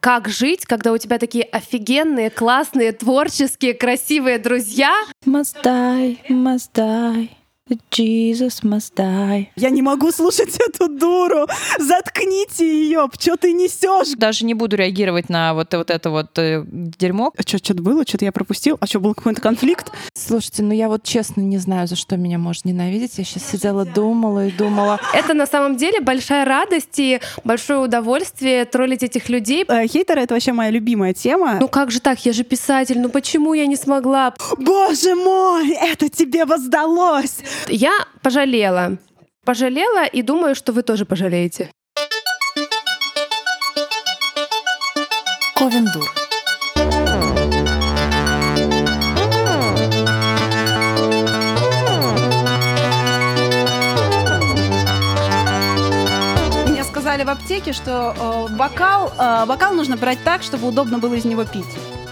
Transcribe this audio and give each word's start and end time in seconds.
как 0.00 0.28
жить, 0.28 0.64
когда 0.64 0.92
у 0.92 0.98
тебя 0.98 1.18
такие 1.18 1.44
офигенные, 1.44 2.30
классные, 2.30 2.92
творческие, 2.92 3.74
красивые 3.74 4.38
друзья. 4.38 4.94
Must 5.26 5.62
die. 6.72 7.30
Jesus 7.90 8.62
must 8.62 8.94
die. 8.96 9.48
Я 9.56 9.70
не 9.70 9.82
могу 9.82 10.12
слушать 10.12 10.56
эту 10.68 10.88
дуру. 10.88 11.46
Заткните 11.78 12.66
ее. 12.66 13.08
Что 13.18 13.36
ты 13.36 13.52
несешь? 13.52 14.16
Даже 14.16 14.44
не 14.44 14.54
буду 14.54 14.76
реагировать 14.76 15.28
на 15.28 15.54
вот, 15.54 15.72
вот 15.74 15.90
это 15.90 16.10
вот 16.10 16.38
э, 16.38 16.64
дерьмо. 16.66 17.32
А 17.36 17.42
что, 17.42 17.58
что-то 17.58 17.82
было? 17.82 18.04
Что-то 18.06 18.24
я 18.24 18.32
пропустил? 18.32 18.76
А 18.80 18.86
что, 18.86 19.00
был 19.00 19.14
какой-то 19.14 19.40
конфликт? 19.40 19.92
Слушайте, 20.14 20.62
ну 20.62 20.72
я 20.72 20.88
вот 20.88 21.02
честно 21.02 21.40
не 21.40 21.58
знаю, 21.58 21.86
за 21.86 21.96
что 21.96 22.16
меня 22.16 22.38
можно 22.38 22.68
ненавидеть. 22.68 23.18
Я 23.18 23.24
сейчас 23.24 23.48
сидела, 23.50 23.84
думала 23.84 24.46
и 24.46 24.50
думала. 24.50 25.00
Это 25.12 25.34
на 25.34 25.46
самом 25.46 25.76
деле 25.76 26.00
большая 26.00 26.44
радость 26.44 26.98
и 26.98 27.20
большое 27.44 27.80
удовольствие 27.80 28.64
троллить 28.64 29.02
этих 29.02 29.28
людей. 29.28 29.64
Э, 29.68 29.86
хейтеры— 29.86 30.20
это 30.22 30.34
вообще 30.34 30.52
моя 30.52 30.70
любимая 30.70 31.14
тема. 31.14 31.58
Ну 31.60 31.68
как 31.68 31.90
же 31.90 32.00
так? 32.00 32.24
Я 32.24 32.32
же 32.32 32.44
писатель. 32.44 32.98
Ну 32.98 33.08
почему 33.08 33.54
я 33.54 33.66
не 33.66 33.76
смогла? 33.76 34.34
Боже 34.58 35.14
мой, 35.14 35.70
это 35.72 36.08
тебе 36.08 36.44
воздалось! 36.44 37.38
Я 37.68 37.92
пожалела. 38.22 38.98
Пожалела 39.44 40.06
и 40.06 40.22
думаю, 40.22 40.54
что 40.54 40.72
вы 40.72 40.82
тоже 40.82 41.04
пожалеете. 41.04 41.70
Ковендур. 45.56 46.08
Мне 56.68 56.84
сказали 56.84 57.24
в 57.24 57.28
аптеке, 57.28 57.72
что 57.72 58.14
э, 58.50 58.56
бокал, 58.56 59.12
э, 59.18 59.46
бокал 59.46 59.74
нужно 59.74 59.96
брать 59.96 60.18
так, 60.24 60.42
чтобы 60.42 60.68
удобно 60.68 60.98
было 60.98 61.14
из 61.14 61.24
него 61.24 61.44
пить. 61.44 61.66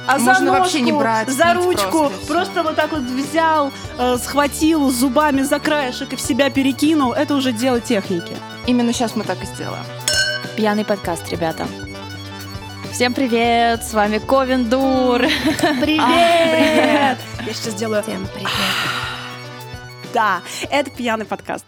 А 0.08 0.12
Можно 0.18 0.34
за 0.34 0.40
ножку, 0.40 0.62
вообще 0.62 0.80
не 0.80 0.92
брать, 0.92 1.28
за 1.28 1.52
ручку, 1.52 1.98
просто, 1.98 2.26
просто 2.26 2.62
вот 2.62 2.76
так 2.76 2.92
вот 2.92 3.02
взял, 3.02 3.70
э, 3.98 4.16
схватил 4.16 4.88
зубами 4.88 5.42
за 5.42 5.58
краешек 5.58 6.14
и 6.14 6.16
в 6.16 6.20
себя 6.22 6.48
перекинул. 6.48 7.12
Это 7.12 7.34
уже 7.34 7.52
дело 7.52 7.78
техники. 7.78 8.34
Именно 8.66 8.94
сейчас 8.94 9.16
мы 9.16 9.24
так 9.24 9.42
и 9.42 9.44
сделаем. 9.44 9.84
Пьяный 10.56 10.86
подкаст, 10.86 11.30
ребята. 11.30 11.66
Всем 12.90 13.12
привет! 13.12 13.84
С 13.84 13.92
вами 13.92 14.16
Ковендур. 14.16 15.20
Привет! 15.82 17.18
Я 17.46 17.52
сейчас 17.52 17.74
сделаю... 17.74 18.02
Всем 18.02 18.26
привет. 18.34 18.48
Да, 20.14 20.40
это 20.70 20.90
пьяный 20.90 21.26
подкаст. 21.26 21.66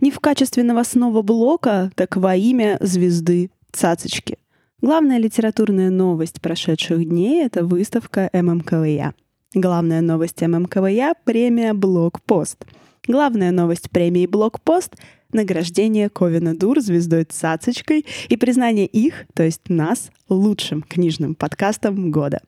Не 0.00 0.10
в 0.10 0.18
качестве 0.18 0.64
новостного 0.64 1.22
блока, 1.22 1.92
так 1.94 2.16
во 2.16 2.34
имя 2.34 2.76
звезды 2.80 3.52
Цацочки. 3.70 4.38
Главная 4.80 5.18
литературная 5.18 5.90
новость 5.90 6.40
прошедших 6.40 7.04
дней— 7.04 7.42
это 7.44 7.64
выставка 7.64 8.30
ММКВЯ. 8.32 9.12
Главная 9.52 10.00
новость 10.00 10.40
ММКВЯ— 10.40 11.14
премия 11.24 11.74
«Блокпост». 11.74 12.64
Главная 13.08 13.50
новость 13.50 13.90
премии 13.90 14.26
«Блокпост»— 14.26 14.94
награждение 15.32 16.08
Ковина 16.08 16.56
Дур 16.56 16.78
звездой 16.80 17.24
Цацочкой 17.24 18.06
и 18.28 18.36
признание 18.36 18.86
их, 18.86 19.26
то 19.34 19.42
есть 19.42 19.68
нас, 19.68 20.12
лучшим 20.28 20.82
книжным 20.82 21.34
подкастом 21.34 22.12
года. 22.12 22.40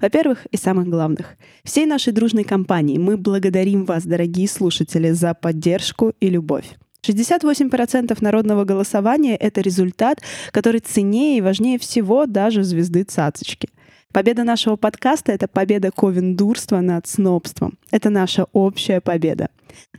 Во-первых, 0.00 0.46
и 0.50 0.56
самых 0.56 0.88
главных, 0.88 1.36
всей 1.64 1.84
нашей 1.84 2.14
дружной 2.14 2.44
компании 2.44 2.96
мы 2.96 3.18
благодарим 3.18 3.84
вас, 3.84 4.04
дорогие 4.04 4.48
слушатели, 4.48 5.10
за 5.10 5.34
поддержку 5.34 6.14
и 6.18 6.30
любовь. 6.30 6.78
68% 7.06 8.16
народного 8.20 8.64
голосования— 8.64 9.36
это 9.40 9.60
результат, 9.60 10.20
который 10.50 10.80
ценнее 10.80 11.38
и 11.38 11.42
важнее 11.42 11.78
всего 11.78 12.26
даже 12.26 12.64
звезды 12.64 13.04
Цацочки. 13.04 13.68
Победа 14.12 14.44
нашего 14.44 14.76
подкаста— 14.76 15.32
это 15.34 15.48
победа 15.48 15.90
ковендурства 15.90 16.80
над 16.80 17.06
снобством. 17.08 17.76
Это 17.90 18.10
наша 18.10 18.46
общая 18.52 19.00
победа. 19.00 19.48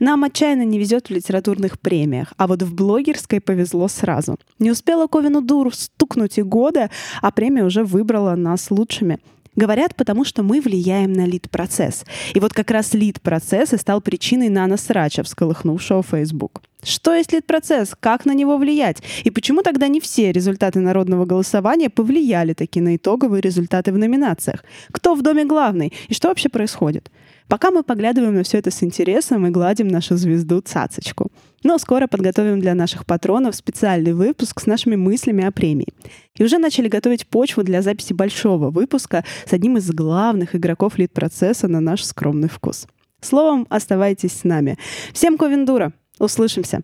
Нам 0.00 0.24
отчаянно 0.24 0.64
не 0.64 0.78
везет 0.78 1.08
в 1.08 1.10
литературных 1.10 1.78
премиях, 1.78 2.32
а 2.38 2.46
вот 2.46 2.62
в 2.62 2.74
блогерской 2.74 3.42
повезло 3.42 3.88
сразу. 3.88 4.38
Не 4.58 4.70
успела 4.70 5.06
Ковину 5.06 5.42
Дуру 5.42 5.70
стукнуть 5.70 6.38
и 6.38 6.42
года, 6.42 6.90
а 7.20 7.30
премия 7.30 7.64
уже 7.64 7.84
выбрала 7.84 8.34
нас 8.36 8.70
лучшими. 8.70 9.18
Говорят, 9.56 9.94
потому 9.96 10.24
что 10.24 10.42
мы 10.42 10.60
влияем 10.60 11.12
на 11.12 11.26
лид-процесс. 11.26 12.04
И 12.34 12.40
вот 12.40 12.52
как 12.52 12.70
раз 12.70 12.92
лид-процесс 12.92 13.72
и 13.72 13.78
стал 13.78 14.02
причиной 14.02 14.50
наносрача, 14.50 15.22
всколыхнувшего 15.22 16.02
Facebook. 16.02 16.62
Что 16.84 17.14
есть 17.14 17.32
лид-процесс? 17.32 17.96
Как 17.98 18.26
на 18.26 18.32
него 18.32 18.58
влиять? 18.58 19.02
И 19.24 19.30
почему 19.30 19.62
тогда 19.62 19.88
не 19.88 20.00
все 20.00 20.30
результаты 20.30 20.80
народного 20.80 21.24
голосования 21.24 21.88
повлияли 21.88 22.52
таки 22.52 22.80
на 22.80 22.96
итоговые 22.96 23.40
результаты 23.40 23.92
в 23.92 23.98
номинациях? 23.98 24.62
Кто 24.92 25.14
в 25.14 25.22
доме 25.22 25.44
главный? 25.44 25.92
И 26.08 26.14
что 26.14 26.28
вообще 26.28 26.48
происходит? 26.48 27.10
Пока 27.48 27.70
мы 27.70 27.84
поглядываем 27.84 28.34
на 28.34 28.42
все 28.42 28.58
это 28.58 28.70
с 28.70 28.82
интересом 28.82 29.46
и 29.46 29.50
гладим 29.50 29.86
нашу 29.88 30.16
звезду 30.16 30.60
Цацочку. 30.60 31.30
Но 31.62 31.78
скоро 31.78 32.06
подготовим 32.06 32.60
для 32.60 32.74
наших 32.74 33.06
патронов 33.06 33.54
специальный 33.54 34.12
выпуск 34.12 34.60
с 34.60 34.66
нашими 34.66 34.96
мыслями 34.96 35.44
о 35.44 35.52
премии. 35.52 35.88
И 36.34 36.44
уже 36.44 36.58
начали 36.58 36.88
готовить 36.88 37.26
почву 37.26 37.62
для 37.62 37.82
записи 37.82 38.12
большого 38.12 38.70
выпуска 38.70 39.24
с 39.46 39.52
одним 39.52 39.76
из 39.76 39.90
главных 39.90 40.56
игроков 40.56 40.98
лид-процесса 40.98 41.68
на 41.68 41.80
наш 41.80 42.04
скромный 42.04 42.48
вкус. 42.48 42.86
Словом, 43.20 43.66
оставайтесь 43.70 44.32
с 44.32 44.44
нами. 44.44 44.76
Всем 45.12 45.38
Ковендура! 45.38 45.92
Услышимся! 46.18 46.82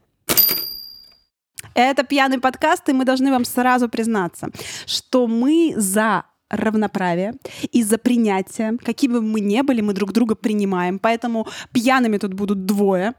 Это 1.74 2.04
пьяный 2.04 2.38
подкаст, 2.38 2.88
и 2.88 2.92
мы 2.92 3.04
должны 3.04 3.30
вам 3.30 3.44
сразу 3.44 3.88
признаться, 3.88 4.48
что 4.86 5.26
мы 5.26 5.74
за 5.76 6.24
равноправие 6.52 7.34
и 7.72 7.82
за 7.82 7.98
принятие. 7.98 8.78
Какие 8.78 9.10
бы 9.10 9.20
мы 9.20 9.40
ни 9.40 9.60
были, 9.62 9.80
мы 9.80 9.92
друг 9.94 10.12
друга 10.12 10.36
принимаем. 10.36 11.00
Поэтому 11.00 11.48
пьяными 11.72 12.18
тут 12.18 12.34
будут 12.34 12.66
двое. 12.66 13.14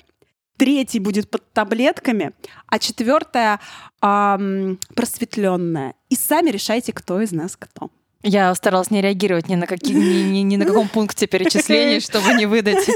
Третий 0.56 1.00
будет 1.00 1.30
под 1.32 1.52
таблетками, 1.52 2.32
а 2.68 2.78
четвертая 2.80 3.60
просветленная. 4.00 5.96
И 6.10 6.16
сами 6.16 6.52
решайте, 6.52 6.94
кто 6.94 7.20
из 7.20 7.32
нас 7.32 7.58
кто. 7.58 7.90
Я 8.24 8.56
старалась 8.56 8.90
не 8.90 9.02
реагировать 9.02 9.50
ни 9.50 9.56
на, 9.56 9.68
какие, 9.68 9.96
ни, 9.96 10.24
ни- 10.32 10.40
ни 10.44 10.56
на 10.56 10.66
каком 10.66 10.88
пункте 10.88 11.28
перечислений, 11.28 12.00
чтобы 12.00 12.34
не 12.34 12.46
выдать. 12.46 12.90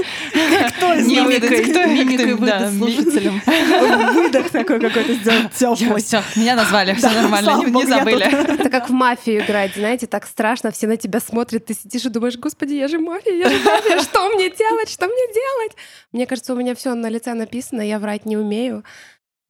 Кто 0.78 0.94
из 0.94 1.06
Не 1.06 1.20
выдать, 1.22 1.70
кто? 1.70 1.86
Мимикой 1.86 2.34
выдать 2.34 2.78
слушателям. 2.78 3.42
Выдох 4.14 4.50
такой 4.50 4.80
какой-то 4.80 5.14
сделать 5.14 5.52
теплый. 5.54 6.02
Всё, 6.02 6.22
меня 6.38 6.56
назвали, 6.56 6.94
все 6.94 7.10
нормально, 7.10 7.62
не, 7.66 7.86
забыли. 7.86 8.26
Это 8.26 8.70
как 8.70 8.90
в 8.90 8.94
мафию 8.94 9.44
играть, 9.44 9.76
знаете, 9.76 10.08
так 10.08 10.26
страшно, 10.26 10.72
все 10.72 10.88
на 10.88 10.96
тебя 10.96 11.20
смотрят, 11.20 11.66
ты 11.66 11.74
сидишь 11.74 12.06
и 12.06 12.10
думаешь, 12.10 12.38
господи, 12.38 12.76
я 12.76 12.88
же 12.88 12.98
мафия, 12.98 13.34
я 13.34 13.50
же 13.50 13.60
мафия, 13.60 14.00
что 14.00 14.30
мне 14.30 14.50
делать, 14.50 14.90
что 14.90 15.08
мне 15.08 15.34
делать? 15.34 15.74
Мне 16.14 16.26
кажется, 16.26 16.54
у 16.54 16.56
меня 16.56 16.74
все 16.74 16.94
на 16.94 17.10
лице 17.10 17.34
написано, 17.34 17.82
я 17.82 18.00
врать 18.00 18.26
не 18.26 18.38
умею. 18.38 18.84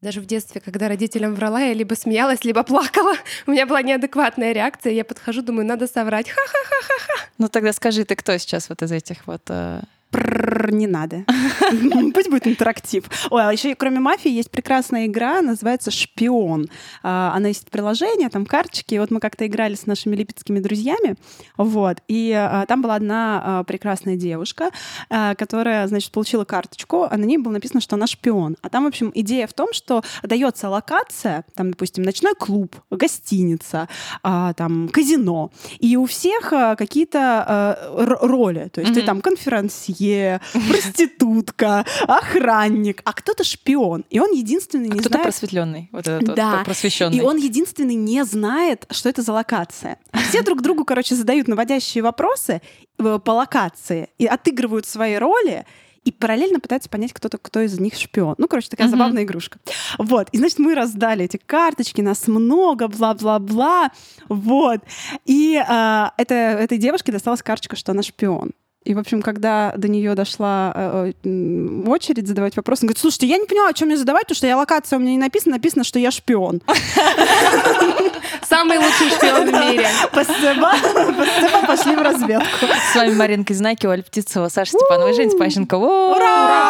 Даже 0.02 0.22
в 0.22 0.26
детстве, 0.28 0.62
когда 0.62 0.88
родителям 0.88 1.34
врала, 1.34 1.60
я 1.60 1.74
либо 1.74 1.96
смеялась, 1.96 2.44
либо 2.44 2.64
плакала. 2.64 3.14
У 3.48 3.52
меня 3.52 3.66
была 3.66 3.82
неадекватная 3.82 4.52
реакция. 4.52 4.94
Я 4.94 5.04
подхожу, 5.04 5.42
думаю, 5.42 5.66
надо 5.66 5.88
соврать. 5.88 6.30
Ха-ха-ха. 6.30 7.30
Ну 7.40 7.48
тогда 7.50 7.74
скажи, 7.74 8.06
ты 8.06 8.16
кто 8.16 8.38
сейчас 8.38 8.70
вот 8.70 8.84
из 8.84 8.92
этих 8.92 9.26
вот... 9.26 9.42
э, 9.50 9.82
Прррр, 10.18 10.72
не 10.74 10.88
надо. 10.88 11.24
Пусть 12.14 12.30
будет 12.30 12.48
интерактив. 12.48 13.04
Ой, 13.30 13.44
а 13.44 13.52
еще 13.52 13.76
кроме 13.76 14.00
мафии 14.00 14.32
есть 14.32 14.52
прекрасная 14.52 15.06
игра, 15.06 15.42
называется 15.42 15.92
«Шпион». 15.92 16.68
А, 17.04 17.34
Она 17.36 17.50
есть 17.50 17.70
приложение, 17.70 18.30
там 18.30 18.46
карточки. 18.46 18.96
И 18.96 19.00
вот 19.00 19.12
мы 19.12 19.20
как-то 19.20 19.46
играли 19.46 19.76
с 19.76 19.86
нашими 19.86 20.16
липецкими 20.16 20.60
друзьями. 20.60 21.16
Вот. 21.58 21.98
И 22.08 22.32
а, 22.32 22.66
там 22.66 22.82
была 22.82 22.96
одна 22.96 23.42
а, 23.44 23.64
прекрасная 23.64 24.16
девушка, 24.16 24.72
которая, 25.10 25.88
значит, 25.88 26.12
получила 26.12 26.46
карточку, 26.46 27.08
а 27.10 27.18
на 27.18 27.26
ней 27.26 27.38
было 27.38 27.54
написано, 27.54 27.82
что 27.82 27.96
она 27.96 28.08
шпион. 28.08 28.58
А 28.62 28.70
там, 28.70 28.86
в 28.86 28.88
общем, 28.88 29.12
идея 29.14 29.48
в 29.48 29.54
том, 29.54 29.74
что 29.74 30.04
дается 30.24 30.70
локация, 30.70 31.46
там, 31.56 31.72
допустим, 31.72 32.04
ночной 32.04 32.34
клуб, 32.36 32.76
гостиница, 32.90 33.88
там, 34.22 34.90
казино. 34.90 35.52
И 35.80 35.98
у 35.98 36.06
всех 36.06 36.50
какие-то 36.78 37.78
роли. 38.22 38.70
То 38.74 38.82
есть 38.82 38.94
ты 38.94 39.02
там 39.02 39.22
конферансье, 39.22 40.07
проститутка, 40.54 41.86
охранник, 42.08 43.02
а 43.06 43.14
кто-то 43.14 43.44
шпион. 43.44 44.06
И 44.10 44.20
он 44.20 44.32
единственный 44.32 44.90
а 44.90 44.94
не 44.94 45.00
кто-то 45.00 45.10
знает... 45.10 45.24
просветленный, 45.24 45.90
вот 45.92 46.08
этот 46.08 46.36
Да. 46.36 46.58
вот 46.58 46.66
просвещенный. 46.66 47.18
И 47.18 47.22
он 47.22 47.38
единственный 47.38 47.96
не 47.96 48.24
знает, 48.26 48.86
что 48.92 49.10
это 49.10 49.22
за 49.22 49.34
локация. 49.34 49.98
Все 50.30 50.42
друг 50.42 50.62
другу, 50.62 50.86
короче, 50.86 51.16
задают 51.16 51.48
наводящие 51.48 52.04
вопросы 52.04 52.62
э, 53.00 53.20
по 53.24 53.32
локации 53.32 54.10
и 54.18 54.26
отыгрывают 54.26 54.86
свои 54.86 55.16
роли, 55.16 55.66
и 56.04 56.12
параллельно 56.12 56.62
пытаются 56.62 56.90
понять, 56.90 57.12
кто-то, 57.12 57.38
кто 57.38 57.60
из 57.60 57.78
них 57.82 57.96
шпион. 57.96 58.36
Ну, 58.38 58.48
короче, 58.48 58.70
такая 58.70 58.88
Мгм. 58.88 58.98
забавная 58.98 59.24
игрушка. 59.24 59.60
Вот. 59.98 60.30
И, 60.32 60.38
значит, 60.38 60.58
мы 60.58 60.74
раздали 60.74 61.26
эти 61.26 61.36
карточки, 61.36 62.00
нас 62.00 62.28
много, 62.28 62.88
бла-бла-бла. 62.88 63.92
Вот. 64.30 64.80
И 65.26 65.62
а, 65.68 66.14
это, 66.18 66.34
этой 66.34 66.78
девушке 66.78 67.12
досталась 67.12 67.44
карточка, 67.44 67.76
что 67.76 67.92
она 67.92 68.04
шпион. 68.04 68.54
И, 68.88 68.94
в 68.94 69.00
общем, 69.00 69.22
когда 69.22 69.74
до 69.76 69.90
нее 69.90 70.16
дошла 70.16 70.72
э, 70.74 71.12
э, 71.22 71.84
очередь 71.88 72.26
задавать 72.26 72.56
вопросы, 72.56 72.84
он 72.84 72.88
говорит, 72.88 73.00
слушайте, 73.00 73.28
я 73.28 73.38
не 73.38 73.46
поняла, 73.46 73.72
что 73.76 73.86
мне 73.86 73.98
задавать, 73.98 74.24
потому 74.24 74.38
что 74.38 74.48
я 74.48 74.56
локация 74.56 74.98
у 74.98 75.02
меня 75.02 75.12
не 75.12 75.18
написана, 75.18 75.56
написано, 75.56 75.84
что 75.84 76.00
я 76.00 76.10
шпион. 76.10 76.62
Самый 78.44 78.78
лучший 78.78 79.10
шпион 79.10 79.50
в 79.50 79.52
мире. 79.52 79.86
Спасибо. 80.14 80.72
Спасибо, 80.78 81.68
пошли 81.68 81.96
в 81.98 82.02
разведку. 82.02 82.66
С 82.94 82.96
вами 82.96 83.14
Маринка 83.14 83.54
Знаки, 83.54 83.86
Оля 83.88 84.04
Птицева, 84.04 84.48
Саша 84.48 84.72
Степанова 84.72 85.10
и 85.10 85.14
Женя 85.14 85.32
Спащенко. 85.32 85.76
Ура! 85.76 86.68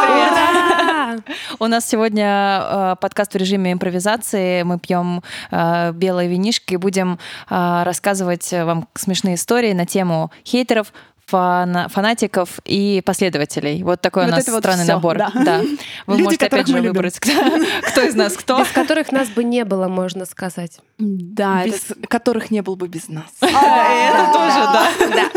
У 1.59 1.67
нас 1.67 1.87
сегодня 1.87 2.61
э, 2.63 2.95
подкаст 2.99 3.35
в 3.35 3.37
режиме 3.37 3.73
импровизации. 3.73 4.63
Мы 4.63 4.79
пьем 4.79 5.21
э, 5.51 5.91
белое 5.91 6.25
винишко 6.25 6.73
и 6.73 6.77
будем 6.77 7.19
э, 7.47 7.83
рассказывать 7.83 8.51
вам 8.51 8.87
смешные 8.95 9.35
истории 9.35 9.73
на 9.73 9.85
тему 9.85 10.31
хейтеров, 10.43 10.91
фана- 11.27 11.89
фанатиков 11.89 12.59
и 12.65 13.01
последователей. 13.05 13.83
Вот 13.83 14.01
такой 14.01 14.23
Вот 14.23 14.29
у 14.31 14.35
нас 14.35 14.43
это 14.43 14.51
вот 14.53 14.59
странный 14.63 14.83
всё, 14.83 14.93
набор. 14.93 15.17
да. 15.17 15.31
Вы 16.07 16.13
Люди, 16.15 16.23
можете 16.23 16.45
опять 16.45 16.67
же 16.67 16.81
выбрать, 16.81 17.19
кто, 17.19 17.31
кто 17.91 18.01
из 18.01 18.15
нас 18.15 18.33
кто. 18.33 18.59
Без 18.59 18.69
которых 18.69 19.11
нас 19.11 19.29
бы 19.29 19.43
не 19.43 19.65
было, 19.65 19.87
можно 19.87 20.25
сказать. 20.25 20.79
Да, 20.97 21.63
это 21.63 21.71
без 21.71 22.07
которых 22.07 22.49
не 22.51 22.61
был 22.61 22.75
бы 22.75 22.87
без 22.87 23.07
нас. 23.09 23.25
Это 23.41 24.31
тоже, 24.33 24.65
да. 24.73 25.31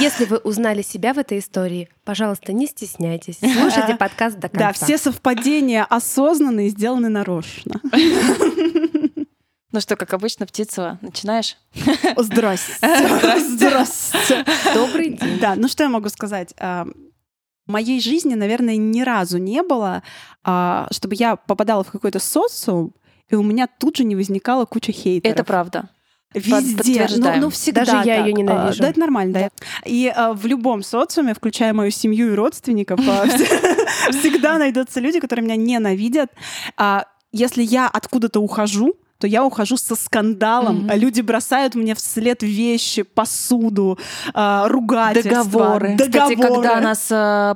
Если 0.00 0.24
вы 0.24 0.38
узнали 0.38 0.80
себя 0.80 1.12
в 1.12 1.18
этой 1.18 1.38
истории, 1.40 1.90
пожалуйста, 2.04 2.52
не 2.54 2.66
стесняйтесь. 2.66 3.38
Слушайте 3.38 3.96
подкаст 3.96 4.38
до 4.38 4.48
конца. 4.48 4.68
Да, 4.68 4.72
все 4.72 4.96
совпадения 4.96 5.84
осознанные, 5.84 6.70
сделаны 6.70 7.08
нарочно. 7.10 7.80
Ну 9.70 9.80
что, 9.80 9.96
как 9.96 10.14
обычно, 10.14 10.46
Птицева, 10.46 10.98
начинаешь? 11.02 11.56
Здрасте. 12.16 12.72
Здрасте. 13.38 14.44
Добрый 14.74 15.10
день. 15.10 15.38
Да, 15.40 15.54
ну 15.56 15.68
что 15.68 15.82
я 15.82 15.88
могу 15.90 16.08
сказать? 16.08 16.54
А, 16.58 16.86
В 17.66 17.70
моей 17.72 18.00
жизни, 18.00 18.34
наверное, 18.34 18.76
ни 18.76 19.02
разу 19.02 19.36
не 19.38 19.62
было, 19.62 20.02
а, 20.42 20.88
чтобы 20.90 21.16
я 21.16 21.36
попадала 21.36 21.84
в 21.84 21.90
какой-то 21.90 22.18
социум, 22.18 22.94
и 23.28 23.34
у 23.34 23.42
меня 23.42 23.66
тут 23.66 23.96
же 23.98 24.04
не 24.04 24.16
возникала 24.16 24.64
куча 24.64 24.90
хейтеров. 24.92 25.34
Это 25.34 25.44
правда. 25.44 25.90
Везде, 26.34 26.54
ну, 26.72 26.76
подтверждаем. 26.76 27.40
ну 27.40 27.50
всегда 27.50 27.84
Даже 27.86 28.08
я 28.08 28.22
так. 28.22 28.32
ненавижу. 28.32 28.78
А, 28.80 28.82
Да, 28.82 28.88
это 28.90 29.00
нормально, 29.00 29.32
да. 29.34 29.50
И 29.84 30.10
а, 30.14 30.32
в 30.32 30.46
любом 30.46 30.82
социуме, 30.82 31.34
включая 31.34 31.74
мою 31.74 31.90
семью 31.90 32.32
и 32.32 32.34
родственников, 32.34 33.00
а, 33.00 33.24
вс- 33.26 34.10
всегда 34.18 34.56
найдутся 34.58 35.00
люди, 35.00 35.20
которые 35.20 35.44
меня 35.44 35.56
ненавидят. 35.56 36.30
А, 36.78 37.04
Если 37.32 37.62
я 37.62 37.86
откуда-то 37.88 38.40
ухожу, 38.40 38.94
то 39.18 39.26
я 39.26 39.44
ухожу 39.44 39.76
со 39.76 39.96
скандалом. 39.96 40.86
А 40.88 40.96
Люди 40.96 41.20
бросают 41.20 41.74
мне 41.74 41.94
вслед 41.94 42.42
вещи, 42.42 43.02
посуду, 43.02 43.98
а, 44.32 44.68
ругательства. 44.68 45.44
Договоры. 45.44 45.96
Кстати, 45.96 46.34
когда 46.34 46.48
договоры. 46.48 46.80
нас 46.80 47.06
э, 47.10 47.54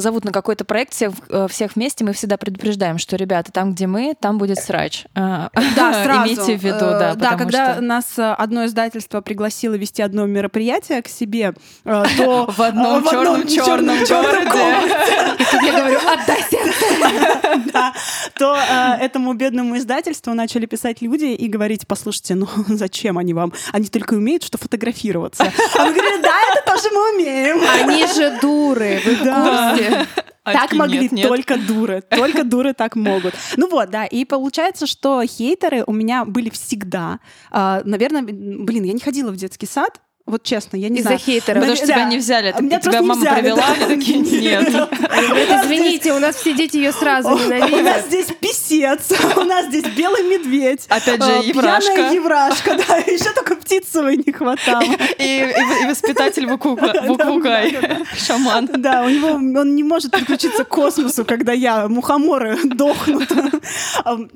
зовут 0.00 0.24
на 0.24 0.32
какой-то 0.32 0.64
проект, 0.64 0.92
всех, 0.92 1.12
э, 1.28 1.46
всех 1.48 1.76
вместе, 1.76 2.04
мы 2.04 2.12
всегда 2.12 2.36
предупреждаем, 2.36 2.98
что, 2.98 3.16
ребята, 3.16 3.52
там, 3.52 3.74
где 3.74 3.86
мы, 3.86 4.14
там 4.18 4.38
будет 4.38 4.58
срач. 4.58 5.04
Э, 5.14 5.48
Да, 5.76 5.92
сразу. 6.04 6.24
Имейте 6.24 6.56
в 6.58 6.62
виду, 6.64 6.78
Э, 6.84 6.98
да. 6.98 7.14
Да, 7.14 7.30
потому 7.32 7.38
когда 7.38 7.72
что 7.74 7.82
нас 7.82 8.18
э, 8.18 8.32
одно 8.32 8.66
издательство 8.66 9.20
пригласило 9.20 9.74
вести 9.74 10.02
одно 10.02 10.26
мероприятие 10.26 11.02
к 11.02 11.08
себе, 11.08 11.54
э, 11.84 12.04
то 12.16 12.46
в 12.56 12.60
одном 12.60 13.04
черном-черном 13.04 13.98
городе. 14.04 14.48
И 15.38 15.44
тут 15.44 15.62
я 15.62 15.72
говорю, 15.78 15.98
отдай 15.98 16.42
сердце. 16.50 17.72
да, 17.72 17.92
то 18.36 18.56
э, 18.56 19.04
этому 19.04 19.34
бедному 19.34 19.76
издательству 19.76 20.34
начали 20.34 20.66
писать 20.66 20.87
люди 21.00 21.26
и 21.26 21.48
говорить, 21.48 21.86
послушайте, 21.86 22.34
ну 22.34 22.48
зачем 22.68 23.18
они 23.18 23.34
вам? 23.34 23.52
Они 23.72 23.86
только 23.86 24.14
умеют 24.14 24.42
что 24.42 24.58
фотографироваться. 24.58 25.52
А 25.74 25.84
мы 25.86 25.92
говорим, 25.92 26.22
да, 26.22 26.34
это 26.52 26.72
тоже 26.74 26.88
мы 26.94 27.14
умеем. 27.14 27.60
Они 27.80 28.06
же 28.06 28.38
дуры, 28.40 29.00
вы 29.04 29.14
в 29.16 29.22
Да. 29.24 29.70
курсе? 29.76 30.06
А 30.44 30.52
Так 30.52 30.62
такие, 30.62 30.78
могли 30.78 30.98
нет, 31.00 31.12
нет. 31.12 31.28
только 31.28 31.58
дуры. 31.58 32.02
Только 32.08 32.42
дуры 32.42 32.72
так 32.72 32.96
могут. 32.96 33.34
Ну 33.58 33.68
вот, 33.68 33.90
да. 33.90 34.06
И 34.06 34.24
получается, 34.24 34.86
что 34.86 35.22
хейтеры 35.26 35.84
у 35.86 35.92
меня 35.92 36.24
были 36.24 36.48
всегда. 36.48 37.18
А, 37.50 37.82
Наверное, 37.84 38.22
блин, 38.22 38.84
я 38.84 38.94
не 38.94 39.00
ходила 39.00 39.30
в 39.30 39.36
детский 39.36 39.66
сад. 39.66 40.00
Вот 40.28 40.42
честно, 40.42 40.76
я 40.76 40.88
не 40.90 40.96
Из-за 40.98 41.08
знаю. 41.08 41.18
хейтеров. 41.20 41.60
Потому 41.60 41.76
что 41.76 41.86
Да. 41.86 41.94
тебя 41.94 42.04
не 42.04 42.18
взяли. 42.18 42.52
Так 42.52 42.60
Меня 42.60 42.80
тебя 42.80 43.00
мама 43.02 43.14
взяли, 43.20 43.40
привела, 43.40 43.56
да. 43.62 43.72
они 43.86 43.96
такие, 43.96 44.18
нет. 44.18 44.68
Извините, 45.64 46.12
у 46.12 46.18
нас 46.18 46.36
все 46.36 46.52
дети 46.54 46.76
ее 46.76 46.92
сразу 46.92 47.28
У 47.30 47.32
нас 47.36 47.46
ненавидят. 47.46 48.06
здесь 48.06 48.26
писец, 48.40 49.10
у 49.36 49.40
нас 49.44 49.66
здесь 49.66 49.84
белый 49.96 50.22
медведь. 50.24 50.86
Опять 50.88 51.22
же, 51.22 51.30
еврашка. 51.44 51.94
Пьяная 51.94 52.12
еврашка, 52.12 52.76
да. 52.86 52.96
Еще 53.06 53.32
только 53.32 53.56
птицевой 53.56 54.16
не 54.18 54.32
хватало. 54.32 54.82
И, 55.18 55.54
воспитатель 55.88 56.46
Вуквукай, 56.46 57.76
шаман. 58.16 58.68
Да, 58.78 59.04
у 59.04 59.08
него 59.08 59.28
он 59.60 59.74
не 59.74 59.82
может 59.82 60.10
подключиться 60.12 60.64
к 60.64 60.68
космосу, 60.68 61.24
когда 61.24 61.52
я 61.52 61.88
мухоморы 61.88 62.58
дохнут. 62.64 63.28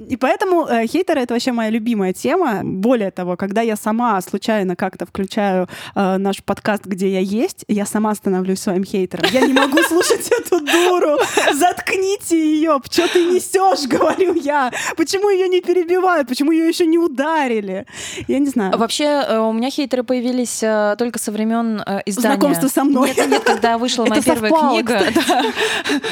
И 0.09 0.17
поэтому 0.17 0.67
э, 0.67 0.87
хейтеры 0.87 1.21
это 1.21 1.35
вообще 1.35 1.53
моя 1.53 1.71
любимая 1.71 2.13
тема. 2.13 2.61
Более 2.65 3.11
того, 3.11 3.37
когда 3.37 3.61
я 3.61 3.77
сама 3.77 4.21
случайно 4.23 4.75
как-то 4.77 5.07
включаю 5.07 5.69
э, 5.95 6.17
наш 6.19 6.43
подкаст, 6.43 6.85
где 6.85 7.09
я 7.09 7.21
есть, 7.21 7.65
я 7.69 7.87
сама 7.87 8.15
становлюсь 8.15 8.61
своим 8.61 8.85
хейтером. 8.85 9.25
Я 9.31 9.41
не 9.43 9.53
могу 9.53 9.83
слушать 9.83 10.29
эту 10.31 10.61
дуру. 10.61 11.19
Заткните 11.53 12.39
ее. 12.39 12.81
Что 12.91 13.09
ты 13.09 13.25
несешь, 13.25 13.87
говорю 13.89 14.35
я. 14.35 14.71
Почему 14.97 15.31
ее 15.31 15.49
не 15.49 15.61
перебивают? 15.61 16.29
Почему 16.29 16.53
ее 16.53 16.69
еще 16.69 16.87
не 16.87 16.99
ударили? 16.99 17.87
Я 18.29 18.39
не 18.39 18.49
знаю. 18.49 18.77
Вообще, 18.77 19.05
э, 19.05 19.39
у 19.39 19.53
меня 19.53 19.71
хейтеры 19.71 20.03
появились 20.03 20.63
э, 20.63 20.97
только 20.99 21.19
со 21.19 21.33
времен 21.33 21.83
э, 21.85 22.03
издания. 22.07 22.37
Знакомство 22.37 22.69
со 22.69 22.85
мной. 22.85 23.13
Нет, 23.17 23.29
нет, 23.29 23.43
когда 23.45 23.79
вышла 23.79 24.05
моя 24.07 24.21
Это 24.21 24.31
первая 24.31 24.53
книга. 24.53 25.03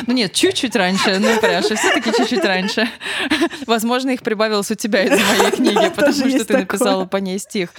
Ну 0.07 0.15
нет, 0.15 0.33
чуть-чуть 0.33 0.77
раньше, 0.77 1.19
ну 1.19 1.29
пряша, 1.41 1.75
все-таки 1.77 2.13
чуть-чуть 2.17 2.45
раньше. 2.45 2.89
Возможно, 3.67 4.11
их 4.11 4.23
прибавилось 4.23 4.71
у 4.71 4.75
тебя 4.75 5.05
из 5.05 5.11
моей 5.11 5.51
книги, 5.57 5.93
потому 5.95 6.13
что 6.13 6.45
ты 6.45 6.59
написала 6.59 7.05
по 7.05 7.17
ней 7.19 7.39
стих. 7.39 7.71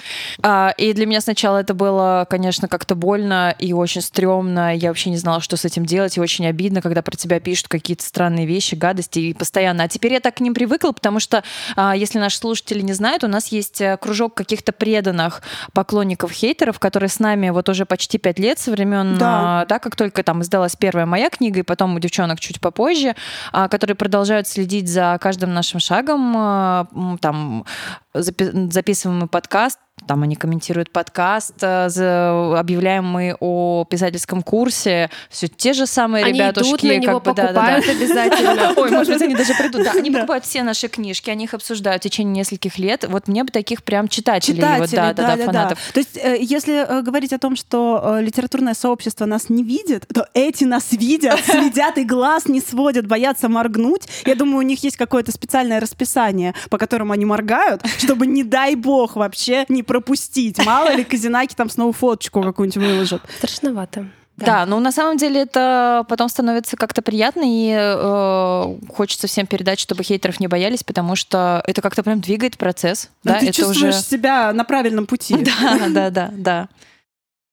А, 0.42 0.74
И 0.78 0.94
для 0.94 1.06
меня 1.06 1.22
сначала 1.22 1.58
это 1.58 1.74
было, 1.81 2.28
конечно, 2.30 2.68
как-то 2.68 2.94
больно 2.94 3.56
и 3.57 3.74
очень 3.74 4.01
стрёмно. 4.01 4.75
Я 4.75 4.89
вообще 4.89 5.10
не 5.10 5.18
знала, 5.18 5.42
что 5.42 5.57
с 5.57 5.66
этим 5.66 5.83
делать, 5.83 6.16
и 6.16 6.22
очень 6.22 6.45
обидно, 6.45 6.80
когда 6.80 7.01
про 7.01 7.16
тебя 7.16 7.39
пишут 7.39 7.69
какие-то 7.69 8.04
странные 8.06 8.45
вещи, 8.45 8.75
гадости 8.75 9.18
и 9.18 9.33
постоянно. 9.33 9.86
А 9.86 9.88
теперь 9.88 10.13
я 10.13 10.19
так 10.19 10.36
к 10.36 10.42
ним 10.42 10.54
привыкла, 10.54 10.92
потому 10.92 11.19
что, 11.19 11.44
а, 11.75 11.95
если 11.95 12.19
наши 12.19 12.38
слушатели 12.38 12.81
не 12.81 12.94
знают, 12.94 13.24
у 13.24 13.28
нас 13.28 13.48
есть 13.48 13.81
э, 13.81 13.98
кружок 13.98 14.36
каких-то 14.36 14.74
преданных 14.74 15.42
поклонников 15.74 16.31
хейтеров, 16.31 16.78
которые 16.78 17.10
с 17.10 17.18
нами 17.18 17.50
вот 17.50 17.68
уже 17.68 17.88
почти 17.88 18.19
пять 18.19 18.38
лет 18.38 18.60
со 18.60 18.69
времен, 18.69 19.18
Да. 19.18 19.62
а, 19.62 19.66
да, 19.66 19.80
как 19.80 19.95
только 19.95 20.22
там 20.22 20.44
издалась 20.44 20.75
первая 20.75 21.07
моя 21.07 21.31
книга, 21.31 21.62
и 21.62 21.63
потом 21.63 21.95
у 21.95 22.00
девчонок 22.00 22.39
чуть 22.39 22.62
попозже, 22.62 23.16
а, 23.51 23.68
которые 23.68 23.95
продолжают 23.95 24.48
следить 24.48 24.88
за 24.88 25.18
каждым 25.19 25.51
нашим 25.56 25.80
шагом, 25.80 27.18
там 27.22 27.66
запи- 28.13 28.72
записываем 28.72 29.22
мы 29.22 29.28
подкаст, 29.28 29.80
там 30.07 30.24
они 30.24 30.36
комментируют 30.36 30.92
подкаст, 30.92 31.59
за- 31.59 32.59
объявляем 32.59 33.06
мы 33.06 33.35
о 33.40 33.85
писательском 33.90 34.42
курсе, 34.42 35.09
все 35.30 35.47
те 35.47 35.73
же 35.73 35.85
самые 35.87 36.26
Они 36.26 36.40
ребятушки, 36.40 36.69
идут 36.69 36.83
на 36.83 36.97
него, 36.97 37.19
как 37.19 37.35
бы, 37.35 37.42
покупают 37.42 37.87
обязательно. 37.87 38.73
Ой, 38.78 38.92
может 38.92 39.14
быть, 39.14 39.21
они 39.21 39.35
даже 39.35 39.54
придут. 39.56 39.83
Да, 39.83 39.92
они 39.92 40.09
Да. 40.09 40.19
покупают 40.19 40.45
все 40.45 40.64
наши 40.64 40.87
книжки, 40.87 41.30
они 41.30 41.45
их 41.45 41.54
обсуждают 41.54 42.02
в 42.02 42.04
течение 42.04 42.33
нескольких 42.42 42.78
лет. 42.78 43.06
Вот 43.07 43.28
мне 43.28 43.44
бы 43.44 43.52
таких 43.52 43.83
прям 43.83 44.07
читателей, 44.07 44.61
вот, 44.61 44.90
Читатели, 44.90 44.95
да, 44.95 45.14
да, 45.14 45.28
да, 45.28 45.35
да, 45.37 45.45
фанатов. 45.45 45.80
То 45.94 45.99
есть, 45.99 46.18
э, 46.18 46.37
если 46.42 46.85
э, 46.85 47.02
говорить 47.02 47.33
о 47.33 47.37
том, 47.40 47.56
что 47.56 48.18
э, 48.19 48.21
литературное 48.21 48.73
сообщество 48.73 49.26
нас 49.26 49.49
не 49.49 49.64
видит, 49.64 50.07
то 50.14 50.28
эти 50.33 50.64
нас 50.64 50.92
видят, 50.92 51.40
следят 51.45 51.97
и 51.97 52.04
глаз 52.04 52.47
не 52.47 52.59
сводят, 52.61 53.07
боятся 53.07 53.49
моргнуть. 53.49 54.04
Я 54.26 54.35
думаю, 54.35 54.57
у 54.59 54.61
них 54.61 54.83
есть 54.83 54.97
какое-то 54.97 55.31
специальное 55.31 55.80
расписание, 55.80 56.54
по 56.69 56.78
которому 56.78 57.14
они 57.14 57.26
моргают, 57.26 57.81
чтобы, 57.97 58.28
не 58.28 58.44
дай 58.44 58.76
бог, 58.76 59.16
вообще 59.16 59.66
не 59.69 59.83
пропустить. 59.92 60.66
Мало 60.66 60.95
ли, 60.95 61.04
Казинаки 61.04 61.54
там 61.54 61.69
снова 61.69 61.92
фоточку 61.92 62.42
какую-нибудь 62.42 62.81
выложат. 62.81 63.21
Страшновато. 63.38 64.07
Да. 64.38 64.66
но 64.66 64.80
на 64.80 64.92
самом 64.92 65.18
деле 65.18 65.42
это 65.42 66.04
потом 66.07 66.30
становится 66.30 66.76
как-то 66.78 67.02
приятно, 67.02 67.44
и 67.45 67.76
э, 67.78 68.78
хочется 68.92 69.28
всем 69.28 69.45
передать, 69.45 69.80
чтобы 69.80 70.04
хейтеров 70.04 70.40
не 70.40 70.48
боялись, 70.48 70.83
потому 70.83 71.16
что 71.16 71.62
это 71.68 71.81
как-то 71.81 72.02
прям 72.02 72.21
двигает 72.21 72.57
процесс. 72.57 73.10
Ну, 73.24 73.33
да, 73.33 73.40
ты 73.40 73.48
это 73.48 73.54
чувствуешь 73.54 73.95
уже. 73.95 74.04
себя 74.04 74.52
на 74.54 74.64
правильном 74.64 75.06
пути. 75.06 75.36
Да, 75.36 75.90
да, 75.90 76.10
да, 76.10 76.30
да. 76.33 76.69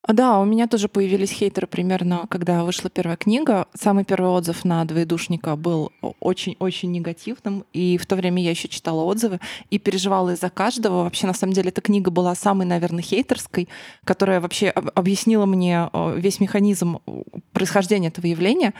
А, 0.03 0.13
Да, 0.13 0.39
у 0.39 0.45
меня 0.45 0.67
тоже 0.69 0.89
появились 0.89 1.31
хейтеры 1.33 1.67
примерно, 1.67 2.27
когда 2.31 2.65
вышла 2.65 2.89
первая 2.89 3.17
книга. 3.17 3.67
Самый 3.75 4.05
первый 4.05 4.31
отзыв 4.31 4.65
на 4.65 4.85
«Двоедушника» 4.85 5.57
был 5.57 5.93
очень-очень 6.21 6.91
негативным, 6.93 7.65
и 7.73 7.99
в 7.99 8.07
то 8.07 8.17
время 8.17 8.43
я 8.43 8.51
еще 8.51 8.69
читала 8.69 9.03
отзывы 9.03 9.41
и 9.71 9.79
переживала 9.79 10.31
из-за 10.31 10.51
каждого. 10.51 11.03
Вообще, 11.03 11.27
на 11.27 11.35
самом 11.35 11.53
деле, 11.53 11.69
эта 11.71 11.81
книга 11.81 12.11
была 12.11 12.35
самой, 12.35 12.67
наверное, 12.67 13.03
хейтерской, 13.03 13.69
которая 14.05 14.41
вообще 14.41 14.69
об- 14.71 14.91
объяснила 14.95 15.47
мне 15.47 15.91
э, 15.93 16.15
весь 16.19 16.41
механизм 16.41 17.01
э, 17.07 17.23
происхождения 17.53 18.09
этого 18.09 18.27
явления. 18.27 18.75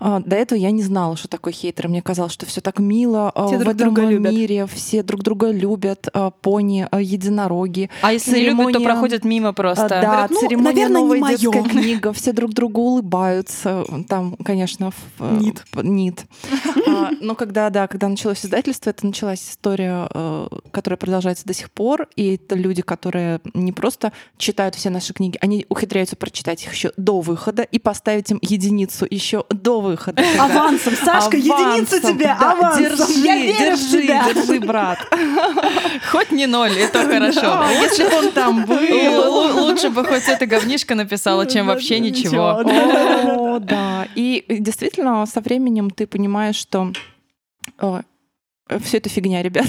А, 0.00 0.18
До 0.20 0.34
этого 0.34 0.58
я 0.58 0.72
не 0.72 0.82
знала, 0.82 1.16
что 1.16 1.28
такое 1.28 1.52
хейтер. 1.52 1.86
Мне 1.88 2.02
казалось, 2.02 2.32
что 2.32 2.46
все 2.46 2.60
так 2.60 2.80
мило 2.80 3.30
а, 3.34 3.46
Все 3.46 3.56
в 3.56 3.60
друг 3.60 3.74
этом 3.76 3.94
друга 3.94 4.10
любят. 4.10 4.32
мире, 4.32 4.66
все 4.66 5.02
друг 5.04 5.22
друга 5.22 5.50
любят, 5.52 6.08
а, 6.12 6.30
пони, 6.30 6.86
а, 6.90 7.00
единороги. 7.00 7.90
А 8.02 8.12
если 8.12 8.32
не 8.32 8.46
любят, 8.46 8.56
то 8.56 8.72
Церемония- 8.72 8.84
проходят 8.84 9.24
мимо 9.24 9.48
А, 9.50 9.52
просто. 9.52 9.88
Да, 9.88 10.02
Говорят, 10.02 10.30
ну, 10.32 10.40
церемония 10.40 10.64
наверное, 10.88 10.96
не 10.96 11.02
новая 11.04 11.20
моё. 11.20 11.38
детская 11.38 11.62
книга, 11.70 12.12
все 12.12 12.32
друг 12.32 12.52
другу 12.54 12.80
улыбаются. 12.82 13.84
Там, 14.08 14.36
конечно, 14.44 14.90
в- 14.90 14.96
э, 15.20 15.36
Нит. 15.40 15.64
Нит. 15.76 16.24
А, 16.88 17.10
Но 17.20 17.36
когда, 17.36 17.70
да, 17.70 17.86
когда 17.86 18.08
началось 18.08 18.44
издательство, 18.44 18.90
это 18.90 19.06
началась 19.06 19.48
история, 19.48 20.08
э, 20.12 20.48
которая 20.72 20.98
продолжается 20.98 21.44
до 21.46 21.54
сих 21.54 21.70
пор. 21.70 22.08
И 22.16 22.34
это 22.34 22.56
люди, 22.56 22.82
которые 22.82 23.40
не 23.54 23.70
просто 23.72 24.12
читают 24.38 24.74
все 24.74 24.90
наши 24.90 25.12
книги, 25.14 25.38
они 25.40 25.66
ухитряются 25.68 26.16
прочитать 26.16 26.64
их 26.64 26.72
еще 26.72 26.92
до 26.96 27.20
выхода 27.20 27.62
и 27.62 27.78
поставить 27.78 28.30
им 28.32 28.38
единицу 28.42 29.06
еще 29.08 29.44
до 29.50 29.83
выхода. 29.84 30.22
Авансом, 30.38 30.94
Сашка, 30.96 31.36
единицу 31.36 31.96
Авансом, 31.96 32.00
тебе, 32.00 32.24
да, 32.26 32.52
авансом. 32.52 32.82
Держи, 32.84 33.12
Я 33.20 33.36
верю 33.36 33.76
в 33.76 33.80
держи, 33.80 34.02
тебя. 34.02 34.32
держи, 34.32 34.60
брат. 34.60 34.98
Хоть 36.10 36.32
не 36.32 36.46
ноль, 36.46 36.72
это 36.76 37.04
хорошо. 37.06 37.64
Если 37.82 38.04
бы 38.04 38.16
он 38.26 38.32
там 38.32 38.64
был. 38.64 39.62
Лучше 39.64 39.90
бы 39.90 40.04
хоть 40.04 40.28
это 40.28 40.46
говнишко 40.46 40.94
написала, 40.94 41.46
чем 41.46 41.66
вообще 41.66 42.00
ничего. 42.00 42.60
О, 42.64 43.58
да. 43.60 44.08
И 44.14 44.44
действительно, 44.48 45.24
со 45.26 45.40
временем 45.40 45.90
ты 45.90 46.06
понимаешь, 46.06 46.56
что 46.56 46.92
все 48.82 48.96
это 48.98 49.08
фигня, 49.08 49.42
ребят. 49.42 49.66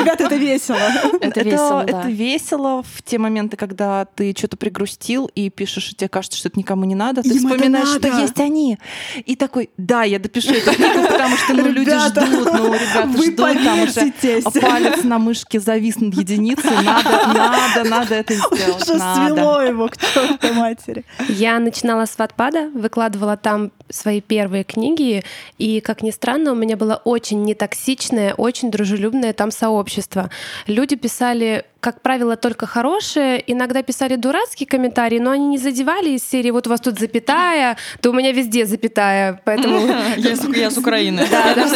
Ребята, 0.00 0.24
это 0.24 0.36
весело. 0.36 0.78
Это 1.20 1.40
весело, 1.42 1.84
Это 1.86 2.08
весело 2.08 2.82
в 2.82 3.02
те 3.02 3.18
моменты, 3.18 3.56
когда 3.56 4.04
ты 4.04 4.34
что-то 4.36 4.56
пригрустил 4.56 5.30
и 5.34 5.50
пишешь, 5.50 5.92
и 5.92 5.94
тебе 5.94 6.08
кажется, 6.08 6.38
что 6.38 6.48
это 6.48 6.58
никому 6.58 6.84
не 6.84 6.94
надо. 6.94 7.22
Ты 7.22 7.30
это 7.30 7.38
вспоминаешь, 7.38 7.88
что 7.88 8.08
есть 8.08 8.38
они. 8.40 8.78
И 9.24 9.36
такой, 9.36 9.70
да, 9.76 10.02
я 10.04 10.18
допишу 10.18 10.52
эту 10.52 10.74
книгу, 10.74 11.06
потому 11.08 11.36
что 11.36 11.54
ну, 11.54 11.68
люди 11.68 11.90
Ребята, 11.90 12.26
ждут, 12.26 12.52
ну, 12.52 12.74
ребята 12.74 13.06
Вы 13.06 13.24
ждут, 13.26 13.64
там 13.64 13.80
уже 13.80 14.60
палец 14.60 15.04
на 15.04 15.18
мышке 15.18 15.60
завис 15.60 15.96
над 16.00 16.14
единицей. 16.14 16.70
Надо, 16.84 17.26
надо, 17.26 17.88
надо 17.88 18.14
это 18.14 18.34
сделать. 18.34 18.82
Что 18.82 18.98
свело 18.98 19.60
его 19.62 19.88
к 19.88 19.96
чертовой 19.96 20.56
матери. 20.56 21.04
Я 21.28 21.58
начинала 21.58 22.06
с 22.06 22.18
Ватпада, 22.18 22.70
выкладывала 22.70 23.36
там 23.36 23.72
свои 23.88 24.20
первые 24.20 24.64
книги, 24.64 25.24
и, 25.58 25.80
как 25.80 26.02
ни 26.02 26.10
странно, 26.10 26.52
у 26.52 26.54
меня 26.54 26.76
было 26.76 27.00
очень 27.04 27.42
нетоксичное, 27.42 28.34
очень 28.34 28.70
дружелюбное 28.70 29.32
там 29.32 29.50
сообщество. 29.50 29.89
Люди 30.66 30.96
писали, 30.96 31.64
как 31.80 32.02
правило, 32.02 32.36
только 32.36 32.66
хорошие, 32.66 33.42
иногда 33.46 33.82
писали 33.82 34.16
дурацкие 34.16 34.66
комментарии, 34.66 35.18
но 35.18 35.30
они 35.30 35.46
не 35.46 35.58
задевали 35.58 36.10
из 36.10 36.22
серии 36.22 36.50
«вот 36.50 36.66
у 36.66 36.70
вас 36.70 36.80
тут 36.80 36.98
запятая», 36.98 37.76
то 38.00 38.10
у 38.10 38.12
меня 38.12 38.32
везде 38.32 38.66
запятая, 38.66 39.40
поэтому... 39.44 39.86
Я 40.16 40.36
с- 40.70 40.78
Украины. 40.78 41.26
Да, 41.30 41.54
да, 41.54 41.66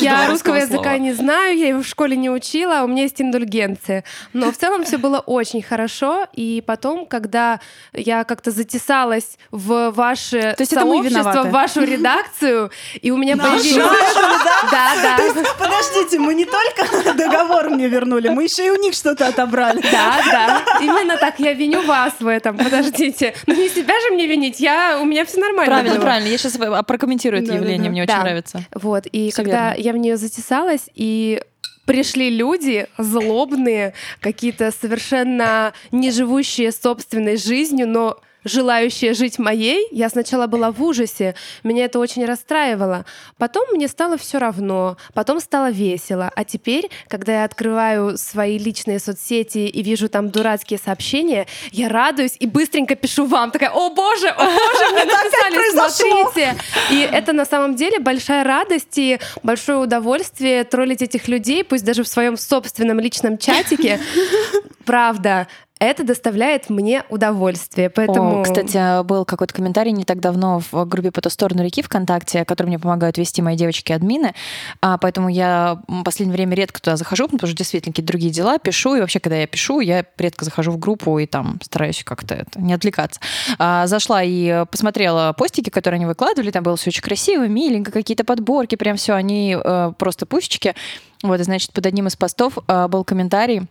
Я 0.00 0.26
русского 0.28 0.56
языка 0.56 0.98
не 0.98 1.12
знаю, 1.12 1.56
я 1.56 1.68
его 1.68 1.82
в 1.82 1.86
школе 1.86 2.16
не 2.16 2.30
учила, 2.30 2.80
а 2.80 2.84
у 2.84 2.88
меня 2.88 3.02
есть 3.02 3.20
индульгенция. 3.20 4.04
Но 4.32 4.50
в 4.50 4.56
целом 4.56 4.84
все 4.84 4.98
было 4.98 5.20
очень 5.20 5.62
хорошо. 5.62 6.26
И 6.32 6.62
потом, 6.66 7.06
когда 7.06 7.60
я 7.92 8.24
как-то 8.24 8.50
затесалась 8.50 9.38
в 9.50 9.90
ваше 9.90 10.54
сообщество, 10.58 11.44
в 11.44 11.50
вашу 11.50 11.84
редакцию, 11.84 12.70
и 13.00 13.10
у 13.10 13.16
меня 13.16 13.36
Нашу? 13.36 13.50
появились... 13.50 13.76
Да, 14.70 14.92
да. 15.02 15.18
Подождите, 15.58 16.18
мы 16.18 16.34
не 16.34 16.44
только 16.44 16.73
договор 17.16 17.70
мне 17.70 17.88
вернули, 17.88 18.28
мы 18.28 18.44
еще 18.44 18.66
и 18.66 18.70
у 18.70 18.76
них 18.80 18.94
что-то 18.94 19.26
отобрали. 19.28 19.80
Да, 19.82 20.20
да. 20.30 20.62
Именно 20.80 21.16
так. 21.16 21.38
Я 21.38 21.52
виню 21.52 21.82
вас 21.82 22.14
в 22.20 22.26
этом. 22.26 22.56
Подождите. 22.56 23.34
Ну 23.46 23.54
не 23.54 23.68
себя 23.68 23.94
же 24.00 24.14
мне 24.14 24.26
винить. 24.26 24.60
Я... 24.60 24.98
У 25.00 25.04
меня 25.04 25.24
все 25.24 25.40
нормально. 25.40 25.66
Правильно, 25.72 25.94
было. 25.96 26.02
правильно. 26.02 26.28
Я 26.28 26.38
сейчас 26.38 26.58
прокомментирую 26.86 27.42
это 27.42 27.52
Да, 27.52 27.58
да, 27.58 27.60
явление, 27.60 27.84
да. 27.86 27.90
мне 27.90 28.02
очень 28.02 28.14
Да. 28.14 28.22
нравится. 28.22 28.64
Вот, 28.74 29.06
и 29.06 29.30
Всё 29.30 29.42
когда 29.42 29.68
верно. 29.74 29.82
я 29.82 29.92
в 29.92 29.96
нее 29.98 30.16
затесалась, 30.16 30.88
и 30.94 31.40
пришли 31.86 32.30
люди 32.30 32.86
злобные, 32.98 33.92
какие-то 34.20 34.70
совершенно 34.70 35.72
не 35.92 36.10
живущие 36.10 36.72
собственной 36.72 37.36
жизнью, 37.36 37.88
но 37.88 38.18
желающие 38.44 39.14
жить 39.14 39.38
моей, 39.38 39.88
я 39.90 40.08
сначала 40.08 40.46
была 40.46 40.70
в 40.70 40.82
ужасе, 40.82 41.34
меня 41.62 41.86
это 41.86 41.98
очень 41.98 42.24
расстраивало. 42.24 43.04
Потом 43.38 43.64
мне 43.72 43.88
стало 43.88 44.16
все 44.16 44.38
равно, 44.38 44.96
потом 45.14 45.40
стало 45.40 45.70
весело. 45.70 46.30
А 46.34 46.44
теперь, 46.44 46.90
когда 47.08 47.40
я 47.40 47.44
открываю 47.44 48.16
свои 48.18 48.58
личные 48.58 48.98
соцсети 48.98 49.66
и 49.66 49.82
вижу 49.82 50.08
там 50.08 50.30
дурацкие 50.30 50.78
сообщения, 50.78 51.46
я 51.72 51.88
радуюсь 51.88 52.36
и 52.38 52.46
быстренько 52.46 52.94
пишу 52.94 53.26
вам. 53.26 53.50
Такая, 53.50 53.70
о 53.70 53.90
боже, 53.90 54.28
о 54.28 54.44
боже, 54.44 54.92
мне 54.92 55.04
написали, 55.04 55.88
смотрите. 55.88 56.56
И 56.90 57.00
это 57.00 57.32
на 57.32 57.44
самом 57.44 57.74
деле 57.76 57.98
большая 57.98 58.44
радость 58.44 58.98
и 58.98 59.18
большое 59.42 59.78
удовольствие 59.78 60.64
троллить 60.64 61.02
этих 61.02 61.28
людей, 61.28 61.64
пусть 61.64 61.84
даже 61.84 62.02
в 62.02 62.08
своем 62.08 62.36
собственном 62.36 63.00
личном 63.00 63.38
чатике. 63.38 64.00
Правда, 64.84 65.48
это 65.80 66.04
доставляет 66.04 66.70
мне 66.70 67.04
удовольствие. 67.08 67.90
Поэтому... 67.90 68.40
О, 68.40 68.44
кстати, 68.44 69.02
был 69.04 69.24
какой-то 69.24 69.52
комментарий 69.52 69.92
не 69.92 70.04
так 70.04 70.20
давно 70.20 70.60
в 70.70 70.84
группе 70.86 71.10
«По 71.10 71.20
ту 71.20 71.30
сторону 71.30 71.64
реки» 71.64 71.82
ВКонтакте, 71.82 72.44
который 72.44 72.68
мне 72.68 72.78
помогают 72.78 73.18
вести 73.18 73.42
мои 73.42 73.56
девочки-админы, 73.56 74.34
а, 74.80 74.98
поэтому 74.98 75.28
я 75.28 75.80
в 75.88 76.02
последнее 76.04 76.36
время 76.36 76.54
редко 76.54 76.80
туда 76.80 76.96
захожу, 76.96 77.24
потому 77.28 77.48
что 77.48 77.56
действительно 77.56 77.92
какие-то 77.92 78.08
другие 78.12 78.32
дела 78.32 78.58
пишу, 78.58 78.94
и 78.94 79.00
вообще, 79.00 79.18
когда 79.18 79.36
я 79.36 79.46
пишу, 79.46 79.80
я 79.80 80.04
редко 80.16 80.44
захожу 80.44 80.70
в 80.70 80.78
группу 80.78 81.18
и 81.18 81.26
там 81.26 81.58
стараюсь 81.62 82.02
как-то 82.04 82.34
это, 82.34 82.60
не 82.60 82.72
отвлекаться. 82.72 83.20
А, 83.58 83.86
зашла 83.86 84.22
и 84.22 84.64
посмотрела 84.70 85.32
постики, 85.36 85.70
которые 85.70 85.96
они 85.96 86.06
выкладывали, 86.06 86.50
там 86.50 86.62
было 86.62 86.76
все 86.76 86.90
очень 86.90 87.02
красиво, 87.02 87.48
миленько, 87.48 87.90
какие-то 87.90 88.24
подборки, 88.24 88.76
прям 88.76 88.96
все, 88.96 89.14
они 89.14 89.56
э, 89.62 89.92
просто 89.98 90.26
пусечки. 90.26 90.74
Вот, 91.22 91.40
и, 91.40 91.42
значит, 91.42 91.72
под 91.72 91.86
одним 91.86 92.06
из 92.06 92.16
постов 92.16 92.58
э, 92.68 92.88
был 92.88 93.04
комментарий, 93.04 93.66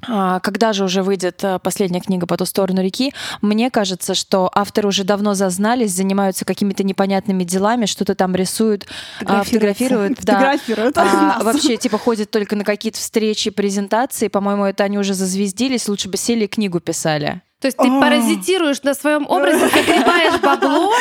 когда 0.00 0.72
же 0.72 0.84
уже 0.84 1.02
выйдет 1.02 1.42
а, 1.44 1.58
последняя 1.58 2.00
книга 2.00 2.26
по 2.26 2.36
ту 2.36 2.44
сторону 2.44 2.82
реки, 2.82 3.14
мне 3.40 3.70
кажется, 3.70 4.14
что 4.14 4.50
авторы 4.54 4.88
уже 4.88 5.04
давно 5.04 5.34
зазнались, 5.34 5.92
занимаются 5.92 6.44
какими-то 6.44 6.84
непонятными 6.84 7.44
делами, 7.44 7.86
что-то 7.86 8.14
там 8.14 8.34
рисуют, 8.34 8.86
а, 9.24 9.44
фотографируют. 9.44 10.18
да. 10.22 10.34
Фотографируют. 10.34 10.98
А, 10.98 11.04
нас. 11.04 11.44
вообще, 11.44 11.76
типа, 11.76 11.98
ходят 11.98 12.30
только 12.30 12.56
на 12.56 12.64
какие-то 12.64 12.98
встречи, 12.98 13.50
презентации. 13.50 14.28
По-моему, 14.28 14.64
это 14.64 14.84
они 14.84 14.98
уже 14.98 15.14
зазвездились, 15.14 15.88
лучше 15.88 16.08
бы 16.08 16.16
сели 16.16 16.44
и 16.44 16.48
книгу 16.48 16.80
писали. 16.80 17.42
То 17.64 17.68
есть 17.68 17.78
ты 17.78 17.88
А. 17.88 17.98
паразитируешь 17.98 18.82
на 18.82 18.92
своем 18.92 19.24
образе, 19.26 19.70
загребаешь 19.70 20.38
бабло. 20.42 20.92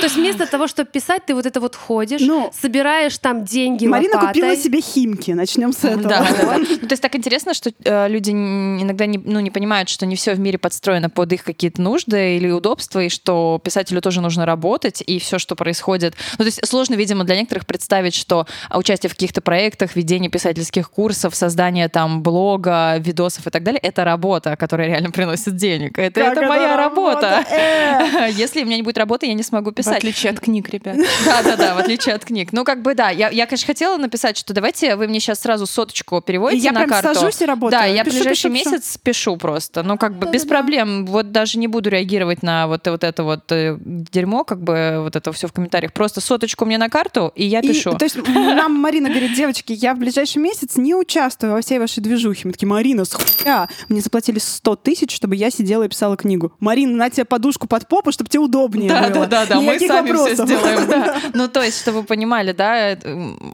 То 0.00 0.02
есть 0.02 0.16
вместо 0.16 0.46
того, 0.46 0.66
чтобы 0.66 0.90
писать, 0.90 1.24
ты 1.24 1.34
вот 1.34 1.46
это 1.46 1.60
вот 1.60 1.74
ходишь, 1.74 2.20
Ну, 2.20 2.52
собираешь 2.52 3.16
там 3.16 3.46
деньги 3.46 3.86
Марина 3.86 4.16
лопатой. 4.16 4.42
купила 4.42 4.54
себе 4.54 4.82
химки, 4.82 5.30
начнем 5.30 5.72
с 5.72 5.82
этого. 5.82 6.02
Да, 6.02 6.26
да, 6.28 6.42
да. 6.42 6.58
Ну, 6.58 6.66
то 6.66 6.90
есть 6.90 7.00
так 7.00 7.16
интересно, 7.16 7.54
что 7.54 7.72
э, 7.84 8.08
люди 8.08 8.32
иногда 8.32 9.06
не, 9.06 9.16
ну, 9.16 9.40
не 9.40 9.50
понимают, 9.50 9.88
что 9.88 10.04
не 10.04 10.14
все 10.14 10.34
в 10.34 10.40
мире 10.40 10.58
подстроено 10.58 11.08
под 11.08 11.32
их 11.32 11.42
какие-то 11.42 11.80
нужды 11.80 12.36
или 12.36 12.50
удобства, 12.50 13.00
и 13.02 13.08
что 13.08 13.58
писателю 13.64 14.02
тоже 14.02 14.20
нужно 14.20 14.44
работать, 14.44 15.02
и 15.06 15.18
все, 15.20 15.38
что 15.38 15.56
происходит. 15.56 16.16
Ну, 16.32 16.44
то 16.44 16.48
есть 16.48 16.66
сложно, 16.66 16.96
видимо, 16.96 17.24
для 17.24 17.36
некоторых 17.36 17.64
представить, 17.64 18.14
что 18.14 18.46
а, 18.68 18.78
участие 18.78 19.08
в 19.08 19.14
каких-то 19.14 19.40
проектах, 19.40 19.96
ведение 19.96 20.30
писательских 20.30 20.90
курсов, 20.90 21.34
создание 21.34 21.88
там 21.88 22.22
блога, 22.22 22.98
видосов 22.98 23.46
и 23.46 23.50
так 23.50 23.62
далее, 23.62 23.80
это 23.80 24.04
работа, 24.04 24.54
которая 24.56 24.86
реально 24.86 25.10
приносит 25.12 25.56
денег. 25.56 25.98
Это, 26.10 26.20
Как 26.30 26.36
это 26.38 26.46
моя 26.48 26.76
работа. 26.76 27.44
Э. 27.50 28.30
Если 28.32 28.62
у 28.62 28.66
меня 28.66 28.76
не 28.76 28.82
будет 28.82 28.98
работы, 28.98 29.26
я 29.26 29.34
не 29.34 29.42
смогу 29.42 29.70
В 29.70 29.74
писать. 29.74 29.98
отличие 29.98 30.30
от 30.32 30.40
книг, 30.40 30.68
ребят. 30.68 30.96
Да, 31.24 31.42
да, 31.42 31.56
да, 31.56 31.74
в 31.74 31.78
отличие 31.78 32.14
от 32.14 32.24
книг. 32.24 32.52
Ну, 32.52 32.64
как 32.64 32.82
бы 32.82 32.94
да. 32.94 33.10
Я, 33.10 33.28
я, 33.30 33.46
конечно, 33.46 33.66
хотела 33.66 33.96
написать, 33.96 34.36
что 34.36 34.52
давайте 34.52 34.96
вы 34.96 35.06
мне 35.08 35.20
сейчас 35.20 35.40
сразу 35.40 35.66
соточку 35.66 36.18
И 36.18 36.22
переводите 36.22 36.64
я 36.64 36.72
на 36.72 36.80
прям 36.80 36.90
карту. 36.90 37.14
сажусь 37.14 37.40
и 37.42 37.44
работаю. 37.46 37.80
Да, 37.80 37.86
я 37.86 38.04
Пишу, 38.04 38.16
ближайший 38.16 38.50
месяц 38.50 38.98
пишу 38.98 39.36
просто. 39.36 39.82
Ну, 39.82 39.96
как 39.98 40.14
бы 40.14 40.26
без 40.30 40.42
Да-да-да. 40.42 40.48
проблем. 40.60 41.06
Вот 41.06 41.32
даже 41.32 41.58
не 41.58 41.68
буду 41.68 41.90
реагировать 41.90 42.42
на 42.42 42.66
вот, 42.66 42.86
вот 42.86 43.04
это 43.04 43.22
вот 43.24 43.50
э, 43.52 43.76
дерьмо, 43.80 44.44
как 44.44 44.62
бы 44.62 45.00
вот 45.02 45.16
это 45.16 45.32
все 45.32 45.46
в 45.46 45.52
комментариях. 45.52 45.92
Просто 45.92 46.20
соточку 46.20 46.64
мне 46.64 46.78
на 46.78 46.88
карту, 46.88 47.32
и 47.34 47.44
я 47.44 47.60
И, 47.60 47.68
пишу. 47.68 47.96
то 47.96 48.04
есть 48.04 48.16
нам 48.26 48.72
Марина 48.74 49.08
говорит, 49.10 49.34
девочки, 49.34 49.72
я 49.72 49.94
в 49.94 49.98
ближайший 49.98 50.38
месяц 50.38 50.76
не 50.76 50.94
участвую 50.94 51.52
во 51.52 51.60
всей 51.60 51.78
вашей 51.78 52.00
движухе. 52.02 52.42
Мы 52.44 52.52
такие, 52.52 52.68
Марина, 52.68 53.04
с 53.04 53.12
хуя. 53.12 53.68
Мне 53.88 54.00
заплатили 54.00 54.38
100 54.38 54.76
тысяч, 54.76 55.14
чтобы 55.14 55.36
я 55.36 55.50
сидела 55.50 55.82
и 55.84 55.88
писала 55.88 55.99
книгу. 56.16 56.52
Марина, 56.60 56.96
на 56.96 57.10
тебе 57.10 57.24
подушку 57.24 57.66
под 57.66 57.86
попу, 57.88 58.12
чтобы 58.12 58.28
тебе 58.30 58.40
удобнее 58.40 58.88
Да, 58.88 59.08
было. 59.10 59.26
да, 59.26 59.44
да, 59.44 59.46
да, 59.46 59.60
мы 59.60 59.78
сами 59.78 60.12
все 60.12 60.16
вопросов. 60.16 60.46
сделаем. 60.48 60.88
да. 60.88 61.20
Ну, 61.34 61.48
то 61.48 61.62
есть, 61.62 61.80
чтобы 61.80 61.98
вы 62.00 62.04
понимали, 62.04 62.52
да, 62.52 62.96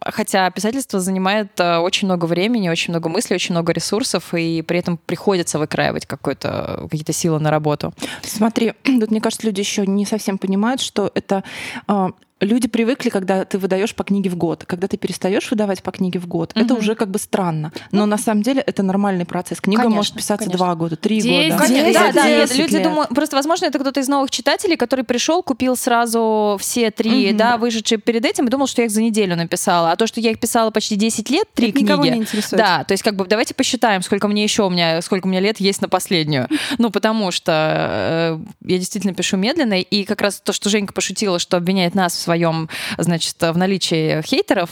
хотя 0.05 0.51
писательство 0.51 1.01
занимает 1.01 1.59
э, 1.61 1.79
очень 1.79 2.07
много 2.09 2.27
времени, 2.27 2.69
очень 2.69 2.93
много 2.93 3.09
мыслей, 3.09 3.37
очень 3.37 3.55
много 3.55 3.73
ресурсов, 3.73 4.35
и 4.35 4.63
при 4.63 4.79
этом 4.79 4.99
приходится 5.07 5.59
выкраивать 5.59 6.07
какой-то, 6.07 6.87
какие-то 6.91 7.13
силы 7.13 7.39
на 7.41 7.51
работу. 7.51 7.93
Смотри, 8.23 8.73
тут, 8.83 9.11
мне 9.11 9.21
кажется, 9.21 9.47
люди 9.47 9.61
еще 9.61 9.87
не 9.87 10.07
совсем 10.07 10.39
понимают, 10.39 10.81
что 10.81 11.11
это 11.15 11.45
а, 11.87 12.11
люди 12.41 12.69
привыкли, 12.69 13.09
когда 13.09 13.45
ты 13.45 13.59
выдаешь 13.59 13.95
по 13.95 14.05
книге 14.05 14.29
в 14.31 14.37
год. 14.37 14.65
Когда 14.67 14.89
ты 14.89 14.97
перестаешь 14.97 15.51
выдавать 15.51 15.83
по 15.83 15.91
книге 15.91 16.19
в 16.19 16.27
год, 16.27 16.53
это 16.55 16.75
Мгм. 16.75 16.79
уже 16.79 16.95
как 16.95 17.11
бы 17.11 17.19
странно. 17.19 17.73
Но 17.93 18.05
на 18.07 18.19
самом 18.19 18.43
деле 18.43 18.61
это 18.61 18.83
нормальный 18.83 19.25
процесс. 19.25 19.61
Книга 19.61 19.83
Конечно, 19.83 19.97
может 19.97 20.15
писаться 20.15 20.45
конечно. 20.47 20.59
два 20.65 20.75
года, 20.75 20.97
три 20.97 21.21
Десять 21.21 21.53
года. 21.59 21.67
лет. 21.73 21.95
Да, 21.95 22.13
да, 22.13 22.27
Десять 22.29 22.51
нет, 22.51 22.59
люди 22.59 22.75
лет. 22.77 22.83
думают, 22.83 23.09
просто, 23.11 23.37
возможно, 23.37 23.67
это 23.67 23.79
кто-то 23.79 24.01
из 24.01 24.09
новых 24.09 24.31
читателей, 24.31 24.77
который 24.77 25.05
пришел, 25.05 25.43
купил 25.43 25.77
сразу 25.77 26.57
все 26.61 26.91
три, 26.91 27.29
Мгм. 27.29 27.37
да, 27.39 27.57
вышедшие 27.57 27.99
перед 27.99 28.25
этим, 28.25 28.47
и 28.47 28.51
думал, 28.51 28.67
что 28.67 28.83
я 28.83 28.87
их 28.87 28.91
за 28.93 29.01
неделю 29.03 29.35
написала. 29.37 29.93
А 29.93 29.97
то, 29.97 30.07
что 30.07 30.21
я 30.21 30.31
их 30.31 30.39
писала 30.39 30.71
почти 30.71 30.97
10 30.97 31.31
лет, 31.31 31.47
три 31.55 31.71
Это 31.71 31.81
никого 31.81 32.05
не 32.05 32.11
книги. 32.11 32.23
интересует. 32.23 32.61
Да, 32.61 32.85
то 32.85 32.93
есть 32.93 33.03
как 33.03 33.17
бы 33.17 33.25
давайте 33.27 33.55
посчитаем, 33.55 34.03
сколько 34.03 34.29
мне 34.29 34.43
еще 34.45 34.65
у 34.67 34.71
меня, 34.71 35.01
сколько 35.01 35.27
у 35.27 35.31
меня 35.31 35.41
лет 35.41 35.59
есть 35.61 35.81
на 35.81 35.89
последнюю. 35.89 36.49
Ну, 36.79 36.91
потому 36.91 37.31
что 37.31 38.37
э, 38.39 38.39
я 38.69 38.79
действительно 38.79 39.15
пишу 39.15 39.37
медленно, 39.37 39.81
и 39.81 40.05
как 40.05 40.21
раз 40.21 40.41
то, 40.41 40.53
что 40.53 40.69
Женька 40.69 40.93
пошутила, 40.93 41.39
что 41.39 41.57
обвиняет 41.57 41.95
нас 41.95 42.26
в 42.26 42.26
своем, 42.27 42.69
значит, 42.99 43.37
в 43.41 43.57
наличии 43.57 44.21
хейтеров, 44.23 44.71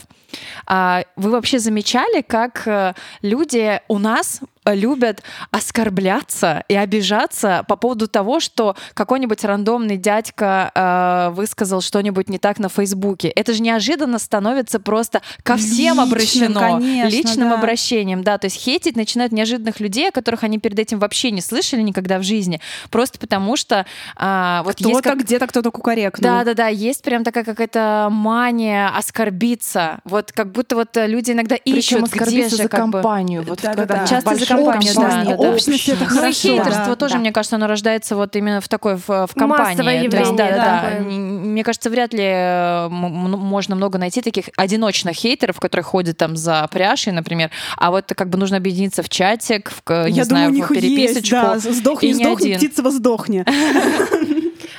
а 0.66 1.04
вы 1.16 1.30
вообще 1.30 1.58
замечали, 1.60 2.22
как 2.22 2.66
э, 2.66 2.94
люди 3.22 3.80
у 3.86 3.98
нас 3.98 4.40
любят 4.66 5.22
оскорбляться 5.50 6.64
и 6.68 6.74
обижаться 6.74 7.64
по 7.68 7.76
поводу 7.76 8.06
того, 8.08 8.40
что 8.40 8.76
какой-нибудь 8.94 9.44
рандомный 9.44 9.96
дядька 9.96 10.70
э, 10.74 11.34
высказал 11.34 11.80
что-нибудь 11.80 12.28
не 12.28 12.38
так 12.38 12.58
на 12.58 12.68
Фейсбуке. 12.68 13.28
Это 13.28 13.52
же 13.52 13.62
неожиданно 13.62 14.18
становится 14.18 14.78
просто 14.80 15.20
ко 15.42 15.56
всем 15.56 15.96
Личным, 15.96 16.00
обращено. 16.00 16.60
конечно, 16.60 17.08
личным 17.08 17.48
да. 17.50 17.58
обращением, 17.58 18.22
да. 18.22 18.38
То 18.38 18.46
есть 18.46 18.56
хейтить 18.56 18.96
начинают 18.96 19.32
неожиданных 19.32 19.80
людей, 19.80 20.08
о 20.08 20.12
которых 20.12 20.44
они 20.44 20.58
перед 20.58 20.78
этим 20.78 20.98
вообще 20.98 21.30
не 21.30 21.40
слышали 21.40 21.80
никогда 21.82 22.18
в 22.18 22.22
жизни. 22.22 22.60
Просто 22.90 23.18
потому 23.18 23.56
что 23.56 23.86
а, 24.16 24.62
вот 24.64 24.76
Кто-то 24.76 25.02
как- 25.02 25.18
где-то 25.20 25.46
кто-то 25.46 25.70
кукарекнул. 25.70 26.22
да, 26.30 26.44
да, 26.44 26.54
да, 26.54 26.68
есть 26.68 27.02
прям 27.02 27.24
такая 27.24 27.44
какая-то 27.44 28.08
мания 28.10 28.88
оскорбиться. 28.96 30.00
Вот 30.04 30.32
как 30.32 30.52
будто 30.52 30.76
вот 30.76 30.96
э, 30.96 31.06
люди 31.06 31.32
иногда 31.32 31.56
Причем 31.64 32.04
ищут, 32.04 32.14
где 32.14 32.48
же 32.48 32.56
за 32.56 32.68
как 32.68 32.86
бы... 32.86 32.92
компанию. 32.92 33.42
Вот 33.42 33.60
Да-да-да. 33.62 33.86
когда 33.86 34.06
Часто 34.06 34.36
за 34.36 34.46
компанию, 34.56 34.76
общество, 34.80 35.02
да, 35.08 35.24
да, 35.24 35.36
да. 35.36 35.50
Общность 35.50 35.88
это 35.88 36.04
Ну 36.04 36.10
хорошо. 36.10 36.32
хейтерство 36.48 36.86
да. 36.86 36.96
тоже, 36.96 37.14
Да. 37.14 37.20
мне 37.20 37.32
кажется, 37.32 37.56
оно 37.56 37.66
рождается 37.66 38.16
вот 38.16 38.34
именно 38.36 38.60
в 38.60 38.68
такой, 38.68 38.96
в, 38.96 39.06
в 39.08 39.30
компании. 39.36 39.76
Массовое 39.76 40.08
То 40.08 40.16
есть, 40.16 40.30
явление 40.30 40.36
да, 40.36 40.50
да, 40.56 40.90
да. 40.98 41.00
Мне 41.04 41.62
кажется, 41.64 41.90
вряд 41.90 42.12
ли 42.12 42.22
э, 42.24 42.86
м- 42.86 42.90
можно 43.38 43.74
много 43.76 43.98
найти 43.98 44.20
таких 44.22 44.46
одиночных 44.56 45.14
хейтеров, 45.16 45.60
которые 45.60 45.84
ходят 45.84 46.16
там 46.16 46.36
за 46.36 46.66
пряжей, 46.70 47.12
например. 47.12 47.50
А 47.76 47.90
вот 47.90 48.12
как 48.16 48.28
бы 48.30 48.38
нужно 48.38 48.56
объединиться 48.56 49.02
в 49.02 49.08
чатик, 49.08 49.70
в, 49.84 50.04
не 50.08 50.10
Я 50.16 50.24
знаю, 50.24 50.48
думаю, 50.50 50.64
у 50.64 50.66
в 50.68 50.70
них 50.72 50.82
есть, 50.82 51.14
переписочку. 51.14 51.36
да, 51.36 51.58
сдохни, 51.58 52.10
и 52.10 52.14
сдохни, 52.14 52.46
один. 52.52 52.56
птица 52.58 52.82
воздохни. 52.82 53.44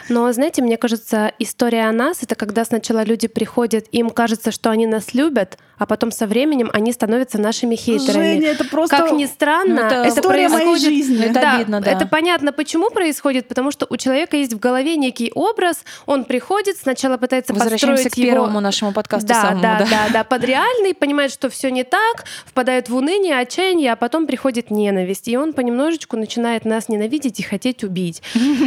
Но, 0.09 0.31
знаете, 0.31 0.61
мне 0.61 0.77
кажется, 0.77 1.31
история 1.39 1.85
о 1.87 1.91
нас— 1.91 2.19
это 2.21 2.35
когда 2.35 2.65
сначала 2.65 3.03
люди 3.03 3.27
приходят, 3.27 3.87
им 3.91 4.09
кажется, 4.09 4.51
что 4.51 4.69
они 4.69 4.85
нас 4.85 5.13
любят, 5.13 5.57
а 5.77 5.85
потом 5.85 6.11
со 6.11 6.27
временем 6.27 6.69
они 6.73 6.91
становятся 6.91 7.39
нашими 7.39 7.75
хейтерами. 7.75 8.39
Женя, 8.39 8.47
это 8.49 8.65
просто 8.65 8.97
Как 8.97 9.11
ни 9.11 9.25
странно, 9.25 9.75
Ну, 9.75 9.81
это 9.81 9.95
это, 9.95 10.09
история 10.09 10.49
моей 10.49 10.65
происходит... 10.65 10.81
жизни. 10.81 11.25
Это 11.25 11.33
да, 11.33 11.55
обидно, 11.55 11.81
да. 11.81 11.91
это 11.91 12.05
понятно, 12.07 12.53
почему 12.53 12.89
происходит, 12.89 13.47
потому 13.47 13.71
что 13.71 13.87
у 13.89 13.97
человека 13.97 14.37
есть 14.37 14.53
в 14.53 14.59
голове 14.59 14.95
некий 14.95 15.31
образ, 15.33 15.83
он 16.05 16.23
приходит, 16.23 16.77
сначала 16.77 17.17
пытается 17.17 17.53
Возвращаемся 17.53 18.09
к 18.09 18.15
первому 18.15 18.51
его... 18.51 18.59
нашему 18.61 18.93
подкасту 18.93 19.27
Да, 19.27 19.41
самому, 19.41 19.61
да, 19.61 19.79
да. 19.79 19.85
да, 19.85 20.07
да, 20.13 20.23
под 20.23 20.43
реальный, 20.43 20.93
понимает, 20.93 21.31
что 21.31 21.49
все 21.49 21.69
не 21.71 21.83
так, 21.83 22.25
впадает 22.45 22.89
в 22.89 22.95
уныние, 22.95 23.37
отчаяние, 23.39 23.91
а 23.91 23.95
потом 23.95 24.27
приходит 24.27 24.71
ненависть, 24.71 25.27
и 25.27 25.37
он 25.37 25.53
понемножечку 25.53 26.15
начинает 26.15 26.65
нас 26.65 26.89
ненавидеть 26.89 27.39
и 27.39 27.43
хотеть 27.43 27.83
убить. 27.83 28.21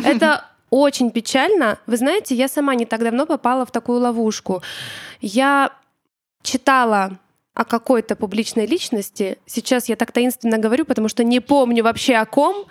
Это 0.04 0.44
очень 0.70 1.10
печально. 1.10 1.78
Вы 1.86 1.96
знаете, 1.96 2.34
я 2.34 2.48
сама 2.48 2.74
не 2.74 2.86
так 2.86 3.02
давно 3.02 3.26
попала 3.26 3.64
в 3.64 3.70
такую 3.70 4.00
ловушку. 4.00 4.62
Я 5.20 5.72
читала 6.42 7.18
о 7.54 7.64
какой-то 7.64 8.14
публичной 8.14 8.66
личности. 8.66 9.38
Сейчас 9.46 9.88
я 9.88 9.96
так 9.96 10.12
таинственно 10.12 10.58
говорю, 10.58 10.84
потому 10.84 11.08
что 11.08 11.24
не 11.24 11.40
помню 11.40 11.82
вообще 11.82 12.14
о 12.14 12.24
ком. 12.24 12.66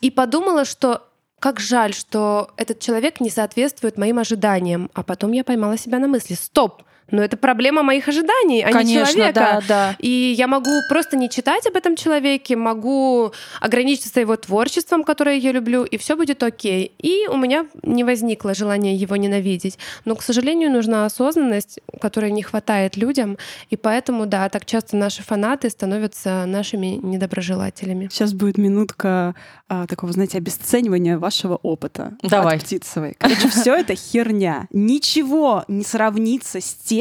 И 0.00 0.10
подумала, 0.10 0.64
что 0.64 1.08
как 1.38 1.60
жаль, 1.60 1.94
что 1.94 2.50
этот 2.56 2.80
человек 2.80 3.20
не 3.20 3.30
соответствует 3.30 3.98
моим 3.98 4.18
ожиданиям. 4.18 4.90
А 4.94 5.02
потом 5.02 5.32
я 5.32 5.44
поймала 5.44 5.76
себя 5.78 5.98
на 5.98 6.08
мысли. 6.08 6.34
Стоп! 6.34 6.82
Но 7.10 7.22
это 7.22 7.36
проблема 7.36 7.82
моих 7.82 8.08
ожиданий, 8.08 8.62
а 8.62 8.68
не 8.68 8.72
Конечно, 8.72 9.12
человека. 9.12 9.32
да, 9.34 9.62
да. 9.68 9.96
И 9.98 10.34
я 10.36 10.46
могу 10.46 10.70
просто 10.88 11.16
не 11.16 11.28
читать 11.28 11.66
об 11.66 11.76
этом 11.76 11.96
человеке, 11.96 12.56
могу 12.56 13.32
ограничиться 13.60 14.20
его 14.20 14.36
творчеством, 14.36 15.04
которое 15.04 15.36
я 15.36 15.52
люблю, 15.52 15.84
и 15.84 15.96
все 15.98 16.16
будет 16.16 16.42
окей. 16.42 16.92
И 16.98 17.26
у 17.28 17.36
меня 17.36 17.66
не 17.82 18.04
возникло 18.04 18.54
желания 18.54 18.96
его 18.96 19.16
ненавидеть. 19.16 19.78
Но, 20.04 20.16
к 20.16 20.22
сожалению, 20.22 20.70
нужна 20.70 21.04
осознанность, 21.04 21.78
которой 22.00 22.32
не 22.32 22.42
хватает 22.42 22.96
людям. 22.96 23.36
И 23.70 23.76
поэтому, 23.76 24.26
да, 24.26 24.48
так 24.48 24.64
часто 24.64 24.96
наши 24.96 25.22
фанаты 25.22 25.68
становятся 25.68 26.46
нашими 26.46 26.98
недоброжелателями. 27.02 28.08
Сейчас 28.10 28.32
будет 28.32 28.56
минутка 28.56 29.34
а, 29.68 29.86
такого, 29.86 30.12
знаете, 30.12 30.38
обесценивания 30.38 31.18
вашего 31.18 31.56
опыта 31.56 32.16
Давай. 32.22 32.56
от 32.56 32.62
Птицевой. 32.62 33.14
Короче, 33.18 33.48
все 33.50 33.74
это 33.74 33.94
херня. 33.94 34.68
Ничего 34.72 35.64
не 35.68 35.84
сравнится 35.84 36.60
с 36.60 36.74
тем, 36.74 36.93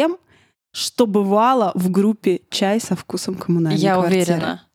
что 0.72 1.06
бывало 1.06 1.72
в 1.76 1.92
группе 1.92 2.42
«Чай 2.50 2.80
со 2.80 2.96
вкусом 2.96 3.36
коммунальной 3.36 3.80
Я 3.80 3.96
квартиры». 3.96 4.22
уверена. 4.22 4.68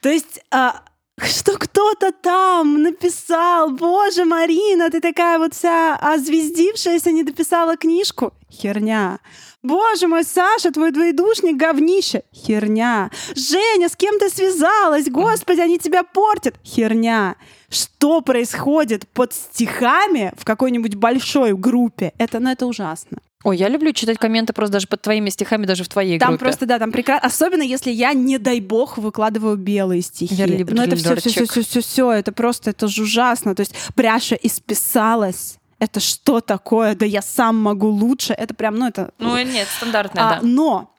То 0.00 0.08
есть, 0.08 0.40
а, 0.50 0.82
что 1.22 1.58
кто-то 1.58 2.12
там 2.12 2.82
написал, 2.82 3.70
боже, 3.70 4.24
Марина, 4.24 4.90
ты 4.90 5.00
такая 5.00 5.38
вот 5.38 5.54
вся 5.54 5.96
озвездившаяся, 5.96 7.10
не 7.10 7.22
дописала 7.22 7.76
книжку. 7.76 8.32
Херня. 8.50 9.18
Боже 9.62 10.06
мой, 10.06 10.24
Саша, 10.24 10.70
твой 10.70 10.90
двоедушник 10.90 11.56
говнище. 11.56 12.22
Херня. 12.32 13.10
Женя, 13.34 13.88
с 13.90 13.96
кем 13.96 14.18
ты 14.18 14.30
связалась? 14.30 15.10
Господи, 15.10 15.60
они 15.60 15.78
тебя 15.78 16.02
портят. 16.02 16.54
Херня. 16.64 17.36
Что 17.68 18.22
происходит 18.22 19.06
под 19.08 19.34
стихами 19.34 20.32
в 20.38 20.44
какой-нибудь 20.44 20.94
большой 20.94 21.54
группе? 21.54 22.12
Это, 22.16 22.40
ну, 22.40 22.50
это 22.50 22.66
ужасно. 22.66 23.18
Ой, 23.42 23.56
я 23.56 23.68
люблю 23.68 23.92
читать 23.92 24.18
комменты 24.18 24.52
просто 24.52 24.74
даже 24.74 24.86
под 24.86 25.00
твоими 25.00 25.30
стихами, 25.30 25.64
даже 25.64 25.82
в 25.84 25.88
твоей 25.88 26.18
Там 26.18 26.30
группе. 26.30 26.44
просто, 26.44 26.66
да, 26.66 26.78
там 26.78 26.92
прекрасно. 26.92 27.26
Особенно 27.26 27.62
если 27.62 27.90
я, 27.90 28.12
не 28.12 28.38
дай 28.38 28.60
бог, 28.60 28.98
выкладываю 28.98 29.56
белые 29.56 30.02
стихи. 30.02 30.34
Верлибр 30.34 30.74
Но 30.74 30.84
это 30.84 30.96
все, 30.96 31.16
все, 31.16 31.30
все, 31.30 31.46
все, 31.46 31.62
все, 31.62 31.80
все. 31.80 32.12
Это 32.12 32.32
просто, 32.32 32.70
это 32.70 32.86
же 32.86 33.02
ужасно. 33.02 33.54
То 33.54 33.60
есть 33.60 33.74
пряша 33.94 34.34
исписалась. 34.36 35.56
Это 35.78 36.00
что 36.00 36.40
такое? 36.42 36.94
Да 36.94 37.06
я 37.06 37.22
сам 37.22 37.56
могу 37.56 37.88
лучше. 37.88 38.34
Это 38.34 38.52
прям, 38.52 38.76
ну 38.76 38.86
это... 38.86 39.12
Ну 39.18 39.34
нет, 39.42 39.66
стандартная, 39.74 40.22
А, 40.22 40.30
да. 40.34 40.40
Но 40.42 40.89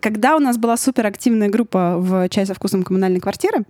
когда 0.00 0.36
у 0.36 0.38
нас 0.38 0.58
была 0.58 0.76
суперактивная 0.76 1.48
группа 1.48 1.96
в 1.98 2.28
«Чай 2.28 2.44
со 2.46 2.54
вкусом 2.54 2.82
коммунальной 2.82 3.20
квартиры», 3.20 3.64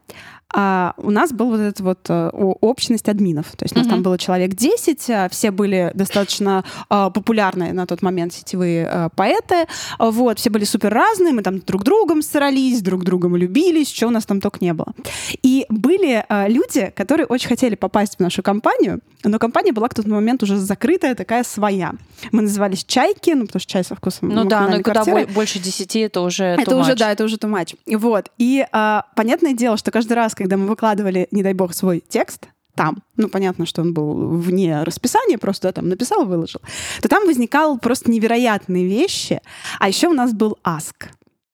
а, 0.52 0.94
у 0.96 1.10
нас 1.10 1.30
был 1.30 1.50
вот 1.50 1.60
этот 1.60 1.80
вот 1.80 1.98
э, 2.08 2.28
общность 2.32 3.06
админов. 3.10 3.48
То 3.54 3.66
есть 3.66 3.74
у 3.76 3.78
нас 3.78 3.86
Мгм. 3.86 3.96
там 3.96 4.02
было 4.02 4.16
человек 4.16 4.54
10, 4.54 5.10
а, 5.10 5.28
все 5.28 5.50
были 5.50 5.90
достаточно 5.94 6.64
а, 6.88 7.10
популярные 7.10 7.74
на 7.74 7.86
тот 7.86 8.00
момент 8.00 8.32
сетевые 8.32 8.88
а, 8.88 9.08
поэты. 9.10 9.66
А, 9.98 10.10
Вот, 10.10 10.38
все 10.38 10.48
были 10.48 10.64
супер 10.64 10.90
разные, 10.92 11.34
мы 11.34 11.42
там 11.42 11.58
друг 11.60 11.84
другом 11.84 12.22
срались, 12.22 12.80
друг 12.80 13.04
другом 13.04 13.36
любились, 13.36 13.92
что 13.94 14.06
у 14.06 14.10
нас 14.10 14.24
там 14.24 14.40
только 14.40 14.58
не 14.62 14.72
было. 14.72 14.94
И 15.42 15.66
были 15.68 16.24
а, 16.30 16.48
люди, 16.48 16.94
которые 16.96 17.26
очень 17.26 17.48
хотели 17.48 17.74
попасть 17.74 18.16
в 18.16 18.20
нашу 18.20 18.42
компанию, 18.42 19.00
но 19.24 19.38
компания 19.38 19.72
была 19.72 19.88
к 19.88 19.94
тот 19.94 20.06
момент 20.06 20.42
уже 20.42 20.56
закрытая, 20.56 21.14
такая 21.14 21.44
своя. 21.44 21.92
Мы 22.32 22.40
назывались 22.42 22.84
«Чайки», 22.84 23.32
ну, 23.32 23.44
потому 23.46 23.60
что 23.60 23.70
чай 23.70 23.84
со 23.84 23.94
вкусом 23.94 24.30
Ну 24.30 24.44
да, 24.46 24.66
ну 24.66 24.78
и 24.78 24.82
бо- 24.82 25.32
больше 25.32 25.58
десяти, 25.58 26.07
это 26.08 26.20
уже 26.20 26.44
Это 26.44 26.76
уже, 26.76 26.94
да, 26.94 27.12
это 27.12 27.24
уже 27.24 27.36
too 27.36 27.50
much. 27.50 27.76
Вот. 27.86 28.30
И 28.38 28.66
а, 28.72 29.04
понятное 29.16 29.54
дело, 29.54 29.76
что 29.76 29.90
каждый 29.90 30.14
раз, 30.14 30.34
когда 30.34 30.56
мы 30.56 30.66
выкладывали, 30.66 31.28
не 31.30 31.42
дай 31.42 31.54
бог, 31.54 31.74
свой 31.74 32.02
текст, 32.06 32.48
там, 32.78 32.98
ну, 33.16 33.28
понятно, 33.28 33.66
что 33.66 33.82
он 33.82 33.92
был 33.92 34.38
вне 34.38 34.84
расписания, 34.84 35.36
просто 35.36 35.68
да, 35.68 35.72
там 35.72 35.88
написал, 35.88 36.24
выложил, 36.24 36.60
то 37.02 37.08
там 37.08 37.26
возникало 37.26 37.76
просто 37.76 38.08
невероятные 38.08 38.86
вещи. 38.86 39.40
А 39.80 39.88
еще 39.88 40.06
у 40.06 40.12
нас 40.12 40.32
был 40.32 40.58
Ask. 40.64 41.08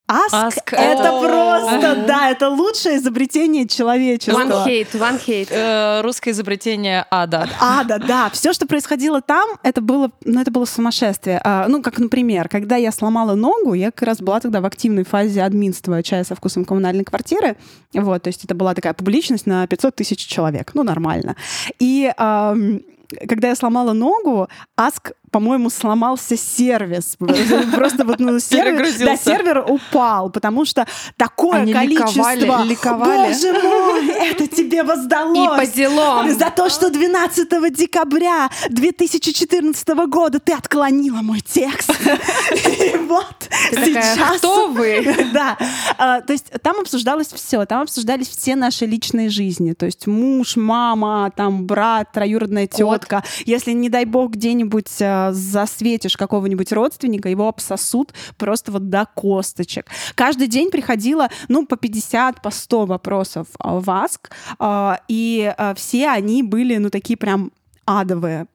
Ask, 0.06 0.70
это 0.72 1.18
просто, 1.18 2.04
да, 2.06 2.30
это 2.30 2.50
лучшее 2.50 2.98
изобретение 2.98 3.64
One 3.64 3.68
человечества. 3.68 4.64
hate, 4.66 4.92
one 4.92 5.18
hate. 5.26 5.48
Э, 5.50 6.02
русское 6.02 6.32
изобретение 6.32 7.06
ада. 7.10 7.48
А, 7.58 7.84
да. 7.84 8.28
Все, 8.30 8.52
что 8.52 8.66
происходило 8.66 9.22
там, 9.22 9.48
это 9.62 9.80
было, 9.80 10.10
ну, 10.24 10.42
это 10.42 10.50
было 10.50 10.66
сумасшествие. 10.66 11.40
А, 11.42 11.68
ну, 11.68 11.82
как, 11.82 11.98
например, 11.98 12.50
когда 12.50 12.76
я 12.76 12.92
сломала 12.92 13.34
ногу, 13.34 13.72
я 13.72 13.90
как 13.90 14.08
раз 14.08 14.18
была 14.18 14.40
тогда 14.40 14.60
в 14.60 14.66
активной 14.66 15.04
фазе 15.04 15.42
админства 15.42 16.02
чая 16.02 16.24
со 16.24 16.34
вкусом 16.34 16.66
коммунальной 16.66 17.04
квартиры. 17.04 17.56
Вот, 17.94 18.22
то 18.24 18.28
есть 18.28 18.44
это 18.44 18.54
была 18.54 18.74
такая 18.74 18.92
публичность 18.92 19.46
на 19.46 19.66
500 19.66 19.96
тысяч 19.96 20.18
человек. 20.26 20.72
Ну, 20.74 20.82
нормально. 20.82 21.34
И 21.78 22.12
ам, 22.18 22.80
когда 23.28 23.48
я 23.48 23.54
сломала 23.54 23.92
ногу, 23.92 24.48
Аск 24.76 25.12
по-моему, 25.34 25.68
сломался 25.68 26.36
сервис. 26.36 27.16
Просто 27.74 28.04
вот 28.04 28.20
ну, 28.20 28.38
сервер, 28.38 28.86
да, 29.04 29.16
сервер 29.16 29.64
упал, 29.68 30.30
потому 30.30 30.64
что 30.64 30.86
такое 31.16 31.62
Они 31.62 31.72
количество... 31.72 32.32
ликовали, 32.36 32.68
ликовали. 32.68 33.32
Боже 33.32 33.52
мой, 33.54 34.08
это 34.30 34.46
тебе 34.46 34.78
И 34.78 34.82
воздалось. 34.82 35.58
по 35.58 35.66
делам. 35.66 36.30
За 36.30 36.52
то, 36.54 36.68
что 36.68 36.88
12 36.88 37.48
декабря 37.74 38.48
2014 38.68 39.88
года 40.06 40.38
ты 40.38 40.52
отклонила 40.52 41.20
мой 41.20 41.40
текст. 41.40 41.90
И 42.54 42.96
вот 42.98 43.34
Ты 43.70 43.76
такая, 43.76 44.14
сейчас... 44.14 44.38
кто 44.38 44.68
вы? 44.68 45.04
Да. 45.32 45.58
А, 45.98 46.20
То 46.20 46.32
есть 46.32 46.46
там 46.62 46.78
обсуждалось 46.78 47.32
все, 47.32 47.64
там 47.66 47.82
обсуждались 47.82 48.28
все 48.28 48.54
наши 48.54 48.86
личные 48.86 49.30
жизни. 49.30 49.72
То 49.72 49.86
есть 49.86 50.06
муж, 50.06 50.54
мама, 50.54 51.32
там 51.34 51.66
брат, 51.66 52.12
троюродная 52.12 52.68
Кот. 52.68 52.78
Тетка. 52.98 53.22
Если, 53.46 53.72
не 53.72 53.88
дай 53.88 54.04
бог, 54.04 54.32
где-нибудь 54.32 54.90
а, 55.00 55.32
засветишь 55.32 56.16
какого-нибудь 56.16 56.72
родственника, 56.72 57.28
его 57.28 57.48
обсосут 57.48 58.12
просто 58.36 58.72
вот 58.72 58.88
до 58.88 59.06
косточек. 59.14 59.86
Каждый 60.14 60.46
день 60.46 60.70
приходило, 60.70 61.28
ну, 61.48 61.66
по 61.66 61.76
50, 61.76 62.42
по 62.42 62.50
100 62.50 62.86
вопросов 62.86 63.46
а, 63.58 63.80
в 63.80 63.90
Аск, 63.90 64.30
а, 64.58 65.00
и 65.08 65.54
все 65.76 66.08
они 66.08 66.42
были, 66.42 66.76
ну, 66.76 66.90
такие 66.90 67.16
прям 67.16 67.52
адовые. 67.86 68.46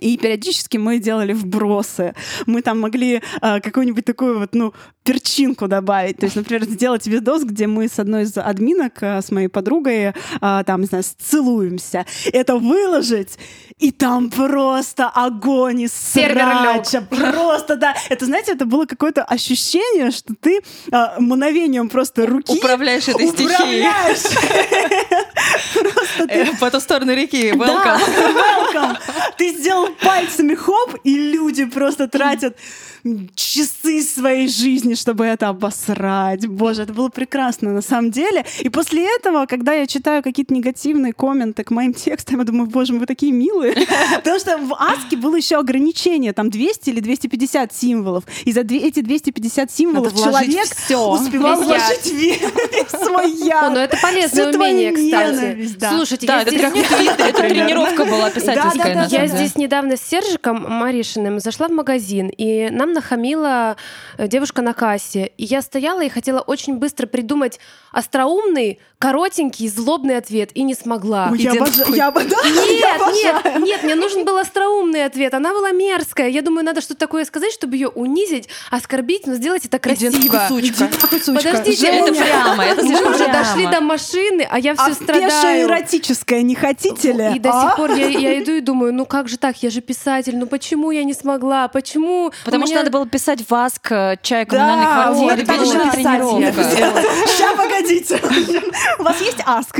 И 0.00 0.16
периодически 0.16 0.76
мы 0.76 0.98
делали 0.98 1.32
вбросы. 1.32 2.14
Мы 2.46 2.62
там 2.62 2.80
могли 2.80 3.22
а, 3.40 3.60
какую-нибудь 3.60 4.04
такую 4.04 4.40
вот, 4.40 4.54
ну, 4.54 4.74
перчинку 5.04 5.68
добавить. 5.68 6.16
То 6.16 6.24
есть, 6.24 6.34
например, 6.36 6.64
сделать 6.64 7.06
видос, 7.06 7.44
где 7.44 7.66
мы 7.66 7.88
с 7.88 7.98
одной 7.98 8.22
из 8.22 8.36
админок, 8.36 8.94
а, 9.02 9.20
с 9.20 9.30
моей 9.30 9.48
подругой, 9.48 10.14
а, 10.40 10.64
там, 10.64 10.80
не 10.80 10.86
знаю, 10.86 11.04
целуемся. 11.18 12.06
Это 12.32 12.56
выложить, 12.56 13.38
и 13.78 13.90
там 13.92 14.30
просто 14.30 15.08
огонь 15.08 15.82
лёг. 15.82 15.90
срача. 15.90 17.02
Просто, 17.02 17.76
да. 17.76 17.94
Это, 18.08 18.24
знаете, 18.24 18.52
это 18.52 18.64
было 18.64 18.86
какое-то 18.86 19.22
ощущение, 19.24 20.10
что 20.10 20.34
ты 20.40 20.60
а, 20.90 21.16
мгновением 21.20 21.88
просто 21.90 22.26
руки 22.26 22.56
Управляешь 22.56 23.06
этой 23.08 23.28
стихией. 23.28 23.86
управляешь. 23.86 24.22
Э, 26.28 26.46
По 26.58 26.70
ту 26.70 26.80
сторону 26.80 27.12
реки. 27.14 27.50
Welcome. 27.52 28.00
welcome. 28.34 28.96
Ты 29.36 29.54
сделал 29.54 29.88
пальцами 30.02 30.54
хоп, 30.54 30.96
и 31.04 31.14
люди 31.32 31.64
просто 31.66 32.08
тратят 32.08 32.56
часы 33.34 34.02
своей 34.02 34.48
жизни, 34.48 34.94
чтобы 34.94 35.24
это 35.24 35.48
обосрать. 35.48 36.46
Боже, 36.46 36.82
это 36.82 36.92
было 36.92 37.08
прекрасно 37.08 37.72
на 37.72 37.82
самом 37.82 38.10
деле. 38.10 38.44
И 38.60 38.68
после 38.70 39.06
этого, 39.16 39.46
когда 39.46 39.74
я 39.74 39.86
читаю 39.86 40.22
какие-то 40.22 40.54
негативные 40.54 41.12
комменты 41.12 41.64
к 41.64 41.70
моим 41.70 41.92
текстам, 41.92 42.38
я 42.38 42.44
думаю, 42.44 42.68
боже, 42.68 42.94
вы 42.94 43.06
такие 43.06 43.32
милые. 43.32 43.74
Потому 44.16 44.38
что 44.38 44.56
в 44.56 44.74
Аске 44.74 45.16
было 45.16 45.36
еще 45.36 45.56
ограничение, 45.56 46.32
там 46.32 46.48
200 46.50 46.90
или 46.90 47.00
250 47.00 47.74
символов. 47.74 48.24
И 48.44 48.52
за 48.52 48.60
эти 48.60 49.00
250 49.00 49.70
символов 49.70 50.14
человек 50.14 50.64
успевал 50.64 51.60
вложить 51.60 52.12
весь 52.12 52.40
свой 52.88 53.24
О, 53.24 53.46
яд. 53.46 53.72
ну 53.72 53.78
это 53.78 53.96
полезное 54.00 54.52
умение, 54.52 54.92
кстати. 54.92 55.94
Слушайте, 55.94 56.26
я 56.26 56.42
это 56.42 56.50
здесь... 56.50 56.62
это 57.18 57.38
тренировка 57.38 58.04
была 58.04 58.30
писательская. 58.34 59.06
Я 59.08 59.26
здесь 59.26 59.56
недавно 59.56 59.96
с 59.96 60.02
Сержиком 60.02 60.64
Маришиным 60.68 61.40
зашла 61.40 61.68
в 61.68 61.72
магазин, 61.72 62.28
и 62.28 62.70
нам 62.70 62.93
нахамила 62.94 63.76
э, 64.16 64.28
девушка 64.28 64.62
на 64.62 64.72
кассе. 64.72 65.32
И 65.36 65.44
я 65.44 65.60
стояла 65.60 66.02
и 66.02 66.08
хотела 66.08 66.40
очень 66.40 66.78
быстро 66.78 67.06
придумать 67.06 67.60
остроумный, 67.94 68.78
коротенький, 68.98 69.68
злобный 69.68 70.16
ответ, 70.16 70.50
и 70.54 70.62
не 70.62 70.74
смогла. 70.74 71.28
Ой, 71.30 71.38
я 71.38 71.52
обожаю- 71.52 71.94
я 71.94 72.10
да, 72.10 72.20
я 72.20 72.26
Нет, 72.26 73.00
обожаю. 73.00 73.14
нет, 73.14 73.58
нет, 73.62 73.82
мне 73.84 73.94
нужен 73.94 74.24
был 74.24 74.36
остроумный 74.38 75.04
ответ. 75.04 75.34
Она 75.34 75.50
была 75.52 75.70
мерзкая. 75.72 76.28
Я 76.28 76.42
думаю, 76.42 76.64
надо 76.64 76.80
что-то 76.80 77.00
такое 77.00 77.24
сказать, 77.24 77.52
чтобы 77.52 77.76
ее 77.76 77.88
унизить, 77.88 78.48
оскорбить, 78.70 79.26
но 79.26 79.34
сделать 79.34 79.64
это 79.66 79.76
Иди 79.76 80.08
красиво. 80.10 80.32
нахуй, 80.32 80.62
сучка. 80.62 80.84
Иди 80.86 80.96
нахуй, 81.02 81.20
сучка. 81.20 81.48
Подождите, 81.48 81.80
Женя, 81.86 81.98
Это 82.08 82.12
прямо, 82.24 82.64
это 82.64 82.84
Мы 82.84 83.10
уже 83.14 83.26
дошли 83.26 83.66
до 83.66 83.80
машины, 83.80 84.46
а 84.50 84.58
я 84.58 84.74
все 84.74 84.84
а 84.90 84.94
страдаю. 84.94 85.66
эротическое 85.68 86.42
не 86.42 86.54
хотите 86.54 87.12
ли? 87.12 87.36
И 87.36 87.38
до 87.38 87.50
а? 87.52 87.62
сих 87.68 87.76
пор 87.76 87.92
я, 87.92 88.06
я 88.08 88.42
иду 88.42 88.52
и 88.52 88.60
думаю, 88.60 88.92
ну 88.94 89.06
как 89.06 89.28
же 89.28 89.36
так, 89.38 89.62
я 89.62 89.70
же 89.70 89.80
писатель, 89.80 90.36
ну 90.36 90.46
почему 90.46 90.90
я 90.90 91.04
не 91.04 91.12
смогла, 91.14 91.68
почему? 91.68 92.32
Потому 92.44 92.64
У 92.64 92.66
что 92.66 92.74
меня- 92.74 92.82
надо 92.84 92.90
было 92.90 93.06
писать 93.06 93.40
в 93.48 93.54
АСК 93.54 93.92
э, 93.92 94.16
чай 94.22 94.46
коммунальной 94.46 94.84
Да, 94.84 94.92
квартиры. 95.04 95.36
вот 95.36 95.46
перед 95.46 95.66
же 95.66 95.78
писать 95.78 95.92
тренировка. 95.94 97.83
Погодите. 97.84 98.20
У 98.98 99.02
вас 99.02 99.20
есть 99.20 99.38
аск? 99.44 99.78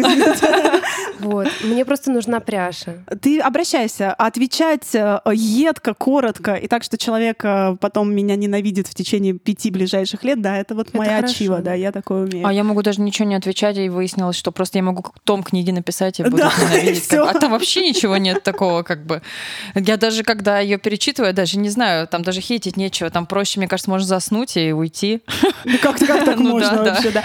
Вот, 1.20 1.48
мне 1.62 1.84
просто 1.84 2.10
нужна 2.10 2.40
пряжа. 2.40 2.94
Ты 3.22 3.40
обращайся, 3.40 4.12
отвечать 4.12 4.94
э, 4.94 5.20
едко, 5.32 5.94
коротко, 5.94 6.54
и 6.54 6.66
так, 6.68 6.82
что 6.82 6.98
человек 6.98 7.42
э, 7.44 7.76
потом 7.80 8.14
меня 8.14 8.36
ненавидит 8.36 8.88
в 8.88 8.94
течение 8.94 9.32
пяти 9.34 9.70
ближайших 9.70 10.22
лет, 10.24 10.42
да, 10.42 10.58
это 10.58 10.74
вот 10.74 10.88
Это 10.88 10.98
моя 10.98 11.16
хорошо, 11.16 11.34
чива, 11.34 11.58
да. 11.60 11.74
я 11.74 11.92
такое 11.92 12.24
умею. 12.26 12.46
А 12.46 12.52
я 12.52 12.62
могу 12.64 12.82
даже 12.82 13.00
ничего 13.00 13.26
не 13.26 13.34
отвечать, 13.36 13.78
и 13.78 13.88
выяснилось, 13.88 14.36
что 14.36 14.52
просто 14.52 14.78
я 14.78 14.82
могу 14.84 15.04
том 15.24 15.42
книги 15.42 15.70
написать, 15.70 16.20
и 16.20 16.24
буду 16.24 16.36
Да, 16.36 16.52
ненавидеть. 16.58 17.06
и 17.06 17.16
как. 17.16 17.36
А 17.36 17.38
там 17.38 17.52
вообще 17.52 17.88
ничего 17.88 18.16
нет 18.18 18.42
такого, 18.42 18.82
как 18.82 19.06
бы. 19.06 19.22
Я 19.74 19.96
даже, 19.96 20.24
когда 20.24 20.58
ее 20.60 20.78
перечитываю, 20.78 21.32
даже 21.32 21.58
не 21.58 21.70
знаю, 21.70 22.06
там 22.06 22.22
даже 22.22 22.40
хейтить 22.40 22.76
нечего. 22.76 23.08
Там 23.10 23.26
проще, 23.26 23.60
мне 23.60 23.68
кажется, 23.68 23.90
можно 23.90 24.06
заснуть 24.06 24.56
и 24.56 24.72
уйти. 24.72 25.22
Ну 25.64 25.78
как, 25.80 25.98
как 25.98 26.24
так 26.24 26.36
Ну 26.38 26.50
можно 26.50 26.70
да, 26.76 26.84
да. 26.84 26.90
вообще, 26.94 27.10
да? 27.10 27.22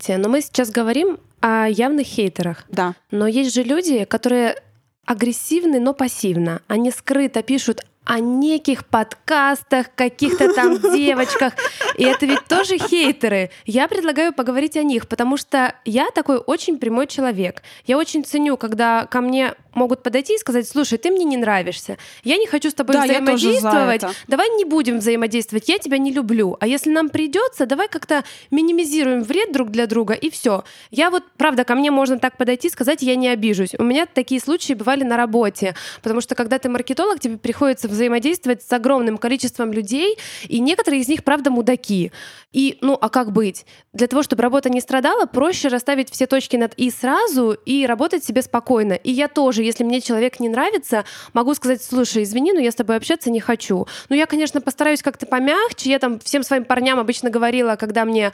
Смотрите, 0.00 0.16
но 0.16 0.28
мы 0.30 0.40
сейчас 0.40 0.70
говорим 0.70 1.18
о 1.40 1.68
явных 1.68 2.06
хейтерах. 2.06 2.64
Да. 2.70 2.94
Но 3.10 3.26
есть 3.26 3.54
же 3.54 3.62
люди, 3.62 4.04
которые 4.04 4.56
агрессивны, 5.04 5.78
но 5.78 5.92
пассивно. 5.92 6.62
Они 6.68 6.90
скрыто 6.90 7.42
пишут 7.42 7.82
о 8.04 8.18
неких 8.18 8.86
подкастах, 8.86 9.94
каких-то 9.94 10.54
там 10.54 10.78
девочках. 10.94 11.52
И 11.96 12.04
это 12.04 12.24
ведь 12.24 12.46
тоже 12.48 12.78
хейтеры. 12.78 13.50
Я 13.66 13.88
предлагаю 13.88 14.32
поговорить 14.32 14.76
о 14.76 14.82
них, 14.82 15.06
потому 15.06 15.36
что 15.36 15.74
я 15.84 16.10
такой 16.10 16.38
очень 16.38 16.78
прямой 16.78 17.06
человек. 17.06 17.62
Я 17.84 17.98
очень 17.98 18.24
ценю, 18.24 18.56
когда 18.56 19.06
ко 19.06 19.20
мне 19.20 19.54
могут 19.72 20.02
подойти 20.02 20.34
и 20.34 20.38
сказать, 20.38 20.68
слушай, 20.68 20.98
ты 20.98 21.10
мне 21.10 21.24
не 21.24 21.36
нравишься. 21.36 21.98
Я 22.24 22.36
не 22.36 22.46
хочу 22.46 22.70
с 22.70 22.74
тобой 22.74 22.94
Да, 22.94 23.04
взаимодействовать. 23.04 24.02
Давай 24.28 24.48
не 24.56 24.64
будем 24.64 24.98
взаимодействовать. 24.98 25.68
Я 25.68 25.78
тебя 25.78 25.98
не 25.98 26.12
люблю. 26.12 26.56
А 26.60 26.66
если 26.66 26.90
нам 26.90 27.08
придется, 27.08 27.66
давай 27.66 27.88
как-то 27.88 28.24
минимизируем 28.50 29.22
вред 29.22 29.52
друг 29.52 29.70
для 29.70 29.86
друга 29.86 30.14
и 30.14 30.30
все. 30.30 30.64
Я 30.90 31.10
вот, 31.10 31.24
правда, 31.36 31.64
ко 31.64 31.74
мне 31.74 31.90
можно 31.90 32.18
так 32.18 32.36
подойти 32.36 32.68
и 32.68 32.70
сказать, 32.70 33.02
я 33.02 33.16
не 33.16 33.28
обижусь. 33.28 33.74
У 33.78 33.84
меня 33.84 34.06
такие 34.06 34.40
случаи 34.40 34.74
бывали 34.74 35.04
на 35.04 35.16
работе, 35.16 35.74
потому 36.02 36.20
что 36.20 36.34
когда 36.34 36.58
ты 36.58 36.68
маркетолог, 36.68 37.20
тебе 37.20 37.38
приходится 37.38 37.88
взаимодействовать 37.88 38.62
с 38.62 38.72
огромным 38.72 39.18
количеством 39.18 39.72
людей, 39.72 40.18
и 40.48 40.60
некоторые 40.60 41.02
из 41.02 41.08
них, 41.08 41.24
правда, 41.24 41.50
мудаки. 41.50 42.12
И, 42.52 42.78
ну, 42.80 42.98
а 43.00 43.08
как 43.08 43.32
быть? 43.32 43.64
Для 43.92 44.06
того, 44.06 44.22
чтобы 44.22 44.42
работа 44.42 44.70
не 44.70 44.80
страдала, 44.80 45.26
проще 45.26 45.66
расставить 45.66 46.10
все 46.10 46.26
точки 46.26 46.56
над 46.56 46.74
«и» 46.74 46.92
сразу 46.92 47.52
и 47.52 47.86
работать 47.86 48.22
себе 48.22 48.40
спокойно. 48.40 48.92
И 48.92 49.10
я 49.10 49.26
тоже, 49.26 49.64
если 49.64 49.82
мне 49.82 50.00
человек 50.00 50.38
не 50.38 50.48
нравится, 50.48 51.04
могу 51.32 51.54
сказать, 51.54 51.82
слушай, 51.82 52.22
извини, 52.22 52.52
но 52.52 52.60
я 52.60 52.70
с 52.70 52.76
тобой 52.76 52.96
общаться 52.96 53.30
не 53.30 53.40
хочу. 53.40 53.88
Ну, 54.08 54.14
я, 54.14 54.26
конечно, 54.26 54.60
постараюсь 54.60 55.02
как-то 55.02 55.26
помягче. 55.26 55.90
Я 55.90 55.98
там 55.98 56.20
всем 56.20 56.44
своим 56.44 56.64
парням 56.64 57.00
обычно 57.00 57.30
говорила, 57.30 57.74
когда 57.74 58.04
мне 58.04 58.30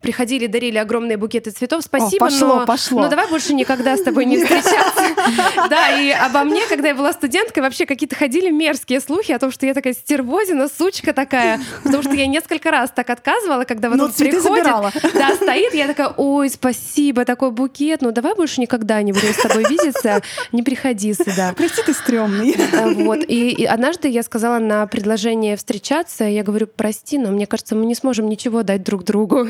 приходили, 0.00 0.46
дарили 0.46 0.78
огромные 0.78 1.16
букеты 1.16 1.50
цветов. 1.50 1.82
Спасибо, 1.82 2.26
пошло, 2.26 2.56
но, 2.60 2.66
пошло. 2.66 3.00
но 3.02 3.08
давай 3.08 3.28
больше 3.28 3.54
никогда 3.54 3.96
с 3.96 4.02
тобой 4.02 4.24
не 4.24 4.38
встречаться. 4.42 5.02
Да, 5.68 5.98
и 6.00 6.10
обо 6.10 6.44
мне, 6.44 6.62
когда 6.68 6.88
я 6.88 6.94
была 6.94 7.12
студенткой, 7.12 7.62
вообще 7.62 7.86
какие-то 7.86 8.16
ходили 8.16 8.50
мерзкие 8.50 9.00
слухи 9.00 9.32
о 9.32 9.38
том, 9.38 9.50
что 9.50 9.66
я 9.66 9.74
такая 9.74 9.94
стервозина, 9.94 10.68
сучка 10.68 11.12
такая, 11.12 11.60
потому 11.82 12.02
что 12.02 12.12
я 12.14 12.26
несколько 12.26 12.70
раз 12.70 12.90
так 12.94 13.10
отказывала, 13.10 13.64
когда 13.64 13.88
вот 13.88 13.98
Ну, 13.98 14.04
он 14.04 14.12
приходит, 14.12 14.64
да, 15.14 15.34
стоит, 15.34 15.74
я 15.74 15.86
такая, 15.86 16.08
ой, 16.16 16.50
спасибо, 16.50 17.24
такой 17.24 17.50
букет, 17.50 18.02
ну 18.02 18.12
давай 18.12 18.34
больше 18.34 18.60
никогда 18.60 19.00
не 19.02 19.12
будем 19.12 19.32
с 19.32 19.36
тобой 19.36 19.64
видеться, 19.68 20.22
не 20.52 20.62
приходи 20.62 21.14
сюда. 21.14 21.52
Прости, 21.56 21.82
ты 21.82 21.92
стрёмный. 21.92 22.56
Вот. 22.94 23.24
И 23.26 23.64
однажды 23.64 24.08
я 24.08 24.22
сказала 24.22 24.58
на 24.58 24.86
предложение 24.86 25.56
встречаться, 25.56 26.24
я 26.24 26.42
говорю, 26.42 26.66
прости, 26.66 27.18
но 27.18 27.30
мне 27.30 27.46
кажется, 27.46 27.74
мы 27.74 27.86
не 27.86 27.94
сможем 27.94 28.28
ничего 28.28 28.62
дать 28.62 28.82
друг 28.82 29.04
другу. 29.04 29.46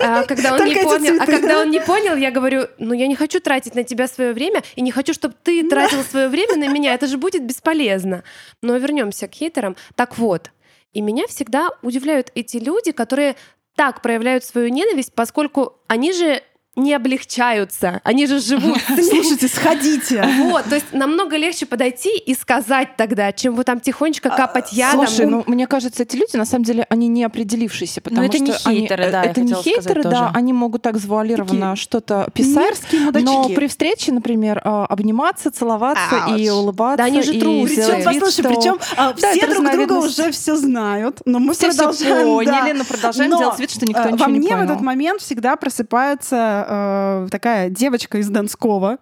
А 0.00 0.24
когда 0.24 0.54
он 0.54 0.64
не 0.64 0.74
Только 0.74 0.88
понял, 0.88 1.14
а 1.20 1.24
цветы. 1.26 1.32
когда 1.32 1.60
он 1.60 1.70
не 1.70 1.80
понял, 1.80 2.16
я 2.16 2.30
говорю, 2.30 2.68
ну 2.78 2.94
я 2.94 3.06
не 3.06 3.16
хочу 3.16 3.40
тратить 3.40 3.74
на 3.74 3.84
тебя 3.84 4.06
свое 4.06 4.32
время 4.32 4.62
и 4.76 4.80
не 4.80 4.92
хочу, 4.92 5.12
чтобы 5.12 5.34
ты 5.42 5.68
тратил 5.68 6.02
свое 6.02 6.28
время 6.28 6.56
на 6.56 6.68
меня. 6.68 6.94
Это 6.94 7.06
же 7.06 7.18
будет 7.18 7.44
бесполезно. 7.44 8.22
Но 8.62 8.76
вернемся 8.76 9.26
к 9.28 9.34
хейтерам. 9.34 9.76
Так 9.96 10.16
вот, 10.18 10.50
и 10.92 11.00
меня 11.00 11.26
всегда 11.26 11.70
удивляют 11.82 12.30
эти 12.34 12.56
люди, 12.58 12.92
которые 12.92 13.36
так 13.76 14.02
проявляют 14.02 14.44
свою 14.44 14.68
ненависть, 14.68 15.12
поскольку 15.14 15.80
они 15.86 16.12
же 16.12 16.42
не 16.78 16.94
облегчаются. 16.94 18.00
Они 18.04 18.26
же 18.26 18.38
живут. 18.40 18.78
Слушайте, 18.88 19.48
сходите. 19.48 20.22
Вот, 20.44 20.64
то 20.64 20.74
есть 20.76 20.92
намного 20.92 21.36
легче 21.36 21.66
подойти 21.66 22.16
и 22.16 22.34
сказать 22.34 22.96
тогда, 22.96 23.32
чем 23.32 23.54
вот 23.54 23.66
там 23.66 23.80
тихонечко 23.80 24.30
капать 24.30 24.72
ядом. 24.72 25.06
Слушай, 25.06 25.26
ну 25.26 25.42
мне 25.46 25.66
кажется, 25.66 26.02
эти 26.04 26.16
люди 26.16 26.36
на 26.36 26.44
самом 26.44 26.64
деле 26.64 26.86
они 26.88 27.08
не 27.08 27.24
определившие, 27.24 27.88
потому 28.02 28.22
это 28.26 28.36
что 28.36 28.44
не 28.44 28.52
они- 28.64 28.78
хейтеры, 28.80 29.10
да, 29.10 29.24
это 29.24 29.40
не 29.40 29.54
хейтеры, 29.54 30.02
да, 30.02 30.30
они 30.34 30.52
могут 30.52 30.82
так 30.82 30.98
завуалированно 30.98 31.76
что-то 31.76 32.28
писать. 32.32 32.80
Но 33.22 33.48
при 33.48 33.66
встрече, 33.66 34.12
например, 34.12 34.60
а, 34.64 34.86
обниматься, 34.86 35.50
целоваться 35.50 36.26
и 36.36 36.48
улыбаться. 36.48 36.98
Да 36.98 37.04
они 37.04 37.22
же 37.22 37.34
и 37.34 37.40
трусы. 37.40 37.74
Причем, 37.76 38.04
послушай, 38.04 38.78
а, 38.96 39.12
все 39.14 39.26
это 39.40 39.54
друг 39.54 39.72
друга 39.72 39.92
уже 39.94 40.30
все 40.32 40.56
знают, 40.56 41.20
но 41.24 41.38
мы 41.38 41.54
Все 41.54 41.68
продолжаем. 41.68 42.26
поняли, 42.26 42.72
но 42.72 42.84
продолжаем 42.84 43.30
делать 43.30 43.58
вид, 43.58 43.70
что 43.70 43.86
никто 43.86 44.02
э, 44.02 44.12
ничего 44.12 44.24
Во 44.24 44.30
не 44.30 44.38
мне 44.38 44.48
в 44.48 44.52
понял. 44.52 44.64
этот 44.64 44.80
момент 44.80 45.20
всегда 45.20 45.56
просыпается 45.56 46.66
э, 46.68 47.28
такая 47.30 47.70
девочка 47.70 48.18
из 48.18 48.28
Донского, 48.28 48.98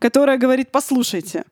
которая 0.00 0.38
говорит, 0.38 0.70
послушайте, 0.72 1.44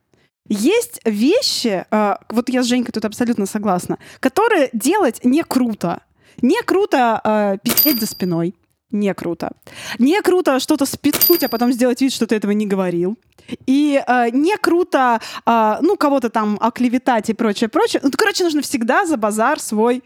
есть 0.48 1.00
вещи, 1.04 1.84
э, 1.90 2.16
вот 2.28 2.48
я 2.48 2.62
с 2.62 2.66
Женькой 2.66 2.92
тут 2.92 3.04
абсолютно 3.04 3.46
согласна, 3.46 3.98
которые 4.20 4.70
делать 4.72 5.24
не 5.24 5.42
круто. 5.42 6.02
Не 6.40 6.62
круто 6.62 7.20
э, 7.22 7.58
пиздеть 7.62 8.00
за 8.00 8.06
спиной. 8.06 8.54
Не 8.90 9.14
круто. 9.14 9.52
Не 9.98 10.20
круто 10.20 10.60
что-то 10.60 10.84
спиткнуть, 10.84 11.42
а 11.42 11.48
потом 11.48 11.72
сделать 11.72 12.00
вид, 12.02 12.12
что 12.12 12.26
ты 12.26 12.34
этого 12.34 12.52
не 12.52 12.66
говорил. 12.66 13.18
И 13.66 14.02
э, 14.06 14.30
не 14.30 14.56
круто, 14.58 15.20
э, 15.46 15.76
ну, 15.80 15.96
кого-то 15.96 16.28
там 16.28 16.58
оклеветать 16.60 17.30
и 17.30 17.34
прочее, 17.34 17.68
прочее. 17.68 18.00
Ну, 18.04 18.10
короче, 18.10 18.44
нужно 18.44 18.60
всегда 18.60 19.06
за 19.06 19.16
базар 19.16 19.60
свой 19.60 20.02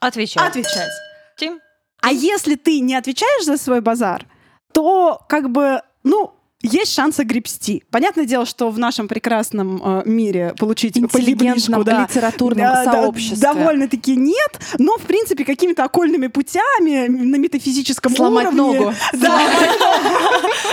Отвечай. 0.00 0.46
отвечать. 0.48 0.90
Тим? 1.38 1.60
А 2.00 2.12
если 2.12 2.54
ты 2.54 2.80
не 2.80 2.94
отвечаешь 2.94 3.44
за 3.44 3.58
свой 3.58 3.82
базар, 3.82 4.26
то 4.72 5.22
как 5.28 5.50
бы, 5.50 5.82
ну, 6.02 6.34
есть 6.62 6.94
шанс 6.94 7.18
огребсти. 7.18 7.82
Понятное 7.90 8.26
дело, 8.26 8.44
что 8.44 8.68
в 8.70 8.78
нашем 8.78 9.08
прекрасном 9.08 9.80
э, 9.82 10.02
мире 10.04 10.54
получить 10.58 10.98
интеллигентном 10.98 11.84
да, 11.84 12.02
литературном 12.02 12.58
да, 12.58 12.84
да, 12.84 12.92
сообществе. 12.92 13.38
довольно-таки 13.38 14.14
нет, 14.14 14.60
но, 14.78 14.98
в 14.98 15.02
принципе, 15.02 15.44
какими-то 15.46 15.84
окольными 15.84 16.26
путями 16.26 17.06
на 17.08 17.36
метафизическом 17.36 18.14
Сломать 18.14 18.48
уровне... 18.48 18.78
ногу. 18.80 18.94
Да, 19.14 19.40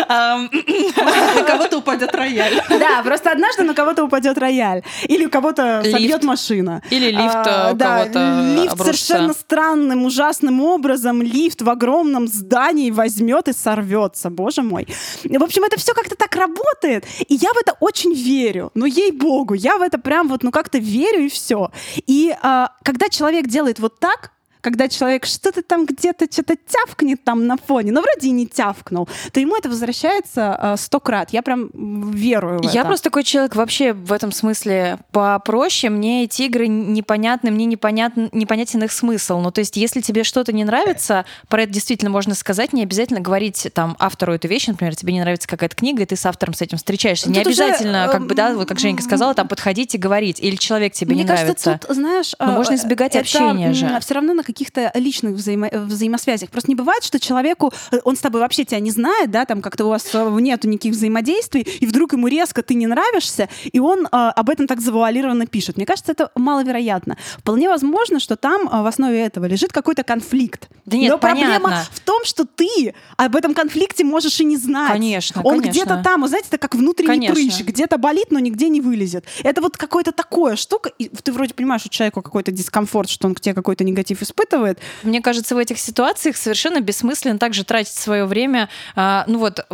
На 0.09 1.43
кого-то 1.43 1.77
упадет 1.77 2.13
рояль. 2.13 2.61
да, 2.69 3.01
просто 3.03 3.31
однажды 3.31 3.63
на 3.63 3.73
кого-то 3.73 4.03
упадет 4.03 4.37
рояль. 4.37 4.83
Или 5.07 5.25
у 5.25 5.29
кого-то 5.29 5.83
собьет 5.89 6.23
машина. 6.23 6.81
Или 6.89 7.11
лифт 7.11 7.35
А, 7.35 7.69
э, 7.71 7.73
у 7.73 7.77
кого-то 7.77 8.55
лифт 8.61 8.77
совершенно 8.77 9.33
странным, 9.33 10.03
ужасным 10.03 10.61
образом, 10.61 11.21
лифт 11.21 11.61
в 11.61 11.69
огромном 11.69 12.27
здании 12.27 12.91
возьмет 12.91 13.47
и 13.47 13.53
сорвется, 13.53 14.29
боже 14.29 14.63
мой. 14.63 14.85
В 15.23 15.43
общем, 15.43 15.63
это 15.63 15.76
все 15.77 15.93
как-то 15.93 16.15
так 16.15 16.35
работает, 16.35 17.05
и 17.27 17.35
я 17.35 17.53
в 17.53 17.57
это 17.57 17.75
очень 17.79 18.13
верю. 18.13 18.71
Ну, 18.73 18.85
ей-богу, 18.85 19.53
я 19.53 19.77
в 19.77 19.81
это 19.81 19.97
прям 19.97 20.27
вот, 20.27 20.43
ну, 20.43 20.51
как-то 20.51 20.77
верю 20.77 21.25
и 21.25 21.29
все. 21.29 21.71
И 22.05 22.35
а, 22.41 22.73
когда 22.83 23.09
человек 23.09 23.47
делает 23.47 23.79
вот 23.79 23.99
так, 23.99 24.31
когда 24.61 24.87
человек 24.87 25.25
что-то 25.25 25.61
там 25.61 25.85
где-то 25.85 26.25
что-то 26.31 26.55
тявкнет 26.55 27.23
там 27.23 27.47
на 27.47 27.57
фоне, 27.57 27.91
но 27.91 28.01
вроде 28.01 28.27
и 28.27 28.31
не 28.31 28.47
тявкнул, 28.47 29.07
то 29.31 29.39
ему 29.39 29.55
это 29.55 29.69
возвращается 29.69 30.55
а, 30.55 30.77
сто 30.77 30.99
крат. 30.99 31.31
Я 31.31 31.41
прям 31.41 31.69
верую 32.11 32.59
в 32.59 32.63
Я 32.63 32.81
это. 32.81 32.87
просто 32.87 33.05
такой 33.05 33.23
человек 33.23 33.55
вообще 33.55 33.93
в 33.93 34.11
этом 34.11 34.31
смысле 34.31 34.99
попроще. 35.11 35.89
Мне 35.89 36.23
эти 36.25 36.43
игры 36.43 36.67
непонятны, 36.67 37.51
мне 37.51 37.65
непонятен, 37.65 38.29
непонятен 38.31 38.83
их 38.83 38.91
смысл. 38.91 39.39
Ну, 39.39 39.51
то 39.51 39.59
есть, 39.59 39.77
если 39.77 40.01
тебе 40.01 40.23
что-то 40.23 40.51
не 40.53 40.63
нравится, 40.63 41.25
про 41.47 41.63
это 41.63 41.73
действительно 41.73 42.09
можно 42.09 42.35
сказать, 42.35 42.73
не 42.73 42.83
обязательно 42.83 43.19
говорить 43.19 43.67
там 43.73 43.95
автору 43.99 44.33
эту 44.33 44.47
вещь, 44.47 44.67
например, 44.67 44.95
тебе 44.95 45.13
не 45.13 45.21
нравится 45.21 45.47
какая-то 45.47 45.75
книга, 45.75 46.03
и 46.03 46.05
ты 46.05 46.15
с 46.15 46.25
автором 46.25 46.53
с 46.53 46.61
этим 46.61 46.77
встречаешься. 46.77 47.29
Не 47.29 47.43
Тут 47.43 47.53
уже, 47.53 47.63
обязательно, 47.63 48.09
как 48.11 48.25
бы, 48.27 48.35
да, 48.35 48.49
эм, 48.51 48.57
вот 48.57 48.67
как 48.67 48.79
Женька 48.79 49.03
сказала, 49.03 49.33
там 49.33 49.47
подходить 49.47 49.95
и 49.95 49.97
говорить. 49.97 50.39
Или 50.39 50.55
человек 50.55 50.93
тебе 50.93 51.13
Мне 51.13 51.23
не 51.23 51.27
кажется, 51.27 51.69
нравится. 51.69 51.87
тут, 51.87 51.95
знаешь, 51.95 52.35
Но 52.39 52.51
можно 52.53 52.75
избегать 52.75 53.15
общения 53.15 53.73
же. 53.73 53.87
Все 53.99 54.13
равно 54.13 54.33
на 54.33 54.43
каких-то 54.47 54.91
личных 54.95 55.35
взаимо- 55.35 55.85
взаимосвязях. 55.85 56.49
Просто 56.49 56.71
не 56.71 56.75
бывает, 56.75 57.03
что 57.03 57.19
человеку, 57.19 57.73
э, 57.91 57.99
он 58.03 58.15
с 58.15 58.19
тобой 58.19 58.41
вообще 58.41 58.63
тебя 58.65 58.79
не 58.79 58.91
знает, 58.91 59.29
да, 59.29 59.45
там 59.45 59.61
как-то 59.61 59.85
у 59.85 59.89
вас 59.89 60.07
э, 60.13 60.37
нету 60.39 60.67
никаких 60.67 60.93
взаимодействий, 60.93 61.61
и 61.61 61.85
вдруг 61.85 62.13
ему 62.13 62.27
резко 62.27 62.63
ты 62.63 62.73
не 62.73 62.87
нравишься, 62.87 63.49
и 63.71 63.79
он 63.79 64.05
э, 64.05 64.07
об 64.11 64.49
этом 64.49 64.67
так 64.67 64.81
завуалированно 64.81 65.45
пишет. 65.45 65.77
Мне 65.77 65.85
кажется, 65.85 66.13
это 66.13 66.31
маловероятно. 66.35 67.17
Вполне 67.37 67.67
возможно, 67.69 68.19
что 68.19 68.35
там 68.35 68.67
э, 68.67 68.81
в 68.81 68.85
основе 68.87 69.19
этого 69.19 69.45
лежит 69.45 69.71
какой-то 69.73 70.03
конфликт. 70.03 70.69
Да 70.85 70.95
нет, 70.97 71.11
Но 71.11 71.17
проблема 71.17 71.59
понятно. 71.59 71.85
в 71.93 71.99
том, 71.99 72.23
что 72.23 72.45
ты 72.45 72.93
об 73.17 73.35
этом 73.35 73.53
конфликте 73.53 74.03
можешь 74.05 74.39
и 74.39 74.45
не 74.45 74.55
знать. 74.57 74.91
Конечно, 74.91 75.41
Он 75.43 75.59
где-то 75.61 76.01
там, 76.03 76.21
вы 76.21 76.29
знаете, 76.29 76.47
это 76.49 76.57
как 76.57 76.75
внутренний 76.75 77.27
Конечно. 77.27 77.35
прыщ, 77.35 77.61
где-то 77.61 77.97
болит, 77.97 78.27
но 78.31 78.39
нигде 78.39 78.69
не 78.69 78.79
вылезет. 78.79 79.25
Это 79.43 79.61
вот 79.61 79.75
какое-то 79.75 80.11
такое 80.13 80.55
штука, 80.55 80.89
и 80.97 81.09
ты 81.09 81.31
вроде 81.33 81.53
понимаешь, 81.53 81.81
что 81.81 81.89
человеку 81.89 82.21
какой-то 82.21 82.51
дискомфорт, 82.51 83.09
что 83.09 83.27
он 83.27 83.35
к 83.35 83.41
тебе 83.41 83.53
какой-то 83.53 83.83
негатив 83.83 84.21
испытывает. 84.21 84.36
Мне 85.03 85.21
кажется, 85.21 85.55
в 85.55 85.57
этих 85.57 85.79
ситуациях 85.79 86.37
совершенно 86.37 86.79
бессмысленно 86.79 87.37
также 87.37 87.63
тратить 87.63 87.93
свое 87.95 88.25
время, 88.25 88.69
а, 88.95 89.23
ну 89.27 89.39
вот, 89.39 89.65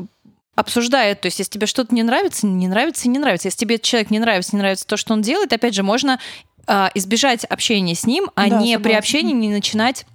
обсуждает, 0.55 1.21
то 1.21 1.27
есть 1.27 1.39
если 1.39 1.51
тебе 1.51 1.65
что-то 1.65 1.93
не 1.95 2.03
нравится, 2.03 2.45
не 2.45 2.67
нравится, 2.67 3.09
не 3.09 3.17
нравится. 3.19 3.47
Если 3.47 3.57
тебе 3.57 3.79
человек 3.79 4.11
не 4.11 4.19
нравится, 4.19 4.55
не 4.55 4.59
нравится 4.61 4.85
то, 4.85 4.97
что 4.97 5.13
он 5.13 5.21
делает, 5.21 5.51
опять 5.51 5.73
же, 5.73 5.81
можно 5.83 6.19
а, 6.67 6.91
избежать 6.93 7.43
общения 7.45 7.95
с 7.95 8.05
ним, 8.05 8.29
а 8.35 8.49
Да, 8.49 8.59
не 8.59 8.77
при 8.77 8.83
согласна. 8.83 8.97
общении 8.99 9.33
не 9.33 9.49
начинать 9.49 10.05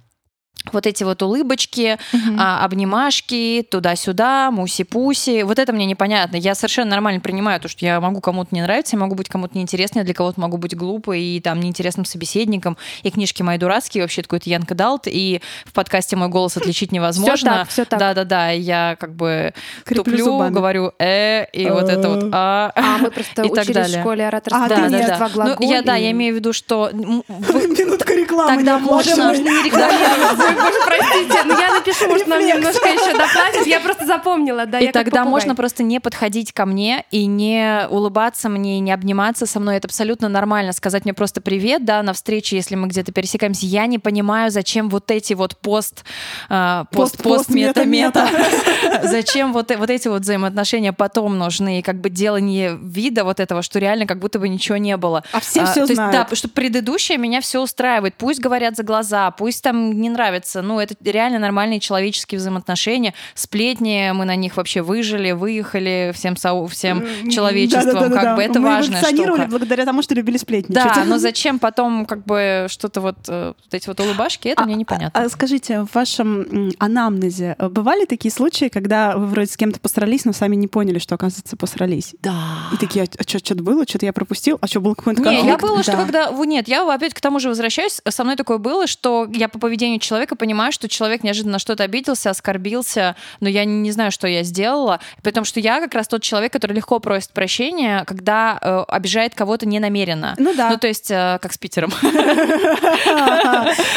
вот 0.71 0.85
эти 0.85 1.03
вот 1.03 1.21
улыбочки, 1.23 1.97
а, 2.37 2.63
обнимашки, 2.65 3.65
туда-сюда, 3.69 4.51
муси-пуси. 4.51 5.43
Вот 5.43 5.57
это 5.57 5.73
мне 5.73 5.85
непонятно. 5.85 6.35
Я 6.35 6.53
совершенно 6.55 6.91
нормально 6.91 7.21
принимаю 7.21 7.59
то, 7.59 7.67
что 7.67 7.85
я 7.85 7.99
могу 7.99 8.21
кому-то 8.21 8.53
не 8.53 8.61
нравиться, 8.61 8.95
я 8.95 8.99
могу 8.99 9.15
быть 9.15 9.29
кому-то 9.29 9.57
неинтересной, 9.57 10.01
я 10.01 10.05
для 10.05 10.13
кого-то 10.13 10.39
могу 10.39 10.57
быть 10.57 10.75
глупой 10.75 11.21
и 11.21 11.39
там 11.39 11.59
неинтересным 11.59 12.05
собеседником. 12.05 12.77
И 13.03 13.09
книжки 13.09 13.41
мои 13.41 13.57
дурацкие, 13.57 14.03
вообще 14.03 14.21
такой 14.21 14.39
Янка 14.43 14.75
Далт, 14.75 15.03
и 15.07 15.41
в 15.65 15.73
подкасте 15.73 16.15
мой 16.15 16.27
голос 16.27 16.55
отличить 16.57 16.91
невозможно. 16.91 17.65
Всё 17.69 17.85
так. 17.85 17.99
Да-да-да, 17.99 18.51
я 18.51 18.95
как 18.99 19.15
бы 19.15 19.53
Креплю 19.85 20.03
туплю, 20.03 20.25
зубами. 20.25 20.53
говорю 20.53 20.93
«э», 20.99 21.45
и 21.51 21.69
вот 21.69 21.89
это 21.89 22.09
вот 22.09 22.29
«а». 22.31 22.71
А 22.75 22.97
мы 22.99 23.11
просто 23.11 23.41
И 23.43 23.49
так 23.49 23.63
учились 23.63 23.75
далее. 23.75 23.97
в 23.97 24.01
школе 24.01 24.27
ораторства. 24.27 24.65
А, 24.65 24.69
ты 24.69 24.75
Да, 24.75 24.89
да, 24.89 25.29
да. 25.29 25.55
Ну, 25.59 25.69
я, 25.69 25.81
да, 25.81 25.95
я 25.95 26.11
имею 26.11 26.33
в 26.33 26.37
виду, 26.37 26.53
что 26.53 26.89
Минутка 26.93 28.13
рекламы. 28.13 28.55
Тогда. 28.57 28.79
Можно 28.79 29.35
не 29.37 29.63
рекламировать. 29.63 30.48
Ой, 30.49 30.55
Боже, 30.55 30.77
простите, 30.85 31.43
но 31.45 31.59
я 31.59 31.73
напишу, 31.73 32.07
может, 32.07 32.27
нам 32.27 32.39
немножко 32.45 32.87
еще 32.87 33.11
доплатят. 33.11 33.65
Я 33.67 33.79
просто 33.79 34.05
запомнила, 34.05 34.65
да, 34.65 34.79
и 34.79 34.91
тогда 34.91 35.25
можно 35.25 35.55
просто 35.55 35.83
не 35.83 35.99
подходить 35.99 36.53
ко 36.53 36.65
мне 36.65 37.05
и 37.11 37.25
не 37.25 37.87
улыбаться 37.89 38.49
мне, 38.49 38.77
и 38.77 38.79
не 38.79 38.91
обниматься 38.91 39.45
со 39.45 39.59
мной. 39.59 39.77
Это 39.77 39.87
абсолютно 39.87 40.29
нормально. 40.29 40.73
Сказать 40.73 41.05
мне 41.05 41.13
просто 41.13 41.41
привет, 41.41 41.85
да, 41.85 42.01
на 42.03 42.13
встрече, 42.13 42.55
если 42.55 42.75
мы 42.75 42.87
где-то 42.87 43.11
пересекаемся. 43.11 43.65
Я 43.65 43.85
не 43.85 43.99
понимаю, 43.99 44.51
зачем 44.51 44.89
вот 44.89 45.11
эти 45.11 45.33
вот 45.33 45.57
пост, 45.57 46.03
а, 46.49 46.85
пост, 46.91 47.21
Пост, 47.21 47.49
мета, 47.49 47.85
мета. 47.85 48.27
Зачем 49.03 49.53
вот, 49.53 49.71
э- 49.71 49.77
вот 49.77 49.89
эти 49.89 50.07
вот 50.07 50.21
взаимоотношения 50.21 50.93
потом 50.93 51.37
нужны? 51.37 51.79
И 51.79 51.81
как 51.81 51.99
бы 52.01 52.09
делание 52.09 52.77
вида 52.81 53.23
вот 53.23 53.39
этого, 53.39 53.61
что 53.61 53.79
реально 53.79 54.05
как 54.05 54.19
будто 54.19 54.39
бы 54.39 54.47
ничего 54.49 54.77
не 54.77 54.95
было. 54.97 55.23
А 55.31 55.39
все 55.39 55.61
А, 55.61 55.65
все 55.65 55.73
то 55.75 55.79
есть, 55.81 55.95
знают. 55.95 56.13
да, 56.13 56.23
потому 56.23 56.37
что 56.37 56.49
предыдущее 56.49 57.17
меня 57.17 57.41
все 57.41 57.61
устраивает. 57.61 58.15
Пусть 58.15 58.39
говорят 58.39 58.75
за 58.75 58.83
глаза, 58.83 59.31
пусть 59.31 59.63
там 59.63 59.99
не 59.99 60.09
нравится. 60.09 60.38
Ну, 60.61 60.79
это 60.79 60.95
реально 61.03 61.39
нормальные 61.39 61.79
человеческие 61.79 62.39
взаимоотношения. 62.39 63.13
Сплетни, 63.35 64.11
мы 64.13 64.25
на 64.25 64.35
них 64.35 64.57
вообще 64.57 64.81
выжили, 64.81 65.31
выехали 65.31 66.11
всем, 66.13 66.35
со... 66.37 66.65
всем 66.67 67.29
человечеством. 67.29 67.85
Да-да-да-да-да. 67.93 68.21
Как 68.21 68.35
бы 68.35 68.43
это 68.43 68.59
Мы 68.59 68.65
важная 68.67 69.03
штука. 69.03 69.47
благодаря 69.49 69.85
тому, 69.85 70.01
что 70.01 70.13
любили 70.15 70.37
сплетничать. 70.37 70.83
Да, 70.95 71.03
но 71.05 71.17
зачем 71.17 71.59
потом 71.59 72.05
как 72.05 72.25
бы 72.25 72.67
что-то 72.69 73.01
вот, 73.01 73.17
э, 73.27 73.53
вот 73.63 73.73
эти 73.73 73.87
вот 73.87 73.99
улыбашки, 73.99 74.49
это 74.49 74.63
А- 74.63 74.65
мне 74.65 74.75
непонятно. 74.75 75.19
А, 75.21 75.29
скажите, 75.29 75.81
в 75.81 75.93
вашем 75.95 76.71
анамнезе 76.79 77.55
э, 77.57 77.69
бывали 77.69 78.05
такие 78.05 78.31
случаи, 78.31 78.69
когда 78.69 79.17
вы 79.17 79.25
вроде 79.27 79.51
с 79.51 79.57
кем-то 79.57 79.79
посрались, 79.79 80.25
но 80.25 80.33
сами 80.33 80.55
не 80.55 80.67
поняли, 80.67 80.99
что, 80.99 81.15
оказывается, 81.15 81.57
посрались? 81.57 82.15
Да. 82.21 82.33
И 82.73 82.77
такие, 82.77 83.05
а 83.17 83.23
что-то 83.23 83.63
было? 83.63 83.85
Что-то 83.87 84.05
я 84.05 84.13
пропустил? 84.13 84.57
А 84.61 84.67
что, 84.67 84.79
был 84.81 84.95
какой-то 84.95 85.21
Не, 85.21 85.31
я 85.35 85.39
конфликт? 85.41 85.61
было, 85.61 85.83
что 85.83 85.91
Да. 85.93 85.97
когда... 86.03 86.31
вот 86.31 86.45
Нет, 86.49 86.67
я 86.67 86.81
опять 86.91 87.13
к 87.13 87.21
тому 87.21 87.39
же 87.39 87.49
возвращаюсь. 87.49 88.01
Со 88.07 88.23
мной 88.23 88.35
такое 88.35 88.57
было, 88.57 88.87
что 88.87 89.27
я 89.31 89.49
по 89.49 89.59
поведению 89.59 89.99
человека 89.99 90.28
понимаю, 90.35 90.71
что 90.71 90.87
человек 90.87 91.23
неожиданно 91.23 91.59
что-то 91.59 91.83
обиделся, 91.83 92.29
оскорбился, 92.29 93.15
но 93.39 93.49
я 93.49 93.65
не, 93.65 93.91
знаю, 93.91 94.11
что 94.11 94.27
я 94.27 94.43
сделала. 94.43 94.99
Потому 95.23 95.45
что 95.45 95.59
я 95.59 95.79
как 95.79 95.93
раз 95.93 96.07
тот 96.07 96.21
человек, 96.21 96.53
который 96.53 96.73
легко 96.73 96.99
просит 96.99 97.31
прощения, 97.31 98.03
когда 98.05 98.57
э, 98.61 98.83
обижает 98.87 99.35
кого-то 99.35 99.65
ненамеренно. 99.65 100.35
Ну 100.37 100.53
да. 100.53 100.69
Ну, 100.69 100.77
то 100.77 100.87
есть, 100.87 101.11
э, 101.11 101.39
как 101.41 101.53
с 101.53 101.57
Питером. 101.57 101.93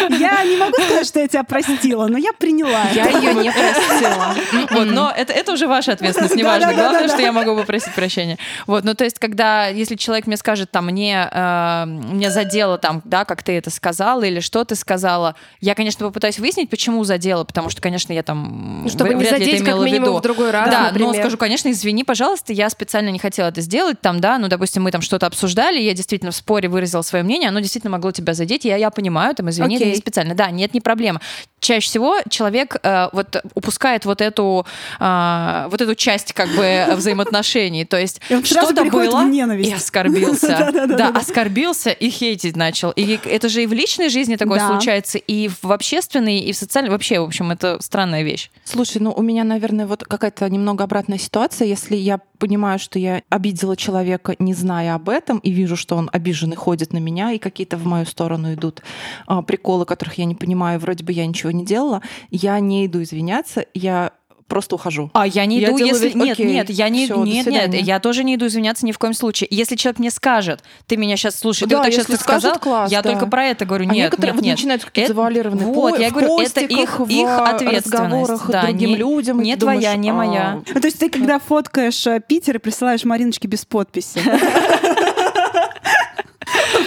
Я 0.08 0.44
не 0.44 0.56
могу 0.56 0.74
сказать, 0.82 1.06
что 1.06 1.20
я 1.20 1.28
тебя 1.28 1.44
простила, 1.44 2.06
но 2.08 2.18
я 2.18 2.32
приняла. 2.32 2.84
Я 2.94 3.06
ее 3.08 3.34
не 3.34 3.50
простила. 3.50 4.34
Вот, 4.70 4.86
но 4.86 5.12
это, 5.14 5.32
это 5.32 5.52
уже 5.52 5.66
ваша 5.66 5.92
ответственность, 5.92 6.36
неважно. 6.36 6.72
Главное, 6.72 7.08
что 7.08 7.20
я 7.20 7.32
могу 7.32 7.56
попросить 7.56 7.94
прощения. 7.94 8.38
Вот, 8.66 8.84
ну 8.84 8.94
то 8.94 9.04
есть, 9.04 9.18
когда, 9.18 9.66
если 9.68 9.96
человек 9.96 10.26
мне 10.26 10.36
скажет, 10.36 10.70
там, 10.70 10.86
мне, 10.86 11.28
э, 11.30 11.84
мне 11.86 12.30
задело, 12.30 12.78
там, 12.78 13.02
да, 13.04 13.24
как 13.24 13.42
ты 13.42 13.52
это 13.56 13.70
сказала 13.70 14.22
или 14.22 14.40
что 14.40 14.64
ты 14.64 14.74
сказала, 14.74 15.34
я, 15.60 15.74
конечно, 15.74 16.06
попытаюсь 16.06 16.21
попытаюсь 16.22 16.38
выяснить, 16.38 16.70
почему 16.70 17.02
задела, 17.02 17.42
потому 17.42 17.68
что, 17.68 17.80
конечно, 17.82 18.12
я 18.12 18.22
там 18.22 18.82
Ну, 18.84 18.88
чтобы 18.88 19.14
не 19.14 19.24
это 19.24 19.38
задеть 19.38 19.64
как 19.64 19.74
минимум 19.80 20.10
виду. 20.10 20.18
в 20.18 20.20
другой 20.20 20.52
раз, 20.52 20.70
да, 20.70 20.84
например. 20.84 21.08
но 21.08 21.14
скажу, 21.14 21.36
конечно, 21.36 21.68
извини, 21.70 22.04
пожалуйста, 22.04 22.52
я 22.52 22.70
специально 22.70 23.08
не 23.08 23.18
хотела 23.18 23.48
это 23.48 23.60
сделать, 23.60 24.00
там, 24.00 24.20
да, 24.20 24.38
ну, 24.38 24.46
допустим, 24.46 24.84
мы 24.84 24.92
там 24.92 25.02
что-то 25.02 25.26
обсуждали, 25.26 25.80
я 25.80 25.94
действительно 25.94 26.30
в 26.30 26.36
споре 26.36 26.68
выразила 26.68 27.02
свое 27.02 27.24
мнение, 27.24 27.48
оно 27.48 27.58
действительно 27.58 27.90
могло 27.90 28.12
тебя 28.12 28.34
задеть, 28.34 28.64
я, 28.64 28.76
я 28.76 28.90
понимаю, 28.90 29.34
там, 29.34 29.50
извини, 29.50 29.74
это 29.74 29.84
Окей. 29.84 29.94
не 29.94 29.98
специально. 29.98 30.34
Да, 30.36 30.50
нет, 30.50 30.74
не 30.74 30.80
проблема. 30.80 31.20
Чаще 31.58 31.86
всего 31.88 32.16
человек 32.28 32.76
э, 32.82 33.08
вот 33.12 33.42
упускает 33.54 34.04
вот 34.04 34.20
эту, 34.20 34.66
а, 35.00 35.68
вот 35.70 35.80
эту 35.80 35.94
часть 35.94 36.32
как 36.32 36.48
бы 36.50 36.86
взаимоотношений, 36.96 37.84
то 37.84 37.98
есть 37.98 38.20
что-то 38.44 38.84
было 38.84 39.28
и 39.54 39.72
оскорбился. 39.72 40.70
Да, 40.92 41.08
оскорбился 41.08 41.90
и 41.90 42.10
хейтить 42.10 42.56
начал. 42.56 42.90
И 42.90 43.18
это 43.24 43.48
же 43.48 43.62
и 43.62 43.66
в 43.66 43.72
личной 43.72 44.08
жизни 44.08 44.36
такое 44.36 44.60
случается, 44.60 45.18
и 45.18 45.48
в 45.48 45.72
общественной, 46.12 46.38
и 46.40 46.52
в 46.52 46.56
социальной. 46.56 46.90
Вообще, 46.90 47.20
в 47.20 47.24
общем, 47.24 47.50
это 47.50 47.78
странная 47.80 48.22
вещь. 48.22 48.50
Слушай, 48.64 49.00
ну 49.00 49.12
у 49.12 49.22
меня, 49.22 49.44
наверное, 49.44 49.86
вот 49.86 50.04
какая-то 50.04 50.48
немного 50.48 50.84
обратная 50.84 51.18
ситуация. 51.18 51.66
Если 51.68 51.96
я 51.96 52.20
понимаю, 52.38 52.78
что 52.78 52.98
я 52.98 53.22
обидела 53.30 53.76
человека, 53.76 54.34
не 54.38 54.54
зная 54.54 54.94
об 54.94 55.08
этом, 55.08 55.38
и 55.38 55.50
вижу, 55.50 55.76
что 55.76 55.96
он 55.96 56.10
обиженный 56.12 56.56
ходит 56.56 56.92
на 56.92 56.98
меня, 56.98 57.32
и 57.32 57.38
какие-то 57.38 57.76
в 57.76 57.86
мою 57.86 58.04
сторону 58.04 58.52
идут 58.52 58.82
а, 59.26 59.42
приколы, 59.42 59.84
которых 59.84 60.18
я 60.18 60.24
не 60.24 60.34
понимаю, 60.34 60.78
вроде 60.80 61.04
бы 61.04 61.12
я 61.12 61.26
ничего 61.26 61.50
не 61.52 61.64
делала, 61.64 62.02
я 62.30 62.60
не 62.60 62.86
иду 62.86 63.02
извиняться, 63.02 63.64
я 63.74 64.12
просто 64.52 64.74
ухожу. 64.74 65.10
А 65.14 65.26
я 65.26 65.46
не 65.46 65.60
Я 65.60 65.68
иду, 65.68 65.78
если... 65.78 66.08
вид, 66.08 66.14
Нет, 66.14 66.32
окей, 66.32 66.46
нет, 66.46 66.68
я 66.68 66.90
не... 66.90 67.06
до 67.06 67.24
нет, 67.24 67.46
нет, 67.46 67.72
я 67.74 67.98
тоже 68.00 68.22
не 68.22 68.34
иду 68.34 68.48
извиняться 68.48 68.84
ни 68.84 68.92
в 68.92 68.98
коем 68.98 69.14
случае. 69.14 69.48
Если 69.50 69.76
человек 69.76 69.98
мне 69.98 70.10
скажет, 70.10 70.60
ты 70.86 70.98
меня 70.98 71.16
сейчас 71.16 71.38
слушай, 71.38 71.60
ты 71.60 71.70
Да, 71.70 71.76
вот 71.78 71.84
так 71.84 71.92
сейчас 71.94 72.00
если 72.10 72.16
так 72.16 72.22
сказал, 72.22 72.58
класс, 72.58 72.92
я 72.92 73.00
да. 73.00 73.12
только 73.12 73.26
про 73.28 73.46
это 73.46 73.64
говорю. 73.64 73.88
А 73.88 73.94
Нет, 73.94 74.10
некоторые 74.10 74.34
нет, 74.34 74.42
нет. 74.42 74.56
начинают 74.58 74.84
какие-то 74.84 75.14
завуалированные 75.14 75.66
Вот, 75.68 75.98
я 75.98 76.10
говорю, 76.10 76.38
это 76.38 76.60
их, 76.60 77.00
в 77.00 77.08
их 77.08 77.28
ответственность. 77.28 78.46
Да, 78.48 78.64
другим 78.64 78.90
не- 78.90 78.96
людям. 78.96 79.40
не 79.40 79.54
ты 79.54 79.60
думаешь, 79.60 79.80
твоя, 79.80 79.96
не 79.96 80.10
а, 80.10 80.12
моя. 80.12 80.62
Ну, 80.74 80.80
то 80.80 80.86
есть 80.86 80.98
ты, 80.98 81.08
когда 81.08 81.38
фоткаешь 81.38 82.06
э, 82.06 82.20
Питер 82.20 82.56
и 82.56 82.58
присылаешь 82.58 83.04
Мариночке 83.06 83.48
без 83.48 83.64
подписи. 83.64 84.20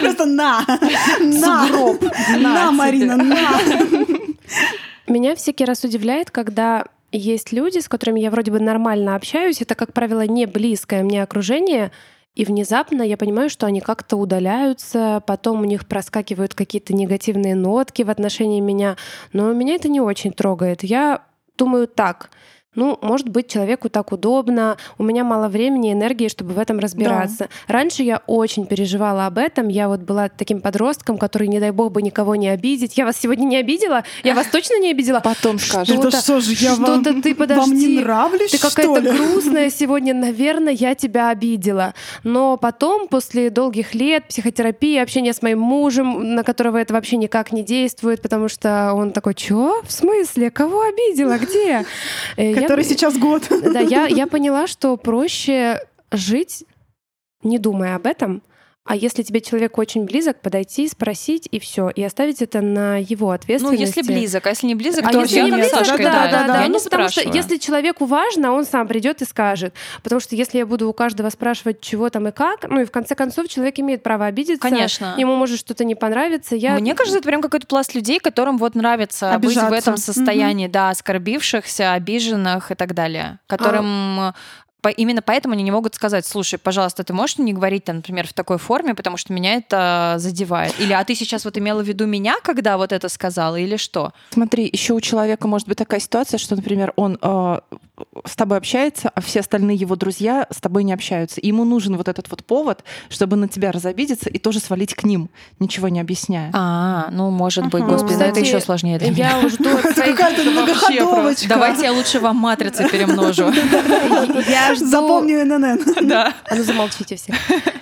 Просто 0.01 0.25
на! 0.25 0.63
На! 1.19 1.67
На, 2.38 2.71
Марина, 2.71 3.17
на! 3.17 3.60
Меня 5.08 5.36
всякий 5.36 5.65
раз 5.65 5.84
удивляет, 5.84 6.30
когда 6.30 6.86
есть 7.15 7.51
люди, 7.51 7.80
с 7.80 7.88
которыми 7.88 8.19
я 8.19 8.32
вроде 8.32 8.51
бы 8.51 8.60
нормально 8.60 9.15
общаюсь, 9.15 9.62
это, 9.62 9.75
как 9.75 9.93
правило, 9.93 10.25
не 10.25 10.45
близкое 10.45 11.04
мне 11.04 11.23
окружение, 11.23 11.91
и 12.36 12.43
внезапно 12.43 13.01
я 13.01 13.15
понимаю, 13.15 13.49
что 13.49 13.65
они 13.65 13.80
как-то 13.80 14.17
удаляются, 14.17 15.23
потом 15.25 15.62
у 15.62 15.65
них 15.65 15.88
проскакивают 15.88 16.54
какие-то 16.54 16.93
негативные 16.93 17.56
нотки 17.56 18.04
в 18.04 18.10
отношении 18.10 18.60
меня, 18.60 18.97
но 19.32 19.54
меня 19.54 19.75
это 19.75 19.88
не 19.88 20.01
очень 20.01 20.34
трогает. 20.34 20.84
Я 20.84 21.21
думаю 21.58 21.88
так, 21.88 22.30
ну, 22.75 22.97
может 23.01 23.29
быть, 23.29 23.47
человеку 23.47 23.89
так 23.89 24.11
удобно, 24.11 24.77
у 24.97 25.03
меня 25.03 25.23
мало 25.23 25.47
времени 25.47 25.89
и 25.89 25.93
энергии, 25.93 26.27
чтобы 26.27 26.53
в 26.53 26.59
этом 26.59 26.79
разбираться. 26.79 27.47
Раньше 27.67 28.03
я 28.03 28.21
очень 28.27 28.65
переживала 28.65 29.25
об 29.25 29.38
этом, 29.38 29.67
я 29.67 29.88
вот 29.88 30.01
была 30.01 30.29
таким 30.29 30.61
подростком, 30.61 31.17
который, 31.17 31.47
не 31.47 31.59
дай 31.59 31.71
бог, 31.71 31.91
бы 31.91 32.01
никого 32.01 32.35
не 32.35 32.49
обидеть. 32.49 32.97
Я 32.97 33.05
вас 33.05 33.17
сегодня 33.17 33.45
не 33.45 33.57
обидела? 33.57 34.03
Я 34.23 34.35
вас 34.35 34.47
точно 34.47 34.79
не 34.79 34.91
обидела? 34.91 35.19
Потом. 35.19 35.57
Что-то- 35.59 35.93
Это 36.09 36.11
что 36.21 36.39
же, 36.39 36.53
я 36.53 36.75
вам, 36.75 37.01
что-то 37.03 37.21
ты, 37.21 37.29
вам 37.29 37.38
подожди, 37.47 37.97
не 37.97 38.03
нравлюсь, 38.03 38.51
Ты 38.51 38.57
что 38.57 38.69
какая-то 38.69 39.01
грустная 39.13 39.69
сегодня, 39.69 40.13
наверное, 40.13 40.73
я 40.73 40.95
тебя 40.95 41.29
обидела. 41.29 41.93
Но 42.23 42.57
потом, 42.57 43.07
после 43.07 43.49
долгих 43.49 43.95
лет 43.95 44.27
психотерапии, 44.27 44.97
общения 44.97 45.33
с 45.33 45.41
моим 45.41 45.59
мужем, 45.59 46.35
на 46.35 46.43
которого 46.43 46.77
это 46.77 46.93
вообще 46.93 47.17
никак 47.17 47.51
не 47.51 47.63
действует, 47.63 48.21
потому 48.21 48.47
что 48.49 48.93
он 48.93 49.11
такой, 49.11 49.33
чё? 49.33 49.81
В 49.85 49.91
смысле? 49.91 50.51
Кого 50.51 50.81
обидела? 50.81 51.38
Где? 51.38 51.85
Я- 52.65 52.69
Который 52.69 52.84
сейчас 52.86 53.17
год. 53.17 53.43
Да, 53.49 53.80
я, 53.80 54.08
я 54.08 54.28
поняла, 54.28 54.67
что 54.67 54.97
проще 54.97 55.80
жить, 56.12 56.65
не 57.43 57.60
думая 57.60 57.95
об 57.95 58.06
этом, 58.08 58.41
а 58.87 58.95
если 58.95 59.23
тебе 59.23 59.41
человек 59.41 59.79
очень 59.79 60.05
близок, 60.05 60.39
подойти, 60.41 60.87
спросить 60.87 61.47
и 61.51 61.59
все, 61.59 61.89
и 61.89 62.03
оставить 62.03 62.43
это 62.43 62.61
на 62.61 62.97
его 62.97 63.27
Ну, 63.29 63.33
ответственности. 63.33 63.81
если 63.81 64.01
близок, 64.03 64.45
а 64.45 64.49
если 64.49 64.67
не 64.67 64.75
близок, 64.75 65.05
А 65.07 65.09
то 65.11 65.21
если 65.21 65.37
я 65.37 65.43
не 65.45 65.51
близок, 65.53 65.79
Сашка, 65.79 65.97
да, 66.03 66.27
да, 66.29 66.47
да, 66.47 66.61
я 66.61 66.67
ну, 66.67 66.75
не 66.75 66.83
потому 66.83 67.09
что 67.09 67.21
спрашиваю. 67.21 67.35
если 67.35 67.57
человеку 67.57 68.05
важно, 68.05 68.51
он 68.53 68.63
сам 68.63 68.87
придет 68.87 69.23
и 69.23 69.25
скажет. 69.25 69.73
Потому 70.03 70.19
что 70.19 70.35
если 70.35 70.59
я 70.59 70.67
буду 70.67 70.87
у 70.87 70.93
каждого 70.93 71.29
спрашивать, 71.31 71.81
чего 71.81 72.11
там 72.11 72.27
и 72.27 72.31
как, 72.31 72.69
ну 72.69 72.81
и 72.81 72.85
в 72.85 72.91
конце 72.91 73.15
концов 73.15 73.47
человек 73.47 73.79
имеет 73.79 74.03
право 74.03 74.27
обидеться. 74.27 74.61
Конечно. 74.61 75.15
Ему 75.17 75.35
может 75.35 75.57
что-то 75.57 75.83
не 75.83 75.95
понравиться. 75.95 76.55
Я... 76.55 76.75
Мне 76.79 76.93
кажется, 76.93 77.17
это 77.17 77.27
прям 77.27 77.41
какой-то 77.41 77.65
пласт 77.65 77.95
людей, 77.95 78.19
которым 78.19 78.57
вот 78.59 78.75
нравится 78.75 79.31
быть 79.39 79.55
в 79.55 79.57
Обижаться. 79.57 79.75
этом 79.75 79.97
состоянии, 79.97 80.67
да, 80.67 80.91
оскорбившихся, 80.91 81.93
обиженных 81.93 82.69
и 82.71 82.75
так 82.75 82.93
далее, 82.93 83.39
которым 83.47 84.33
по- 84.85 84.89
именно 84.89 85.23
поэтому 85.23 85.55
они 85.55 85.63
не 85.63 85.71
могут 85.71 85.95
сказать, 85.95 86.27
слушай, 86.27 86.59
пожалуйста, 86.59 87.03
ты 87.03 87.11
можешь 87.11 87.39
не 87.39 87.53
говорить, 87.53 87.85
там, 87.85 87.95
например, 87.95 88.27
в 88.27 88.33
такой 88.33 88.59
форме, 88.59 88.93
потому 88.93 89.17
что 89.17 89.33
меня 89.33 89.55
это 89.55 90.17
задевает. 90.19 90.79
Или, 90.79 90.93
а 90.93 91.03
ты 91.03 91.15
сейчас 91.15 91.43
вот 91.43 91.57
имела 91.57 91.81
в 91.81 91.87
виду 91.87 92.05
меня, 92.05 92.35
когда 92.43 92.77
вот 92.77 92.91
это 92.91 93.09
сказала, 93.09 93.55
или 93.55 93.77
что? 93.77 94.13
Смотри, 94.29 94.69
еще 94.71 94.93
у 94.93 95.01
человека 95.01 95.47
может 95.47 95.67
быть 95.67 95.79
такая 95.79 95.99
ситуация, 95.99 96.37
что, 96.37 96.55
например, 96.55 96.93
он 96.97 97.17
э, 97.19 97.59
с 98.25 98.35
тобой 98.35 98.59
общается, 98.59 99.09
а 99.13 99.21
все 99.21 99.39
остальные 99.39 99.77
его 99.77 99.95
друзья 99.95 100.45
с 100.51 100.61
тобой 100.61 100.83
не 100.83 100.93
общаются. 100.93 101.41
И 101.41 101.47
ему 101.47 101.63
нужен 101.63 101.97
вот 101.97 102.07
этот 102.07 102.29
вот 102.29 102.45
повод, 102.45 102.83
чтобы 103.09 103.37
на 103.37 103.47
тебя 103.47 103.71
разобидеться 103.71 104.29
и 104.29 104.37
тоже 104.37 104.59
свалить 104.59 104.93
к 104.93 105.03
ним, 105.03 105.31
ничего 105.59 105.87
не 105.87 105.99
объясняя. 105.99 106.51
А, 106.53 107.09
ну, 107.11 107.31
может 107.31 107.69
быть, 107.69 107.83
господи, 107.83 108.13
Ну, 108.13 108.19
да, 108.19 108.25
это 108.25 108.33
кстати, 108.35 108.47
еще 108.47 108.59
сложнее 108.61 108.99
для 108.99 109.09
меня. 109.09 109.39
Я 109.41 109.49
жду 109.49 109.77
от 109.77 109.95
своих... 109.95 110.15
Какая-то 110.15 110.43
многоходовочка. 110.43 111.49
Давайте 111.49 111.83
я 111.85 111.91
лучше 111.91 112.19
вам 112.19 112.35
матрицы 112.37 112.87
перемножу. 112.87 113.51
Я 114.47 114.74
жду... 114.75 114.85
Запомню 114.88 115.45
ННН. 115.45 115.83
Да. 116.07 116.33
А 116.49 116.55
ну 116.55 116.63
замолчите 116.63 117.15
все. 117.15 117.33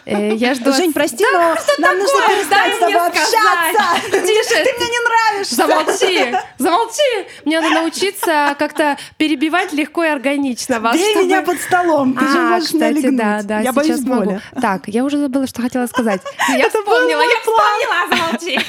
Э, 0.06 0.34
Я 0.36 0.53
жду... 0.53 0.71
Жень, 0.73 0.93
прости, 0.93 1.25
но 1.34 1.56
нам 1.79 1.97
нужно 1.97 2.19
перестать 2.27 2.75
с 2.75 2.79
тобой 2.79 3.08
общаться. 3.08 4.10
Тише. 4.12 4.63
Ты 4.63 4.73
мне 4.77 4.88
не 4.88 4.99
нравишься. 5.08 5.56
Замолчи, 5.56 6.36
замолчи. 6.58 7.27
Мне 7.45 7.60
надо 7.60 7.75
научиться 7.75 8.56
как-то 8.58 8.97
перебивать 9.17 9.73
легко 9.73 10.03
и 10.03 10.08
органично 10.08 10.79
вас. 10.79 10.95
Бей 10.95 11.15
меня 11.15 11.41
под 11.41 11.60
столом. 11.60 12.13
Ты 12.13 12.27
же 12.27 12.38
А, 12.38 12.41
можешь 12.51 12.73
меня 12.73 12.89
кстати, 12.89 13.03
легнуть. 13.06 13.17
да, 13.17 13.41
да, 13.43 13.56
Я 13.60 13.71
сейчас 13.73 13.75
боюсь 13.75 13.99
боли. 14.01 14.41
Так, 14.62 14.88
я 14.88 15.03
уже 15.03 15.17
забыла, 15.17 15.47
что 15.47 15.62
хотела 15.62 15.88
сказать. 15.88 16.21
Я 16.49 16.69
вспомнила, 16.69 17.21
я 17.21 17.39
вспомнила, 17.41 18.08
замолчи. 18.10 18.60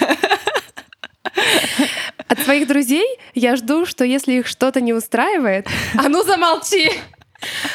От 2.28 2.38
своих 2.40 2.66
друзей 2.68 3.06
я 3.34 3.56
жду, 3.56 3.86
что 3.86 4.04
если 4.04 4.34
их 4.34 4.46
что-то 4.46 4.80
не 4.80 4.92
устраивает, 4.92 5.66
а 5.98 6.08
ну 6.08 6.22
замолчи, 6.22 6.90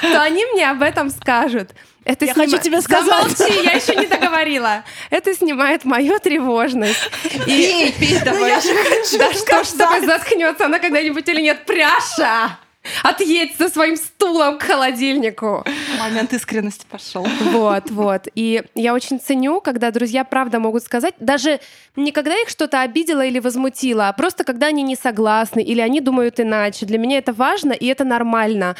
то 0.01 0.21
они 0.21 0.45
мне 0.45 0.69
об 0.69 0.82
этом 0.82 1.10
скажут. 1.10 1.71
Это 2.05 2.25
Я 2.25 2.34
хочу 2.34 2.58
тебе 2.58 2.82
сказать. 2.82 3.38
Замолчи, 3.38 3.63
я 3.63 3.73
еще 3.73 3.95
не 3.95 4.08
договорила. 4.08 4.84
Это 5.10 5.34
снимает 5.36 5.86
мою 5.86 6.19
тревожность. 6.19 7.10
И... 7.45 7.93
давай. 8.25 8.49
Я 8.49 8.62
же 8.62 8.73
хочу 8.73 9.17
Да 9.19 9.34
что 9.34 9.63
ж 9.63 9.67
с 9.67 9.73
тобой 9.73 10.05
заткнется 10.05 10.65
она 10.65 10.79
когда-нибудь 10.79 11.27
или 11.27 11.41
нет? 11.41 11.65
Пряша! 11.65 12.58
Отъедь 13.03 13.55
со 13.57 13.69
своим 13.69 13.97
стулом 13.97 14.57
к 14.57 14.63
холодильнику. 14.63 15.65
Момент 15.99 16.33
искренности 16.33 16.85
пошел. 16.89 17.27
Вот, 17.51 17.91
вот. 17.91 18.27
И 18.35 18.63
я 18.73 18.93
очень 18.93 19.19
ценю, 19.19 19.61
когда 19.61 19.91
друзья 19.91 20.23
правда 20.23 20.59
могут 20.59 20.83
сказать, 20.83 21.13
даже 21.19 21.59
не 21.95 22.11
когда 22.11 22.35
их 22.41 22.49
что-то 22.49 22.81
обидело 22.81 23.25
или 23.25 23.39
возмутило, 23.39 24.07
а 24.07 24.13
просто 24.13 24.43
когда 24.43 24.67
они 24.67 24.81
не 24.83 24.95
согласны 24.95 25.61
или 25.61 25.81
они 25.81 25.99
думают 25.99 26.39
иначе. 26.39 26.85
Для 26.85 26.97
меня 26.97 27.17
это 27.17 27.33
важно, 27.33 27.73
и 27.73 27.85
это 27.85 28.05
нормально. 28.05 28.75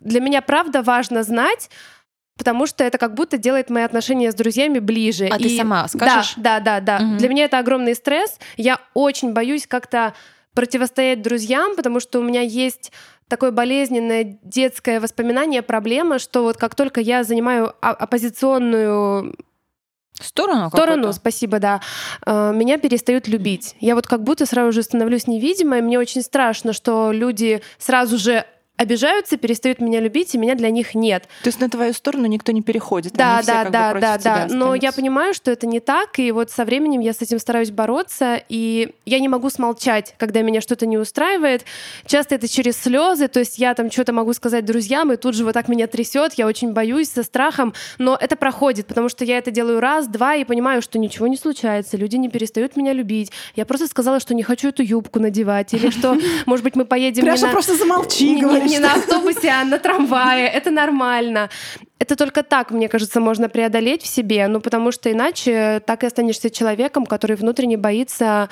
Для 0.00 0.20
меня 0.20 0.42
правда 0.42 0.82
важно 0.82 1.22
знать, 1.22 1.70
Потому 2.36 2.66
что 2.66 2.82
это 2.82 2.98
как 2.98 3.14
будто 3.14 3.38
делает 3.38 3.70
мои 3.70 3.84
отношения 3.84 4.32
с 4.32 4.34
друзьями 4.34 4.80
ближе. 4.80 5.26
А 5.26 5.38
ты 5.38 5.44
И- 5.44 5.56
сама 5.56 5.86
скажешь? 5.86 6.34
Да, 6.36 6.58
да, 6.58 6.80
да, 6.80 6.98
да. 6.98 7.04
Мгм. 7.04 7.18
Для 7.18 7.28
меня 7.28 7.44
это 7.44 7.58
огромный 7.58 7.94
стресс. 7.94 8.38
Я 8.56 8.80
очень 8.92 9.32
боюсь 9.32 9.68
как-то 9.68 10.14
противостоять 10.54 11.22
друзьям, 11.22 11.76
потому 11.76 12.00
что 12.00 12.20
у 12.20 12.22
меня 12.22 12.40
есть 12.40 12.92
такое 13.28 13.50
болезненное 13.50 14.38
детское 14.42 15.00
воспоминание, 15.00 15.62
проблема, 15.62 16.18
что 16.18 16.42
вот 16.42 16.56
как 16.56 16.74
только 16.74 17.00
я 17.00 17.24
занимаю 17.24 17.74
оппозиционную 17.80 19.34
Сторону 20.20 20.68
сторону, 20.68 21.12
спасибо, 21.12 21.58
да, 21.58 21.80
э, 22.24 22.52
меня 22.54 22.78
перестают 22.78 23.26
любить. 23.26 23.74
Я 23.80 23.96
вот 23.96 24.06
как 24.06 24.22
будто 24.22 24.46
сразу 24.46 24.70
же 24.70 24.84
становлюсь 24.84 25.26
невидимой, 25.26 25.82
мне 25.82 25.98
очень 25.98 26.22
страшно, 26.22 26.72
что 26.72 27.10
люди 27.10 27.62
сразу 27.78 28.16
же 28.16 28.46
обижаются, 28.76 29.36
перестают 29.36 29.80
меня 29.80 30.00
любить, 30.00 30.34
и 30.34 30.38
меня 30.38 30.54
для 30.56 30.70
них 30.70 30.94
нет. 30.94 31.28
То 31.42 31.48
есть 31.48 31.60
на 31.60 31.70
твою 31.70 31.92
сторону 31.92 32.26
никто 32.26 32.50
не 32.50 32.60
переходит. 32.60 33.12
Да, 33.12 33.34
они 33.34 33.42
все 33.42 33.52
да, 33.52 33.58
как 33.58 33.66
бы 33.66 33.72
да, 33.72 33.90
против 33.90 34.02
да, 34.02 34.18
тебя 34.18 34.46
да. 34.48 34.54
Но 34.54 34.74
я 34.74 34.92
понимаю, 34.92 35.32
что 35.32 35.50
это 35.52 35.66
не 35.66 35.78
так, 35.78 36.18
и 36.18 36.32
вот 36.32 36.50
со 36.50 36.64
временем 36.64 37.00
я 37.00 37.12
с 37.12 37.22
этим 37.22 37.38
стараюсь 37.38 37.70
бороться, 37.70 38.42
и 38.48 38.90
я 39.06 39.20
не 39.20 39.28
могу 39.28 39.48
смолчать, 39.50 40.14
когда 40.18 40.42
меня 40.42 40.60
что-то 40.60 40.86
не 40.86 40.98
устраивает. 40.98 41.64
Часто 42.06 42.34
это 42.34 42.48
через 42.48 42.76
слезы, 42.76 43.28
то 43.28 43.40
есть 43.40 43.58
я 43.58 43.74
там 43.74 43.90
что-то 43.90 44.12
могу 44.12 44.32
сказать 44.32 44.64
друзьям, 44.64 45.12
и 45.12 45.16
тут 45.16 45.36
же 45.36 45.44
вот 45.44 45.52
так 45.52 45.68
меня 45.68 45.86
трясет, 45.86 46.34
я 46.34 46.46
очень 46.46 46.72
боюсь 46.72 47.10
со 47.10 47.22
страхом, 47.22 47.74
но 47.98 48.18
это 48.20 48.34
проходит, 48.34 48.86
потому 48.86 49.08
что 49.08 49.24
я 49.24 49.38
это 49.38 49.52
делаю 49.52 49.78
раз, 49.78 50.08
два, 50.08 50.34
и 50.34 50.44
понимаю, 50.44 50.82
что 50.82 50.98
ничего 50.98 51.28
не 51.28 51.36
случается, 51.36 51.96
люди 51.96 52.16
не 52.16 52.28
перестают 52.28 52.76
меня 52.76 52.92
любить. 52.92 53.30
Я 53.54 53.66
просто 53.66 53.86
сказала, 53.86 54.18
что 54.18 54.34
не 54.34 54.42
хочу 54.42 54.68
эту 54.68 54.82
юбку 54.82 55.20
надевать, 55.20 55.72
или 55.74 55.90
что, 55.90 56.18
может 56.46 56.64
быть, 56.64 56.74
мы 56.74 56.84
поедем 56.84 57.22
Пряша, 57.22 57.48
просто 57.48 57.76
замолчи, 57.76 58.34
не, 58.34 58.63
не- 58.70 58.78
на 58.78 58.94
автобусе, 58.94 59.48
а 59.50 59.64
на 59.64 59.78
трамвае. 59.78 60.46
Это 60.48 60.70
нормально. 60.70 61.48
Это 61.98 62.16
только 62.16 62.42
так, 62.42 62.70
мне 62.70 62.88
кажется, 62.88 63.20
можно 63.20 63.48
преодолеть 63.48 64.02
в 64.02 64.06
себе, 64.06 64.46
ну 64.48 64.60
потому 64.60 64.92
что 64.92 65.10
иначе 65.10 65.80
так 65.86 66.02
и 66.02 66.06
останешься 66.06 66.50
человеком, 66.50 67.06
который 67.06 67.36
внутренне 67.36 67.76
боится 67.78 68.48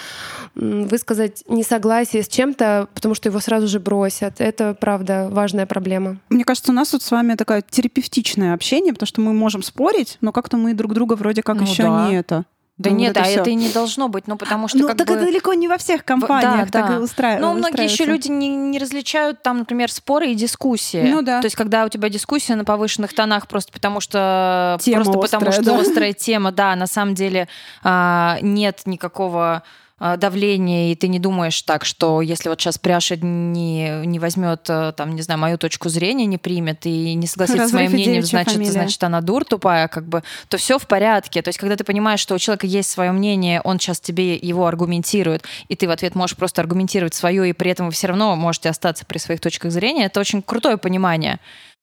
высказать 0.54 1.42
несогласие 1.48 2.22
с 2.22 2.28
чем-то, 2.28 2.88
потому 2.94 3.14
что 3.14 3.28
его 3.28 3.40
сразу 3.40 3.66
же 3.68 3.80
бросят. 3.80 4.40
Это, 4.40 4.74
правда, 4.78 5.28
важная 5.30 5.66
проблема. 5.66 6.16
Мне 6.30 6.44
кажется, 6.44 6.72
у 6.72 6.74
нас 6.74 6.90
тут 6.90 7.02
с 7.02 7.10
вами 7.10 7.34
такое 7.34 7.62
терапевтичное 7.68 8.54
общение, 8.54 8.92
потому 8.92 9.06
что 9.06 9.20
мы 9.20 9.32
можем 9.32 9.62
спорить, 9.62 10.18
но 10.20 10.32
как-то 10.32 10.56
мы 10.56 10.72
друг 10.74 10.94
друга 10.94 11.14
вроде 11.14 11.42
как 11.42 11.56
Ну 11.56 11.62
еще 11.62 11.82
да. 11.82 12.08
не 12.08 12.16
это. 12.16 12.44
Да 12.78 12.90
Ну, 12.90 12.96
нет, 12.96 13.14
вот 13.16 13.22
а 13.22 13.24
всё. 13.24 13.40
это 13.40 13.50
и 13.50 13.54
не 13.54 13.68
должно 13.68 14.08
быть, 14.08 14.26
ну 14.26 14.36
потому 14.36 14.66
что 14.66 14.78
ну, 14.78 14.88
как 14.88 14.96
так 14.96 15.06
бы... 15.06 15.14
это 15.14 15.26
далеко 15.26 15.52
не 15.54 15.68
во 15.68 15.76
всех 15.76 16.04
компаниях 16.04 16.70
да, 16.70 16.80
так 16.80 16.88
да. 16.88 16.96
и 16.96 16.98
устраивается. 16.98 17.46
Ну, 17.46 17.58
многие 17.58 17.84
еще 17.84 18.04
люди 18.04 18.28
не, 18.28 18.48
не 18.48 18.78
различают 18.78 19.42
там, 19.42 19.58
например, 19.58 19.90
споры 19.92 20.28
и 20.28 20.34
дискуссии. 20.34 21.02
Ну 21.06 21.22
да. 21.22 21.40
То 21.40 21.46
есть, 21.46 21.56
когда 21.56 21.84
у 21.84 21.88
тебя 21.88 22.08
дискуссия 22.08 22.56
на 22.56 22.64
повышенных 22.64 23.12
тонах 23.12 23.46
просто 23.46 23.72
потому 23.72 24.00
что 24.00 24.78
Тема 24.80 25.04
просто 25.04 25.20
потому 25.20 25.48
острая, 25.50 25.62
что 25.62 25.76
да. 25.76 25.80
острая 25.80 26.12
тема, 26.12 26.50
да, 26.50 26.74
на 26.74 26.86
самом 26.86 27.14
деле 27.14 27.46
а, 27.82 28.38
нет 28.40 28.82
никакого 28.86 29.62
а, 30.04 30.16
давления, 30.16 30.90
и 30.90 30.96
ты 30.96 31.06
не 31.06 31.20
думаешь 31.20 31.62
так, 31.62 31.84
что 31.84 32.22
если 32.22 32.48
вот 32.48 32.60
сейчас 32.60 32.76
Пряша 32.76 33.14
не, 33.14 34.04
не 34.04 34.18
возьмет, 34.18 34.68
э, 34.68 34.92
там, 34.96 35.14
не 35.14 35.22
знаю, 35.22 35.38
мою 35.38 35.58
точку 35.58 35.90
зрения, 35.90 36.26
не 36.26 36.38
примет 36.38 36.84
и 36.86 37.14
не 37.14 37.28
согласится 37.28 37.68
с 37.68 37.72
моим 37.72 37.86
Разрыв 37.86 38.00
мнением, 38.00 38.24
значит, 38.24 38.54
фамилия. 38.54 38.72
значит, 38.72 39.04
она 39.04 39.20
дур 39.20 39.44
тупая, 39.44 39.86
как 39.86 40.08
бы, 40.08 40.24
то 40.48 40.56
все 40.56 40.80
в 40.80 40.88
порядке. 40.88 41.40
То 41.40 41.50
есть, 41.50 41.60
когда 41.60 41.76
ты 41.76 41.84
понимаешь, 41.84 42.18
что 42.18 42.34
у 42.34 42.38
человека 42.40 42.66
есть 42.66 42.90
свое 42.90 43.12
мнение, 43.12 43.60
он 43.60 43.78
сейчас 43.78 44.00
тебе 44.00 44.34
его 44.34 44.66
аргументирует, 44.66 45.44
и 45.68 45.76
ты 45.76 45.86
в 45.86 45.92
ответ 45.92 46.16
можешь 46.16 46.36
просто 46.36 46.62
аргументировать 46.62 47.14
свое, 47.14 47.48
и 47.48 47.52
при 47.52 47.70
этом 47.70 47.86
вы 47.86 47.92
все 47.92 48.08
равно 48.08 48.34
можете 48.34 48.70
остаться 48.70 49.06
при 49.06 49.18
своих 49.18 49.40
точках 49.40 49.70
зрения, 49.70 50.06
это 50.06 50.18
очень 50.18 50.42
крутое 50.42 50.78
понимание. 50.78 51.38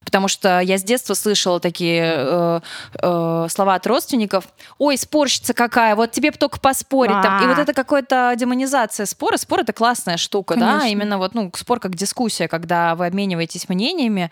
Потому 0.06 0.28
что 0.28 0.60
я 0.60 0.78
с 0.78 0.84
детства 0.84 1.14
слышала 1.14 1.60
такие 1.60 2.14
э, 2.16 2.60
э, 3.02 3.48
слова 3.50 3.76
от 3.76 3.86
родственников. 3.86 4.46
Ой, 4.78 4.98
спорщица 4.98 5.54
какая, 5.54 5.96
вот 5.96 6.12
тебе 6.12 6.32
б 6.32 6.38
только 6.38 6.60
поспорить. 6.60 7.22
там». 7.22 7.44
И 7.44 7.48
вот 7.48 7.58
А. 7.58 7.62
это 7.62 7.74
какая-то 7.74 8.34
демонизация 8.38 9.06
спора. 9.06 9.38
Спор 9.38 9.60
это 9.60 9.74
классная 9.74 10.18
штука, 10.18 10.56
да, 10.56 10.80
Конечно. 10.80 10.88
именно 10.88 11.18
вот, 11.18 11.36
ну, 11.36 11.52
спор 11.56 11.80
как 11.80 11.96
дискуссия, 11.96 12.48
когда 12.48 12.96
вы 12.96 13.06
обмениваетесь 13.08 13.68
мнениями. 13.70 14.32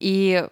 И 0.00 0.46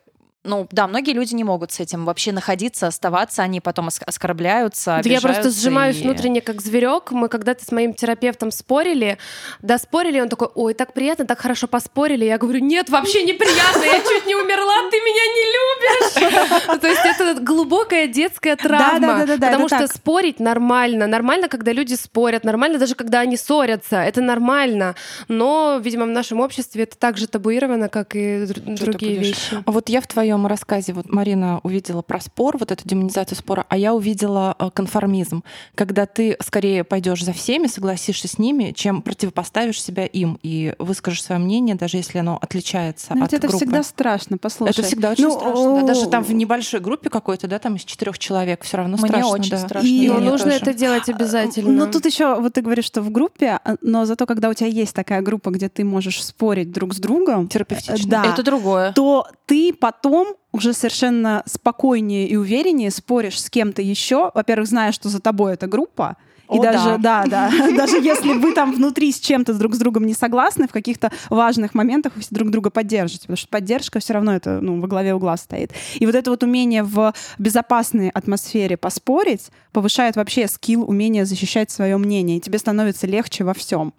ну 0.46 0.66
да, 0.70 0.86
многие 0.86 1.12
люди 1.12 1.34
не 1.34 1.44
могут 1.44 1.72
с 1.72 1.80
этим 1.80 2.04
вообще 2.04 2.32
находиться, 2.32 2.86
оставаться, 2.86 3.42
они 3.42 3.60
потом 3.60 3.88
оск- 3.88 4.04
оскорбляются, 4.06 5.00
Да 5.02 5.10
я 5.10 5.20
просто 5.20 5.50
сжимаюсь 5.50 5.98
и- 5.98 6.02
внутренне 6.02 6.40
как 6.40 6.60
зверек. 6.60 7.10
Мы 7.10 7.28
когда-то 7.28 7.64
с 7.64 7.72
моим 7.72 7.94
терапевтом 7.94 8.50
спорили, 8.50 9.18
да 9.62 9.78
спорили, 9.78 10.20
он 10.20 10.28
такой, 10.28 10.48
ой, 10.54 10.74
так 10.74 10.92
приятно, 10.92 11.26
так 11.26 11.38
хорошо 11.40 11.66
поспорили. 11.66 12.24
Я 12.24 12.38
говорю, 12.38 12.60
нет, 12.60 12.88
вообще 12.90 13.22
неприятно, 13.24 13.82
я 13.84 13.98
чуть 14.00 14.26
не 14.26 14.34
умерла, 14.34 14.90
ты 14.90 14.96
меня 14.98 15.24
не 15.36 15.44
любишь. 15.56 16.80
То 16.80 16.86
есть 16.86 17.00
это 17.04 17.40
глубокая 17.40 18.06
детская 18.06 18.56
травма. 18.56 19.26
Потому 19.26 19.68
что 19.68 19.86
спорить 19.88 20.40
нормально. 20.40 21.06
Нормально, 21.06 21.48
когда 21.48 21.72
люди 21.72 21.94
спорят. 21.94 22.44
Нормально 22.44 22.78
даже, 22.78 22.94
когда 22.94 23.20
они 23.20 23.36
ссорятся. 23.36 23.96
Это 23.96 24.20
нормально. 24.20 24.94
Но, 25.28 25.80
видимо, 25.82 26.04
в 26.04 26.10
нашем 26.10 26.40
обществе 26.40 26.84
это 26.84 26.96
так 26.96 27.16
же 27.16 27.26
табуировано, 27.26 27.88
как 27.88 28.14
и 28.14 28.46
другие 28.46 29.16
вещи. 29.16 29.62
А 29.64 29.70
Вот 29.72 29.88
я 29.88 30.00
в 30.00 30.06
твоем 30.06 30.35
рассказе, 30.44 30.92
вот 30.92 31.10
Марина 31.10 31.60
увидела 31.62 32.02
про 32.02 32.20
спор, 32.20 32.58
вот 32.58 32.70
эту 32.72 32.86
демонизацию 32.86 33.38
спора, 33.38 33.64
а 33.70 33.78
я 33.78 33.94
увидела 33.94 34.54
э, 34.58 34.68
конформизм, 34.74 35.42
когда 35.74 36.04
ты 36.04 36.36
скорее 36.42 36.84
пойдешь 36.84 37.24
за 37.24 37.32
всеми, 37.32 37.68
согласишься 37.68 38.28
с 38.28 38.38
ними, 38.38 38.72
чем 38.72 39.00
противопоставишь 39.00 39.80
себя 39.82 40.04
им 40.04 40.38
и 40.42 40.74
выскажешь 40.78 41.22
свое 41.22 41.40
мнение, 41.40 41.76
даже 41.76 41.96
если 41.96 42.18
оно 42.18 42.38
отличается 42.42 43.14
Но 43.14 43.24
от 43.24 43.32
ведь 43.32 43.38
это 43.38 43.48
группы. 43.48 43.64
всегда 43.64 43.82
страшно, 43.82 44.36
послушай. 44.36 44.72
Это 44.72 44.82
всегда 44.82 45.10
очень 45.12 45.24
Ну, 45.24 45.30
страшно. 45.38 45.80
да. 45.80 45.86
Даже 45.86 46.08
там 46.08 46.24
в 46.24 46.32
небольшой 46.34 46.80
группе 46.80 47.08
какой-то, 47.08 47.46
да, 47.46 47.58
там 47.58 47.76
из 47.76 47.84
четырех 47.84 48.18
человек, 48.18 48.64
все 48.64 48.76
равно 48.78 48.96
Мне 48.98 49.06
страшно. 49.08 49.28
очень 49.30 49.50
да. 49.50 49.58
страшно. 49.58 49.86
И- 49.86 50.08
Но 50.08 50.14
мне 50.18 50.30
нужно 50.30 50.50
тоже. 50.50 50.62
это 50.62 50.74
делать 50.74 51.08
обязательно. 51.08 51.70
Ну, 51.86 51.90
тут 51.90 52.04
еще, 52.04 52.34
вот 52.40 52.54
ты 52.54 52.60
говоришь, 52.62 52.84
что 52.86 53.00
в 53.02 53.10
группе, 53.10 53.60
а, 53.64 53.76
но 53.80 54.04
зато 54.04 54.26
когда 54.26 54.48
у 54.48 54.54
тебя 54.54 54.68
есть 54.68 54.94
такая 54.94 55.22
группа, 55.22 55.50
где 55.50 55.68
ты 55.68 55.84
можешь 55.84 56.24
спорить 56.24 56.72
друг 56.72 56.94
с 56.94 56.98
другом, 56.98 57.46
терапевтично. 57.48 58.08
да. 58.10 58.24
Это 58.32 58.42
другое. 58.42 58.92
то 58.92 59.26
ты 59.46 59.72
потом 59.72 60.25
уже 60.52 60.72
совершенно 60.72 61.42
спокойнее 61.46 62.28
и 62.28 62.36
увереннее 62.36 62.90
споришь 62.90 63.40
с 63.40 63.50
кем-то 63.50 63.82
еще. 63.82 64.30
Во-первых, 64.34 64.68
зная, 64.68 64.92
что 64.92 65.08
за 65.08 65.20
тобой 65.20 65.54
эта 65.54 65.66
группа. 65.66 66.16
И 66.52 66.58
О, 66.58 66.62
даже, 66.62 66.98
да, 66.98 67.24
да, 67.26 67.50
даже 67.76 67.96
если 67.96 68.32
вы 68.34 68.52
там 68.52 68.72
внутри 68.72 69.10
с 69.10 69.18
чем-то 69.18 69.54
друг 69.54 69.74
с 69.74 69.78
другом 69.78 70.06
не 70.06 70.14
согласны, 70.14 70.68
в 70.68 70.72
каких-то 70.72 71.10
важных 71.28 71.74
моментах 71.74 72.12
вы 72.14 72.22
друг 72.30 72.50
друга 72.50 72.70
поддержите, 72.70 73.22
потому 73.22 73.36
что 73.36 73.48
поддержка 73.48 73.98
все 73.98 74.14
равно 74.14 74.34
это 74.34 74.60
ну, 74.60 74.80
во 74.80 74.86
главе 74.86 75.14
угла 75.14 75.36
стоит. 75.36 75.72
И 75.96 76.06
вот 76.06 76.14
это 76.14 76.30
вот 76.30 76.44
умение 76.44 76.84
в 76.84 77.12
безопасной 77.38 78.10
атмосфере 78.10 78.76
поспорить 78.76 79.50
повышает 79.72 80.14
вообще 80.14 80.46
скилл, 80.46 80.88
умение 80.88 81.24
защищать 81.24 81.70
свое 81.70 81.96
мнение, 81.96 82.36
и 82.36 82.40
тебе 82.40 82.58
становится 82.58 83.08
легче 83.08 83.42
во 83.42 83.52
всем. 83.52 83.92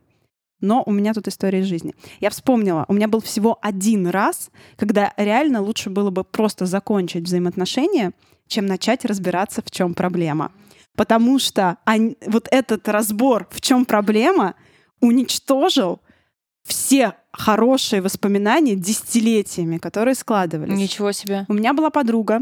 Но 0.60 0.84
у 0.86 0.92
меня 0.92 1.14
тут 1.14 1.28
история 1.28 1.60
из 1.60 1.66
жизни. 1.66 1.94
Я 2.20 2.30
вспомнила, 2.30 2.86
у 2.88 2.94
меня 2.94 3.08
был 3.08 3.22
всего 3.22 3.60
один 3.62 4.08
раз, 4.08 4.50
когда 4.76 5.14
реально 5.18 5.62
лучше 5.62 5.90
было 5.90 6.10
бы 6.10 6.24
просто 6.24 6.66
закончить 6.66 7.26
взаимоотношения, 7.26 8.14
чем 8.48 8.66
начать 8.66 9.06
разбираться, 9.06 9.62
в 9.64 9.70
чем 9.70 9.94
проблема. 9.94 10.52
Потому 10.96 11.38
что 11.38 11.78
они- 11.86 12.18
вот 12.26 12.48
этот 12.52 12.88
разбор, 12.88 13.48
в 13.52 13.62
чем 13.62 13.86
проблема, 13.86 14.56
уничтожил 15.00 16.02
все 16.64 17.14
хорошие 17.32 18.02
воспоминания 18.02 18.76
десятилетиями, 18.76 19.78
которые 19.78 20.16
складывались. 20.16 20.78
Ничего 20.78 21.12
себе. 21.12 21.46
У 21.48 21.54
меня 21.54 21.74
была 21.74 21.92
подруга. 21.92 22.42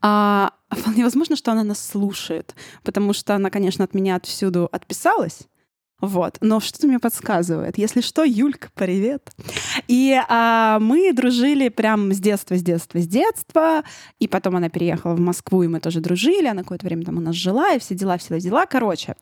А, 0.00 0.52
вполне 0.70 1.02
возможно, 1.04 1.36
что 1.36 1.52
она 1.52 1.64
нас 1.64 1.84
слушает, 1.84 2.54
потому 2.84 3.12
что 3.12 3.34
она, 3.34 3.50
конечно, 3.50 3.84
от 3.84 3.94
меня 3.94 4.16
отсюда 4.16 4.66
отписалась. 4.66 5.40
Вот. 6.00 6.36
Но 6.40 6.60
что-то 6.60 6.86
мне 6.86 6.98
подсказывает. 6.98 7.78
Если 7.78 8.00
что, 8.00 8.22
Юлька, 8.22 8.68
привет. 8.74 9.30
И 9.88 10.18
а, 10.28 10.78
мы 10.78 11.12
дружили 11.12 11.68
прям 11.70 12.12
с 12.12 12.20
детства, 12.20 12.56
с 12.56 12.62
детства, 12.62 13.00
с 13.00 13.06
детства. 13.06 13.82
И 14.18 14.28
потом 14.28 14.56
она 14.56 14.68
переехала 14.68 15.14
в 15.14 15.20
Москву, 15.20 15.62
и 15.62 15.68
мы 15.68 15.80
тоже 15.80 16.00
дружили. 16.00 16.46
Она 16.46 16.62
какое-то 16.62 16.86
время 16.86 17.04
там 17.04 17.16
у 17.16 17.20
нас 17.20 17.34
жила, 17.34 17.72
и 17.72 17.78
все 17.78 17.94
дела, 17.94 18.18
все 18.18 18.38
дела. 18.40 18.66
Короче. 18.66 19.14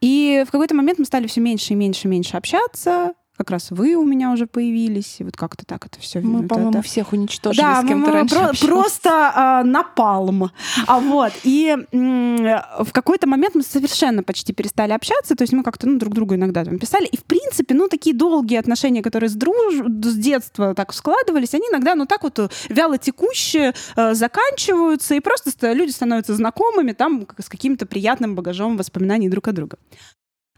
И 0.00 0.44
в 0.46 0.50
какой-то 0.50 0.74
момент 0.74 0.98
мы 0.98 1.04
стали 1.04 1.26
все 1.28 1.40
меньше 1.40 1.74
и 1.74 1.76
меньше 1.76 2.08
и 2.08 2.10
меньше 2.10 2.36
общаться. 2.36 3.14
Как 3.38 3.50
раз 3.52 3.70
вы 3.70 3.94
у 3.94 4.04
меня 4.04 4.32
уже 4.32 4.46
появились. 4.48 5.16
И 5.20 5.24
вот 5.24 5.36
как-то 5.36 5.64
так 5.64 5.86
это 5.86 6.00
все. 6.00 6.20
Мы, 6.20 6.46
по-моему, 6.46 6.82
всех 6.82 7.12
уничтожили, 7.12 7.62
Да, 7.62 7.82
с 7.82 7.86
кем 7.86 8.00
мы- 8.00 8.10
раньше 8.10 8.34
про- 8.34 8.66
просто 8.66 9.10
а, 9.32 9.62
напалм. 9.62 10.50
А 10.86 10.98
вот 10.98 11.32
и 11.44 11.76
в 11.92 12.92
какой-то 12.92 13.28
момент 13.28 13.54
мы 13.54 13.62
совершенно 13.62 14.24
почти 14.24 14.52
перестали 14.52 14.90
общаться, 14.92 15.36
то 15.36 15.42
есть 15.42 15.52
мы 15.52 15.62
как-то 15.62 15.88
ну, 15.88 15.98
друг 15.98 16.14
другу 16.14 16.34
иногда 16.34 16.64
там 16.64 16.78
писали, 16.80 17.06
и 17.06 17.16
в 17.16 17.24
принципе, 17.24 17.74
ну 17.74 17.88
такие 17.88 18.14
долгие 18.14 18.56
отношения, 18.56 19.02
которые 19.02 19.30
с 19.30 19.34
друж... 19.34 19.74
с 20.02 20.16
детства 20.16 20.74
так 20.74 20.92
складывались, 20.92 21.54
они 21.54 21.64
иногда 21.70 21.94
ну 21.94 22.06
так 22.06 22.24
вот 22.24 22.52
вяло 22.68 22.98
текущие 22.98 23.72
э, 23.96 24.14
заканчиваются, 24.14 25.14
и 25.14 25.20
просто 25.20 25.72
люди 25.72 25.90
становятся 25.92 26.34
знакомыми 26.34 26.90
там 26.92 27.26
с 27.38 27.48
каким-то 27.48 27.86
приятным 27.86 28.34
багажом 28.34 28.76
воспоминаний 28.76 29.28
друг 29.28 29.46
о 29.46 29.52
друга. 29.52 29.78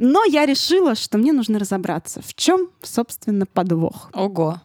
Но 0.03 0.25
я 0.25 0.47
решила, 0.47 0.95
что 0.95 1.19
мне 1.19 1.33
нужно 1.35 1.59
разобраться, 1.59 2.23
в 2.23 2.35
чем, 2.35 2.71
собственно, 2.83 3.45
подвох. 3.45 4.11
Ого. 4.15 4.63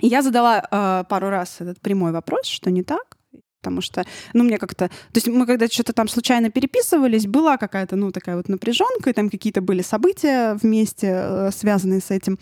Я 0.00 0.22
задала 0.22 0.64
э, 0.70 1.04
пару 1.08 1.28
раз 1.28 1.56
этот 1.58 1.80
прямой 1.80 2.12
вопрос, 2.12 2.46
что 2.46 2.70
не 2.70 2.84
так. 2.84 3.16
Потому 3.60 3.82
что, 3.82 4.06
ну, 4.32 4.44
мне 4.44 4.58
как-то... 4.58 4.88
То 4.88 5.16
есть 5.16 5.26
мы 5.26 5.44
когда 5.44 5.66
что-то 5.66 5.92
там 5.92 6.08
случайно 6.08 6.50
переписывались, 6.50 7.26
была 7.26 7.58
какая-то, 7.58 7.96
ну, 7.96 8.12
такая 8.12 8.36
вот 8.36 8.48
напряженка, 8.48 9.10
и 9.10 9.12
там 9.12 9.28
какие-то 9.28 9.60
были 9.60 9.82
события 9.82 10.54
вместе, 10.54 11.08
э, 11.08 11.50
связанные 11.52 12.00
с 12.00 12.10
этим. 12.12 12.38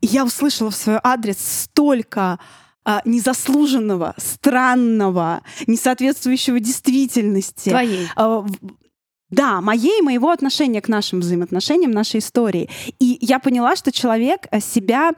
И 0.00 0.06
я 0.06 0.24
услышала 0.24 0.70
в 0.70 0.74
свой 0.74 0.98
адрес 1.02 1.38
столько 1.38 2.40
а, 2.84 3.00
незаслуженного, 3.04 4.14
странного, 4.18 5.42
несоответствующего 5.68 6.60
действительности. 6.60 7.70
Твоей. 7.70 8.08
В- 8.16 8.50
Да, 9.30 9.60
моей, 9.60 10.02
моего 10.02 10.30
отношения 10.30 10.80
к 10.80 10.88
нашим 10.88 11.20
взаимоотношениям, 11.20 11.90
нашей 11.90 12.20
истории. 12.20 12.68
И 12.98 13.18
я 13.20 13.38
поняла, 13.38 13.76
что 13.76 13.90
человек 13.90 14.46
э, 14.50 14.60
себя 14.60 15.12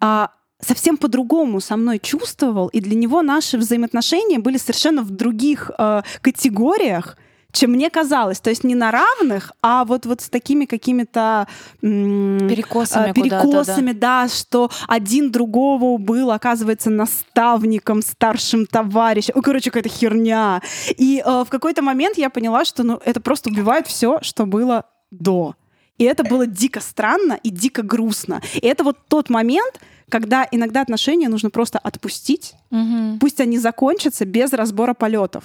а, 0.00 0.30
совсем 0.60 0.96
по-другому 0.96 1.60
со 1.60 1.76
мной 1.76 1.98
чувствовал, 1.98 2.68
и 2.68 2.80
для 2.80 2.96
него 2.96 3.22
наши 3.22 3.58
взаимоотношения 3.58 4.38
были 4.38 4.58
совершенно 4.58 5.02
в 5.02 5.10
других 5.10 5.70
э, 5.78 6.02
категориях, 6.20 7.16
чем 7.56 7.72
мне 7.72 7.90
казалось. 7.90 8.40
То 8.40 8.50
есть 8.50 8.64
не 8.64 8.74
на 8.74 8.90
равных, 8.90 9.52
а 9.62 9.84
вот, 9.84 10.06
вот 10.06 10.20
с 10.20 10.28
такими 10.28 10.64
какими-то 10.66 11.46
м, 11.82 12.48
Перекосами 12.48 13.10
э, 13.10 13.14
перекосами, 13.14 13.92
да. 13.92 14.28
что 14.28 14.70
один 14.88 15.30
другого 15.30 15.98
был, 15.98 16.30
оказывается, 16.30 16.90
наставником, 16.90 18.02
старшим 18.02 18.66
товарищем. 18.66 19.34
Ну, 19.36 19.42
короче, 19.42 19.70
какая-то 19.70 19.88
херня. 19.88 20.60
И 20.96 21.22
э, 21.24 21.44
в 21.44 21.48
какой-то 21.48 21.82
момент 21.82 22.18
я 22.18 22.30
поняла, 22.30 22.64
что 22.64 22.82
ну, 22.82 23.00
это 23.04 23.20
просто 23.20 23.50
убивает 23.50 23.86
все, 23.86 24.18
что 24.22 24.46
было 24.46 24.84
до. 25.10 25.54
И 25.98 26.04
это 26.04 26.24
было 26.24 26.46
дико 26.46 26.80
странно 26.80 27.38
и 27.42 27.50
дико 27.50 27.82
грустно. 27.82 28.42
И 28.54 28.66
это 28.66 28.84
вот 28.84 28.98
тот 29.08 29.30
момент, 29.30 29.80
когда 30.10 30.46
иногда 30.50 30.82
отношения 30.82 31.28
нужно 31.28 31.48
просто 31.50 31.78
отпустить, 31.78 32.54
Мгм. 32.70 33.18
пусть 33.18 33.40
они 33.40 33.58
закончатся 33.58 34.26
без 34.26 34.52
разбора 34.52 34.92
полетов. 34.92 35.44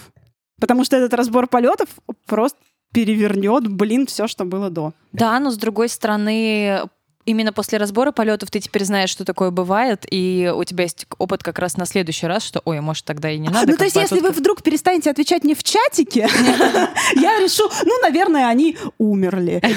Потому 0.61 0.85
что 0.85 0.95
этот 0.95 1.13
разбор 1.13 1.47
полетов 1.47 1.89
просто 2.25 2.57
перевернет, 2.93 3.67
блин, 3.67 4.05
все, 4.05 4.27
что 4.27 4.45
было 4.45 4.69
до. 4.69 4.93
Да, 5.11 5.39
но 5.39 5.49
с 5.51 5.57
другой 5.57 5.89
стороны, 5.89 6.81
именно 7.25 7.53
после 7.53 7.77
разбора 7.77 8.11
полетов 8.11 8.51
ты 8.51 8.59
теперь 8.59 8.83
знаешь, 8.83 9.09
что 9.09 9.25
такое 9.25 9.49
бывает, 9.51 10.05
и 10.09 10.51
у 10.55 10.63
тебя 10.63 10.83
есть 10.83 11.07
опыт 11.17 11.43
как 11.43 11.59
раз 11.59 11.77
на 11.77 11.85
следующий 11.85 12.27
раз, 12.27 12.43
что, 12.43 12.61
ой, 12.65 12.79
может, 12.81 13.05
тогда 13.05 13.31
и 13.31 13.37
не 13.37 13.49
надо. 13.49 13.71
ну, 13.71 13.77
то 13.77 13.85
есть, 13.85 13.95
если 13.95 14.19
вы 14.19 14.31
вдруг 14.31 14.61
перестанете 14.61 15.09
отвечать 15.09 15.43
мне 15.43 15.55
в 15.55 15.63
чатике, 15.63 16.21
я 17.15 17.39
решу, 17.39 17.69
ну, 17.85 18.01
наверное, 18.01 18.47
они 18.47 18.77
умерли. 18.97 19.61
И. 19.63 19.67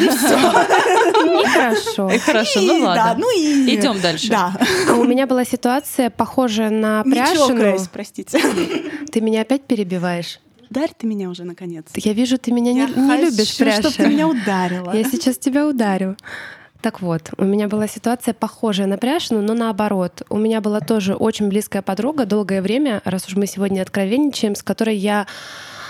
Нехорошо. 1.24 2.10
И 2.14 2.18
Хорошо, 2.18 2.60
ну 2.60 2.80
ладно. 2.80 3.16
ну 3.18 3.38
и... 3.38 3.74
Идем 3.74 4.00
дальше. 4.00 4.28
Да. 4.28 4.56
А 4.88 4.94
У 4.94 5.04
меня 5.04 5.26
была 5.26 5.44
ситуация 5.44 6.10
похожая 6.10 6.70
на 6.70 7.04
чокаясь, 7.04 7.88
простите. 7.88 8.40
Ты 9.12 9.20
меня 9.20 9.42
опять 9.42 9.64
перебиваешь. 9.64 10.40
Ударь 10.74 10.90
ты 10.98 11.06
меня 11.06 11.30
уже, 11.30 11.44
наконец. 11.44 11.84
Я 11.94 12.12
вижу, 12.14 12.36
ты 12.36 12.50
меня 12.50 12.72
не, 12.72 12.80
Я 12.80 12.86
не 12.88 13.16
любишь, 13.22 13.50
хочу, 13.50 13.58
Пряша. 13.58 13.80
чтобы 13.80 13.94
ты 13.94 14.06
меня 14.08 14.26
ударила. 14.26 14.92
Я 14.92 15.04
сейчас 15.04 15.38
тебя 15.38 15.68
ударю. 15.68 16.16
Так 16.80 17.00
вот, 17.00 17.30
у 17.38 17.44
меня 17.44 17.68
была 17.68 17.86
ситуация 17.86 18.34
похожая 18.34 18.88
на 18.88 18.98
Пряшину, 18.98 19.40
но 19.40 19.54
наоборот. 19.54 20.22
У 20.28 20.36
меня 20.36 20.60
была 20.60 20.80
тоже 20.80 21.14
очень 21.14 21.48
близкая 21.48 21.80
подруга 21.80 22.26
долгое 22.26 22.60
время, 22.60 23.02
раз 23.04 23.28
уж 23.28 23.36
мы 23.36 23.46
сегодня 23.46 23.82
откровенничаем, 23.82 24.56
с 24.56 24.64
которой 24.64 24.96
я 24.96 25.28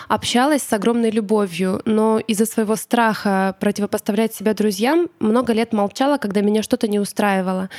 общалась 0.09 0.63
с 0.63 0.73
огромной 0.73 1.11
любовью, 1.11 1.81
но 1.87 2.19
из-за 2.19 2.45
своего 2.45 2.77
страха 2.77 3.57
противопоставлять 3.61 4.35
себя 4.35 4.53
друзьям 4.53 5.09
много 5.19 5.55
лет 5.55 5.73
молчала, 5.73 6.19
когда 6.19 6.43
меня 6.43 6.63
что-то 6.63 6.89
не 6.89 6.99
устраивало. 6.99 7.71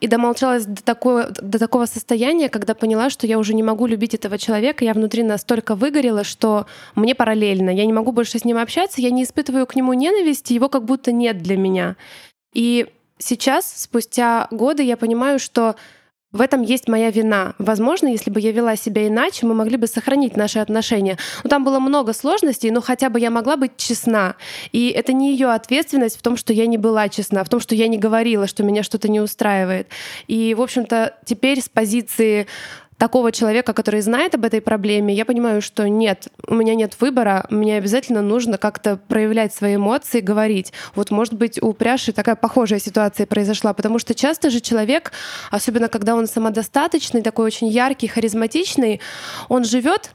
И 0.00 0.06
домолчалась 0.06 0.64
до, 0.64 0.82
такого, 0.82 1.28
до 1.30 1.58
такого 1.58 1.86
состояния, 1.86 2.48
когда 2.48 2.74
поняла, 2.74 3.10
что 3.10 3.26
я 3.26 3.38
уже 3.38 3.52
не 3.52 3.64
могу 3.64 3.86
любить 3.86 4.14
этого 4.14 4.38
человека. 4.38 4.84
Я 4.84 4.94
внутри 4.94 5.24
настолько 5.24 5.74
выгорела, 5.74 6.22
что 6.22 6.66
мне 6.94 7.16
параллельно. 7.16 7.70
Я 7.70 7.84
не 7.84 7.92
могу 7.92 8.12
больше 8.12 8.38
с 8.38 8.44
ним 8.44 8.58
общаться, 8.58 9.00
я 9.00 9.10
не 9.10 9.24
испытываю 9.24 9.66
к 9.66 9.74
нему 9.74 9.92
ненависти, 9.94 10.52
его 10.52 10.68
как 10.68 10.84
будто 10.84 11.10
нет 11.10 11.42
для 11.42 11.56
меня. 11.56 11.96
И 12.52 12.86
сейчас, 13.18 13.72
спустя 13.76 14.46
годы, 14.52 14.84
я 14.84 14.96
понимаю, 14.96 15.40
что 15.40 15.74
в 16.30 16.42
этом 16.42 16.60
есть 16.60 16.88
моя 16.88 17.10
вина. 17.10 17.54
Возможно, 17.58 18.06
если 18.06 18.30
бы 18.30 18.38
я 18.38 18.52
вела 18.52 18.76
себя 18.76 19.06
иначе, 19.06 19.46
мы 19.46 19.54
могли 19.54 19.78
бы 19.78 19.86
сохранить 19.86 20.36
наши 20.36 20.58
отношения. 20.58 21.16
Но 21.42 21.48
там 21.48 21.64
было 21.64 21.78
много 21.78 22.12
сложностей, 22.12 22.70
но 22.70 22.82
хотя 22.82 23.08
бы 23.08 23.18
я 23.18 23.30
могла 23.30 23.56
быть 23.56 23.78
честна. 23.78 24.36
И 24.72 24.90
это 24.90 25.14
не 25.14 25.32
ее 25.32 25.48
ответственность 25.48 26.18
в 26.18 26.22
том, 26.22 26.36
что 26.36 26.52
я 26.52 26.66
не 26.66 26.76
была 26.76 27.08
честна, 27.08 27.44
в 27.44 27.48
том, 27.48 27.60
что 27.60 27.74
я 27.74 27.88
не 27.88 27.96
говорила, 27.96 28.46
что 28.46 28.62
меня 28.62 28.82
что-то 28.82 29.08
не 29.08 29.20
устраивает. 29.20 29.88
И, 30.26 30.54
в 30.54 30.60
общем-то, 30.60 31.14
теперь 31.24 31.62
с 31.62 31.68
позиции 31.70 32.46
такого 32.98 33.32
человека, 33.32 33.72
который 33.72 34.00
знает 34.00 34.34
об 34.34 34.44
этой 34.44 34.60
проблеме, 34.60 35.14
я 35.14 35.24
понимаю, 35.24 35.62
что 35.62 35.88
нет, 35.88 36.28
у 36.46 36.54
меня 36.54 36.74
нет 36.74 37.00
выбора, 37.00 37.46
мне 37.48 37.76
обязательно 37.76 38.22
нужно 38.22 38.58
как-то 38.58 38.96
проявлять 38.96 39.54
свои 39.54 39.76
эмоции, 39.76 40.20
говорить. 40.20 40.72
Вот, 40.94 41.10
может 41.10 41.34
быть, 41.34 41.62
у 41.62 41.72
Пряши 41.72 42.12
такая 42.12 42.34
похожая 42.34 42.80
ситуация 42.80 43.26
произошла, 43.26 43.72
потому 43.72 43.98
что 44.00 44.14
часто 44.14 44.50
же 44.50 44.60
человек, 44.60 45.12
особенно 45.50 45.88
когда 45.88 46.16
он 46.16 46.26
самодостаточный, 46.26 47.22
такой 47.22 47.46
очень 47.46 47.68
яркий, 47.68 48.08
харизматичный, 48.08 49.00
он 49.48 49.64
живет 49.64 50.10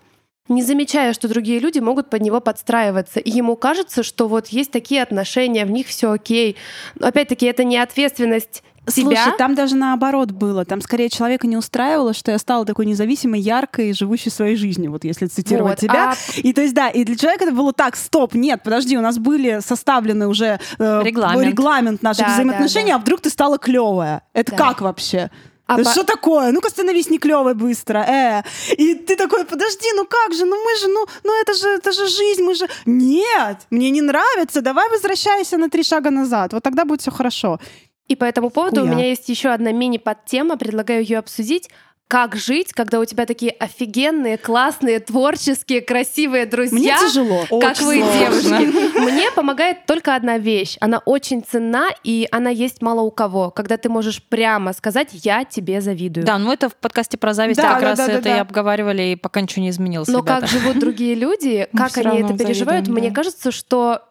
не 0.49 0.61
замечая, 0.61 1.13
что 1.13 1.29
другие 1.29 1.59
люди 1.59 1.79
могут 1.79 2.09
под 2.09 2.21
него 2.21 2.41
подстраиваться. 2.41 3.21
И 3.21 3.29
ему 3.29 3.55
кажется, 3.55 4.03
что 4.03 4.27
вот 4.27 4.47
есть 4.47 4.71
такие 4.71 5.01
отношения, 5.01 5.65
в 5.65 5.71
них 5.71 5.87
все 5.87 6.11
окей. 6.11 6.57
Но 6.95 7.07
опять-таки, 7.07 7.45
это 7.45 7.63
не 7.63 7.77
ответственность 7.77 8.61
Слушай, 8.87 9.11
тебя. 9.15 9.35
там 9.37 9.55
даже 9.55 9.75
наоборот 9.75 10.31
было. 10.31 10.65
Там 10.65 10.81
скорее 10.81 11.09
человека 11.09 11.47
не 11.47 11.55
устраивало, 11.57 12.13
что 12.13 12.31
я 12.31 12.37
стала 12.37 12.65
такой 12.65 12.85
независимой, 12.85 13.39
яркой, 13.39 13.93
живущей 13.93 14.29
своей 14.31 14.55
жизнью, 14.55 14.91
вот 14.91 15.03
если 15.05 15.27
цитировать 15.27 15.81
Вот, 15.81 15.89
тебя. 15.89 16.11
а 16.11 16.15
И 16.37 16.51
то 16.53 16.61
есть, 16.61 16.73
да, 16.73 16.89
и 16.89 17.03
для 17.03 17.15
человека 17.15 17.45
это 17.45 17.53
было 17.53 17.71
так, 17.73 17.95
стоп, 17.95 18.33
нет, 18.33 18.61
подожди, 18.63 18.97
у 18.97 19.01
нас 19.01 19.17
были 19.17 19.59
составлены 19.65 20.27
уже 20.27 20.59
э, 20.79 21.01
Регламент. 21.03 21.47
регламент 21.47 22.03
наших 22.03 22.27
Да, 22.27 22.33
взаимоотношений, 22.33 22.89
да, 22.91 22.95
а 22.95 22.99
вдруг 22.99 23.21
ты 23.21 23.29
стала 23.29 23.57
клевая. 23.57 24.21
Это 24.33 24.51
Да. 24.51 24.57
как 24.57 24.81
вообще? 24.81 25.29
А 25.65 25.77
Да 25.77 25.83
по- 25.85 25.89
Что 25.91 26.03
такое? 26.03 26.51
Ну-ка 26.51 26.69
становись 26.69 27.09
не 27.09 27.17
клевой 27.19 27.53
быстро. 27.53 27.99
Э. 27.99 28.43
И 28.77 28.95
ты 28.95 29.15
такой, 29.15 29.45
подожди, 29.45 29.87
ну 29.95 30.03
как 30.05 30.33
же, 30.33 30.43
ну 30.43 30.57
мы 30.61 30.77
же, 30.77 30.87
ну, 30.89 31.05
ну 31.23 31.41
это 31.41 31.53
же, 31.53 31.67
это 31.69 31.93
же 31.93 32.05
жизнь, 32.09 32.43
мы 32.43 32.53
же. 32.53 32.67
Нет, 32.85 33.59
мне 33.69 33.89
не 33.89 34.01
нравится. 34.01 34.61
Давай 34.61 34.89
возвращайся 34.89 35.57
на 35.57 35.69
три 35.69 35.83
шага 35.83 36.09
назад. 36.09 36.51
Вот 36.51 36.63
тогда 36.63 36.83
будет 36.83 36.99
все 36.99 37.11
хорошо. 37.11 37.59
И 38.07 38.15
по 38.15 38.25
этому 38.25 38.49
поводу 38.49 38.81
у 38.81 38.85
Хуя. 38.85 38.95
меня 38.95 39.09
есть 39.09 39.29
еще 39.29 39.49
одна 39.49 39.71
мини-подтема, 39.71 40.57
предлагаю 40.57 41.01
ее 41.01 41.19
обсудить. 41.19 41.69
Как 42.09 42.35
жить, 42.35 42.73
когда 42.73 42.99
у 42.99 43.05
тебя 43.05 43.25
такие 43.25 43.51
офигенные, 43.51 44.37
классные, 44.37 44.99
творческие, 44.99 45.81
красивые 45.81 46.45
друзья? 46.45 46.77
Мне 46.77 47.09
тяжело. 47.09 47.45
Как 47.59 47.71
Очень 47.71 47.85
вы, 47.85 48.03
сложно. 48.03 48.19
девушки. 48.59 48.99
Мне 48.99 49.31
помогает 49.31 49.85
только 49.87 50.13
одна 50.13 50.37
вещь. 50.37 50.77
Она 50.79 50.99
очень 51.05 51.41
ценна, 51.43 51.87
и 52.03 52.27
она 52.29 52.49
есть 52.51 52.81
мало 52.83 53.01
у 53.01 53.09
кого. 53.09 53.49
Когда 53.49 53.77
ты 53.77 53.89
можешь 53.89 54.21
прямо 54.21 54.73
сказать 54.73 55.09
«я 55.13 55.43
тебе 55.45 55.81
завидую». 55.81 56.23
Да, 56.25 56.37
ну 56.37 56.51
это 56.51 56.69
в 56.69 56.75
подкасте 56.75 57.17
про 57.17 57.33
зависть 57.33 57.59
Да, 57.61 57.71
как 57.71 57.81
да, 57.81 57.87
раз 57.87 57.97
да, 57.97 58.07
да, 58.07 58.13
это 58.13 58.29
и 58.29 58.33
да. 58.33 58.41
обговаривали, 58.41 59.01
и 59.03 59.15
пока 59.15 59.41
ничего 59.41 59.63
не 59.63 59.69
изменилось, 59.69 60.09
Но 60.09 60.19
ребята. 60.19 60.41
как 60.41 60.49
живут 60.49 60.77
другие 60.79 61.15
люди, 61.15 61.67
Мы 61.71 61.79
как 61.79 61.97
они 61.97 62.19
это 62.19 62.37
переживают, 62.37 62.85
завидуем, 62.85 62.99
мне 62.99 63.09
да. 63.09 63.15
кажется, 63.15 63.51
что 63.51 64.01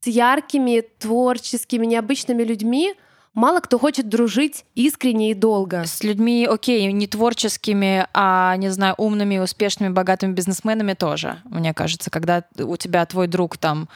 с 0.00 0.08
яркими, 0.08 0.82
творческими, 0.98 1.86
необычными 1.86 2.42
людьми 2.42 2.94
мало 3.36 3.60
кто 3.60 3.78
хочет 3.78 4.08
дружить 4.08 4.64
искренне 4.74 5.30
и 5.30 5.34
долго. 5.34 5.84
С 5.84 6.02
людьми, 6.02 6.48
окей, 6.50 6.90
не 6.92 7.06
творческими, 7.06 8.08
а, 8.12 8.56
не 8.56 8.70
знаю, 8.70 8.96
умными, 8.98 9.38
успешными, 9.38 9.92
богатыми 9.92 10.32
бизнесменами 10.32 10.94
тоже, 10.94 11.38
мне 11.44 11.72
кажется, 11.72 12.10
когда 12.10 12.42
у 12.58 12.76
тебя 12.76 13.06
твой 13.06 13.28
друг 13.28 13.56
там 13.58 13.88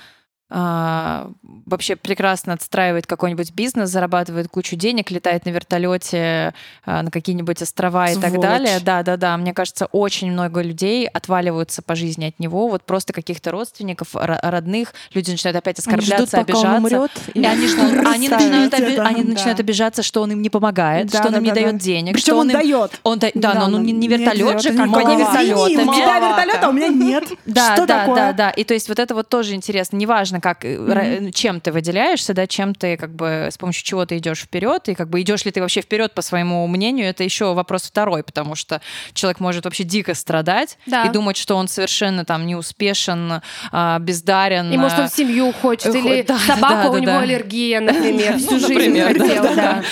а, 0.50 1.30
вообще 1.66 1.96
прекрасно 1.96 2.52
отстраивает 2.54 3.06
какой-нибудь 3.06 3.52
бизнес, 3.52 3.88
зарабатывает 3.90 4.48
кучу 4.48 4.76
денег, 4.76 5.10
летает 5.10 5.44
на 5.46 5.50
вертолете 5.50 6.54
а, 6.84 7.02
на 7.02 7.10
какие-нибудь 7.10 7.62
острова 7.62 8.10
и 8.10 8.14
так 8.16 8.30
Сволочь. 8.30 8.40
далее. 8.48 8.78
Да, 8.82 9.02
да, 9.02 9.16
да. 9.16 9.36
Мне 9.36 9.54
кажется, 9.54 9.86
очень 9.86 10.32
много 10.32 10.60
людей 10.62 11.06
отваливаются 11.06 11.82
по 11.82 11.94
жизни 11.94 12.26
от 12.26 12.38
него, 12.40 12.68
вот 12.68 12.82
просто 12.84 13.12
каких-то 13.12 13.50
родственников, 13.52 14.14
ро- 14.14 14.38
родных. 14.42 14.92
Люди 15.14 15.30
начинают 15.30 15.56
опять 15.56 15.78
Они 15.86 16.00
ждут, 16.00 16.20
оскорбляться, 16.20 16.36
пока 16.44 16.58
он 16.76 16.76
умрет, 16.84 17.10
И 17.34 17.44
они, 17.44 17.66
они 17.66 18.28
начинают, 18.28 18.74
оби- 18.74 18.92
это, 18.92 19.02
они 19.06 19.22
да. 19.22 19.28
начинают 19.30 19.60
обижаться, 19.60 20.02
что 20.02 20.22
он 20.22 20.32
им 20.32 20.42
не 20.42 20.50
помогает, 20.50 21.08
Да, 21.10 21.18
что 21.18 21.28
он 21.28 21.32
да, 21.32 21.38
им 21.38 21.44
не 21.44 21.50
да, 21.50 21.54
дает 21.54 21.72
да. 21.72 21.78
денег. 21.78 22.12
Причем 22.14 22.24
что 22.26 22.36
он 22.36 22.48
им- 22.50 22.52
дает. 22.54 23.00
Он, 23.04 23.18
да, 23.18 23.28
да, 23.34 23.54
но 23.54 23.76
он 23.76 23.82
не, 23.84 23.92
не 23.92 24.08
вертолет 24.08 24.60
же, 24.62 24.70
как 24.72 24.86
Извини, 24.88 25.16
вертолетами. 25.16 25.88
у 25.88 25.94
тебя 25.94 26.18
вертолет, 26.18 26.58
а 26.62 26.68
у 26.68 26.72
меня 26.72 26.88
нет. 26.88 27.24
Да, 27.46 27.76
да, 27.86 28.06
да, 28.06 28.32
да. 28.32 28.50
И 28.50 28.64
то 28.64 28.74
есть 28.74 28.88
вот 28.88 28.98
это 28.98 29.14
вот 29.14 29.28
тоже 29.28 29.54
интересно. 29.54 29.96
Неважно, 29.96 30.39
как 30.40 30.64
э, 30.64 30.76
ра- 30.76 31.32
чем 31.32 31.60
ты 31.60 31.72
выделяешься, 31.72 32.34
да, 32.34 32.46
чем 32.46 32.74
ты 32.74 32.96
как 32.96 33.14
бы 33.14 33.48
с 33.50 33.58
помощью 33.58 33.84
чего 33.84 34.04
ты 34.06 34.16
идешь 34.18 34.40
вперед, 34.40 34.88
и 34.88 34.94
как 34.94 35.08
бы 35.08 35.20
идешь 35.20 35.44
ли 35.44 35.50
ты 35.50 35.60
вообще 35.60 35.80
вперед 35.82 36.12
по 36.14 36.22
своему 36.22 36.66
мнению, 36.66 37.06
это 37.08 37.24
еще 37.24 37.54
вопрос 37.54 37.82
второй, 37.84 38.22
потому 38.22 38.54
что 38.54 38.80
человек 39.14 39.40
может 39.40 39.64
вообще 39.64 39.84
дико 39.84 40.14
страдать 40.14 40.78
Да. 40.86 41.04
и 41.04 41.08
думать, 41.10 41.36
что 41.36 41.56
он 41.56 41.68
совершенно 41.68 42.24
там 42.24 42.46
не 42.46 42.56
успешен, 42.56 43.40
а, 43.72 43.98
бездарен. 43.98 44.70
И 44.72 44.76
может 44.76 44.98
он 44.98 45.04
а, 45.04 45.08
в 45.08 45.12
семью 45.14 45.52
хочет, 45.52 45.92
Хо- 45.92 45.98
или 45.98 46.22
да, 46.22 46.38
собака 46.38 46.82
да, 46.84 46.90
у 46.90 46.94
да, 46.94 47.00
него 47.00 47.12
да. 47.12 47.20
аллергия, 47.20 47.80
например, 47.80 48.38
всю 48.38 48.58
жизнь 48.58 48.72
например, 48.72 49.18
да, 49.18 49.42
да. 49.56 49.82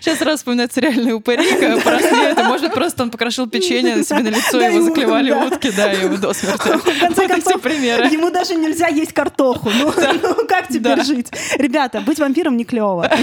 Сейчас 0.00 0.20
раз 0.22 0.40
вспоминается 0.40 0.80
реальный 0.80 1.12
упырик, 1.12 1.62
а 1.62 1.80
пороснеет, 1.80 2.38
и 2.38 2.42
может 2.42 2.72
просто 2.74 3.02
он 3.02 3.10
покрошил 3.10 3.48
печенье 3.48 3.96
на 3.96 4.04
себе 4.04 4.20
на 4.20 4.28
лицо, 4.28 4.60
его 4.60 4.82
заклевали 4.82 5.30
утки, 5.32 5.70
да, 5.70 5.92
и 5.92 6.02
его 6.02 6.16
до 6.16 6.32
смерти. 6.32 6.68
В 6.68 7.00
конце 7.00 7.28
концов, 7.28 7.60
примеры. 7.60 8.06
ему 8.06 8.30
даже 8.30 8.49
нельзя 8.54 8.88
есть 8.88 9.12
картоху. 9.12 9.70
Ну, 9.70 9.92
ну, 10.22 10.46
как 10.46 10.68
теперь 10.68 10.96
Да. 10.96 11.04
жить? 11.04 11.28
Ребята, 11.56 12.00
быть 12.00 12.18
вампиром 12.18 12.56
не 12.56 12.64
клево. 12.64 13.10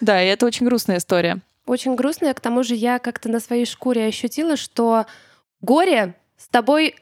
Да, 0.00 0.22
и 0.22 0.26
это 0.28 0.46
очень 0.46 0.64
грустная 0.64 0.96
история. 0.96 1.40
Очень 1.66 1.94
грустно, 1.94 2.32
к 2.32 2.40
тому 2.40 2.62
же 2.62 2.74
я 2.74 2.98
как-то 2.98 3.28
на 3.28 3.38
своей 3.38 3.66
шкуре 3.66 4.06
ощутила, 4.06 4.56
что 4.56 5.04
горе 5.60 6.14
с 6.38 6.48
тобой 6.48 6.96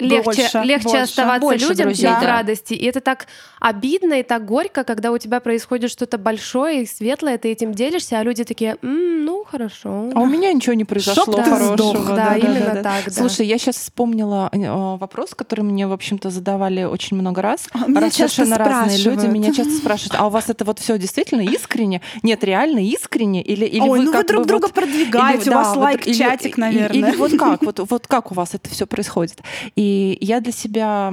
легче, 0.00 0.24
Больше, 0.24 0.58
легче 0.64 0.88
больше. 0.88 1.02
оставаться 1.02 1.40
Больше 1.40 1.68
людям 1.68 1.86
друзей, 1.88 2.08
да. 2.08 2.20
радости. 2.20 2.74
И 2.74 2.84
это 2.84 3.00
так 3.00 3.26
обидно 3.60 4.14
и 4.14 4.22
так 4.24 4.44
горько, 4.44 4.82
когда 4.82 5.12
у 5.12 5.18
тебя 5.18 5.38
происходит 5.40 5.90
что-то 5.90 6.18
большое 6.18 6.82
и 6.82 6.86
светлое, 6.86 7.38
ты 7.38 7.52
этим 7.52 7.72
делишься, 7.72 8.18
а 8.18 8.24
люди 8.24 8.42
такие, 8.44 8.76
«М, 8.82 9.24
ну 9.24 9.44
хорошо. 9.44 10.10
А 10.14 10.20
у 10.20 10.26
меня 10.26 10.52
ничего 10.52 10.74
не 10.74 10.84
произошло 10.84 11.34
ты 11.34 11.42
хорошего. 11.44 11.76
сдох. 11.76 12.06
да, 12.16 12.36
именно 12.36 12.82
так, 12.82 13.04
да. 13.06 13.10
Слушай, 13.12 13.46
я 13.46 13.56
сейчас 13.56 13.76
вспомнила 13.76 14.48
э, 14.52 14.58
вопрос, 14.96 15.30
который 15.34 15.60
мне, 15.60 15.86
в 15.86 15.92
общем-то, 15.92 16.30
задавали 16.30 16.82
очень 16.82 17.16
много 17.16 17.40
раз. 17.40 17.66
А, 17.72 17.86
меня 17.86 18.00
Раз 18.00 18.14
часто 18.14 18.44
совершенно 18.44 18.64
разные 18.68 18.98
люди 18.98 19.26
меня 19.26 19.52
часто 19.54 19.72
спрашивают, 19.74 20.16
а 20.18 20.26
у 20.26 20.30
вас 20.30 20.50
это 20.50 20.64
вот 20.64 20.80
все 20.80 20.98
действительно 20.98 21.42
искренне? 21.42 22.00
Нет, 22.24 22.42
реально 22.42 22.80
искренне? 22.80 23.42
Или, 23.42 23.64
или 23.64 23.80
Ой, 23.80 24.00
вы 24.00 24.04
ну 24.06 24.12
вы 24.12 24.18
как 24.18 24.26
друг 24.26 24.42
бы 24.42 24.48
друга 24.48 24.62
вот- 24.64 24.72
продвигаете, 24.74 25.42
или- 25.42 25.48
у 25.50 25.52
да, 25.52 25.56
вас 25.58 25.68
вот- 25.76 25.82
лайк, 25.82 26.06
или- 26.08 26.14
чатик, 26.14 26.58
и- 26.58 26.60
наверное. 26.60 26.96
Или 27.10 27.16
вот 27.16 27.32
как? 27.38 27.62
Вот, 27.62 27.78
вот 27.88 28.06
как 28.08 28.32
у 28.32 28.34
вас 28.34 28.54
это 28.54 28.68
все 28.70 28.86
происходит? 28.86 29.38
И 29.76 29.83
я 30.20 30.40
для 30.40 30.52
себя 30.52 31.12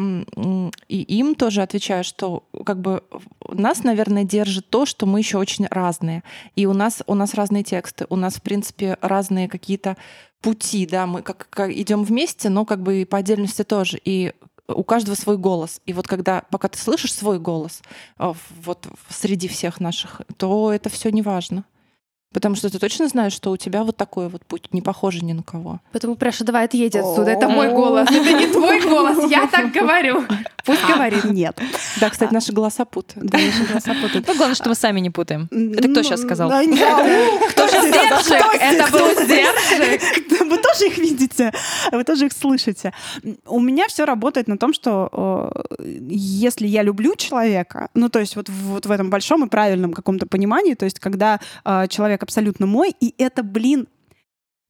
и 0.88 1.02
им 1.02 1.36
тоже 1.36 1.62
отвечаю, 1.62 2.04
что 2.04 2.44
как 2.66 2.82
бы 2.82 3.04
нас, 3.48 3.84
наверное, 3.84 4.24
держит 4.24 4.70
то, 4.70 4.86
что 4.86 5.06
мы 5.06 5.20
еще 5.20 5.38
очень 5.38 5.68
разные. 5.70 6.24
И 6.56 6.66
у 6.66 6.74
нас, 6.74 7.04
у 7.08 7.16
нас 7.16 7.34
разные 7.34 7.64
тексты, 7.64 8.06
у 8.10 8.16
нас, 8.16 8.36
в 8.36 8.42
принципе, 8.42 8.98
разные 9.02 9.48
какие-то 9.48 9.98
пути, 10.42 10.86
да, 10.86 11.06
мы 11.06 11.22
как, 11.22 11.70
идем 11.70 12.04
вместе, 12.04 12.50
но 12.50 12.66
как 12.66 12.82
бы 12.82 13.02
и 13.02 13.06
по 13.06 13.18
отдельности 13.18 13.64
тоже. 13.64 14.00
И 14.04 14.34
у 14.68 14.84
каждого 14.84 15.16
свой 15.16 15.38
голос. 15.38 15.82
И 15.86 15.94
вот 15.94 16.08
когда, 16.08 16.44
пока 16.50 16.68
ты 16.68 16.78
слышишь 16.78 17.14
свой 17.14 17.40
голос 17.40 17.82
э, 18.20 18.34
вот 18.64 18.88
среди 19.10 19.48
всех 19.48 19.80
наших, 19.80 20.22
то 20.38 20.72
это 20.72 20.90
все 20.90 21.10
не 21.10 21.22
важно. 21.22 21.66
Потому 22.34 22.56
что 22.56 22.70
ты 22.70 22.80
точно 22.80 23.08
знаешь, 23.10 23.34
что 23.34 23.52
у 23.52 23.58
тебя 23.58 23.84
вот 23.84 23.98
такой 23.98 24.30
вот 24.30 24.46
путь, 24.46 24.70
не 24.74 24.82
похожий 24.82 25.22
ни 25.22 25.34
на 25.34 25.44
кого. 25.44 25.80
Поэтому, 25.92 26.16
Пряша, 26.16 26.46
давай 26.46 26.66
отъедь 26.66 26.96
отсюда. 26.96 27.32
Это 27.32 27.50
мой 27.50 27.70
голос. 27.74 28.10
Это 28.12 28.32
не 28.34 28.48
твой 28.48 28.82
голос. 28.82 29.30
Я 29.30 29.48
так 29.48 29.72
говорю. 29.72 30.24
Пусть 30.64 30.86
говорит. 30.88 31.24
Нет. 31.26 31.60
Да, 32.00 32.10
кстати, 32.10 32.34
наши 32.34 32.54
голоса 32.54 32.86
путают. 32.86 33.30
Да, 33.30 33.38
наши 33.38 33.64
голоса 33.66 33.94
путают. 34.02 34.28
Ну, 34.28 34.36
главное, 34.36 34.56
что 34.56 34.70
мы 34.70 34.76
сами 34.76 35.00
не 35.02 35.10
путаем. 35.10 35.48
Это 35.52 35.80
кто 35.80 35.88
Ну, 35.90 36.04
сейчас 36.04 36.22
сказал? 36.22 36.50
да, 36.50 36.64
нет. 36.64 36.80
Кто 37.52 37.68
же 37.68 37.82
сдержек? 37.82 38.46
Это 38.62 38.92
был 38.92 39.08
сдержек. 39.26 40.02
Вы 40.52 40.58
тоже 40.58 40.88
их 40.88 40.98
видите, 40.98 41.52
вы 41.92 42.04
тоже 42.04 42.26
их 42.28 42.34
слышите. 42.34 42.94
У 43.46 43.60
меня 43.60 43.88
все 43.88 44.06
работает 44.06 44.48
на 44.48 44.58
том, 44.58 44.74
что 44.74 45.52
если 46.10 46.68
я 46.68 46.84
люблю 46.84 47.16
человека, 47.16 47.90
ну 47.94 48.10
то 48.10 48.20
есть 48.20 48.36
вот, 48.36 48.50
в- 48.50 48.92
этом 48.92 49.10
большом 49.10 49.46
и 49.46 49.50
правильном 49.50 49.94
каком-то 49.94 50.26
понимании, 50.28 50.74
то 50.76 50.86
есть 50.86 51.00
когда 51.00 51.40
э, 51.66 51.86
человек 52.22 52.24
абсолютно 52.24 52.66
мой, 52.66 52.94
и 53.00 53.14
это, 53.18 53.44
блин, 53.44 53.88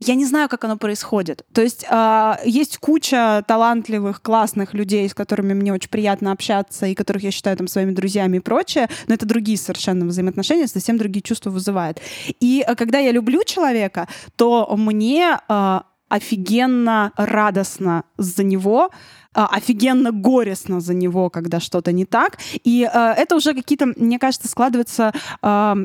я 0.03 0.15
не 0.15 0.25
знаю, 0.25 0.49
как 0.49 0.63
оно 0.63 0.77
происходит. 0.77 1.45
То 1.53 1.61
есть 1.61 1.85
а, 1.89 2.39
есть 2.43 2.77
куча 2.79 3.43
талантливых, 3.47 4.21
классных 4.21 4.73
людей, 4.73 5.07
с 5.07 5.13
которыми 5.13 5.53
мне 5.53 5.71
очень 5.71 5.89
приятно 5.89 6.31
общаться, 6.31 6.87
и 6.87 6.95
которых 6.95 7.23
я 7.23 7.31
считаю 7.31 7.55
там 7.55 7.67
своими 7.67 7.91
друзьями 7.91 8.37
и 8.37 8.39
прочее, 8.39 8.87
но 9.07 9.13
это 9.13 9.27
другие 9.27 9.57
совершенно 9.57 10.05
взаимоотношения, 10.05 10.67
совсем 10.67 10.97
другие 10.97 11.21
чувства 11.21 11.51
вызывает. 11.51 12.01
И 12.39 12.63
а, 12.65 12.75
когда 12.75 12.97
я 12.99 13.11
люблю 13.11 13.43
человека, 13.43 14.07
то 14.35 14.75
мне 14.75 15.37
а, 15.47 15.83
офигенно 16.09 17.11
радостно 17.15 18.03
за 18.17 18.43
него, 18.43 18.89
офигенно 19.33 20.11
горестно 20.11 20.81
за 20.81 20.93
него, 20.93 21.29
когда 21.29 21.59
что-то 21.59 21.91
не 21.93 22.05
так. 22.05 22.37
И 22.65 22.83
а, 22.83 23.13
это 23.13 23.35
уже 23.35 23.53
какие-то, 23.53 23.85
мне 23.95 24.19
кажется, 24.19 24.47
складываются 24.47 25.13
а, 25.41 25.77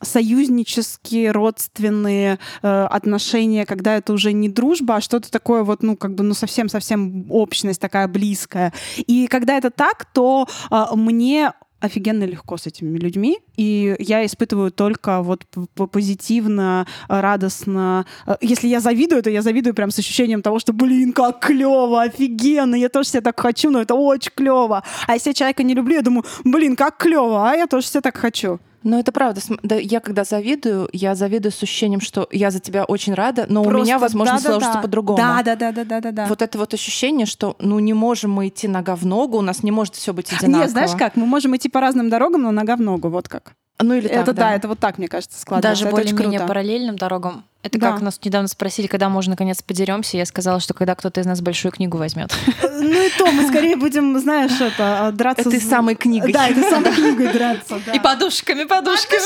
союзнические, 0.00 1.32
родственные 1.32 2.38
э, 2.62 2.84
отношения, 2.84 3.66
когда 3.66 3.96
это 3.96 4.12
уже 4.12 4.32
не 4.32 4.48
дружба, 4.48 4.96
а 4.96 5.00
что-то 5.00 5.30
такое 5.30 5.64
вот, 5.64 5.82
ну, 5.82 5.96
как 5.96 6.14
бы, 6.14 6.24
ну, 6.24 6.34
совсем-совсем 6.34 7.26
общность 7.30 7.80
такая 7.80 8.08
близкая. 8.08 8.72
И 8.96 9.26
когда 9.26 9.56
это 9.56 9.70
так, 9.70 10.04
то 10.12 10.46
э, 10.70 10.84
мне 10.94 11.52
офигенно 11.80 12.24
легко 12.24 12.56
с 12.56 12.66
этими 12.66 12.98
людьми, 12.98 13.38
и 13.56 13.94
я 13.98 14.26
испытываю 14.26 14.72
только 14.72 15.22
вот 15.22 15.44
позитивно, 15.92 16.86
радостно. 17.08 18.04
Э, 18.26 18.36
Если 18.40 18.68
я 18.68 18.80
завидую, 18.80 19.22
то 19.22 19.30
я 19.30 19.42
завидую 19.42 19.74
прям 19.74 19.90
с 19.90 19.98
ощущением 19.98 20.42
того, 20.42 20.58
что, 20.58 20.72
блин, 20.72 21.12
как 21.12 21.40
клево, 21.40 22.02
офигенно, 22.02 22.74
я 22.74 22.88
тоже 22.88 23.08
себя 23.10 23.20
так 23.20 23.38
хочу, 23.38 23.70
но 23.70 23.80
это 23.80 23.94
очень 23.94 24.32
клево. 24.34 24.82
А 25.06 25.14
если 25.14 25.30
я 25.30 25.34
человека 25.34 25.62
не 25.62 25.74
люблю, 25.74 25.96
я 25.96 26.02
думаю, 26.02 26.24
блин, 26.44 26.76
как 26.76 26.96
клево, 26.98 27.48
а 27.48 27.54
я 27.54 27.66
тоже 27.66 27.86
себя 27.86 28.00
так 28.00 28.16
хочу. 28.16 28.60
Но 28.82 28.98
это 28.98 29.12
правда. 29.12 29.40
Да, 29.62 29.76
я 29.76 30.00
когда 30.00 30.24
завидую, 30.24 30.88
я 30.92 31.14
завидую 31.14 31.52
с 31.52 31.62
ощущением, 31.62 32.00
что 32.00 32.28
я 32.30 32.50
за 32.50 32.60
тебя 32.60 32.84
очень 32.84 33.14
рада, 33.14 33.46
но 33.48 33.62
у 33.62 33.64
Просто 33.64 33.84
меня, 33.84 33.98
возможно, 33.98 34.34
да-да-да. 34.34 34.60
сложится 34.60 34.80
по-другому. 34.80 35.18
Да, 35.18 35.42
да, 35.42 35.56
да, 35.56 35.72
да, 35.72 35.84
да, 35.84 36.00
да, 36.00 36.12
да. 36.12 36.26
Вот 36.26 36.42
это 36.42 36.58
вот 36.58 36.74
ощущение, 36.74 37.26
что 37.26 37.56
ну 37.58 37.78
не 37.78 37.92
можем 37.92 38.32
мы 38.32 38.48
идти 38.48 38.68
нога 38.68 38.94
в 38.94 39.04
ногу, 39.04 39.38
у 39.38 39.42
нас 39.42 39.62
не 39.62 39.70
может 39.70 39.94
все 39.94 40.12
быть 40.12 40.32
одинаково. 40.32 40.62
Нет, 40.62 40.70
знаешь 40.70 40.92
как, 40.96 41.16
мы 41.16 41.26
можем 41.26 41.56
идти 41.56 41.68
по 41.68 41.80
разным 41.80 42.08
дорогам, 42.08 42.42
но 42.42 42.50
нога 42.52 42.76
в 42.76 42.80
ногу, 42.80 43.08
вот 43.08 43.28
как. 43.28 43.52
Ну 43.80 43.94
или 43.94 44.08
это 44.08 44.26
так, 44.26 44.36
да. 44.36 44.54
это 44.54 44.68
вот 44.68 44.78
так, 44.78 44.98
мне 44.98 45.08
кажется, 45.08 45.40
складывается. 45.40 45.84
Даже 45.84 45.94
более-менее 45.94 46.40
параллельным 46.40 46.96
дорогам. 46.96 47.44
Это 47.68 47.78
Да. 47.78 47.92
как 47.92 48.00
нас 48.02 48.18
недавно 48.24 48.48
спросили, 48.48 48.86
когда 48.86 49.08
мы 49.08 49.18
уже 49.18 49.30
наконец 49.30 49.62
подеремся. 49.62 50.16
Я 50.16 50.26
сказала, 50.26 50.58
что 50.60 50.74
когда 50.74 50.94
кто-то 50.94 51.20
из 51.20 51.26
нас 51.26 51.40
большую 51.40 51.72
книгу 51.72 51.98
возьмет. 51.98 52.34
Ну 52.62 53.02
и 53.06 53.10
то, 53.10 53.26
мы 53.30 53.46
скорее 53.48 53.76
будем, 53.76 54.18
знаешь, 54.18 54.60
это, 54.60 55.10
драться... 55.12 55.48
Этой 55.48 55.60
с- 55.60 55.68
самой 55.68 55.94
книгой. 55.94 56.32
Да, 56.32 56.48
этой 56.48 56.62
самой 56.64 56.92
книгой 56.92 57.28
драться, 57.32 57.80
да. 57.86 57.92
И 57.92 57.98
подушками, 58.00 58.64
подушками. 58.64 59.20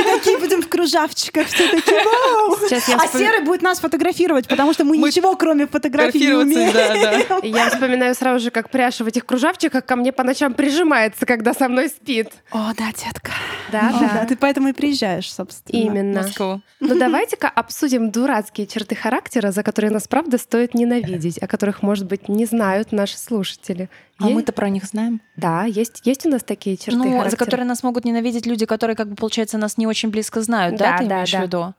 И 0.00 0.18
такие 0.18 0.38
будем 0.38 0.62
в 0.62 0.68
кружавчиках, 0.68 1.46
все 1.46 1.68
такие, 1.70 2.02
вау! 2.04 2.56
Сейчас 2.68 2.88
я, 2.88 2.96
А 2.96 3.06
вспом- 3.06 3.18
Серый 3.18 3.44
будет 3.44 3.62
нас 3.62 3.78
фотографировать, 3.80 4.48
потому 4.48 4.72
что 4.72 4.84
мы, 4.84 4.96
ничего, 4.98 5.36
кроме 5.36 5.66
фотографий, 5.66 6.18
не 6.26 6.32
умеем. 6.34 7.42
я 7.44 7.70
вспоминаю 7.70 8.14
сразу 8.14 8.40
же, 8.44 8.50
как 8.50 8.70
Пряша 8.70 9.04
в 9.04 9.06
этих 9.06 9.24
кружавчиках 9.26 9.84
ко 9.84 9.96
мне 9.96 10.12
по 10.12 10.22
ночам 10.24 10.54
прижимается, 10.54 11.26
когда 11.26 11.54
со 11.54 11.68
мной 11.68 11.88
спит. 11.88 12.30
О, 12.50 12.72
да, 12.76 12.86
детка. 12.92 13.32
Да, 13.70 13.92
О, 13.94 14.00
да. 14.00 14.24
Ты 14.26 14.36
поэтому 14.36 14.68
и 14.68 14.72
приезжаешь, 14.72 15.32
собственно. 15.32 15.76
Именно. 15.78 16.22
Москву. 16.22 16.60
Ну 16.80 16.98
давайте-ка 16.98 17.48
обсудим 17.48 17.75
дурацкие 18.10 18.66
черты 18.66 18.94
характера, 18.94 19.50
за 19.50 19.62
которые 19.62 19.90
нас 19.90 20.08
правда 20.08 20.38
стоит 20.38 20.74
ненавидеть, 20.74 21.38
о 21.38 21.46
которых, 21.46 21.82
может 21.82 22.06
быть, 22.06 22.28
не 22.28 22.46
знают 22.46 22.92
наши 22.92 23.18
слушатели. 23.18 23.88
А 24.18 24.28
мы-то 24.28 24.52
про 24.52 24.68
них 24.68 24.84
знаем. 24.84 25.20
Да, 25.36 25.64
есть, 25.64 26.00
есть 26.04 26.24
у 26.26 26.30
нас 26.30 26.42
такие 26.42 26.76
черты 26.76 26.96
Ну, 26.96 27.04
характера. 27.04 27.30
за 27.30 27.36
которые 27.36 27.66
нас 27.66 27.82
могут 27.82 28.04
ненавидеть 28.04 28.46
люди, 28.46 28.64
которые, 28.66 28.96
как 28.96 29.08
бы, 29.08 29.16
получается, 29.16 29.58
нас 29.58 29.76
не 29.78 29.86
очень 29.86 30.10
близко 30.10 30.40
знают, 30.40 30.76
да, 30.76 30.92
Да, 30.92 30.98
ты 30.98 31.06
да, 31.06 31.14
имеешь 31.16 31.32
да. 31.32 31.38
в 31.38 31.42
виду? 31.42 31.74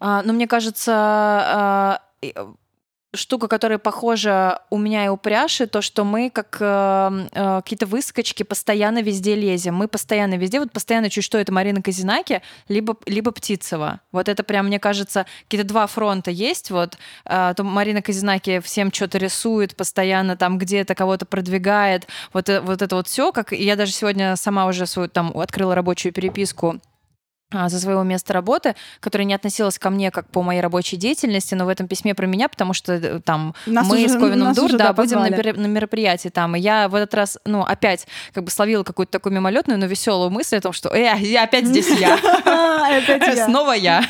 А, 0.00 0.22
ну, 0.22 0.32
мне 0.32 0.46
кажется, 0.46 0.92
а, 0.94 2.00
э, 2.22 2.30
штука, 3.14 3.48
которая 3.48 3.78
похожа 3.78 4.60
у 4.70 4.76
меня 4.76 5.06
и 5.06 5.08
у 5.08 5.16
Пряши, 5.16 5.66
то, 5.66 5.80
что 5.80 6.04
мы 6.04 6.30
как 6.30 6.58
э, 6.60 7.26
э, 7.32 7.60
какие-то 7.62 7.86
выскочки 7.86 8.42
постоянно 8.42 9.00
везде 9.00 9.34
лезем. 9.34 9.74
Мы 9.74 9.88
постоянно 9.88 10.34
везде, 10.34 10.60
вот 10.60 10.72
постоянно 10.72 11.08
чуть 11.08 11.24
что 11.24 11.38
это 11.38 11.52
Марина 11.52 11.82
Казинаки, 11.82 12.42
либо, 12.68 12.96
либо 13.06 13.30
Птицева. 13.30 14.00
Вот 14.12 14.28
это 14.28 14.42
прям, 14.42 14.66
мне 14.66 14.78
кажется, 14.78 15.26
какие-то 15.44 15.66
два 15.66 15.86
фронта 15.86 16.30
есть. 16.30 16.70
Вот 16.70 16.98
э, 17.24 17.54
то 17.56 17.64
Марина 17.64 18.02
Казинаки 18.02 18.60
всем 18.60 18.92
что-то 18.92 19.18
рисует, 19.18 19.74
постоянно 19.74 20.36
там 20.36 20.58
где-то 20.58 20.94
кого-то 20.94 21.24
продвигает. 21.24 22.06
Вот, 22.34 22.48
э- 22.48 22.60
вот 22.60 22.82
это 22.82 22.94
вот 22.94 23.08
все, 23.08 23.32
как 23.32 23.52
я 23.52 23.76
даже 23.76 23.92
сегодня 23.92 24.36
сама 24.36 24.66
уже 24.66 24.86
свою 24.86 25.08
там 25.08 25.32
открыла 25.34 25.74
рабочую 25.74 26.12
переписку 26.12 26.80
а, 27.50 27.70
за 27.70 27.80
своего 27.80 28.02
места 28.02 28.34
работы, 28.34 28.74
которая 29.00 29.24
не 29.24 29.32
относилась 29.32 29.78
ко 29.78 29.88
мне 29.88 30.10
как 30.10 30.28
по 30.28 30.42
моей 30.42 30.60
рабочей 30.60 30.96
деятельности, 30.96 31.54
но 31.54 31.64
в 31.64 31.68
этом 31.68 31.88
письме 31.88 32.14
про 32.14 32.26
меня, 32.26 32.46
потому 32.48 32.74
что 32.74 32.92
э, 32.92 33.20
там 33.20 33.54
Нас 33.64 33.88
мы 33.88 34.04
уже- 34.04 34.08
с 34.10 34.18
Ковином 34.18 34.52
Дур, 34.52 34.72
да, 34.72 34.88
да, 34.88 34.92
будем 34.92 35.20
на, 35.20 35.30
на 35.30 35.66
мероприятии 35.66 36.28
там. 36.28 36.56
И 36.56 36.60
я 36.60 36.88
в 36.90 36.94
этот 36.94 37.14
раз, 37.14 37.38
ну, 37.46 37.62
опять 37.62 38.06
как 38.34 38.44
бы 38.44 38.50
словила 38.50 38.82
какую-то 38.82 39.12
такую 39.12 39.32
мимолетную, 39.32 39.78
но 39.78 39.86
веселую 39.86 40.28
мысль 40.28 40.56
о 40.56 40.60
том, 40.60 40.74
что 40.74 40.90
э, 40.90 41.16
я 41.20 41.44
опять 41.44 41.66
здесь 41.66 41.88
я. 41.98 42.18
Снова 43.46 43.72
я. 43.72 44.04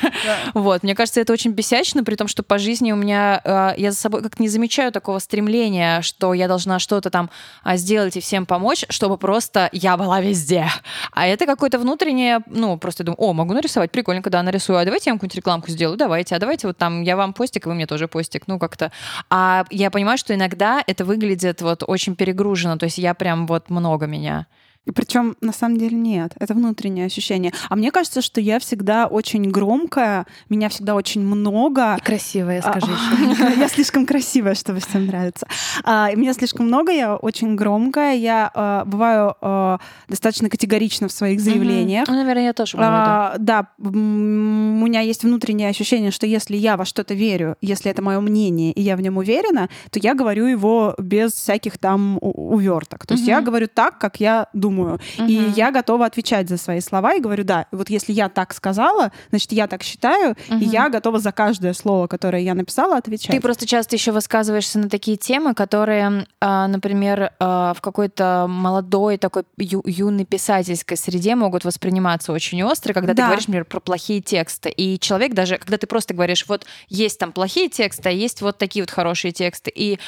Вот, 0.54 0.82
мне 0.82 0.96
кажется, 0.96 1.20
это 1.20 1.32
очень 1.32 1.52
бесячно, 1.52 2.02
при 2.02 2.16
том, 2.16 2.26
что 2.26 2.42
по 2.42 2.58
жизни 2.58 2.90
у 2.90 2.96
меня 2.96 3.40
э, 3.44 3.74
я 3.76 3.92
за 3.92 3.98
собой 3.98 4.22
как 4.22 4.40
не 4.40 4.48
замечаю 4.48 4.90
такого 4.90 5.20
стремления, 5.20 6.02
что 6.02 6.34
я 6.34 6.48
должна 6.48 6.80
что-то 6.80 7.10
там 7.10 7.30
а, 7.62 7.76
сделать 7.76 8.16
и 8.16 8.20
всем 8.20 8.46
помочь, 8.46 8.84
чтобы 8.88 9.16
просто 9.16 9.68
я 9.72 9.96
была 9.96 10.20
везде. 10.20 10.66
А 11.12 11.26
это 11.26 11.46
какое-то 11.46 11.78
внутреннее, 11.78 12.40
ну, 12.46 12.76
просто 12.78 13.04
думаю, 13.04 13.27
о, 13.28 13.32
могу 13.34 13.54
нарисовать, 13.54 13.90
прикольно, 13.90 14.22
когда 14.22 14.42
нарисую, 14.42 14.78
а 14.78 14.84
давайте 14.84 15.10
я 15.10 15.12
вам 15.12 15.18
какую-нибудь 15.18 15.36
рекламку 15.36 15.70
сделаю, 15.70 15.96
давайте, 15.98 16.34
а 16.34 16.38
давайте 16.38 16.66
вот 16.66 16.78
там 16.78 17.02
я 17.02 17.16
вам 17.16 17.32
постик, 17.32 17.66
вы 17.66 17.74
мне 17.74 17.86
тоже 17.86 18.08
постик, 18.08 18.44
ну, 18.46 18.58
как-то. 18.58 18.90
А 19.30 19.64
я 19.70 19.90
понимаю, 19.90 20.18
что 20.18 20.34
иногда 20.34 20.82
это 20.86 21.04
выглядит 21.04 21.60
вот 21.62 21.82
очень 21.86 22.16
перегружено, 22.16 22.76
то 22.76 22.84
есть 22.84 22.98
я 22.98 23.14
прям 23.14 23.46
вот 23.46 23.70
много 23.70 24.06
меня. 24.06 24.46
И 24.86 24.90
причем 24.90 25.36
на 25.42 25.52
самом 25.52 25.76
деле 25.76 25.96
нет, 25.96 26.32
это 26.38 26.54
внутреннее 26.54 27.06
ощущение. 27.06 27.52
А 27.68 27.76
мне 27.76 27.90
кажется, 27.90 28.22
что 28.22 28.40
я 28.40 28.58
всегда 28.58 29.06
очень 29.06 29.50
громкая, 29.50 30.26
меня 30.48 30.70
всегда 30.70 30.94
очень 30.94 31.20
много. 31.20 31.96
И 31.98 32.00
красивая, 32.00 32.62
А, 32.64 32.70
скажи 32.80 32.92
еще. 32.92 33.60
Я 33.60 33.68
слишком 33.68 34.06
красивая, 34.06 34.54
чтобы 34.54 34.80
всем 34.80 35.06
нравиться. 35.06 35.46
А, 35.84 36.10
Меня 36.14 36.32
слишком 36.32 36.66
много, 36.66 36.90
я 36.90 37.16
очень 37.16 37.54
громкая, 37.54 38.14
я 38.16 38.50
а, 38.54 38.84
бываю 38.86 39.34
а, 39.42 39.78
достаточно 40.08 40.48
категорична 40.48 41.08
в 41.08 41.12
своих 41.12 41.40
заявлениях. 41.40 42.08
Ну, 42.08 42.14
наверное, 42.14 42.44
я 42.44 42.52
тоже. 42.54 42.78
А, 42.80 43.36
да, 43.38 43.68
у 43.78 43.90
меня 43.90 45.00
есть 45.00 45.22
внутреннее 45.22 45.68
ощущение, 45.68 46.10
что 46.10 46.26
если 46.26 46.56
я 46.56 46.76
во 46.78 46.86
что-то 46.86 47.12
верю, 47.12 47.56
если 47.60 47.90
это 47.90 48.00
мое 48.00 48.20
мнение, 48.20 48.72
и 48.72 48.80
я 48.80 48.96
в 48.96 49.02
нем 49.02 49.18
уверена, 49.18 49.68
то 49.90 49.98
я 49.98 50.14
говорю 50.14 50.46
его 50.46 50.94
без 50.98 51.32
всяких 51.32 51.76
там 51.76 52.18
уверток. 52.22 53.06
То 53.06 53.14
есть 53.14 53.26
я 53.26 53.42
говорю 53.42 53.68
так, 53.72 53.98
как 53.98 54.18
я 54.20 54.48
думаю. 54.54 54.77
И 55.26 55.38
Мгм. 55.40 55.52
я 55.52 55.70
готова 55.70 56.06
отвечать 56.06 56.48
за 56.48 56.56
свои 56.56 56.80
слова 56.80 57.14
и 57.14 57.20
говорю, 57.20 57.44
да, 57.44 57.66
вот 57.72 57.90
если 57.90 58.12
я 58.12 58.28
так 58.28 58.52
сказала, 58.54 59.12
значит, 59.30 59.52
я 59.52 59.66
так 59.66 59.82
считаю, 59.82 60.34
и 60.48 60.52
Мгм. 60.54 60.60
я 60.64 60.88
готова 60.88 61.18
за 61.18 61.32
каждое 61.32 61.72
слово, 61.74 62.06
которое 62.06 62.42
я 62.42 62.54
написала, 62.54 62.96
отвечать. 62.96 63.30
Ты 63.34 63.40
просто 63.40 63.66
часто 63.66 63.96
еще 63.96 64.12
высказываешься 64.12 64.78
на 64.78 64.88
такие 64.88 65.16
темы, 65.16 65.54
которые, 65.54 66.26
а, 66.40 66.68
например, 66.68 67.32
а, 67.38 67.74
в 67.74 67.80
какой-то 67.80 68.46
молодой 68.48 69.18
такой 69.18 69.44
ю- 69.58 69.82
юной 69.84 70.24
писательской 70.24 70.96
среде 70.96 71.34
могут 71.34 71.64
восприниматься 71.64 72.32
очень 72.32 72.62
остро, 72.62 72.92
когда 72.92 73.12
ты 73.12 73.16
Да. 73.18 73.26
говоришь, 73.26 73.46
например, 73.46 73.64
про 73.64 73.80
плохие 73.80 74.20
тексты. 74.20 74.68
И 74.70 74.98
человек 74.98 75.34
даже, 75.34 75.58
когда 75.58 75.78
ты 75.78 75.86
просто 75.86 76.14
говоришь, 76.14 76.44
вот 76.48 76.66
есть 76.88 77.18
там 77.18 77.32
плохие 77.32 77.68
тексты, 77.68 78.08
а 78.08 78.12
есть 78.12 78.40
вот 78.42 78.58
такие 78.58 78.82
вот 78.82 78.90
хорошие 78.90 79.32
тексты. 79.32 79.72
И 79.74 79.98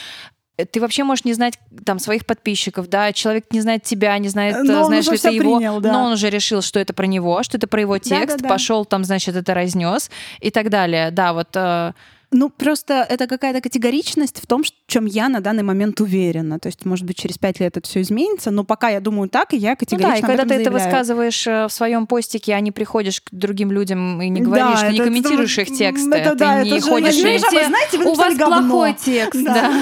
ты 0.64 0.80
вообще 0.80 1.04
можешь 1.04 1.24
не 1.24 1.32
знать 1.32 1.58
там 1.84 1.98
своих 1.98 2.26
подписчиков, 2.26 2.88
да, 2.88 3.12
человек 3.12 3.46
не 3.52 3.60
знает 3.60 3.82
тебя, 3.84 4.16
не 4.18 4.28
знает, 4.28 4.56
Но 4.64 4.72
э, 4.72 4.76
он 4.78 4.86
знаешь 4.86 5.08
ли 5.08 5.18
ты 5.18 5.28
его, 5.28 5.56
принял, 5.58 5.80
да. 5.80 5.92
но 5.92 6.04
он 6.04 6.12
уже 6.12 6.30
решил, 6.30 6.62
что 6.62 6.80
это 6.80 6.92
про 6.92 7.06
него, 7.06 7.42
что 7.42 7.56
это 7.56 7.66
про 7.66 7.80
его 7.80 7.98
текст, 7.98 8.36
Да-да-да. 8.36 8.48
пошел 8.48 8.84
там, 8.84 9.04
значит, 9.04 9.36
это 9.36 9.54
разнес 9.54 10.10
и 10.40 10.50
так 10.50 10.70
далее. 10.70 11.10
Да, 11.10 11.32
вот 11.32 11.48
э, 11.54 11.92
Ну, 12.32 12.48
просто 12.48 13.04
это 13.08 13.26
какая-то 13.26 13.60
категоричность 13.60 14.40
в 14.40 14.46
том, 14.46 14.62
в 14.62 14.68
чем 14.86 15.04
я 15.06 15.28
на 15.28 15.40
данный 15.40 15.64
момент 15.64 16.00
уверена. 16.00 16.60
То 16.60 16.68
есть, 16.68 16.84
может 16.84 17.04
быть, 17.04 17.16
через 17.16 17.38
пять 17.38 17.58
лет 17.58 17.76
это 17.76 17.88
все 17.88 18.02
изменится, 18.02 18.52
но 18.52 18.62
пока 18.62 18.88
я 18.88 19.00
думаю 19.00 19.28
так, 19.28 19.52
и 19.52 19.56
я 19.56 19.70
Ну 19.70 19.76
категорично 19.76 20.28
да, 20.28 20.34
и 20.34 20.36
когда 20.36 20.42
ты 20.44 20.54
это 20.60 20.64
заявляю. 20.70 20.86
высказываешь 20.90 21.46
э, 21.48 21.66
в 21.66 21.72
своем 21.72 22.06
постике, 22.06 22.54
а 22.54 22.60
не 22.60 22.70
приходишь 22.70 23.20
к 23.20 23.28
другим 23.32 23.72
людям 23.72 24.22
и 24.22 24.28
не 24.28 24.40
говоришь, 24.42 24.80
Да, 24.80 24.86
ты 24.86 24.92
не 24.92 24.98
это- 24.98 25.04
комментируешь 25.08 25.58
это- 25.58 25.72
их 25.72 25.76
тексты, 25.78 26.14
это 26.14 26.30
ты 26.30 26.36
да, 26.36 26.62
не 26.62 26.70
это 26.70 26.80
же- 26.84 26.90
ходишь... 26.90 27.14
и- 27.16 27.24
вижу, 27.24 27.46
вы 27.50 27.64
знаете, 27.64 27.98
вы 27.98 28.04
У 28.10 28.14
вас 28.14 28.36
говно. 28.36 28.58
плохой 28.68 28.94
текст. 28.94 29.42
Да. 29.42 29.72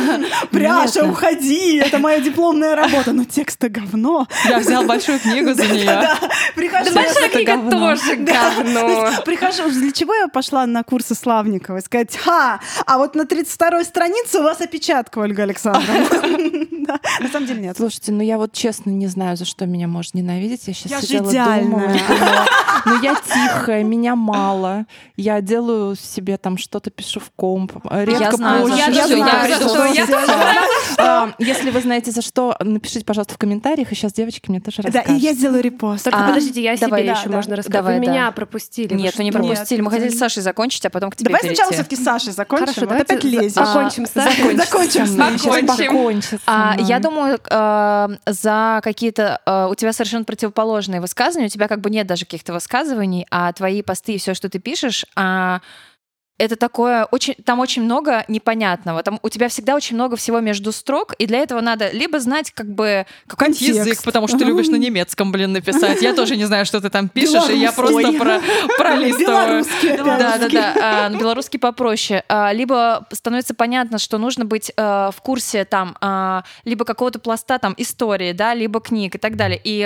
Пряша, 0.51 1.03
Нет. 1.03 1.11
уходи, 1.13 1.77
это 1.77 1.99
моя 1.99 2.21
дипломная 2.21 2.75
работа. 2.75 3.13
Но 3.13 3.25
текст-то 3.25 3.69
говно. 3.69 4.27
Я 4.49 4.59
взял 4.61 4.85
большую 4.85 5.19
книгу 5.21 5.53
за 5.53 5.67
нее. 5.67 5.85
Да. 5.85 6.19
Большая 6.57 7.29
книга 7.29 7.71
тоже 7.71 8.17
Да. 8.21 8.53
говно. 8.57 9.11
Прихожу, 9.27 9.69
для 9.71 9.93
чего 9.93 10.15
я 10.15 10.29
пошла 10.29 10.65
на 10.67 10.83
курсы 10.83 11.15
Славниковой? 11.15 11.83
Сказать, 11.83 12.17
ха, 12.17 12.38
а 12.86 12.99
вот 12.99 13.14
на 13.14 13.22
32-й 13.22 13.84
странице 13.84 14.39
у 14.41 14.43
вас 14.43 14.61
опечатка, 14.61 15.18
Ольга 15.18 15.43
Александровна. 15.45 16.66
Да, 16.89 16.99
На 17.20 17.28
самом 17.28 17.47
деле 17.47 17.61
нет. 17.61 17.76
Слушайте, 17.76 18.12
ну 18.12 18.22
я 18.22 18.39
вот 18.39 18.55
честно 18.55 18.89
не 18.89 19.09
знаю, 19.09 19.36
за 19.36 19.45
что 19.45 19.66
меня 19.66 19.86
может 19.86 20.14
ненавидеть. 20.14 20.66
Я 20.68 20.72
сейчас 20.72 21.03
сидела 21.03 21.28
идеальная. 21.30 21.64
думала, 21.64 22.47
ну 22.86 23.03
я 23.03 23.14
тихая, 23.14 23.84
меня 23.84 24.16
мало. 24.16 24.86
Я 25.14 25.43
делаю 25.43 25.97
себе 25.97 26.39
там 26.39 26.57
что-то, 26.57 26.89
пишу 26.89 27.20
в 27.20 27.30
комп. 27.36 27.72
Редко 27.91 28.36
знаю, 28.36 28.62
позже. 28.62 28.78
Я. 28.78 30.07
А, 30.99 31.30
Если 31.39 31.70
вы 31.70 31.80
знаете 31.80 32.11
за 32.11 32.22
что, 32.22 32.57
напишите, 32.61 33.05
пожалуйста, 33.05 33.34
в 33.34 33.39
комментариях, 33.39 33.93
и 33.93 33.95
сейчас 33.95 34.12
девочки 34.14 34.49
мне 34.49 34.61
тоже 34.61 34.82
Да, 34.82 34.89
расскажут. 35.01 35.22
и 35.22 35.24
я 35.24 35.32
сделаю 35.34 35.62
репост. 35.62 36.05
Только 36.05 36.24
А, 36.24 36.28
подождите, 36.28 36.62
я 36.62 36.76
себе 36.76 36.89
да, 36.89 36.99
еще 36.99 37.28
да. 37.28 37.36
можно 37.36 37.57
рассказать. 37.57 37.82
Давай, 37.82 37.99
Вы 37.99 38.05
да. 38.07 38.11
меня 38.11 38.32
пропустили. 38.32 38.95
Нет, 38.95 39.16
вы 39.16 39.24
не 39.24 39.32
пропустили. 39.32 39.80
Мы 39.80 39.91
хотели 39.91 40.09
с. 40.09 40.18
Сашей 40.18 40.43
закончить, 40.43 40.84
а 40.84 40.91
потом 40.91 41.11
к 41.11 41.16
тебе 41.16 41.30
Давай 41.30 41.43
сначала 41.43 41.70
все-таки 41.72 41.97
с 41.97 42.03
Сашей 42.29 42.37
закончим. 42.37 42.66
Хорошо, 42.66 42.81
Вот 42.83 42.89
давайте 42.89 43.14
опять 43.14 43.24
лезешь. 43.24 43.53
закончим 43.53 44.07
Сашей. 44.07 44.57
Закончим. 44.57 45.07
Сейчас 45.07 45.09
Закончим. 45.11 45.87
покончится. 45.93 46.39
А, 46.47 46.76
я 46.79 46.99
думаю, 46.99 47.39
э, 47.49 48.09
за 48.26 48.81
какие-то 48.83 49.41
э, 49.45 49.66
у 49.70 49.74
тебя 49.74 49.93
совершенно 49.93 50.24
противоположные 50.24 51.01
высказывания, 51.01 51.47
у 51.47 51.51
тебя 51.51 51.68
как 51.68 51.81
бы 51.81 51.91
нет 51.91 52.07
даже 52.07 52.24
каких-то 52.24 52.53
высказываний, 52.53 53.26
а 53.31 53.53
твои 53.53 53.83
посты 53.83 54.14
и 54.14 54.18
все, 54.18 54.35
что 54.35 54.49
ты 54.49 54.59
пишешь, 54.59 55.05
а, 55.16 55.61
это 56.39 56.57
такое 56.57 57.05
очень, 57.07 57.34
там 57.45 57.59
очень 57.59 57.82
много 57.82 58.24
непонятного. 58.28 59.03
Там 59.03 59.18
у 59.22 59.28
тебя 59.28 59.49
всегда 59.49 59.74
очень 59.74 59.97
много 59.97 60.16
всего 60.16 60.41
между 60.41 60.72
строк, 60.72 61.14
и 61.18 61.26
для 61.26 61.39
этого 61.39 61.61
надо 61.61 61.91
либо 61.91 62.20
знать 62.20 62.53
как 62.53 62.72
бы 62.72 63.07
какой-нибудь 63.26 63.59
Контекст. 63.59 63.86
язык, 63.86 64.03
потому 64.05 64.28
что 64.28 64.39
ты 64.39 64.45
любишь 64.45 64.68
на 64.68 64.76
немецком, 64.76 65.32
блин, 65.32 65.53
написать. 65.53 66.01
Я 66.01 66.14
тоже 66.14 66.36
не 66.36 66.45
знаю, 66.45 66.64
что 66.64 66.80
ты 66.80 66.91
там 66.91 67.09
пишешь, 67.09 67.49
и 67.51 67.59
я 67.59 67.72
просто 67.72 68.12
про, 68.12 68.41
пролистываю. 68.78 69.64
Да, 69.99 70.39
да, 70.39 70.49
да. 70.49 70.74
А, 70.80 71.11
белорусский 71.11 71.59
попроще. 71.59 72.22
А, 72.28 72.53
Либо 72.53 73.07
становится 73.12 73.55
понятно, 73.55 73.99
что 73.99 74.18
нужно 74.18 74.45
быть 74.45 74.72
э, 74.76 74.82
в 74.82 75.20
курсе 75.22 75.64
там 75.64 75.97
а, 76.01 76.45
либо 76.64 76.84
какого-то 76.84 77.18
пласта 77.18 77.59
там 77.59 77.74
истории, 77.76 78.32
да, 78.32 78.55
либо 78.55 78.80
книг 78.80 79.16
и 79.16 79.18
так 79.18 79.36
далее. 79.36 79.61
И 79.62 79.82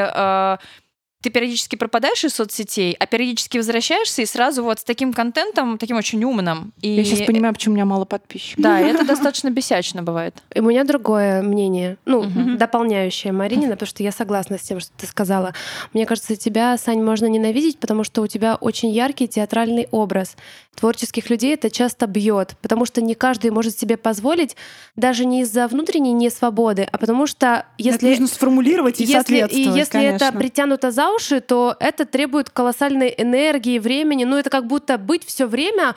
ты 1.22 1.30
периодически 1.30 1.76
пропадаешь 1.76 2.24
из 2.24 2.34
соцсетей, 2.34 2.96
а 2.98 3.06
периодически 3.06 3.56
возвращаешься 3.58 4.22
и 4.22 4.26
сразу 4.26 4.62
вот 4.64 4.80
с 4.80 4.84
таким 4.84 5.12
контентом, 5.12 5.78
таким 5.78 5.96
очень 5.96 6.22
умным. 6.24 6.72
И 6.82 6.88
Я 6.88 7.04
сейчас 7.04 7.26
понимаю, 7.26 7.54
почему 7.54 7.74
у 7.74 7.76
меня 7.76 7.84
мало 7.84 8.04
подписчиков. 8.04 8.62
Да, 8.62 8.80
это 8.80 9.04
достаточно 9.06 9.50
бесячно 9.50 10.02
бывает. 10.02 10.34
И 10.54 10.60
У 10.60 10.64
меня 10.64 10.84
другое 10.84 11.42
мнение, 11.42 11.96
ну, 12.04 12.22
Мгм. 12.24 12.58
дополняющее 12.58 13.32
Маринина, 13.32 13.72
потому 13.72 13.86
что 13.88 14.02
я 14.02 14.10
согласна 14.12 14.58
с 14.58 14.62
тем, 14.62 14.80
что 14.80 14.90
ты 14.96 15.06
сказала. 15.06 15.54
Мне 15.92 16.06
кажется, 16.06 16.34
тебя, 16.36 16.76
Сань, 16.76 17.02
можно 17.02 17.26
ненавидеть, 17.26 17.78
потому 17.78 18.04
что 18.04 18.22
у 18.22 18.26
тебя 18.26 18.56
очень 18.56 18.90
яркий 18.90 19.28
театральный 19.28 19.86
образ. 19.90 20.36
Творческих 20.74 21.28
людей 21.28 21.54
это 21.54 21.70
часто 21.70 22.06
бьет, 22.06 22.54
потому 22.62 22.86
что 22.86 23.02
не 23.02 23.14
каждый 23.14 23.50
может 23.50 23.78
себе 23.78 23.98
позволить, 23.98 24.56
даже 24.96 25.26
не 25.26 25.42
из-за 25.42 25.68
внутренней 25.68 26.14
несвободы, 26.14 26.88
а 26.90 26.96
потому 26.98 27.26
что 27.26 27.46
Это 27.46 27.66
если 27.78 28.08
нужно 28.08 28.26
сформулировать 28.26 29.00
и 29.00 29.04
если, 29.04 29.46
и 29.50 29.60
если 29.68 30.02
это 30.02 30.18
конечно. 30.18 30.32
притянуто 30.32 30.90
за 30.90 31.08
уши, 31.14 31.40
то 31.40 31.76
это 31.80 32.04
требует 32.04 32.50
колоссальной 32.50 33.14
энергии, 33.16 33.78
времени. 33.78 34.24
Ну, 34.24 34.36
это 34.36 34.50
как 34.50 34.66
будто 34.66 34.98
быть 34.98 35.24
все 35.24 35.46
время 35.46 35.94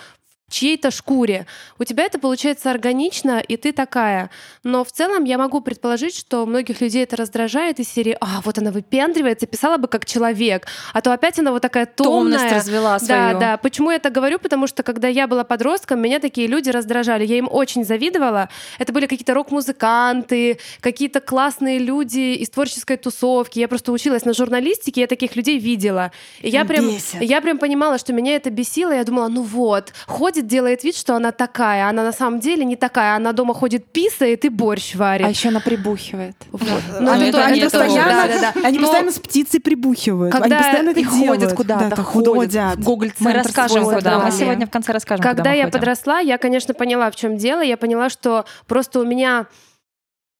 чьей-то 0.49 0.91
шкуре. 0.91 1.47
У 1.79 1.83
тебя 1.83 2.03
это 2.05 2.19
получается 2.19 2.69
органично, 2.71 3.39
и 3.39 3.57
ты 3.57 3.71
такая. 3.71 4.29
Но 4.63 4.83
в 4.83 4.91
целом 4.91 5.23
я 5.23 5.37
могу 5.37 5.59
предположить, 5.61 6.15
что 6.15 6.45
многих 6.45 6.81
людей 6.81 7.03
это 7.03 7.15
раздражает 7.15 7.79
из 7.79 7.89
серии 7.91 8.15
«А, 8.21 8.41
вот 8.43 8.57
она 8.57 8.71
выпендривается, 8.71 9.47
писала 9.47 9.77
бы 9.77 9.87
как 9.87 10.05
человек, 10.05 10.67
а 10.93 11.01
то 11.01 11.11
опять 11.11 11.39
она 11.39 11.51
вот 11.51 11.61
такая 11.61 11.85
Томность 11.85 12.37
томная». 12.39 12.55
развела 12.59 12.99
Да, 12.99 13.05
свою. 13.05 13.39
да. 13.39 13.57
Почему 13.57 13.89
я 13.89 13.97
это 13.97 14.09
говорю? 14.09 14.37
Потому 14.39 14.67
что 14.67 14.83
когда 14.83 15.07
я 15.07 15.27
была 15.27 15.43
подростком, 15.43 15.99
меня 15.99 16.19
такие 16.19 16.47
люди 16.47 16.69
раздражали. 16.69 17.25
Я 17.25 17.37
им 17.37 17.47
очень 17.51 17.83
завидовала. 17.83 18.49
Это 18.77 18.93
были 18.93 19.07
какие-то 19.07 19.33
рок-музыканты, 19.33 20.59
какие-то 20.79 21.21
классные 21.21 21.79
люди 21.79 22.35
из 22.35 22.49
творческой 22.49 22.97
тусовки. 22.97 23.59
Я 23.59 23.67
просто 23.67 23.91
училась 23.91 24.25
на 24.25 24.33
журналистике, 24.33 25.01
я 25.01 25.07
таких 25.07 25.35
людей 25.35 25.57
видела. 25.59 26.11
И 26.41 26.49
я 26.49 26.65
прям, 26.65 26.87
Бесит. 26.87 27.21
я 27.21 27.41
прям 27.41 27.57
понимала, 27.57 27.97
что 27.97 28.13
меня 28.13 28.35
это 28.35 28.49
бесило. 28.49 28.91
Я 28.91 29.03
думала, 29.03 29.27
ну 29.27 29.41
вот, 29.41 29.93
ходит, 30.35 30.47
делает 30.47 30.83
вид, 30.83 30.95
что 30.95 31.15
она 31.15 31.31
такая. 31.31 31.87
Она 31.87 32.03
на 32.03 32.11
самом 32.11 32.39
деле 32.39 32.65
не 32.65 32.75
такая. 32.75 33.15
Она 33.15 33.31
дома 33.31 33.53
ходит, 33.53 33.85
писает 33.85 34.43
и 34.45 34.49
борщ 34.49 34.95
варит. 34.95 35.25
А 35.25 35.29
еще 35.29 35.49
она 35.49 35.59
прибухивает. 35.59 36.35
Вот. 36.51 36.61
Ну, 36.99 37.11
это 37.21 37.45
они 37.45 37.59
это 37.61 37.77
постоянно, 37.77 38.27
да, 38.27 38.27
да, 38.27 38.51
да. 38.53 38.67
они 38.67 38.77
Но- 38.79 38.83
постоянно 38.83 39.11
с 39.11 39.19
птицей 39.19 39.59
прибухивают. 39.61 40.33
они 40.33 40.41
Когда 40.43 40.57
постоянно 40.57 40.89
это 40.89 40.99
И 40.99 41.03
ходят 41.03 41.53
куда-то, 41.53 41.95
Да, 41.95 42.03
ходят. 42.03 42.79
Google 42.79 43.09
Мы 43.19 43.33
расскажем, 43.33 43.83
свой 43.83 43.95
куда. 43.95 44.19
Мы 44.19 44.31
сегодня 44.31 44.67
в 44.67 44.69
конце 44.69 44.91
расскажем, 44.91 45.23
Когда 45.23 45.51
я 45.53 45.65
ходим. 45.65 45.79
подросла, 45.79 46.19
я, 46.19 46.37
конечно, 46.37 46.73
поняла, 46.73 47.09
в 47.11 47.15
чем 47.15 47.37
дело. 47.37 47.61
Я 47.61 47.77
поняла, 47.77 48.09
что 48.09 48.45
просто 48.67 48.99
у 48.99 49.05
меня 49.05 49.45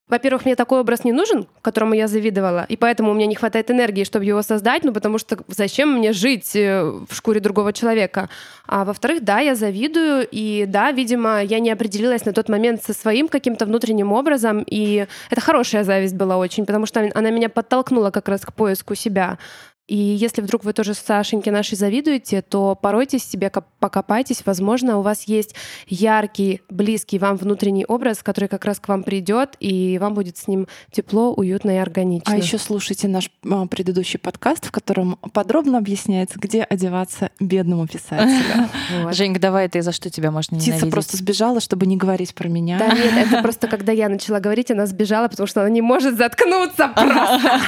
во-первых, 0.07 0.45
мне 0.45 0.55
такой 0.55 0.81
образ 0.81 1.03
не 1.03 1.11
нужен, 1.11 1.47
которому 1.63 1.95
я 1.95 2.07
завидовала, 2.07 2.65
и 2.69 2.77
поэтому 2.77 3.11
у 3.11 3.13
меня 3.15 3.25
не 3.25 3.33
хватает 3.33 3.71
энергии, 3.71 4.03
чтобы 4.03 4.25
его 4.25 4.43
создать, 4.43 4.83
ну 4.83 4.93
потому 4.93 5.17
что 5.17 5.37
зачем 5.47 5.93
мне 5.93 6.13
жить 6.13 6.55
э, 6.55 6.83
в 6.83 7.15
шкуре 7.15 7.39
другого 7.39 7.73
человека? 7.73 8.29
А 8.67 8.85
во-вторых, 8.85 9.23
да, 9.23 9.39
я 9.39 9.55
завидую, 9.55 10.27
и 10.29 10.65
да, 10.67 10.91
видимо, 10.91 11.41
я 11.41 11.59
не 11.59 11.71
определилась 11.71 12.23
на 12.23 12.33
тот 12.33 12.49
момент 12.49 12.83
со 12.83 12.93
своим 12.93 13.27
каким-то 13.27 13.65
внутренним 13.65 14.11
образом, 14.11 14.63
и 14.67 15.07
это 15.31 15.41
хорошая 15.41 15.83
зависть 15.83 16.15
была 16.15 16.37
очень, 16.37 16.67
потому 16.67 16.85
что 16.85 17.09
она 17.15 17.31
меня 17.31 17.49
подтолкнула 17.49 18.11
как 18.11 18.29
раз 18.29 18.41
к 18.41 18.53
поиску 18.53 18.93
себя. 18.93 19.39
И 19.87 19.95
если 19.95 20.41
вдруг 20.41 20.63
вы 20.63 20.73
тоже 20.73 20.95
Сашеньке 20.95 21.51
нашей 21.51 21.75
завидуете, 21.75 22.41
то 22.41 22.75
поройтесь 22.75 23.23
себе, 23.23 23.51
покопайтесь. 23.79 24.41
Возможно, 24.43 24.97
у 24.97 25.01
вас 25.01 25.23
есть 25.23 25.53
яркий, 25.87 26.61
близкий 26.69 27.19
вам 27.19 27.37
внутренний 27.37 27.85
образ, 27.85 28.23
который 28.23 28.49
как 28.49 28.65
раз 28.65 28.79
к 28.79 28.87
вам 28.87 29.03
придет, 29.03 29.55
и 29.59 29.99
вам 29.99 30.15
будет 30.15 30.37
с 30.37 30.47
ним 30.47 30.67
тепло, 30.91 31.33
уютно 31.33 31.71
и 31.71 31.77
органично. 31.77 32.33
А 32.33 32.37
еще 32.37 32.57
слушайте 32.57 33.07
наш 33.07 33.29
а, 33.47 33.67
предыдущий 33.67 34.17
подкаст, 34.17 34.65
в 34.65 34.71
котором 34.71 35.17
подробно 35.33 35.77
объясняется, 35.77 36.39
где 36.39 36.63
одеваться 36.63 37.29
бедному 37.39 37.85
писателю. 37.87 38.69
Женька, 39.11 39.39
давай 39.39 39.69
ты 39.69 39.83
за 39.83 39.91
что 39.91 40.09
тебя 40.09 40.31
можно 40.31 40.55
ненавидеть? 40.55 40.77
Птица 40.77 40.91
просто 40.91 41.17
сбежала, 41.17 41.59
чтобы 41.59 41.85
не 41.85 41.95
говорить 41.95 42.33
про 42.33 42.47
меня. 42.47 42.79
Да 42.79 42.87
нет, 42.87 43.27
это 43.27 43.41
просто 43.43 43.67
когда 43.67 43.91
я 43.91 44.09
начала 44.09 44.39
говорить, 44.39 44.71
она 44.71 44.87
сбежала, 44.87 45.27
потому 45.27 45.45
что 45.45 45.61
она 45.61 45.69
не 45.69 45.81
может 45.81 46.17
заткнуться 46.17 46.87
просто. 46.95 47.61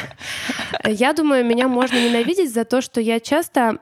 Я 0.83 1.13
думаю, 1.13 1.45
меня 1.45 1.67
можно 1.67 2.06
ненавидеть 2.07 2.53
за 2.53 2.65
то, 2.65 2.81
что 2.81 3.01
я 3.01 3.19
часто 3.19 3.79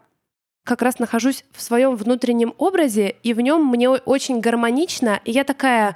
как 0.64 0.82
раз 0.82 1.00
нахожусь 1.00 1.44
в 1.52 1.62
своем 1.62 1.96
внутреннем 1.96 2.54
образе, 2.58 3.16
и 3.24 3.34
в 3.34 3.42
нем 3.42 3.66
мне 3.66 3.90
очень 3.90 4.40
гармонично, 4.40 5.22
и 5.24 5.32
я 5.32 5.44
такая 5.44 5.96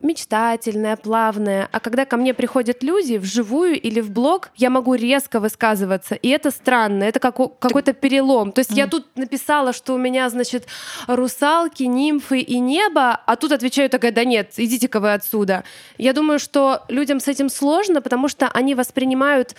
мечтательная, 0.00 0.96
плавная. 0.96 1.68
А 1.72 1.80
когда 1.80 2.04
ко 2.04 2.16
мне 2.16 2.34
приходят 2.34 2.82
люди 2.82 3.16
вживую 3.16 3.80
или 3.80 4.00
в 4.00 4.10
блог, 4.10 4.50
я 4.54 4.68
могу 4.68 4.94
резко 4.94 5.40
высказываться. 5.40 6.14
И 6.14 6.28
это 6.28 6.50
странно, 6.50 7.04
это 7.04 7.18
как, 7.18 7.36
какой-то 7.58 7.94
перелом. 7.94 8.52
То 8.52 8.60
есть 8.60 8.72
mm. 8.72 8.76
я 8.76 8.86
тут 8.88 9.06
написала, 9.16 9.72
что 9.72 9.94
у 9.94 9.98
меня, 9.98 10.28
значит, 10.28 10.66
русалки, 11.06 11.84
нимфы 11.84 12.40
и 12.40 12.58
небо, 12.58 13.20
а 13.26 13.36
тут 13.36 13.52
отвечаю 13.52 13.88
такая, 13.88 14.12
да 14.12 14.24
нет, 14.24 14.52
идите-ка 14.56 15.00
вы 15.00 15.14
отсюда. 15.14 15.64
Я 15.96 16.12
думаю, 16.12 16.38
что 16.38 16.82
людям 16.88 17.18
с 17.18 17.28
этим 17.28 17.48
сложно, 17.48 18.02
потому 18.02 18.28
что 18.28 18.48
они 18.48 18.74
воспринимают 18.74 19.54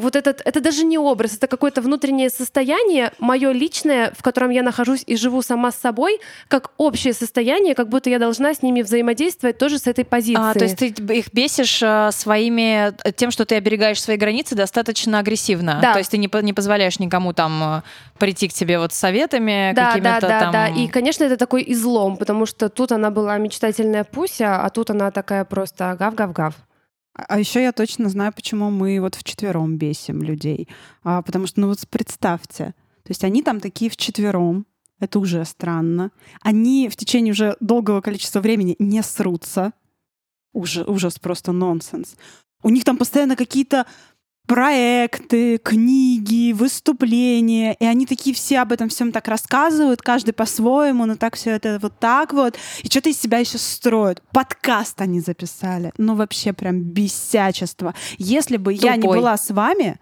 вот 0.00 0.16
этот, 0.16 0.40
это 0.44 0.60
даже 0.60 0.84
не 0.84 0.98
образ, 0.98 1.34
это 1.34 1.46
какое-то 1.46 1.80
внутреннее 1.80 2.30
состояние, 2.30 3.12
мое 3.18 3.52
личное, 3.52 4.12
в 4.16 4.22
котором 4.22 4.50
я 4.50 4.62
нахожусь 4.62 5.02
и 5.06 5.16
живу 5.16 5.42
сама 5.42 5.72
с 5.72 5.76
собой, 5.76 6.20
как 6.48 6.70
общее 6.76 7.12
состояние, 7.12 7.74
как 7.74 7.88
будто 7.88 8.10
я 8.10 8.18
должна 8.18 8.54
с 8.54 8.62
ними 8.62 8.82
взаимодействовать 8.82 9.58
тоже 9.58 9.78
с 9.78 9.86
этой 9.86 10.04
позиции. 10.04 10.50
А, 10.50 10.54
то 10.54 10.64
есть 10.64 10.76
ты 10.76 10.86
их 10.86 11.32
бесишь 11.32 11.82
э, 11.82 12.10
своими, 12.12 12.92
э, 13.04 13.12
тем, 13.12 13.30
что 13.30 13.44
ты 13.44 13.56
оберегаешь 13.56 14.00
свои 14.00 14.16
границы 14.16 14.54
достаточно 14.54 15.18
агрессивно. 15.18 15.78
Да. 15.80 15.92
То 15.92 15.98
есть 15.98 16.10
ты 16.10 16.18
не, 16.18 16.30
не 16.42 16.52
позволяешь 16.52 16.98
никому 16.98 17.32
там 17.32 17.62
э, 17.62 17.82
прийти 18.18 18.48
к 18.48 18.52
тебе 18.52 18.78
вот 18.78 18.92
с 18.92 18.98
советами 18.98 19.72
да, 19.74 19.88
какими-то 19.88 20.20
да, 20.20 20.28
да, 20.28 20.40
там... 20.40 20.52
Да, 20.52 20.68
и, 20.68 20.88
конечно, 20.88 21.24
это 21.24 21.36
такой 21.36 21.64
излом, 21.66 22.16
потому 22.16 22.46
что 22.46 22.68
тут 22.68 22.92
она 22.92 23.10
была 23.10 23.36
мечтательная 23.38 24.04
Пуся, 24.04 24.60
а 24.62 24.70
тут 24.70 24.90
она 24.90 25.10
такая 25.10 25.44
просто 25.44 25.96
гав-гав-гав. 25.98 26.54
А 27.26 27.38
еще 27.38 27.62
я 27.62 27.72
точно 27.72 28.08
знаю, 28.08 28.32
почему 28.32 28.70
мы 28.70 29.00
вот 29.00 29.16
вчетвером 29.16 29.76
бесим 29.76 30.22
людей. 30.22 30.68
А, 31.02 31.22
потому 31.22 31.48
что, 31.48 31.60
ну 31.60 31.68
вот 31.68 31.80
представьте, 31.90 32.74
то 33.02 33.10
есть 33.10 33.24
они 33.24 33.42
там 33.42 33.58
такие 33.58 33.90
вчетвером, 33.90 34.66
это 35.00 35.18
уже 35.18 35.44
странно. 35.44 36.12
Они 36.42 36.88
в 36.88 36.96
течение 36.96 37.32
уже 37.32 37.56
долгого 37.60 38.00
количества 38.00 38.40
времени 38.40 38.76
не 38.78 39.02
срутся. 39.02 39.72
Уже, 40.52 40.84
ужас, 40.84 41.18
просто 41.18 41.52
нонсенс. 41.52 42.16
У 42.62 42.70
них 42.70 42.84
там 42.84 42.96
постоянно 42.96 43.36
какие-то 43.36 43.86
проекты, 44.48 45.58
книги, 45.58 46.52
выступления, 46.52 47.74
и 47.74 47.84
они 47.84 48.06
такие 48.06 48.34
все 48.34 48.60
об 48.60 48.72
этом 48.72 48.88
всем 48.88 49.12
так 49.12 49.28
рассказывают, 49.28 50.00
каждый 50.00 50.32
по-своему, 50.32 51.04
но 51.04 51.16
так 51.16 51.36
все 51.36 51.50
это 51.50 51.78
вот 51.80 51.98
так 52.00 52.32
вот, 52.32 52.56
и 52.82 52.86
что-то 52.88 53.10
из 53.10 53.20
себя 53.20 53.38
еще 53.38 53.58
строят. 53.58 54.22
Подкаст 54.32 55.00
они 55.02 55.20
записали, 55.20 55.92
ну 55.98 56.14
вообще 56.14 56.54
прям 56.54 56.80
бесячество. 56.80 57.94
Если 58.16 58.56
бы 58.56 58.74
Тупой. 58.74 58.88
я 58.88 58.96
не 58.96 59.06
была 59.06 59.36
с 59.36 59.50
вами, 59.50 60.00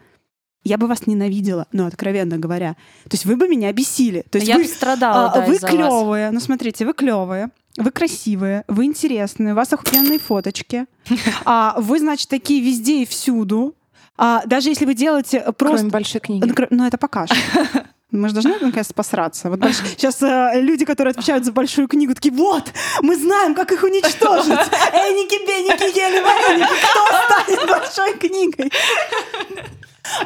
я 0.62 0.78
бы 0.78 0.86
вас 0.86 1.08
ненавидела, 1.08 1.66
ну, 1.72 1.86
откровенно 1.86 2.38
говоря. 2.38 2.74
То 3.04 3.14
есть 3.14 3.24
вы 3.24 3.36
бы 3.36 3.48
меня 3.48 3.72
бесили. 3.72 4.24
То 4.30 4.38
есть 4.38 4.48
я 4.48 4.56
вы, 4.56 4.62
бы 4.62 4.68
страдала, 4.68 5.30
а, 5.30 5.34
да, 5.34 5.46
Вы 5.46 5.58
клевые. 5.58 6.30
Ну, 6.30 6.40
смотрите, 6.40 6.86
вы 6.86 6.92
клевые. 6.92 7.50
Вы 7.76 7.90
красивые, 7.90 8.64
вы 8.68 8.86
интересные, 8.86 9.52
у 9.52 9.56
вас 9.56 9.72
охуенные 9.72 10.18
фоточки. 10.18 10.86
А, 11.44 11.76
вы, 11.78 11.98
значит, 11.98 12.28
такие 12.28 12.62
везде 12.62 13.02
и 13.02 13.06
всюду. 13.06 13.74
А, 14.18 14.42
даже 14.46 14.68
если 14.70 14.84
вы 14.84 14.94
делаете 14.94 15.40
просто... 15.56 15.78
Кроме 15.78 15.90
большой 15.90 16.20
книги. 16.20 16.54
Ну, 16.70 16.86
это 16.86 16.98
пока 16.98 17.26
что. 17.26 17.36
Мы 18.12 18.28
же 18.28 18.34
должны, 18.34 18.52
наконец, 18.52 18.92
посраться. 18.92 19.50
Вот 19.50 19.58
больш... 19.58 19.76
сейчас 19.78 20.22
э, 20.22 20.60
люди, 20.60 20.84
которые 20.84 21.10
отвечают 21.10 21.44
за 21.44 21.52
большую 21.52 21.88
книгу, 21.88 22.14
такие, 22.14 22.32
вот, 22.32 22.72
мы 23.02 23.16
знаем, 23.16 23.54
как 23.54 23.72
их 23.72 23.82
уничтожить. 23.82 24.52
Эники, 24.52 25.44
беники, 25.44 25.98
ели 25.98 26.20
вареники, 26.20 26.72
кто 26.86 27.54
станет 27.56 27.68
большой 27.68 28.14
книгой? 28.16 28.72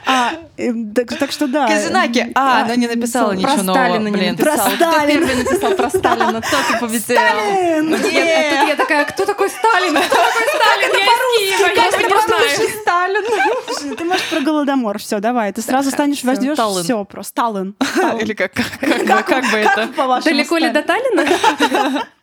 А, 0.06 0.32
э, 0.56 0.72
так, 0.94 1.18
так 1.18 1.32
что 1.32 1.46
да. 1.46 1.66
Казинаки. 1.66 2.30
А, 2.34 2.62
она 2.62 2.76
не 2.76 2.86
написала 2.86 3.32
ничего 3.32 3.54
про 3.54 3.62
нового. 3.62 3.84
Сталина 3.84 4.10
Блин. 4.10 4.24
не 4.24 4.30
написала. 4.32 4.68
Про 4.68 4.76
Сталина. 4.76 4.90
Кто 4.90 5.06
первый 5.06 5.36
написал 5.36 5.74
про 5.74 5.90
Сталина? 5.90 6.40
Кто 6.46 6.56
ты 6.68 6.78
победил? 6.80 7.00
Сталин! 7.00 7.90
Нет, 7.90 8.00
тут 8.02 8.68
я 8.68 8.76
такая, 8.76 9.04
кто 9.04 9.26
такой 9.26 9.50
Сталин? 9.50 9.96
Кто 9.96 10.16
такой 10.16 10.42
Сталин? 10.54 10.90
Я 10.92 11.06
из 11.06 11.20
Киева, 11.38 11.68
я 11.76 11.84
не 11.86 12.22
знаю. 12.26 12.80
Сталин. 12.82 13.96
Ты 13.96 14.04
можешь 14.04 14.28
про 14.28 14.40
Голодомор, 14.40 14.98
все, 14.98 15.20
давай. 15.20 15.52
Ты 15.52 15.62
сразу 15.62 15.90
станешь, 15.90 16.24
возьмешь 16.24 16.58
все 16.58 17.04
про 17.04 17.22
Сталин. 17.30 17.74
Или 18.20 18.34
как, 18.34 18.52
как, 18.52 18.66
как, 18.78 19.26
как 19.26 19.50
бы 19.50 19.58
это? 19.58 19.88
Далеко 20.24 20.56
ли 20.58 20.70
до 20.70 20.82
Таллина? 20.82 22.06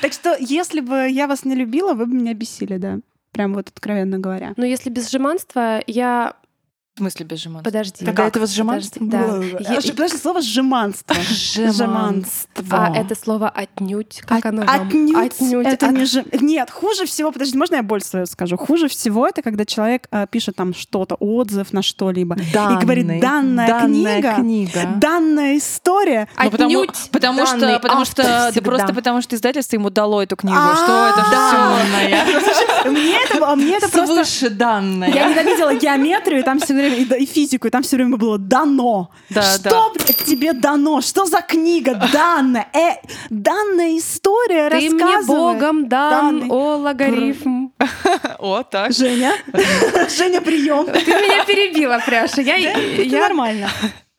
Так 0.00 0.12
что, 0.12 0.36
если 0.38 0.80
бы 0.80 1.08
я 1.10 1.26
вас 1.26 1.44
не 1.44 1.56
любила, 1.56 1.94
вы 1.94 2.06
бы 2.06 2.14
меня 2.14 2.32
бесили, 2.32 2.76
да. 2.76 2.98
Прям 3.32 3.54
вот 3.54 3.68
откровенно 3.68 4.20
говоря. 4.20 4.54
Но 4.56 4.64
если 4.64 4.88
без 4.88 5.10
жеманства, 5.10 5.82
я 5.88 6.36
в 6.94 6.98
смысле 6.98 7.26
без 7.26 7.40
жеманства? 7.40 7.70
Подожди. 7.70 8.04
Когда 8.04 8.26
это 8.28 8.46
сжиманство? 8.46 9.04
Да. 9.04 9.42
Я... 9.58 9.80
Подожди, 9.80 10.16
слово 10.16 10.40
«сжиманство». 10.40 11.16
Жеманство. 11.72 12.64
А 12.70 12.96
это 12.96 13.16
слово 13.16 13.48
«отнюдь». 13.48 14.22
Как 14.24 14.46
оно 14.46 14.62
вам? 14.62 14.88
Отнюдь. 14.88 15.16
Отнюдь. 15.16 15.66
Это 15.66 15.88
не 15.88 16.04
ж... 16.04 16.22
Нет, 16.40 16.70
хуже 16.70 17.06
всего... 17.06 17.32
Подожди, 17.32 17.58
можно 17.58 17.76
я 17.76 17.82
боль 17.82 18.00
свою 18.00 18.26
скажу? 18.26 18.56
Хуже 18.56 18.86
всего 18.86 19.26
это, 19.26 19.42
когда 19.42 19.64
человек 19.64 20.06
а, 20.12 20.28
пишет 20.28 20.54
там 20.54 20.72
что-то, 20.72 21.16
отзыв 21.16 21.72
на 21.72 21.82
что-либо. 21.82 22.36
И 22.36 22.84
говорит, 22.84 23.20
данная, 23.20 23.66
данная 23.66 24.20
книга, 24.20 24.34
книга, 24.36 24.80
данная 25.00 25.58
история. 25.58 26.28
Ну, 26.44 26.50
потому, 26.50 26.84
потому 27.10 27.46
что, 27.46 27.78
потому 27.80 28.04
что, 28.04 28.52
да 28.54 28.62
просто 28.62 28.94
потому 28.94 29.20
что 29.20 29.34
издательство 29.34 29.74
ему 29.74 29.90
дало 29.90 30.22
эту 30.22 30.36
книгу. 30.36 30.56
Что 30.56 31.08
это 31.08 31.24
все? 31.24 32.88
Мне 32.88 33.16
это, 33.24 33.56
мне 33.56 33.78
это 33.78 33.88
просто... 33.88 34.24
Свыше 34.24 34.50
данное. 34.50 35.12
Я 35.12 35.28
ненавидела 35.28 35.74
геометрию, 35.74 36.44
там 36.44 36.60
все 36.60 36.83
время 36.88 37.16
и 37.16 37.26
физику, 37.26 37.66
и 37.66 37.70
там 37.70 37.82
все 37.82 37.96
время 37.96 38.16
было 38.16 38.38
дано. 38.38 39.10
Да, 39.30 39.42
что, 39.42 39.70
да. 39.70 39.82
блядь, 39.94 40.24
тебе 40.24 40.52
дано? 40.52 41.00
Что 41.00 41.24
за 41.26 41.40
книга? 41.40 42.00
Данная. 42.12 42.68
Э, 42.72 42.96
данная 43.30 43.98
история 43.98 44.70
Ты 44.70 44.90
мне 44.90 45.04
рассказывает. 45.04 45.26
богом 45.26 45.88
дан, 45.88 46.40
Данный. 46.40 46.50
о 46.50 46.76
логарифм. 46.76 47.68
О, 48.38 48.62
так. 48.62 48.92
Женя? 48.92 49.32
Женя, 50.16 50.40
прием. 50.40 50.86
Ты 50.86 51.00
меня 51.06 51.44
перебила, 51.44 52.00
Пряша. 52.04 52.40
Я, 52.40 52.56
я 52.56 53.20
нормально. 53.20 53.68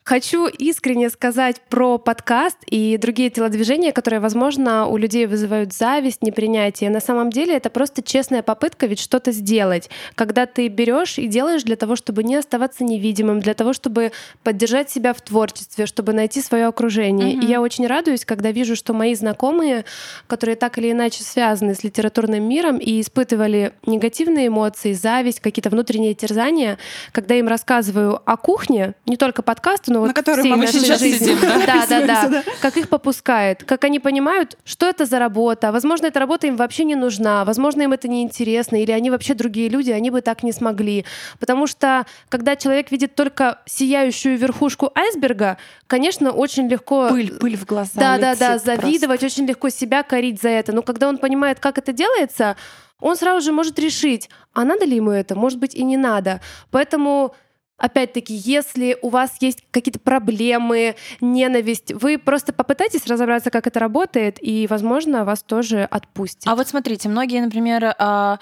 Хочу 0.07 0.45
искренне 0.45 1.09
сказать 1.09 1.59
про 1.67 1.97
подкаст 1.97 2.57
и 2.67 2.95
другие 2.97 3.31
телодвижения, 3.31 3.91
которые, 3.91 4.19
возможно, 4.19 4.85
у 4.85 4.97
людей 4.97 5.25
вызывают 5.25 5.73
зависть, 5.73 6.21
непринятие. 6.21 6.91
На 6.91 6.99
самом 6.99 7.31
деле 7.31 7.55
это 7.55 7.71
просто 7.71 8.03
честная 8.03 8.43
попытка 8.43 8.85
ведь 8.85 8.99
что-то 8.99 9.31
сделать. 9.31 9.89
Когда 10.13 10.45
ты 10.45 10.67
берешь 10.67 11.17
и 11.17 11.25
делаешь 11.25 11.63
для 11.63 11.75
того, 11.75 11.95
чтобы 11.95 12.23
не 12.23 12.35
оставаться 12.35 12.83
невидимым, 12.83 13.39
для 13.39 13.55
того, 13.55 13.73
чтобы 13.73 14.11
поддержать 14.43 14.91
себя 14.91 15.11
в 15.11 15.21
творчестве, 15.21 15.87
чтобы 15.87 16.13
найти 16.13 16.39
свое 16.39 16.67
окружение. 16.67 17.35
Мгм. 17.35 17.41
И 17.41 17.45
я 17.47 17.59
очень 17.59 17.87
радуюсь, 17.87 18.25
когда 18.25 18.51
вижу, 18.51 18.75
что 18.75 18.93
мои 18.93 19.15
знакомые, 19.15 19.85
которые 20.27 20.55
так 20.55 20.77
или 20.77 20.91
иначе 20.91 21.23
связаны 21.23 21.73
с 21.73 21.83
литературным 21.83 22.47
миром 22.47 22.77
и 22.77 23.01
испытывали 23.01 23.73
негативные 23.87 24.49
эмоции, 24.49 24.93
зависть, 24.93 25.39
какие-то 25.39 25.71
внутренние 25.71 26.13
терзания, 26.13 26.77
когда 27.11 27.33
им 27.33 27.47
рассказываю 27.47 28.21
о 28.23 28.37
кухне, 28.37 28.93
не 29.07 29.17
только 29.17 29.41
подкасту, 29.41 29.94
но 29.95 30.01
вот 30.01 30.07
На 30.07 30.13
котором 30.13 30.41
всей 30.41 30.55
мы 30.55 30.67
сейчас 30.67 30.99
жизни. 30.99 31.25
сидим, 31.25 31.39
да? 31.39 31.85
Да, 31.89 32.05
да, 32.05 32.27
да. 32.27 32.43
Как 32.61 32.75
их 32.75 32.89
попускает, 32.89 33.63
как 33.63 33.85
они 33.85 33.99
понимают, 33.99 34.57
что 34.65 34.87
это 34.87 35.05
за 35.05 35.19
работа. 35.19 35.71
Возможно, 35.71 36.07
эта 36.07 36.19
работа 36.19 36.47
им 36.47 36.57
вообще 36.57 36.83
не 36.83 36.95
нужна, 36.95 37.45
возможно, 37.45 37.83
им 37.83 37.93
это 37.93 38.09
не 38.09 38.21
интересно, 38.21 38.75
или 38.81 38.91
они 38.91 39.09
вообще 39.09 39.33
другие 39.33 39.69
люди, 39.69 39.91
они 39.91 40.11
бы 40.11 40.19
так 40.19 40.43
не 40.43 40.51
смогли. 40.51 41.05
Потому 41.39 41.65
что, 41.65 42.05
когда 42.27 42.57
человек 42.57 42.91
видит 42.91 43.15
только 43.15 43.59
сияющую 43.65 44.37
верхушку 44.37 44.91
айсберга, 44.93 45.57
конечно, 45.87 46.31
очень 46.31 46.67
легко... 46.67 47.07
Пыль, 47.09 47.31
пыль 47.39 47.55
в 47.55 47.65
глаза 47.65 47.91
Да, 47.95 48.17
да, 48.17 48.35
да, 48.35 48.57
завидовать, 48.57 49.23
очень 49.23 49.45
легко 49.45 49.69
себя 49.69 50.03
корить 50.03 50.41
за 50.41 50.49
это. 50.49 50.73
Но 50.73 50.81
когда 50.81 51.07
он 51.07 51.17
понимает, 51.17 51.61
как 51.61 51.77
это 51.77 51.93
делается, 51.93 52.57
он 52.99 53.15
сразу 53.15 53.45
же 53.45 53.53
может 53.53 53.79
решить, 53.79 54.29
а 54.53 54.65
надо 54.65 54.85
ли 54.85 54.97
ему 54.97 55.11
это, 55.11 55.35
может 55.35 55.59
быть, 55.59 55.73
и 55.73 55.83
не 55.83 55.95
надо. 55.95 56.41
Поэтому 56.71 57.33
Опять-таки, 57.77 58.33
если 58.33 58.97
у 59.01 59.09
вас 59.09 59.35
есть 59.41 59.63
какие-то 59.71 59.99
проблемы, 59.99 60.95
ненависть, 61.19 61.91
вы 61.91 62.17
просто 62.17 62.53
попытайтесь 62.53 63.05
разобраться, 63.05 63.51
как 63.51 63.67
это 63.67 63.79
работает, 63.81 64.37
и, 64.41 64.65
возможно, 64.69 65.25
вас 65.25 65.43
тоже 65.43 65.83
отпустит. 65.83 66.47
А 66.47 66.55
вот 66.55 66.69
смотрите, 66.69 67.09
многие, 67.09 67.41
например, 67.41 67.93
а, 67.99 68.39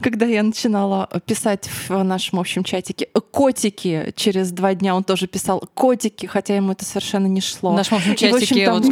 Когда 0.00 0.26
я 0.26 0.42
начинала 0.42 1.08
писать 1.26 1.68
в 1.88 2.02
нашем 2.02 2.40
общем 2.40 2.64
чатике 2.64 3.08
«котики», 3.30 4.12
через 4.16 4.50
два 4.52 4.74
дня 4.74 4.94
он 4.94 5.04
тоже 5.04 5.26
писал 5.26 5.62
«котики», 5.74 6.26
хотя 6.26 6.56
ему 6.56 6.72
это 6.72 6.84
совершенно 6.84 7.26
не 7.26 7.40
шло. 7.40 7.72
В 7.72 7.76
нашем 7.76 7.98
общем 7.98 8.12
в 8.14 8.16
чатике 8.16 8.64
там- 8.66 8.74
вот 8.74 8.84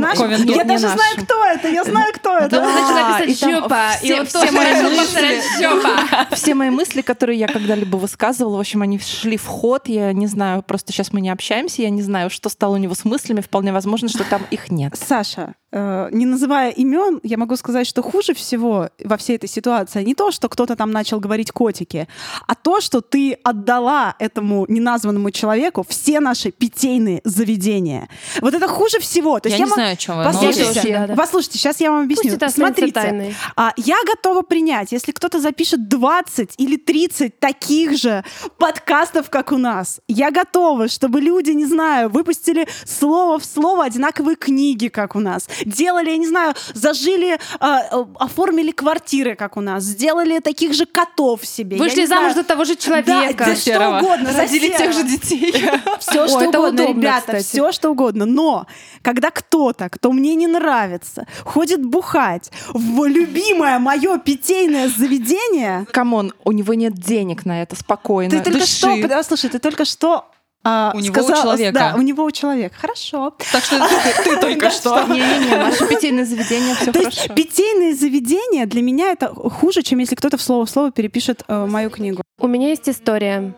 нашем. 0.00 0.26
Ковен- 0.30 0.56
Я 0.56 0.64
даже 0.64 0.88
знаю, 0.88 1.16
кто 1.24 1.44
это. 1.44 1.68
Я 1.68 1.84
знаю, 1.84 2.12
кто 2.14 2.38
это. 2.38 2.60
Начала 2.60 3.18
Да, 3.18 3.18
писать 3.26 3.40
«Жопа», 3.40 3.90
и 4.02 4.06
все 4.06 4.24
тоже 4.24 4.52
мои 4.52 4.64
начала 4.72 4.88
мысли- 4.90 5.04
повторять 5.04 5.44
«Жопа». 5.60 6.36
Все 6.36 6.54
мои 6.54 6.70
мысли, 6.70 7.02
которые 7.02 7.38
я 7.38 7.48
когда-либо 7.48 7.96
высказывала, 7.96 8.56
в 8.56 8.60
общем, 8.60 8.82
они 8.82 8.98
шли 8.98 9.36
в 9.36 9.46
ход. 9.46 9.88
Я 9.88 10.12
не 10.12 10.26
знаю, 10.26 10.62
просто 10.70 10.92
сейчас 10.92 11.12
мы 11.12 11.20
не 11.20 11.30
общаемся, 11.30 11.82
я 11.82 11.90
не 11.90 12.00
знаю, 12.00 12.30
что 12.30 12.48
стало 12.48 12.74
у 12.74 12.76
него 12.76 12.94
с 12.94 13.04
мыслями. 13.04 13.40
Вполне 13.40 13.72
возможно, 13.72 14.08
что 14.08 14.22
там 14.22 14.40
их 14.52 14.70
нет. 14.70 14.94
Саша, 14.96 15.54
э, 15.72 16.08
не 16.12 16.26
называя 16.26 16.70
имен, 16.70 17.18
я 17.24 17.38
могу 17.38 17.56
сказать, 17.56 17.88
что 17.88 18.02
хуже 18.04 18.34
всего 18.34 18.88
во 19.02 19.16
всей 19.16 19.34
этой 19.34 19.48
ситуации 19.48 20.04
не 20.04 20.14
то, 20.14 20.30
что 20.30 20.48
кто-то 20.48 20.76
там 20.76 20.92
начал 20.92 21.18
говорить 21.18 21.50
котики, 21.50 22.06
а 22.46 22.54
то, 22.54 22.80
что 22.80 23.00
ты 23.00 23.32
отдала 23.42 24.14
этому 24.20 24.64
неназванному 24.68 25.32
человеку 25.32 25.84
все 25.88 26.20
наши 26.20 26.52
питейные 26.52 27.20
заведения. 27.24 28.08
Вот 28.40 28.54
это 28.54 28.68
хуже 28.68 29.00
всего. 29.00 29.40
То 29.40 29.48
Я 29.48 29.56
есть 29.56 29.66
не 29.68 29.74
знаю, 29.74 29.94
о 29.94 29.96
чем 29.96 30.18
вы. 30.18 30.24
Послушайте, 30.24 30.88
Я 30.88 30.98
да, 31.00 31.06
да. 31.08 31.14
послушайте, 31.16 31.58
сейчас 31.58 31.80
я 31.80 31.90
вам 31.90 32.06
Пусть 32.08 32.20
объясню. 32.20 32.36
это 32.36 32.46
останется 32.46 32.78
Смотрите, 32.78 33.00
тайной. 33.00 33.34
а, 33.56 33.72
я 33.76 33.96
готова 34.06 34.42
принять, 34.42 34.92
если 34.92 35.10
кто-то 35.10 35.40
запишет 35.40 35.88
20 35.88 36.54
или 36.58 36.76
30 36.76 37.40
таких 37.40 37.96
же 37.98 38.22
подкастов, 38.56 39.30
как 39.30 39.50
у 39.50 39.58
нас. 39.58 40.00
Я 40.06 40.30
готова, 40.30 40.59
чтобы 40.88 41.20
люди, 41.20 41.50
не 41.50 41.66
знаю, 41.66 42.08
выпустили 42.08 42.66
слово 42.84 43.38
в 43.38 43.44
слово 43.44 43.84
одинаковые 43.84 44.36
книги, 44.36 44.88
как 44.88 45.16
у 45.16 45.20
нас. 45.20 45.48
Делали, 45.64 46.10
я 46.10 46.16
не 46.16 46.26
знаю, 46.26 46.54
зажили, 46.74 47.38
а, 47.58 47.80
а, 47.90 48.06
оформили 48.18 48.70
квартиры, 48.70 49.34
как 49.36 49.56
у 49.56 49.60
нас. 49.60 49.84
Сделали 49.84 50.38
таких 50.40 50.74
же 50.74 50.86
котов 50.86 51.44
себе. 51.44 51.76
Вышли 51.76 52.06
замуж 52.06 52.32
знаю. 52.32 52.34
за 52.34 52.44
того 52.44 52.64
же 52.64 52.76
человека. 52.76 53.44
да, 53.46 53.56
что 53.56 53.98
угодно. 53.98 54.32
Родили 54.36 54.68
тех 54.76 54.92
же 54.92 55.02
детей. 55.02 55.52
Все, 55.98 56.26
что 56.28 56.48
угодно, 56.48 56.80
ребята, 56.88 57.38
все, 57.38 57.72
что 57.72 57.90
угодно. 57.90 58.26
Но 58.26 58.66
когда 59.02 59.30
кто-то, 59.30 59.88
кто 59.88 60.12
мне 60.12 60.34
не 60.34 60.46
нравится, 60.46 61.26
ходит 61.44 61.84
бухать 61.84 62.50
в 62.68 63.04
любимое 63.06 63.78
мое 63.78 64.18
питейное 64.18 64.88
заведение, 64.88 65.86
Come 65.92 66.15
on, 66.15 66.32
у 66.44 66.52
него 66.52 66.74
нет 66.74 66.94
денег 66.94 67.44
на 67.44 67.62
это, 67.62 67.76
спокойно. 67.76 68.30
ты 68.30 68.40
только 68.40 68.66
что, 68.66 68.96
подожди, 68.96 69.28
слушай, 69.28 69.50
ты 69.50 69.58
только 69.58 69.84
что 69.84 70.26
а, 70.62 70.92
У 70.94 71.00
него 71.00 71.12
у 71.20 71.24
сказала- 71.24 71.42
человека. 71.42 71.78
Да, 71.78 71.94
у 71.96 72.02
него 72.02 72.24
у 72.24 72.30
человека. 72.30 72.74
Хорошо. 72.78 73.34
Так 73.52 73.64
что 73.64 73.78
ты, 73.78 74.24
ты 74.24 74.40
только 74.40 74.70
что. 74.70 75.04
Не-не-не, 75.04 75.56
наше 75.56 75.88
питейное 75.88 76.24
заведение, 76.26 76.74
все 76.74 76.92
хорошо. 76.92 77.34
питейные 77.34 77.94
заведения 77.94 78.66
для 78.66 78.82
меня 78.82 79.10
это 79.12 79.28
хуже, 79.28 79.82
чем 79.82 79.98
если 80.00 80.14
кто-то 80.16 80.36
в 80.36 80.42
слово 80.42 80.66
в 80.66 80.70
слово 80.70 80.92
перепишет 80.92 81.42
э, 81.48 81.66
мою 81.66 81.88
книгу. 81.90 82.22
У 82.38 82.46
меня 82.46 82.68
есть 82.68 82.88
история. 82.88 83.54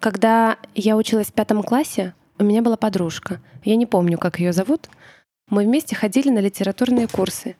Когда 0.00 0.58
я 0.74 0.96
училась 0.96 1.28
в 1.28 1.32
пятом 1.32 1.62
классе, 1.62 2.14
у 2.38 2.44
меня 2.44 2.62
была 2.62 2.76
подружка. 2.76 3.40
Я 3.64 3.76
не 3.76 3.86
помню, 3.86 4.18
как 4.18 4.38
ее 4.38 4.52
зовут. 4.52 4.88
Мы 5.50 5.64
вместе 5.64 5.96
ходили 5.96 6.28
на 6.30 6.38
литературные 6.38 7.08
курсы. 7.08 7.56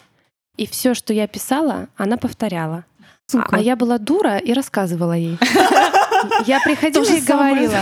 И 0.57 0.67
все, 0.67 0.95
что 0.95 1.13
я 1.13 1.27
писала, 1.27 1.89
она 1.97 2.17
повторяла. 2.17 2.85
А, 3.35 3.45
а 3.51 3.59
я 3.61 3.75
была 3.77 3.99
дура 3.99 4.39
и 4.39 4.53
рассказывала 4.53 5.13
ей. 5.15 5.39
Я 6.47 6.61
приходила 6.61 7.05
и 7.05 7.21
говорила, 7.21 7.79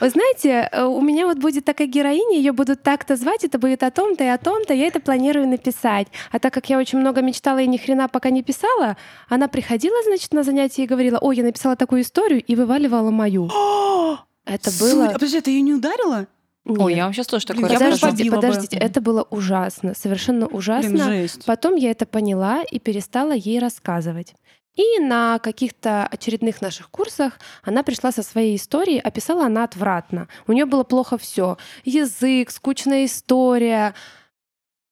вы 0.00 0.10
знаете, 0.10 0.68
э, 0.70 0.84
у 0.84 1.00
меня 1.00 1.26
вот 1.26 1.38
будет 1.38 1.64
такая 1.64 1.86
героиня, 1.86 2.36
ее 2.36 2.52
будут 2.52 2.82
так-то 2.82 3.16
звать, 3.16 3.44
это 3.44 3.58
будет 3.58 3.82
о 3.82 3.90
том-то 3.90 4.24
и 4.24 4.28
о 4.28 4.38
том-то, 4.38 4.74
я 4.74 4.86
это 4.86 5.00
планирую 5.00 5.48
написать. 5.48 6.08
А 6.30 6.38
так 6.38 6.52
как 6.52 6.68
я 6.70 6.78
очень 6.78 6.98
много 6.98 7.22
мечтала 7.22 7.58
и 7.58 7.66
ни 7.66 7.76
хрена 7.76 8.08
пока 8.08 8.30
не 8.30 8.42
писала, 8.42 8.96
она 9.28 9.48
приходила, 9.48 9.96
значит, 10.04 10.32
на 10.32 10.42
занятия 10.42 10.84
и 10.84 10.86
говорила, 10.86 11.18
ой, 11.18 11.36
я 11.36 11.42
написала 11.42 11.76
такую 11.76 12.02
историю 12.02 12.42
и 12.42 12.54
вываливала 12.54 13.10
мою. 13.10 13.46
Это 14.44 14.70
было... 14.80 15.08
а 15.08 15.12
подожди, 15.12 15.40
ты 15.40 15.50
ее 15.50 15.60
не 15.60 15.74
ударила? 15.74 16.26
Ой, 16.68 16.92
Нет. 16.92 16.98
я 16.98 17.04
вам 17.04 17.14
сейчас 17.14 17.26
тоже 17.26 17.46
такое 17.46 17.66
Блин, 17.66 17.78
расскажу. 17.80 18.00
Подождите, 18.00 18.30
побила 18.30 18.36
бы. 18.36 18.42
подождите, 18.42 18.76
это 18.76 19.00
было 19.00 19.22
ужасно, 19.30 19.94
совершенно 19.94 20.46
ужасно. 20.46 20.90
Блин, 20.90 21.04
жесть. 21.04 21.44
Потом 21.46 21.76
я 21.76 21.90
это 21.90 22.04
поняла 22.04 22.62
и 22.62 22.78
перестала 22.78 23.32
ей 23.32 23.58
рассказывать. 23.58 24.34
И 24.76 25.00
на 25.00 25.40
каких-то 25.40 26.06
очередных 26.06 26.60
наших 26.62 26.90
курсах 26.90 27.38
она 27.64 27.82
пришла 27.82 28.12
со 28.12 28.22
своей 28.22 28.56
историей, 28.56 29.00
описала 29.00 29.46
она 29.46 29.64
отвратно. 29.64 30.28
У 30.46 30.52
нее 30.52 30.66
было 30.66 30.84
плохо 30.84 31.18
все. 31.18 31.58
Язык, 31.84 32.50
скучная 32.50 33.06
история. 33.06 33.94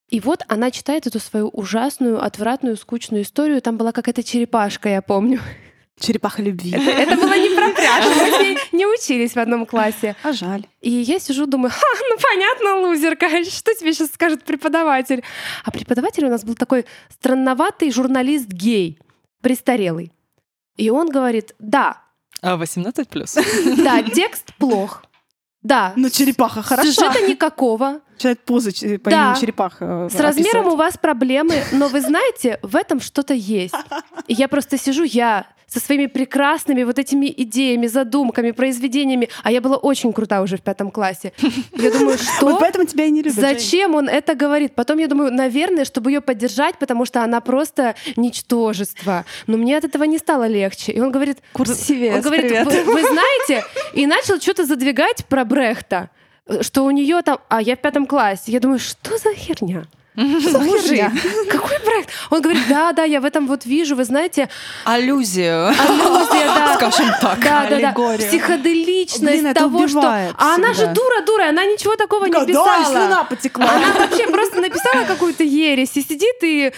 И 0.09 0.21
вот 0.21 0.43
она 0.49 0.71
читает 0.71 1.07
эту 1.07 1.21
свою 1.21 1.49
ужасную, 1.49 2.23
отвратную, 2.23 2.77
скучную 2.77 3.23
историю. 3.23 3.63
Там 3.63 3.77
была 3.77 3.93
какая-то 3.93 4.23
черепашка, 4.23 4.89
я 4.89 5.03
помню. 5.03 5.41
Черепаха 5.99 6.43
любви. 6.43 6.73
Это, 6.73 6.91
это 6.91 7.17
было 7.17 7.39
не 7.39 7.57
про 7.57 7.71
пряжу, 7.71 8.11
мы 8.21 8.31
с 8.31 8.41
ней 8.41 8.59
не 8.73 8.87
учились 8.87 9.33
в 9.33 9.39
одном 9.39 9.65
классе. 9.65 10.15
А 10.23 10.33
жаль. 10.33 10.67
И 10.83 10.91
я 10.91 11.19
сижу, 11.19 11.47
думаю, 11.47 11.71
ха, 11.71 11.87
ну 12.11 12.17
понятно, 12.21 12.87
лузерка, 12.87 13.29
что 13.45 13.75
тебе 13.75 13.95
сейчас 13.95 14.11
скажет 14.11 14.45
преподаватель? 14.45 15.25
А 15.65 15.71
преподаватель 15.71 16.27
у 16.27 16.29
нас 16.29 16.45
был 16.45 16.55
такой 16.55 16.85
странноватый 17.09 17.91
журналист-гей, 17.91 18.99
престарелый. 19.47 20.11
И 20.77 20.91
он 20.91 21.09
говорит, 21.09 21.55
да, 21.61 21.99
А 22.43 22.57
18 22.57 23.09
плюс. 23.09 23.35
да, 23.85 24.03
текст 24.03 24.53
плох, 24.59 25.05
да, 25.63 25.93
Но 25.97 26.09
черепаха 26.09 26.63
хороша. 26.63 26.91
сюжета 26.93 27.21
никакого, 27.29 28.01
Человек 28.19 28.41
позы 28.41 28.73
ч- 28.73 28.99
по 28.99 29.11
Да. 29.11 29.27
имени 29.31 29.41
черепаха. 29.41 29.85
э, 29.85 30.09
с 30.11 30.19
размером 30.21 30.49
описывает. 30.49 30.73
у 30.73 30.77
вас 30.77 30.97
проблемы, 30.99 31.63
но 31.73 31.89
вы 31.89 32.01
знаете, 32.01 32.59
в 32.63 32.77
этом 32.77 33.01
что-то 33.01 33.35
есть. 33.35 33.75
И 34.27 34.35
я 34.35 34.49
просто 34.49 34.79
сижу, 34.79 35.03
я 35.05 35.47
со 35.69 35.81
своими 35.81 36.07
прекрасными 36.07 36.85
вот 36.85 36.97
этими 36.99 37.27
идеями, 37.37 37.89
задумками, 37.89 38.53
произведениями, 38.53 39.29
а 39.43 39.51
я 39.51 39.61
была 39.61 39.77
очень 39.77 40.13
крута 40.13 40.41
уже 40.43 40.57
в 40.59 40.63
пятом 40.63 40.93
классе. 40.93 41.33
Я 41.73 41.91
думаю, 41.91 42.17
что... 42.37 42.47
Вот 42.47 42.61
поэтому 42.61 42.87
тебя 42.87 43.05
и 43.07 43.11
не 43.11 43.21
любят. 43.21 43.35
Жень. 43.35 43.43
Зачем 43.59 43.95
он 43.97 44.09
это 44.09 44.37
говорит? 44.37 44.77
Потом 44.77 44.99
я 44.99 45.09
думаю, 45.09 45.33
наверное, 45.33 45.85
чтобы 45.85 46.13
ее 46.13 46.21
поддержать, 46.21 46.79
потому 46.79 47.05
что 47.05 47.25
она 47.25 47.41
просто 47.41 47.97
ничтожество. 48.17 49.25
Но 49.49 49.57
мне 49.57 49.77
от 49.77 49.85
этого 49.85 50.05
не 50.05 50.19
стало 50.19 50.47
легче. 50.47 50.93
И 50.93 51.01
он 51.01 51.11
говорит, 51.11 51.39
Курс 51.53 51.91
он 51.91 52.21
говорит, 52.21 52.65
вы, 52.65 52.85
вы 52.85 53.03
знаете, 53.03 53.65
и 53.93 54.07
начал 54.07 54.41
что-то 54.41 54.65
задвигать 54.67 55.25
про 55.27 55.45
Брехта, 55.45 56.11
что 56.61 56.85
у 56.85 56.91
нее 56.91 57.23
там, 57.23 57.39
а 57.49 57.61
я 57.63 57.77
в 57.77 57.81
пятом 57.81 58.07
классе. 58.07 58.53
Я 58.53 58.61
думаю, 58.61 58.79
что 58.79 59.17
за 59.19 59.35
херня? 59.35 59.85
Херня? 60.17 61.13
Какой 61.51 61.79
Брехт? 61.85 62.09
Он 62.31 62.41
говорит, 62.41 62.63
да, 62.71 62.93
да, 62.93 63.05
я 63.05 63.21
в 63.21 63.25
этом 63.27 63.47
вот 63.47 63.67
вижу, 63.67 63.95
вы 63.97 64.05
знаете, 64.05 64.49
Аллюзию. 64.85 65.69
аллюзия, 65.69 66.47
да. 66.47 66.75
Скажем 66.77 67.09
так. 67.21 67.39
Да, 67.41 67.67
да, 67.69 67.93
да. 67.93 68.17
Психоделичность 68.27 69.43
Блин, 69.43 69.53
того, 69.55 69.81
убивает 69.81 70.31
что... 70.31 70.39
А 70.43 70.55
она 70.55 70.69
же 70.69 70.75
всегда. 70.75 70.95
дура-дура, 70.95 71.49
она 71.51 71.65
ничего 71.67 71.97
такого 71.97 72.25
не 72.27 72.33
Да, 72.33 72.45
писала. 72.47 72.83
и 72.83 72.85
слюна 72.87 73.25
потекла. 73.25 73.67
Она 73.71 73.93
вообще 74.07 74.27
просто 74.29 74.61
написала 74.61 75.05
какую-то 75.05 75.43
ересь 75.45 75.97
и 75.97 76.03
сидит 76.03 76.37
и 76.43 76.73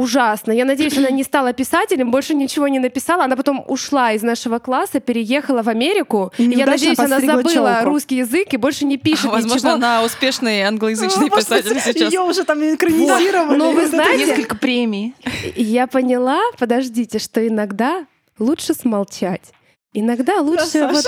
ужасно. 0.00 0.52
Я 0.52 0.64
надеюсь, 0.64 0.96
она 0.96 1.10
не 1.10 1.22
стала 1.22 1.52
писателем, 1.52 2.10
больше 2.10 2.34
ничего 2.34 2.68
не 2.68 2.78
написала. 2.78 3.24
Она 3.24 3.36
потом 3.36 3.62
ушла 3.66 4.12
из 4.12 4.22
нашего 4.22 4.58
класса, 4.58 4.98
переехала 4.98 5.62
в 5.62 5.68
Америку. 5.68 6.32
И 6.38 6.44
я 6.44 6.66
надеюсь, 6.66 6.98
она 6.98 7.20
забыла 7.20 7.52
челку. 7.52 7.84
русский 7.84 8.16
язык 8.16 8.54
и 8.54 8.56
больше 8.56 8.86
не 8.86 8.96
пишет 8.96 9.30
Возможно, 9.30 9.54
ничего. 9.54 9.72
она 9.72 10.02
успешный 10.02 10.62
англоязычный 10.62 11.28
писатель 11.30 11.78
сейчас. 11.80 12.12
Ее 12.12 12.20
уже 12.20 12.44
там 12.44 12.58
экранизировали. 12.62 13.58
Но 13.58 13.72
вы 13.72 13.86
знаете, 13.86 14.26
Несколько 14.26 14.56
премий. 14.56 15.14
Я 15.54 15.86
поняла, 15.86 16.40
подождите, 16.58 17.18
что 17.18 17.46
иногда 17.46 18.06
лучше 18.38 18.74
смолчать. 18.74 19.52
Иногда 19.92 20.40
лучше 20.40 20.88
вот... 20.90 21.04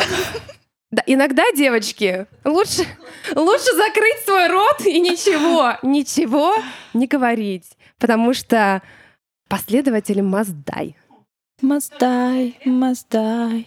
Да, 0.90 1.02
иногда, 1.06 1.42
девочки, 1.56 2.26
лучше, 2.44 2.84
лучше 3.34 3.74
закрыть 3.74 4.18
свой 4.26 4.48
рот 4.48 4.82
и 4.84 5.00
ничего, 5.00 5.78
ничего 5.82 6.54
не 6.92 7.06
говорить. 7.06 7.64
Потому 8.02 8.34
что 8.34 8.82
последователи 9.48 10.20
must 10.20 10.56
die. 10.64 10.96
Must 11.62 11.92
die, 12.00 12.54
must 12.66 13.06
die. 13.12 13.66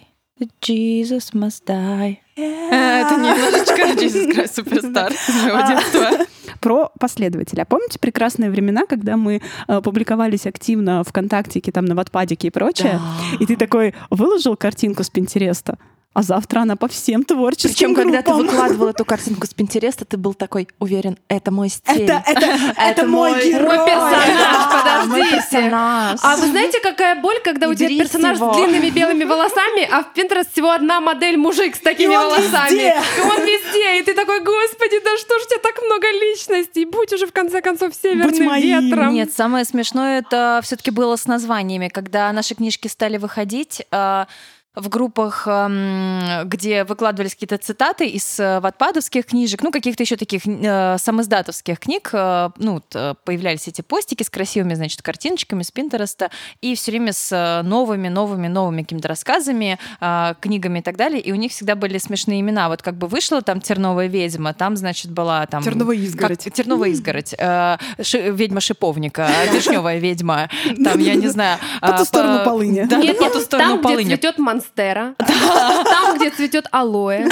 Jesus 0.60 1.32
must 1.32 1.64
die. 1.66 2.18
Это 2.36 3.16
немножечко 3.16 3.98
Jesus 3.98 4.26
Christ 4.26 4.58
Superstar 4.58 5.10
из 5.28 5.42
моего 5.42 5.56
А. 5.56 5.68
детства. 5.68 6.26
Про 6.60 6.90
последователя. 7.00 7.64
Помните 7.64 7.98
прекрасные 7.98 8.50
времена, 8.50 8.82
когда 8.86 9.16
мы 9.16 9.40
э, 9.68 9.80
публиковались 9.80 10.46
активно 10.46 11.02
ВКонтактике, 11.04 11.72
там 11.72 11.86
на 11.86 11.94
Ватпадике 11.94 12.48
и 12.48 12.50
прочее? 12.50 13.00
И 13.40 13.46
ты 13.46 13.56
такой 13.56 13.94
выложил 14.10 14.54
картинку 14.56 15.02
с 15.02 15.08
Пинтереста, 15.08 15.78
а 16.16 16.22
завтра 16.22 16.60
она 16.60 16.76
по 16.76 16.88
всем 16.88 17.24
творческим 17.24 17.68
Причем, 17.74 17.94
когда 17.94 18.22
ты 18.22 18.30
группам. 18.32 18.46
выкладывал 18.46 18.88
эту 18.88 19.04
картинку 19.04 19.46
с 19.46 19.52
Пинтереста, 19.52 20.06
ты 20.06 20.16
был 20.16 20.32
такой 20.32 20.66
уверен, 20.78 21.18
это 21.28 21.50
мой 21.50 21.68
стиль. 21.68 22.04
Это, 22.04 22.22
это, 22.26 22.46
это 22.78 23.06
мой 23.06 23.32
герой. 23.44 23.76
Мой 23.76 23.86
персонаж, 23.86 25.06
Мой 25.08 25.20
подождите. 25.20 25.36
персонаж. 25.36 26.20
А 26.22 26.36
вы 26.36 26.46
знаете, 26.46 26.80
какая 26.80 27.20
боль, 27.20 27.36
когда 27.44 27.68
у 27.68 27.74
тебя 27.74 27.88
персонаж 27.90 28.38
его. 28.38 28.50
с 28.54 28.56
длинными 28.56 28.88
белыми 28.88 29.24
волосами, 29.24 29.86
а 29.92 30.04
в 30.04 30.16
Pinterest 30.16 30.48
всего 30.52 30.70
одна 30.70 31.02
модель 31.02 31.36
мужик 31.36 31.76
с 31.76 31.80
такими 31.80 32.14
И 32.14 32.16
он 32.16 32.30
волосами. 32.30 32.70
везде. 32.70 32.96
И 33.18 33.20
он 33.20 33.40
везде. 33.42 33.98
И 34.00 34.02
ты 34.04 34.14
такой, 34.14 34.40
господи, 34.42 34.98
да 35.04 35.18
что 35.18 35.38
ж 35.38 35.42
у 35.42 35.48
тебя 35.50 35.60
так 35.62 35.82
много 35.84 36.06
личностей? 36.12 36.86
Будь 36.86 37.12
уже 37.12 37.26
в 37.26 37.32
конце 37.32 37.60
концов 37.60 37.92
северным 37.94 38.42
моим. 38.46 38.88
ветром. 38.88 39.12
Нет, 39.12 39.34
самое 39.34 39.66
смешное 39.66 40.20
это 40.20 40.60
все-таки 40.62 40.90
было 40.90 41.16
с 41.16 41.26
названиями, 41.26 41.88
когда 41.88 42.32
наши 42.32 42.54
книжки 42.54 42.88
стали 42.88 43.18
выходить. 43.18 43.82
В 44.76 44.88
группах, 44.90 45.44
ам, 45.46 46.42
где 46.44 46.84
выкладывались 46.84 47.32
какие-то 47.34 47.56
цитаты 47.56 48.06
из 48.06 48.38
э, 48.38 48.60
ватпадовских 48.60 49.24
книжек, 49.24 49.62
ну, 49.62 49.72
каких-то 49.72 50.02
еще 50.02 50.16
таких 50.16 50.42
э, 50.46 50.96
самоиздатовских 50.98 51.78
книг, 51.80 52.10
э, 52.12 52.50
ну, 52.58 52.82
появлялись 53.24 53.66
эти 53.68 53.80
постики 53.80 54.22
с 54.22 54.28
красивыми, 54.28 54.74
значит, 54.74 55.00
картиночками 55.00 55.62
с 55.62 55.70
Пинтереста, 55.70 56.30
и 56.60 56.74
все 56.74 56.90
время 56.90 57.12
с 57.14 57.62
новыми, 57.64 58.08
новыми, 58.08 58.48
новыми 58.48 58.82
какими-то 58.82 59.08
рассказами, 59.08 59.78
книгами 60.40 60.80
и 60.80 60.82
так 60.82 60.96
далее, 60.96 61.20
и 61.20 61.32
у 61.32 61.36
них 61.36 61.52
всегда 61.52 61.74
были 61.74 61.96
смешные 61.98 62.40
имена. 62.40 62.68
Вот 62.68 62.82
как 62.82 62.96
бы 62.96 63.06
вышла 63.06 63.40
там 63.42 63.60
«Терновая 63.60 64.08
ведьма», 64.08 64.52
там, 64.52 64.76
значит, 64.76 65.10
была 65.10 65.46
там... 65.46 65.62
Терновая 65.62 65.96
изгородь. 65.96 66.44
Как- 66.44 66.52
Терновая 66.52 66.90
изгородь, 66.90 67.30
ши- 67.30 68.30
ведьма 68.30 68.60
шиповника, 68.60 69.28
вишневая 69.52 69.98
ведьма, 69.98 70.50
там, 70.84 70.98
я 71.00 71.14
не 71.14 71.28
знаю... 71.28 71.58
По 71.80 71.96
ту 71.96 72.04
сторону 72.04 72.44
полыни. 72.44 72.82
Да, 72.84 73.00
по 73.14 73.30
ту 73.30 73.40
сторону 73.40 73.70
там, 73.70 73.78
где 73.80 73.88
полыни. 73.88 74.08
цветет 74.10 74.38
монстера, 74.66 75.14
там, 75.18 76.16
где 76.18 76.30
цветет 76.30 76.66
алоэ, 76.70 77.28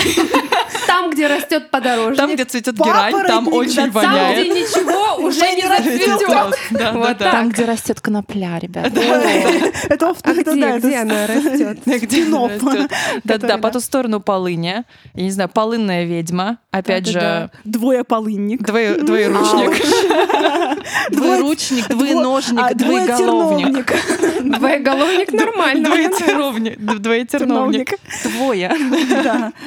там, 0.87 1.11
где 1.11 1.27
растет 1.27 1.71
подорожник, 1.71 2.17
Там, 2.17 2.35
где 2.35 2.45
цветет 2.45 2.77
герань, 2.77 3.15
там 3.27 3.49
очень 3.49 3.91
да, 3.93 4.01
там, 4.01 4.13
воняет. 4.13 4.39
где 4.51 4.61
ничего 4.61 5.15
уже 5.27 5.41
не 5.55 5.63
да. 7.19 7.31
Там, 7.33 7.49
где 7.51 7.65
растет 7.65 8.01
конопля, 8.01 8.59
ребята. 8.61 8.89
Это 9.89 10.11
оф- 10.11 10.19
А 10.23 10.31
это 10.33 10.53
где, 10.79 10.97
она 10.97 11.27
растет? 11.27 11.79
Где 11.85 11.99
Спин-офф, 12.25 12.63
растет. 12.63 12.91
Да, 13.25 13.35
который, 13.35 13.49
да, 13.49 13.59
по 13.59 13.71
ту 13.71 13.81
сторону 13.81 14.21
полыни. 14.21 14.85
Я 15.15 15.23
не 15.23 15.31
знаю, 15.31 15.49
полынная 15.49 16.05
ведьма. 16.05 16.59
Опять 16.71 17.07
же. 17.07 17.51
Двое 17.65 18.05
полынник. 18.05 18.63
двое- 18.63 19.01
двоеручник. 19.01 20.74
Двоеручник, 21.11 21.89
двоеножник, 21.89 22.61
а, 22.61 22.75
двое 22.75 23.07
двоеголовник. 23.07 23.93
Двоеголовник 24.59 25.33
нормально. 25.33 25.89
Двоетерновник. 25.89 26.79
Двоетерновник. 26.79 27.95
Двое. 28.25 28.73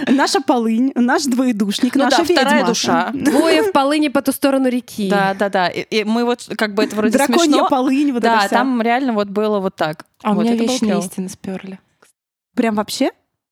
Наша 0.07 0.41
полынь, 0.41 0.91
наш 0.95 1.23
двоедушник, 1.23 1.95
Ну 1.95 2.03
наша 2.03 2.23
вторая 2.23 2.65
душа. 2.65 3.11
Двое 3.13 3.63
в 3.63 3.71
полыне 3.71 4.09
по 4.09 4.21
ту 4.21 4.31
сторону 4.31 4.69
реки. 4.69 5.09
Да, 5.09 5.33
да, 5.33 5.49
да. 5.49 5.67
И 5.69 6.03
мы 6.03 6.25
вот 6.25 6.49
как 6.57 6.73
бы 6.73 6.83
это 6.83 6.95
вроде 6.95 7.17
Драконья 7.17 7.43
смешно. 7.43 7.67
полынь, 7.67 8.11
вот 8.11 8.21
Да, 8.21 8.47
там 8.47 8.81
реально 8.81 9.13
вот 9.13 9.27
было 9.27 9.59
вот 9.59 9.75
так. 9.75 10.05
А 10.23 10.31
у 10.31 10.35
Вот 10.35 10.43
меня 10.43 10.55
вечные 10.55 10.99
истины 10.99 11.29
сперли. 11.29 11.79
Прям 12.55 12.75
вообще? 12.75 13.11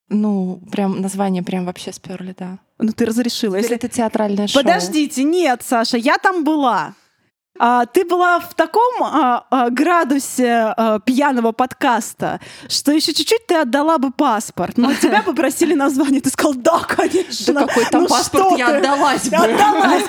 Ну, 0.09 0.61
прям 0.71 1.01
название 1.01 1.43
прям 1.43 1.65
вообще 1.65 1.91
сперли, 1.91 2.35
да. 2.37 2.59
Ну 2.77 2.91
ты 2.91 3.05
разрешила. 3.05 3.57
Теперь 3.57 3.71
Если... 3.71 3.87
это 3.87 3.95
театральное 3.95 4.47
шоу. 4.47 4.61
Подождите, 4.61 5.23
нет, 5.23 5.61
Саша, 5.63 5.97
я 5.97 6.17
там 6.17 6.43
была. 6.43 6.93
А, 7.57 7.85
ты 7.85 8.03
была 8.05 8.39
в 8.39 8.53
таком 8.53 9.01
а, 9.01 9.45
а, 9.49 9.69
градусе 9.69 10.73
а, 10.75 10.99
пьяного 10.99 11.51
подкаста, 11.53 12.39
что 12.67 12.91
еще 12.91 13.13
чуть-чуть 13.13 13.47
ты 13.47 13.55
отдала 13.55 13.97
бы 13.97 14.11
паспорт. 14.11 14.77
Но 14.77 14.93
тебя 14.93 15.21
попросили 15.25 15.73
название, 15.73 16.19
ты 16.21 16.29
сказал, 16.29 16.53
да, 16.55 16.79
конечно. 16.79 17.53
Да 17.53 17.65
какой 17.67 17.85
там 17.85 18.03
Ну 18.03 18.07
паспорт, 18.09 18.57
я 18.57 18.67
ты? 18.69 18.77
отдалась 18.77 19.29
бы. 19.29 19.35
Отдалась. 19.37 20.03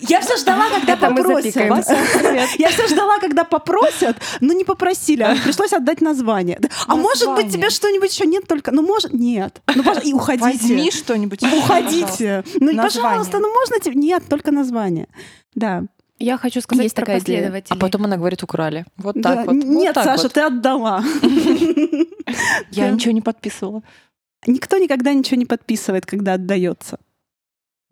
Я 0.00 0.20
все 0.20 0.36
ждала, 0.36 0.68
когда 0.70 0.92
Это 0.94 1.08
попросят. 1.10 1.56
Я 2.58 2.68
все 2.70 2.86
ждала, 2.88 3.18
когда 3.18 3.44
попросят, 3.44 4.16
но 4.40 4.52
не 4.52 4.64
попросили, 4.64 5.22
а 5.22 5.36
пришлось 5.36 5.72
отдать 5.72 6.00
название. 6.00 6.58
А 6.86 6.96
может 6.96 7.26
быть 7.28 7.44
Название. 7.44 7.52
тебе 7.52 7.70
что-нибудь 7.70 8.12
еще 8.12 8.26
нет 8.26 8.46
только? 8.46 8.70
Ну 8.72 8.82
может 8.82 9.12
нет. 9.12 9.60
Ну 9.74 9.82
пож- 9.82 10.02
и 10.02 10.12
уходите. 10.12 10.44
Возьми 10.44 10.90
что-нибудь. 10.90 11.42
Уходите. 11.42 12.44
Ну, 12.60 12.72
Название. 12.72 12.82
пожалуйста, 12.82 13.38
ну 13.38 13.52
можно 13.52 13.78
тебе? 13.78 13.94
Нет, 13.94 14.24
только 14.28 14.50
название. 14.50 15.08
Да. 15.54 15.82
Я 16.20 16.36
хочу 16.36 16.60
сказать 16.60 16.84
Есть 16.84 16.94
про 16.94 17.02
такая 17.06 17.18
идея. 17.20 17.38
А 17.38 17.40
последователей. 17.40 17.80
потом 17.80 18.04
она 18.04 18.16
говорит, 18.18 18.42
украли. 18.42 18.84
Вот 18.98 19.16
Да. 19.16 19.36
так 19.36 19.46
вот. 19.46 19.56
вот 19.56 19.64
Нет, 19.64 19.94
так 19.94 20.04
Саша, 20.04 20.24
вот. 20.24 20.32
ты 20.34 20.40
отдала. 20.42 21.02
Я 22.70 22.90
ничего 22.90 23.12
не 23.12 23.22
подписывала. 23.22 23.82
Никто 24.46 24.76
никогда 24.78 25.12
ничего 25.14 25.36
не 25.38 25.46
подписывает, 25.46 26.04
когда 26.06 26.34
отдается. 26.34 26.98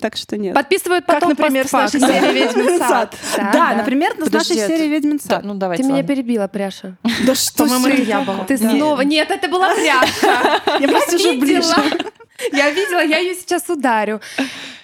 Так 0.00 0.16
что 0.16 0.36
нет. 0.36 0.54
Подписывают 0.54 1.06
Как, 1.06 1.16
потом 1.16 1.30
например, 1.30 1.66
с 1.66 1.72
нашей 1.72 1.98
серии 2.00 2.32
«Ведьмин 2.32 2.78
сад». 2.88 3.16
Да, 3.36 3.74
например, 3.74 4.14
с 4.24 4.30
нашей 4.30 4.56
серии 4.56 4.88
«Ведьмин 4.88 5.18
сад». 5.18 5.42
ну 5.42 5.54
давайте. 5.54 5.82
Ты 5.82 5.88
меня 5.88 6.04
перебила, 6.04 6.46
Пряша. 6.46 6.96
Да 7.26 7.34
что 7.34 7.64
По-моему, 7.64 8.04
я 8.04 8.20
была. 8.20 8.44
Ты 8.44 8.58
снова... 8.58 9.00
Нет, 9.00 9.30
это 9.30 9.48
была 9.48 9.74
Пряша. 9.74 10.62
Я 10.78 10.88
просто 10.88 11.16
уже 11.16 11.32
ближе. 11.32 11.72
Я 12.52 12.70
видела, 12.70 13.04
я 13.04 13.18
ее 13.18 13.34
сейчас 13.34 13.68
ударю. 13.68 14.20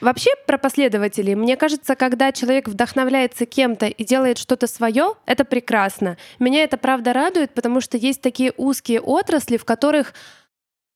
Вообще 0.00 0.30
про 0.46 0.58
последователей. 0.58 1.34
Мне 1.34 1.56
кажется, 1.56 1.94
когда 1.94 2.32
человек 2.32 2.68
вдохновляется 2.68 3.46
кем-то 3.46 3.86
и 3.86 4.04
делает 4.04 4.38
что-то 4.38 4.66
свое, 4.66 5.14
это 5.24 5.44
прекрасно. 5.44 6.16
Меня 6.38 6.64
это 6.64 6.76
правда 6.76 7.12
радует, 7.12 7.52
потому 7.54 7.80
что 7.80 7.96
есть 7.96 8.20
такие 8.20 8.52
узкие 8.56 9.00
отрасли, 9.00 9.56
в 9.56 9.64
которых 9.64 10.14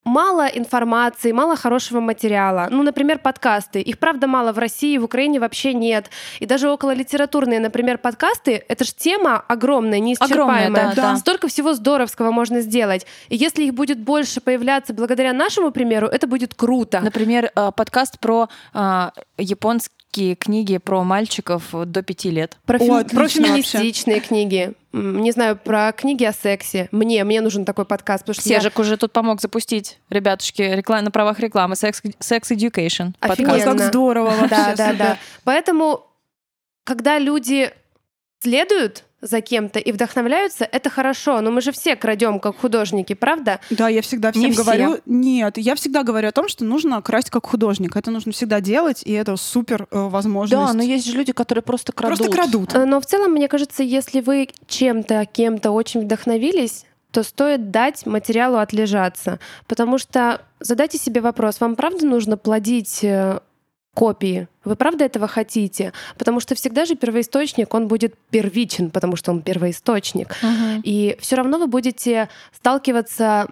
мало 0.09 0.47
информации, 0.47 1.33
мало 1.33 1.57
хорошего 1.57 2.01
материала. 2.01 2.69
Ну, 2.71 2.83
например, 2.83 3.19
подкасты. 3.19 3.81
Их, 3.81 3.99
правда, 3.99 4.27
мало 4.27 4.53
в 4.53 4.59
России, 4.59 4.99
в 4.99 5.05
Украине 5.05 5.39
вообще 5.39 5.75
нет. 5.75 6.11
И 6.41 6.47
даже 6.47 6.71
около 6.71 6.95
литературные, 6.95 7.61
например, 7.61 7.99
подкасты, 7.99 8.65
это 8.69 8.85
же 8.85 8.93
тема 8.95 9.45
огромная, 9.49 10.01
неисчерпаемая. 10.01 10.67
Огромная, 10.67 10.95
да, 10.95 11.13
да. 11.13 11.17
Столько 11.17 11.49
всего 11.49 11.75
здоровского 11.75 12.31
можно 12.31 12.61
сделать. 12.61 13.07
И 13.29 13.37
если 13.37 13.65
их 13.65 13.75
будет 13.75 13.99
больше 13.99 14.41
появляться 14.41 14.95
благодаря 14.95 15.33
нашему 15.33 15.71
примеру, 15.71 16.07
это 16.07 16.27
будет 16.27 16.55
круто. 16.55 17.01
Например, 17.01 17.51
э, 17.55 17.71
подкаст 17.77 18.19
про 18.19 18.49
э, 18.75 19.11
японские 20.09 20.37
книги 20.37 20.79
про 20.79 21.05
мальчиков 21.05 21.63
до 21.73 22.03
пяти 22.03 22.31
лет. 22.31 22.57
Про, 22.67 22.77
О, 22.79 22.81
фем- 22.81 22.97
отлично 23.01 23.19
про 23.19 23.29
феминистичные 23.29 24.21
книги. 24.21 24.73
Не 24.93 25.31
знаю, 25.33 25.57
про 25.57 25.93
книги 25.93 26.25
о 26.25 26.33
сексе. 26.33 26.89
Мне, 26.93 27.23
мне 27.25 27.41
нужен 27.41 27.65
такой 27.65 27.85
подкаст, 27.85 28.25
потому 28.25 28.35
что 28.41 28.49
я- 28.49 28.57
Сержик 28.61 28.79
уже 28.79 28.97
тут 28.97 29.13
помог 29.13 29.41
запустить, 29.41 29.99
ребятушки, 30.11 30.63
реклам, 30.63 31.05
на 31.05 31.11
правах 31.11 31.39
рекламы, 31.41 31.75
Sex, 31.75 32.03
Sex 32.21 32.43
Education 32.51 33.13
Офигенно. 33.21 33.53
подкаст. 33.53 33.65
Как 33.65 33.81
здорово 33.81 34.31
вообще. 34.31 34.49
Да, 34.49 34.75
да, 34.77 34.93
да. 34.95 35.19
Поэтому, 35.45 36.07
когда 36.85 37.19
люди 37.19 37.71
следуют 38.43 39.05
за 39.21 39.41
кем-то 39.41 39.79
и 39.79 39.93
вдохновляются, 39.93 40.65
это 40.65 40.91
хорошо. 40.91 41.41
Но 41.41 41.51
мы 41.51 41.61
же 41.61 41.73
все 41.73 41.97
крадем 41.97 42.39
как 42.41 42.59
художники, 42.59 43.15
правда? 43.15 43.61
Да, 43.71 43.89
я 43.89 44.03
всегда 44.03 44.31
всем 44.33 44.43
Не 44.45 44.53
все. 44.53 44.63
говорю, 44.63 44.99
нет, 45.07 45.59
я 45.59 45.75
всегда 45.75 46.03
говорю 46.03 46.29
о 46.29 46.33
том, 46.33 46.49
что 46.49 46.65
нужно 46.65 47.03
красть 47.03 47.31
как 47.31 47.47
художник. 47.47 47.97
Это 47.97 48.11
нужно 48.11 48.33
всегда 48.33 48.61
делать, 48.61 49.03
и 49.05 49.13
это 49.13 49.37
супер 49.37 49.87
э, 49.91 50.09
возможность. 50.09 50.67
Да, 50.67 50.73
но 50.73 50.83
есть 50.83 51.07
же 51.07 51.13
люди, 51.13 51.33
которые 51.33 51.63
просто 51.63 51.93
крадут. 51.93 52.19
Просто 52.19 52.33
крадут. 52.35 52.75
Э, 52.75 52.85
Но 52.85 53.01
в 53.01 53.07
целом, 53.07 53.33
мне 53.33 53.49
кажется, 53.49 53.83
если 53.83 54.21
вы 54.21 54.49
чем-то, 54.67 55.27
кем-то 55.27 55.71
очень 55.73 56.03
вдохновились, 56.03 56.85
то 57.11 57.23
стоит 57.23 57.71
дать 57.71 58.07
материалу 58.07 58.59
отлежаться. 58.59 59.39
Потому 59.67 59.99
что 59.99 60.43
задайте 60.61 60.99
себе 60.99 61.21
вопрос, 61.21 61.61
вам 61.61 61.75
правда 61.75 62.07
нужно 62.07 62.37
плодить 62.37 63.01
э, 63.03 63.41
копии. 63.99 64.47
Вы 64.65 64.77
правда 64.77 65.05
этого 65.05 65.27
хотите? 65.27 65.93
Потому 66.19 66.41
что 66.41 66.55
всегда 66.55 66.85
же 66.85 66.95
первоисточник, 66.95 67.75
он 67.75 67.89
будет 67.89 68.15
первичен, 68.31 68.91
потому 68.91 69.17
что 69.17 69.33
он 69.33 69.43
первоисточник. 69.43 70.37
И 70.85 71.17
все 71.21 71.37
равно 71.37 71.59
вы 71.59 71.67
будете 71.67 72.29
сталкиваться 72.53 73.49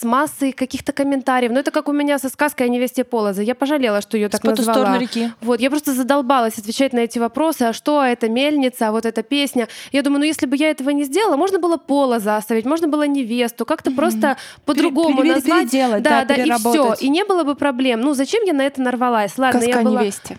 с 0.00 0.04
массой 0.04 0.52
каких-то 0.52 0.92
комментариев. 0.92 1.50
Ну, 1.50 1.58
это 1.58 1.72
как 1.72 1.88
у 1.88 1.92
меня 1.92 2.20
со 2.20 2.28
сказкой 2.28 2.66
о 2.66 2.68
невесте 2.70 3.02
Полоза. 3.02 3.42
Я 3.42 3.56
пожалела, 3.56 4.00
что 4.00 4.16
ее 4.16 4.28
так 4.28 4.40
С 4.40 4.42
по 4.42 4.52
ту 4.52 4.58
назвала. 4.58 4.78
сторону 4.78 5.00
реки. 5.00 5.32
Вот, 5.40 5.60
я 5.60 5.70
просто 5.70 5.92
задолбалась 5.92 6.56
отвечать 6.56 6.92
на 6.92 7.00
эти 7.00 7.18
вопросы. 7.18 7.62
А 7.62 7.72
что 7.72 8.04
это 8.04 8.28
мельница, 8.28 8.88
а 8.88 8.92
вот 8.92 9.04
эта 9.06 9.24
песня? 9.24 9.66
Я 9.90 10.02
думаю, 10.02 10.20
ну 10.20 10.24
если 10.26 10.46
бы 10.46 10.56
я 10.56 10.70
этого 10.70 10.90
не 10.90 11.02
сделала, 11.02 11.36
можно 11.36 11.58
было 11.58 11.78
Полоза 11.78 12.36
оставить, 12.36 12.64
можно 12.64 12.86
было 12.86 13.08
невесту, 13.08 13.66
как-то 13.66 13.90
просто 13.90 14.36
по-другому 14.64 15.20
пере- 15.22 15.34
назвать. 15.34 15.62
переделать, 15.70 16.02
да, 16.04 16.24
да, 16.24 16.36
да, 16.36 16.44
и 16.44 16.50
все. 16.52 16.94
И 17.00 17.08
не 17.08 17.24
было 17.24 17.42
бы 17.42 17.56
проблем. 17.56 18.00
Ну, 18.00 18.14
зачем 18.14 18.44
я 18.44 18.52
на 18.52 18.62
это 18.62 18.80
нарвалась? 18.80 19.36
Ладно, 19.36 19.60
Сказка 19.60 19.78
я 19.80 19.84
была... 19.84 20.00
невесте. 20.02 20.38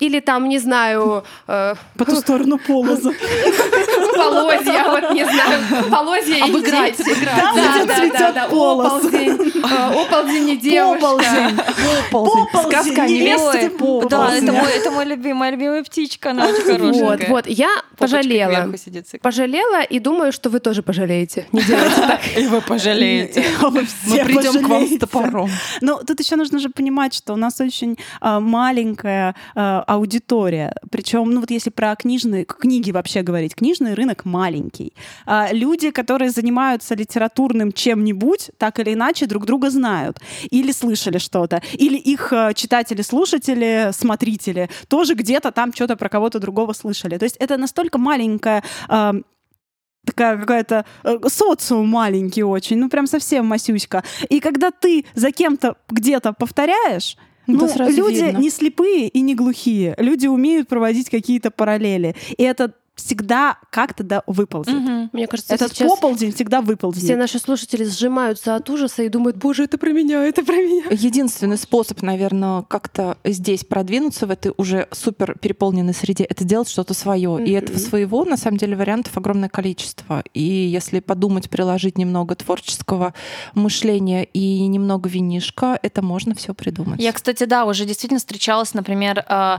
Или 0.00 0.18
там, 0.18 0.48
не 0.48 0.58
знаю, 0.58 1.24
э, 1.46 1.74
По 1.96 2.04
ту 2.04 2.16
сторону 2.16 2.58
полоза. 2.58 3.12
полозья, 4.16 4.84
вот 4.88 5.12
не 5.12 5.24
знаю, 5.24 5.60
полозья 5.90 6.36
и 6.36 6.40
Обыграть, 6.40 7.00
обыграть. 7.00 7.36
Там, 7.36 7.56
Да, 7.56 7.84
где 7.84 8.12
да, 8.12 8.18
да, 8.18 8.32
да, 8.32 8.48
полос. 8.48 8.92
оползень, 9.04 9.52
э, 9.62 10.02
оползень 10.02 10.50
и 10.50 10.56
девушка. 10.56 11.52
Оползень. 12.08 12.46
Сказка 12.68 13.02
о 13.02 13.06
невесте. 13.06 13.72
Ой, 13.80 14.08
Да, 14.08 14.34
это 14.34 14.52
мой, 14.52 14.72
это 14.72 14.90
мой 14.90 15.04
любимый, 15.04 15.34
моя 15.34 15.52
любимая 15.52 15.84
птичка, 15.84 16.30
она 16.30 16.46
очень 16.46 16.64
Вот, 16.64 16.80
хорошая. 16.80 17.30
вот, 17.30 17.46
я 17.46 17.70
пожалела. 17.96 18.72
Пожалела 19.22 19.82
и 19.82 19.98
думаю, 19.98 20.32
что 20.32 20.50
вы 20.50 20.60
тоже 20.60 20.82
пожалеете. 20.82 21.46
Не 21.52 21.62
делайте 21.62 22.00
так. 22.00 22.20
И 22.36 22.46
вы 22.46 22.60
пожалеете. 22.60 23.44
Мы 23.62 23.86
Мы 24.06 24.24
придем 24.24 24.64
к 24.64 24.68
вам 24.68 24.86
с 24.86 24.98
топором. 24.98 25.50
Но 25.80 25.98
тут 26.02 26.20
еще 26.20 26.36
нужно 26.36 26.58
же 26.58 26.68
понимать, 26.68 27.14
что 27.14 27.32
у 27.32 27.36
нас 27.36 27.60
очень 27.60 27.96
а, 28.20 28.40
маленькая 28.40 29.34
а, 29.54 29.83
аудитория. 29.86 30.74
Причем, 30.90 31.30
ну 31.30 31.40
вот 31.40 31.50
если 31.50 31.70
про 31.70 31.94
книжные 31.96 32.44
книги 32.44 32.90
вообще 32.90 33.22
говорить, 33.22 33.54
книжный 33.54 33.94
рынок 33.94 34.24
маленький. 34.24 34.94
А, 35.26 35.48
люди, 35.52 35.90
которые 35.90 36.30
занимаются 36.30 36.94
литературным 36.94 37.72
чем-нибудь, 37.72 38.50
так 38.58 38.78
или 38.80 38.94
иначе 38.94 39.26
друг 39.26 39.46
друга 39.46 39.70
знают 39.70 40.18
или 40.50 40.72
слышали 40.72 41.18
что-то, 41.18 41.62
или 41.72 41.96
их 41.96 42.32
а, 42.32 42.54
читатели, 42.54 43.02
слушатели, 43.02 43.90
смотрители 43.92 44.68
тоже 44.88 45.14
где-то 45.14 45.52
там 45.52 45.72
что-то 45.72 45.96
про 45.96 46.08
кого-то 46.08 46.38
другого 46.38 46.72
слышали. 46.72 47.18
То 47.18 47.24
есть 47.24 47.36
это 47.38 47.56
настолько 47.56 47.98
маленькая 47.98 48.62
а, 48.88 49.14
такая 50.04 50.36
какая-то 50.38 50.84
э, 51.02 51.18
социум 51.28 51.88
маленький 51.88 52.42
очень, 52.42 52.78
ну 52.78 52.88
прям 52.88 53.06
совсем 53.06 53.46
масюська. 53.46 54.04
И 54.28 54.40
когда 54.40 54.70
ты 54.70 55.04
за 55.14 55.30
кем-то 55.30 55.76
где-то 55.88 56.32
повторяешь, 56.32 57.16
Ну, 57.46 57.68
люди 57.88 58.24
видно. 58.24 58.38
не 58.38 58.50
слепые 58.50 59.08
и 59.08 59.20
не 59.20 59.34
глухие. 59.34 59.94
Люди 59.98 60.26
умеют 60.26 60.68
проводить 60.68 61.10
какие-то 61.10 61.50
параллели. 61.50 62.14
И 62.36 62.42
это 62.42 62.72
всегда 62.94 63.58
как-то 63.70 64.04
да, 64.04 64.22
выползет. 64.26 64.74
Мгм. 64.74 65.10
Мне 65.12 65.26
кажется, 65.26 65.54
Этот 65.54 65.72
сейчас 65.72 65.90
поползень 65.90 66.32
всегда 66.32 66.60
все 66.60 66.66
выползнет. 66.68 67.18
наши 67.18 67.38
слушатели 67.38 67.84
сжимаются 67.84 68.54
от 68.54 68.70
ужаса 68.70 69.02
и 69.02 69.08
думают, 69.08 69.36
боже, 69.36 69.64
это 69.64 69.78
про 69.78 69.90
меня, 69.90 70.24
это 70.24 70.44
про 70.44 70.54
меня. 70.54 70.84
Единственный 70.90 71.58
способ, 71.58 72.02
наверное, 72.02 72.62
как-то 72.62 73.18
здесь 73.24 73.64
продвинуться 73.64 74.26
в 74.26 74.30
этой 74.30 74.52
уже 74.56 74.88
супер 74.92 75.36
переполненной 75.38 75.94
среде, 75.94 76.24
это 76.24 76.44
делать 76.44 76.68
что-то 76.68 76.94
свое. 76.94 77.44
И 77.44 77.50
этого 77.50 77.78
своего, 77.78 78.24
на 78.24 78.36
самом 78.36 78.58
деле, 78.58 78.76
вариантов 78.76 79.16
огромное 79.16 79.48
количество. 79.48 80.22
И 80.32 80.42
если 80.42 81.00
подумать, 81.00 81.50
приложить 81.50 81.98
немного 81.98 82.34
творческого 82.36 83.14
мышления 83.54 84.24
и 84.24 84.66
немного 84.66 85.08
винишка, 85.08 85.78
это 85.82 86.02
можно 86.02 86.34
все 86.34 86.54
придумать. 86.54 87.00
Я, 87.00 87.12
кстати, 87.12 87.44
да, 87.44 87.64
уже 87.64 87.84
действительно 87.84 88.20
встречалась, 88.20 88.74
например, 88.74 89.24
э, 89.28 89.58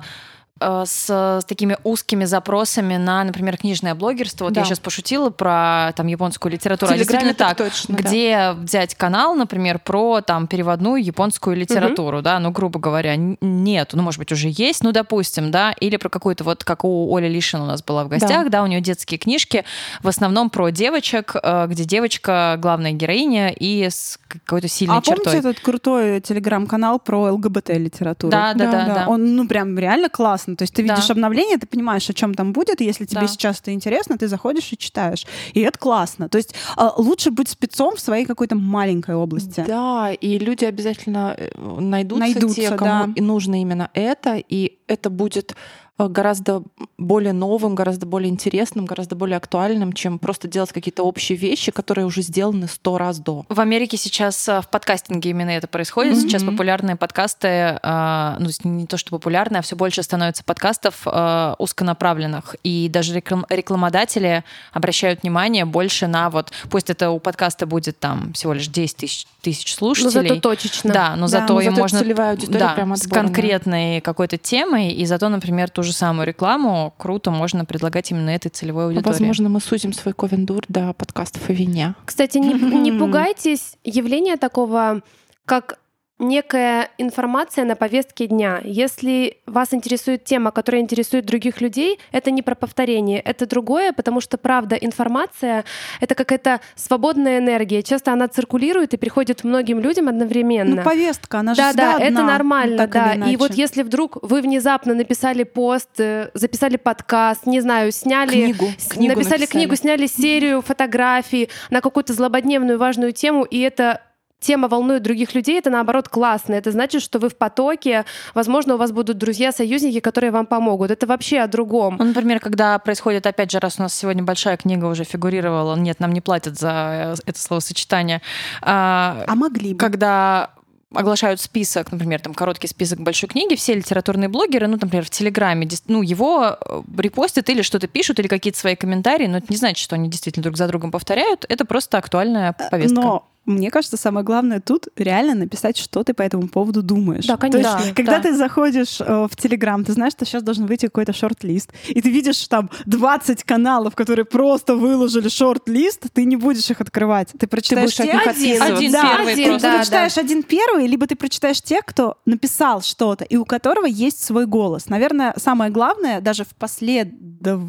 с, 0.60 1.10
с 1.10 1.46
такими 1.46 1.78
узкими 1.84 2.24
запросами 2.24 2.96
на, 2.96 3.24
например, 3.26 3.58
книжное 3.58 3.94
блогерство. 3.94 4.46
Вот 4.46 4.54
Да. 4.54 4.62
я 4.62 4.66
сейчас 4.66 4.80
пошутила 4.80 5.30
про 5.30 5.92
там 5.98 6.08
японскую 6.08 6.54
литературу. 6.54 6.94
А 6.94 6.98
действительно 6.98 7.34
так 7.34 7.58
так. 7.58 7.68
точно, 7.70 7.98
да. 7.98 8.04
где 8.04 8.52
взять 8.58 8.96
канал, 8.96 9.36
например, 9.36 9.80
про 9.80 10.22
там 10.22 10.48
переводную 10.48 11.04
японскую 11.04 11.58
литературу, 11.58 12.22
да, 12.22 12.40
ну, 12.40 12.52
грубо 12.52 12.80
говоря, 12.80 13.16
нет, 13.18 13.90
ну, 13.94 14.02
может 14.02 14.20
быть, 14.20 14.32
уже 14.32 14.48
есть, 14.50 14.82
ну, 14.84 14.94
допустим, 14.94 15.52
да, 15.52 15.74
или 15.74 15.98
про 15.98 16.08
какую-то 16.10 16.46
вот, 16.46 16.64
как 16.64 16.86
у 16.86 17.14
Оли 17.16 17.28
Лишин 17.28 17.60
у 17.62 17.66
нас 17.66 17.84
была 17.84 18.06
в 18.06 18.08
гостях, 18.08 18.50
да, 18.50 18.64
у 18.64 18.68
нее 18.68 18.80
детские 18.80 19.18
книжки, 19.18 19.66
в 20.02 20.08
основном 20.08 20.50
про 20.50 20.70
девочек, 20.70 21.36
э, 21.42 21.68
где 21.68 21.84
девочка 21.84 22.58
главная 22.60 22.94
героиня 22.94 23.50
и 23.50 23.84
с 23.90 24.18
какой-то 24.28 24.70
сильной 24.70 24.98
А 24.98 25.02
помните 25.02 25.24
чертой. 25.32 25.40
этот 25.40 25.60
крутой 25.60 26.22
телеграм-канал 26.22 27.00
про 27.00 27.34
ЛГБТ-литературу? 27.34 28.32
Да, 28.32 28.54
да, 28.54 28.72
да, 28.72 28.86
да. 28.86 29.06
Он, 29.08 29.36
ну, 29.36 29.48
прям 29.48 29.78
реально 29.78 30.10
классно. 30.46 30.56
То 30.56 30.64
есть 30.64 30.74
ты 30.74 30.84
Да. 30.84 30.96
видишь 30.96 31.10
обновление, 31.10 31.58
ты 31.58 31.68
понимаешь, 31.68 32.10
о 32.10 32.14
чем 32.14 32.34
там 32.34 32.54
будет, 32.54 32.82
и 32.82 32.86
если 32.86 33.06
тебе 33.06 33.22
Да. 33.22 33.28
сейчас 33.28 33.60
это 33.62 33.72
интересно, 33.72 34.18
ты 34.18 34.28
заходишь 34.28 34.72
и 34.74 34.78
читаешь. 34.78 35.26
И 35.56 35.62
это 35.62 35.78
классно. 35.80 36.30
То 36.30 36.38
есть 36.38 36.56
а, 36.78 36.94
лучше 36.98 37.32
быть 37.32 37.50
спецом 37.50 37.96
в 37.96 38.00
своей 38.00 38.26
какой-то 38.26 38.56
маленькой 38.56 39.16
области. 39.16 39.64
Да, 39.68 40.12
и 40.12 40.40
люди 40.40 40.66
обязательно 40.66 41.36
э, 41.38 41.50
найдутся, 41.80 42.20
Найдутся, 42.20 42.56
те, 42.56 42.70
кому 42.78 43.14
да. 43.14 43.24
нужно 43.24 43.62
именно 43.62 43.90
это, 43.94 44.42
и 44.54 44.78
это 44.88 45.10
будет 45.10 45.56
гораздо 45.98 46.64
более 46.98 47.34
новым, 47.34 47.76
гораздо 47.76 48.06
более 48.06 48.30
интересным, 48.30 48.86
гораздо 48.86 49.16
более 49.16 49.38
актуальным, 49.38 49.94
чем 49.94 50.20
просто 50.20 50.48
делать 50.48 50.72
какие-то 50.72 51.04
общие 51.04 51.38
вещи, 51.38 51.72
которые 51.72 52.06
уже 52.06 52.22
сделаны 52.22 52.68
сто 52.68 52.98
раз 52.98 53.20
до. 53.20 53.46
В 53.50 53.60
Америке 53.60 53.98
сейчас 53.98 54.48
э, 54.50 54.62
в 54.62 54.70
подкастинге 54.70 55.30
именно 55.30 55.52
это 55.52 55.68
происходит. 55.68 56.18
Сейчас 56.18 56.44
Мгм. 56.44 56.52
популярные 56.54 56.96
подкасты, 56.96 57.48
э, 57.82 58.36
ну, 58.40 58.50
не 58.64 58.88
то, 58.88 58.98
что 58.98 59.12
популярные, 59.12 59.60
а 59.60 59.62
все 59.62 59.76
больше 59.76 60.04
становится 60.04 60.44
подкастов 60.44 61.04
э, 61.06 61.56
узконаправленных. 61.60 62.56
И 62.64 62.90
даже 62.92 63.14
реклам- 63.18 63.46
рекламодатели 63.50 64.44
обращают 64.74 65.24
внимание 65.24 65.66
больше 65.66 66.08
на 66.08 66.30
вот, 66.30 66.52
пусть 66.70 66.90
это 66.90 67.10
у 67.12 67.20
подкаста 67.20 67.66
будет 67.66 68.00
там 68.00 68.34
всего 68.34 68.54
лишь 68.54 68.68
10 68.68 68.98
тысяч, 68.98 69.28
тысяч 69.46 69.76
слушателей. 69.76 70.30
зато 70.30 70.42
точечно. 70.42 70.92
Да, 70.92 71.16
но 71.16 71.24
Да, 71.24 71.28
зато 71.28 71.54
но 71.54 71.62
им 71.62 71.72
зато 71.72 71.82
можно 71.82 72.00
целевая 72.00 72.32
аудитория 72.32 72.60
да, 72.60 72.74
прям 72.74 72.96
с 72.96 73.08
конкретной 73.08 74.02
какой-то 74.02 74.38
темой, 74.38 74.92
и 74.92 75.06
зато, 75.06 75.30
например, 75.30 75.70
ту 75.70 75.84
же 75.84 75.94
самую 75.94 76.28
рекламу 76.28 76.94
круто 76.98 77.32
можно 77.32 77.64
предлагать 77.64 78.12
именно 78.12 78.32
этой 78.32 78.50
целевой 78.50 78.86
аудитории. 78.86 79.08
Возможно, 79.08 79.50
мы 79.50 79.60
сузим 79.62 79.94
свой 79.94 80.14
ковендур 80.14 80.64
до 80.68 80.94
подкастов 80.94 81.50
о 81.50 81.54
вине. 81.54 81.96
Кстати, 82.06 82.40
не, 82.40 82.54
не 82.54 82.92
пугайтесь 83.00 83.76
явления 83.84 84.38
такого, 84.38 85.02
как 85.46 85.80
некая 86.18 86.90
информация 86.98 87.66
на 87.66 87.76
повестке 87.76 88.28
дня. 88.28 88.62
Если 88.64 89.38
вас 89.46 89.74
интересует 89.74 90.24
тема, 90.24 90.52
которая 90.52 90.82
интересует 90.82 91.26
других 91.26 91.60
людей, 91.62 92.00
это 92.12 92.32
не 92.32 92.42
про 92.42 92.56
повторение, 92.56 93.20
это 93.20 93.46
другое, 93.46 93.92
потому 93.92 94.22
что, 94.22 94.38
правда, 94.38 94.76
информация— 94.76 95.66
это 96.00 96.16
какая-то 96.16 96.62
свободная 96.76 97.40
энергия. 97.40 97.84
Часто 97.84 98.14
она 98.14 98.28
циркулирует 98.28 98.94
и 98.94 98.98
приходит 98.98 99.44
многим 99.44 99.80
людям 99.80 100.08
одновременно. 100.08 100.78
Ну, 100.78 100.84
повестка, 100.84 101.40
она 101.40 101.54
же 101.54 101.62
Да, 101.62 101.68
всегда 101.70 101.92
да, 101.94 101.98
это 101.98 102.08
одна, 102.08 102.24
нормально, 102.24 102.88
да. 102.88 103.14
И 103.14 103.36
вот 103.36 103.54
если 103.54 103.84
вдруг 103.84 104.18
вы 104.22 104.42
внезапно 104.42 104.94
написали 104.94 105.44
пост, 105.44 105.90
э, 106.00 106.30
записали 106.34 106.78
подкаст, 106.78 107.46
не 107.46 107.60
знаю, 107.60 107.92
сняли, 107.92 108.32
Книгу. 108.46 108.66
с- 108.78 108.88
Книгу 108.94 109.16
написали 109.16 109.42
написали. 109.42 109.46
книгу, 109.64 109.76
сняли 109.76 110.08
серию 110.08 110.62
фотографий 110.62 111.50
на 111.70 111.82
какую-то 111.82 112.14
злободневную 112.14 112.78
важную 112.80 113.12
тему, 113.12 113.44
и 113.44 113.60
это 113.60 114.02
тема 114.40 114.68
волнует 114.68 115.04
других 115.04 115.34
людей, 115.34 115.58
это 115.58 115.70
наоборот 115.70 116.10
классно. 116.10 116.54
Это 116.54 116.72
значит, 116.72 117.02
что 117.02 117.20
вы 117.20 117.30
в 117.30 117.38
потоке, 117.38 118.06
возможно, 118.34 118.76
у 118.76 118.78
вас 118.78 118.92
будут 118.92 119.18
друзья, 119.18 119.52
союзники, 119.52 120.00
которые 120.00 120.32
вам 120.32 120.46
помогут. 120.46 120.92
Это 120.92 121.08
вообще 121.08 121.40
о 121.40 121.48
другом. 121.48 121.96
Ну, 121.98 122.06
например, 122.06 122.40
когда 122.40 122.78
происходит, 122.80 123.26
опять 123.26 123.52
же, 123.52 123.60
раз 123.60 123.80
у 123.80 123.84
нас 123.84 123.94
сегодня 123.94 124.24
большая 124.24 124.58
книга 124.58 124.86
уже 124.86 125.04
фигурировала, 125.04 125.76
нет, 125.76 126.00
нам 126.00 126.14
не 126.14 126.22
платят 126.22 126.58
за 126.58 127.16
э, 127.16 127.16
это 127.26 127.40
словосочетание, 127.40 128.22
а, 128.62 129.24
А 129.28 129.36
могли 129.36 129.74
бы. 129.74 129.80
когда 129.80 130.52
оглашают 130.94 131.42
список, 131.42 131.92
например, 131.92 132.22
там 132.22 132.34
короткий 132.34 132.68
список 132.68 133.00
большой 133.00 133.30
книги, 133.30 133.56
все 133.56 133.74
литературные 133.74 134.30
блогеры, 134.30 134.68
ну, 134.68 134.78
например, 134.80 135.04
в 135.06 135.10
Телеграме, 135.10 135.68
ну, 135.88 136.02
его 136.02 136.58
э, 136.60 136.82
репостят 136.98 137.50
или 137.50 137.62
что-то 137.62 137.88
пишут, 137.88 138.20
или 138.20 138.28
какие-то 138.28 138.60
свои 138.60 138.76
комментарии, 138.76 139.28
но 139.28 139.38
это 139.38 139.48
не 139.50 139.58
значит, 139.58 139.84
что 139.84 139.96
они 139.96 140.10
действительно 140.10 140.44
друг 140.44 140.58
за 140.58 140.68
другом 140.68 140.92
повторяют, 140.92 141.46
это 141.50 141.66
просто 141.66 141.98
актуальная 141.98 142.54
повестка. 142.72 143.02
Но 143.02 143.28
мне 143.46 143.70
кажется, 143.72 143.98
самое 143.98 144.26
главное 144.26 144.60
тут 144.60 144.88
реально 144.96 145.36
написать, 145.36 145.78
что 145.78 146.04
ты 146.04 146.14
по 146.14 146.22
этому 146.24 146.48
поводу 146.48 146.82
думаешь. 146.82 147.26
Да, 147.26 147.36
То 147.36 147.42
конечно. 147.42 147.78
есть, 147.84 147.94
когда 147.96 148.18
да. 148.18 148.24
ты 148.24 148.36
заходишь 148.36 149.00
э, 149.00 149.28
в 149.30 149.36
Телеграм, 149.36 149.84
ты 149.84 149.94
знаешь, 149.94 150.14
что 150.14 150.26
сейчас 150.26 150.42
должен 150.44 150.66
выйти 150.66 150.86
какой-то 150.88 151.14
шорт-лист, 151.14 151.72
и 151.88 152.02
ты 152.02 152.10
видишь 152.10 152.48
там 152.48 152.70
20 152.86 153.44
каналов, 153.44 153.96
которые 153.96 154.26
просто 154.26 154.76
выложили 154.76 155.30
шорт-лист, 155.30 156.04
ты 156.14 156.26
не 156.26 156.36
будешь 156.36 156.70
их 156.72 156.82
открывать. 156.82 157.30
Ты 157.38 157.46
прочитаешь 157.48 157.96
будешь 157.96 158.00
от 158.00 158.06
те- 158.08 158.14
них 158.14 158.28
Один. 158.28 158.62
Один 158.62 158.92
Да, 158.92 159.02
первый 159.18 159.34
один, 159.34 159.50
просто. 159.50 159.68
ты 159.68 159.72
да, 159.72 159.78
прочитаешь 159.78 160.18
один 160.18 160.44
первый, 160.44 160.88
либо 160.88 161.06
ты 161.08 161.16
прочитаешь 161.16 161.62
тех, 161.62 161.86
кто 161.86 162.18
написал 162.26 162.82
что-то, 162.82 163.24
и 163.26 163.36
у 163.38 163.46
которого 163.46 163.86
есть 163.86 164.24
свой 164.24 164.46
голос. 164.48 164.90
Наверное, 164.90 165.34
самое 165.38 165.72
главное, 165.72 166.22
даже 166.22 166.44
в 166.46 166.56
последов... 166.56 167.62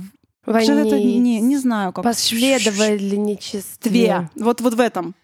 Же 0.46 0.72
это? 0.72 0.90
Войне- 0.90 1.18
Не, 1.18 1.40
не 1.40 1.56
знаю, 1.56 1.92
как. 1.92 2.04
Последовательничестве. 2.04 4.30
Вот, 4.36 4.60
вот 4.60 4.74
в 4.74 4.80
этом. 4.80 5.14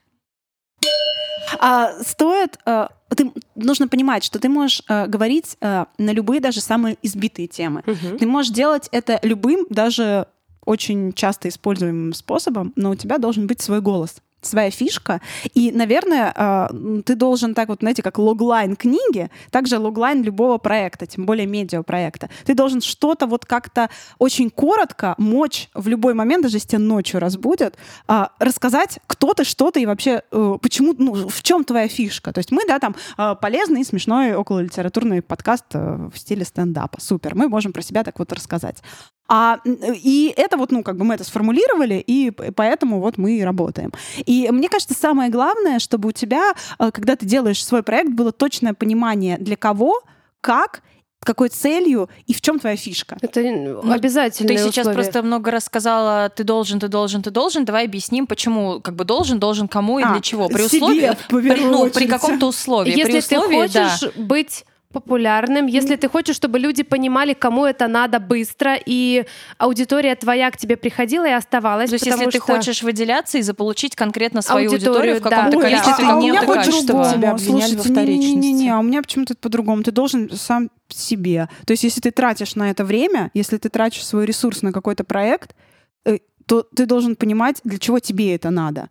А, 1.65 2.03
стоит... 2.03 2.59
а, 2.67 2.89
ты, 3.09 3.33
нужно 3.55 3.87
понимать, 3.87 4.25
что 4.25 4.41
ты 4.41 4.49
можешь 4.49 4.83
а, 4.89 5.07
говорить 5.07 5.57
а, 5.61 5.87
на 5.97 6.11
любые 6.11 6.41
даже 6.41 6.61
самые 6.61 6.99
избитые 7.03 7.47
темы. 7.47 7.85
Мгм. 7.87 8.19
Ты 8.19 8.27
можешь 8.27 8.53
делать 8.53 8.89
это 8.91 9.21
любым, 9.23 9.67
даже 9.71 10.27
очень 10.65 11.13
часто 11.13 11.49
используемым 11.49 12.15
способом, 12.15 12.73
но 12.75 12.91
у 12.91 12.95
тебя 12.97 13.19
должен 13.19 13.47
быть 13.47 13.61
свой 13.61 13.81
голос 13.81 14.21
своя 14.43 14.71
фишка. 14.71 15.21
И, 15.55 15.73
наверное, 15.73 16.33
а, 16.35 16.71
ты 17.05 17.15
должен 17.15 17.55
так 17.55 17.69
вот, 17.69 17.81
знаете, 17.81 18.03
как 18.03 18.19
логлайн 18.19 18.77
книги, 18.77 19.31
также 19.51 19.79
логлайн 19.79 20.23
любого 20.23 20.59
проекта, 20.59 21.07
тем 21.07 21.27
более 21.27 21.47
медиапроекта. 21.47 22.29
Ты 22.45 22.55
должен 22.55 22.81
что-то 22.81 23.27
вот 23.27 23.47
как-то 23.47 23.89
очень 24.19 24.51
коротко 24.51 25.15
мочь 25.19 25.71
в 25.75 25.89
любой 25.89 26.15
момент, 26.15 26.43
даже 26.43 26.57
если 26.57 26.69
тебя 26.69 26.81
ночью 26.81 27.21
разбудят, 27.21 27.77
а, 28.09 28.33
рассказать, 28.39 28.99
кто 29.07 29.35
ты, 29.35 29.45
что 29.45 29.71
ты 29.71 29.83
и 29.83 29.87
вообще 29.87 30.23
э, 30.31 30.57
почему, 30.61 30.95
ну, 30.99 31.29
в 31.29 31.43
чем 31.43 31.65
твоя 31.65 31.89
фишка. 31.89 32.33
То 32.33 32.39
есть 32.39 32.51
мы, 32.51 32.67
да, 32.67 32.79
там 32.79 32.95
а, 33.17 33.35
полезный 33.35 33.83
и 33.83 33.85
смешной 33.85 34.35
окололитературный 34.35 35.23
подкаст 35.23 35.65
э, 35.75 36.09
в 36.13 36.19
стиле 36.19 36.45
стендапа. 36.45 37.01
Супер. 37.01 37.35
Мы 37.35 37.49
можем 37.49 37.73
про 37.73 37.83
себя 37.83 38.05
так 38.05 38.19
вот 38.19 38.33
рассказать. 38.33 38.83
А, 39.29 39.61
и 39.65 40.33
это 40.37 40.57
вот, 40.57 40.73
ну, 40.73 40.83
как 40.83 40.97
бы 40.97 41.05
мы 41.05 41.15
это 41.15 41.25
сформулировали, 41.25 42.03
и 42.07 42.31
поэтому 42.31 43.01
вот 43.01 43.19
мы 43.19 43.39
и 43.39 43.43
работаем. 43.43 43.93
И 44.27 44.49
мне 44.51 44.69
кажется, 44.69 44.95
самое 44.95 45.31
главное, 45.31 45.79
чтобы 45.79 46.11
у 46.11 46.13
тебя, 46.13 46.53
э, 46.79 46.91
когда 46.91 47.17
ты 47.17 47.25
делаешь 47.25 47.65
свой 47.65 47.83
проект, 47.83 48.11
было 48.11 48.33
точное 48.33 48.75
понимание, 48.75 49.39
для 49.39 49.57
кого, 49.57 50.03
как, 50.41 50.83
с 51.23 51.25
какой 51.25 51.51
целью 51.51 52.11
и 52.27 52.35
в 52.35 52.41
чем 52.41 52.59
твоя 52.59 52.77
фишка. 52.77 53.17
Это 53.23 53.41
обязательно. 53.41 54.49
Ты 54.49 54.59
сейчас 54.59 54.89
просто 54.89 55.23
много 55.23 55.53
раз 55.53 55.65
сказала, 55.65 56.29
ты 56.29 56.43
должен, 56.43 56.81
ты 56.81 56.89
должен, 56.89 57.23
ты 57.23 57.31
должен. 57.31 57.65
Давай 57.65 57.85
объясним, 57.85 58.27
почему 58.27 58.81
как 58.81 58.97
бы 58.97 59.05
должен, 59.05 59.39
должен 59.39 59.69
кому 59.69 60.01
и 60.01 60.03
А, 60.03 60.13
для 60.13 60.21
чего. 60.21 60.49
При 60.49 60.63
условии, 60.63 61.13
при, 61.29 61.65
ну, 61.65 61.89
при 61.91 62.09
каком-то 62.09 62.49
условии. 62.49 62.93
при 62.93 62.99
Если 62.99 63.21
ты 63.21 63.39
условии, 63.39 63.69
да. 63.69 63.89
хочешь 63.89 64.15
быть 64.17 64.65
популярным, 64.93 65.67
если 65.67 65.97
ты 65.97 66.09
хочешь, 66.09 66.37
чтобы 66.37 66.59
люди 66.59 66.83
понимали, 66.83 67.33
кому 67.33 67.65
это 67.65 67.89
надо 67.89 68.21
быстро, 68.21 68.77
и 68.85 69.25
аудитория 69.59 70.15
твоя 70.15 70.51
к 70.51 70.57
тебе 70.57 70.77
приходила 70.77 71.27
и 71.27 71.33
оставалась. 71.33 71.91
То 71.91 71.95
есть, 71.95 72.07
если 72.07 72.25
ты 72.27 72.31
что- 72.39 72.41
хочешь 72.41 72.83
выделяться 72.83 73.39
и 73.39 73.43
заполучить 73.43 73.97
конкретно 73.97 74.43
свою 74.43 74.71
Аудиторию, 74.71 74.93
аудиторию 74.93 75.21
в 75.21 75.23
каком-то 75.23 75.51
да. 75.51 75.57
Ой, 75.59 75.63
количестве, 75.65 76.07
а- 76.07 76.13
а 76.13 76.17
у 76.17 76.21
меня 76.21 76.41
каком-то 76.41 76.63
по-другому. 76.63 77.03
качестве. 77.03 77.19
Тебя 77.19 77.31
обвиняли 77.33 77.77
во 77.77 77.83
Слушайте, 77.83 77.91
не-не-не-не, 78.03 78.33
вторичности. 78.33 78.69
а 78.69 78.79
у 78.79 78.83
меня 78.83 79.03
почему-то 79.03 79.35
по-другому. 79.35 79.83
Ты 79.83 79.91
должен 79.91 80.31
сам 80.31 80.71
себе. 80.89 81.49
То 81.67 81.73
есть, 81.73 81.85
если 81.85 82.01
ты 82.01 82.11
тратишь 82.11 82.55
на 82.55 82.71
это 82.71 82.85
время, 82.85 83.31
если 83.35 83.57
ты 83.57 83.69
тратишь 83.71 84.05
свой 84.07 84.27
ресурс 84.27 84.63
на 84.63 84.73
какой-то 84.73 85.05
проект, 85.05 85.55
э, 86.05 86.19
то 86.47 86.63
ты 86.77 86.87
должен 86.87 87.17
понимать, 87.17 87.61
для 87.65 87.79
чего 87.79 87.99
тебе 87.99 88.35
это 88.35 88.51
надо. 88.51 88.89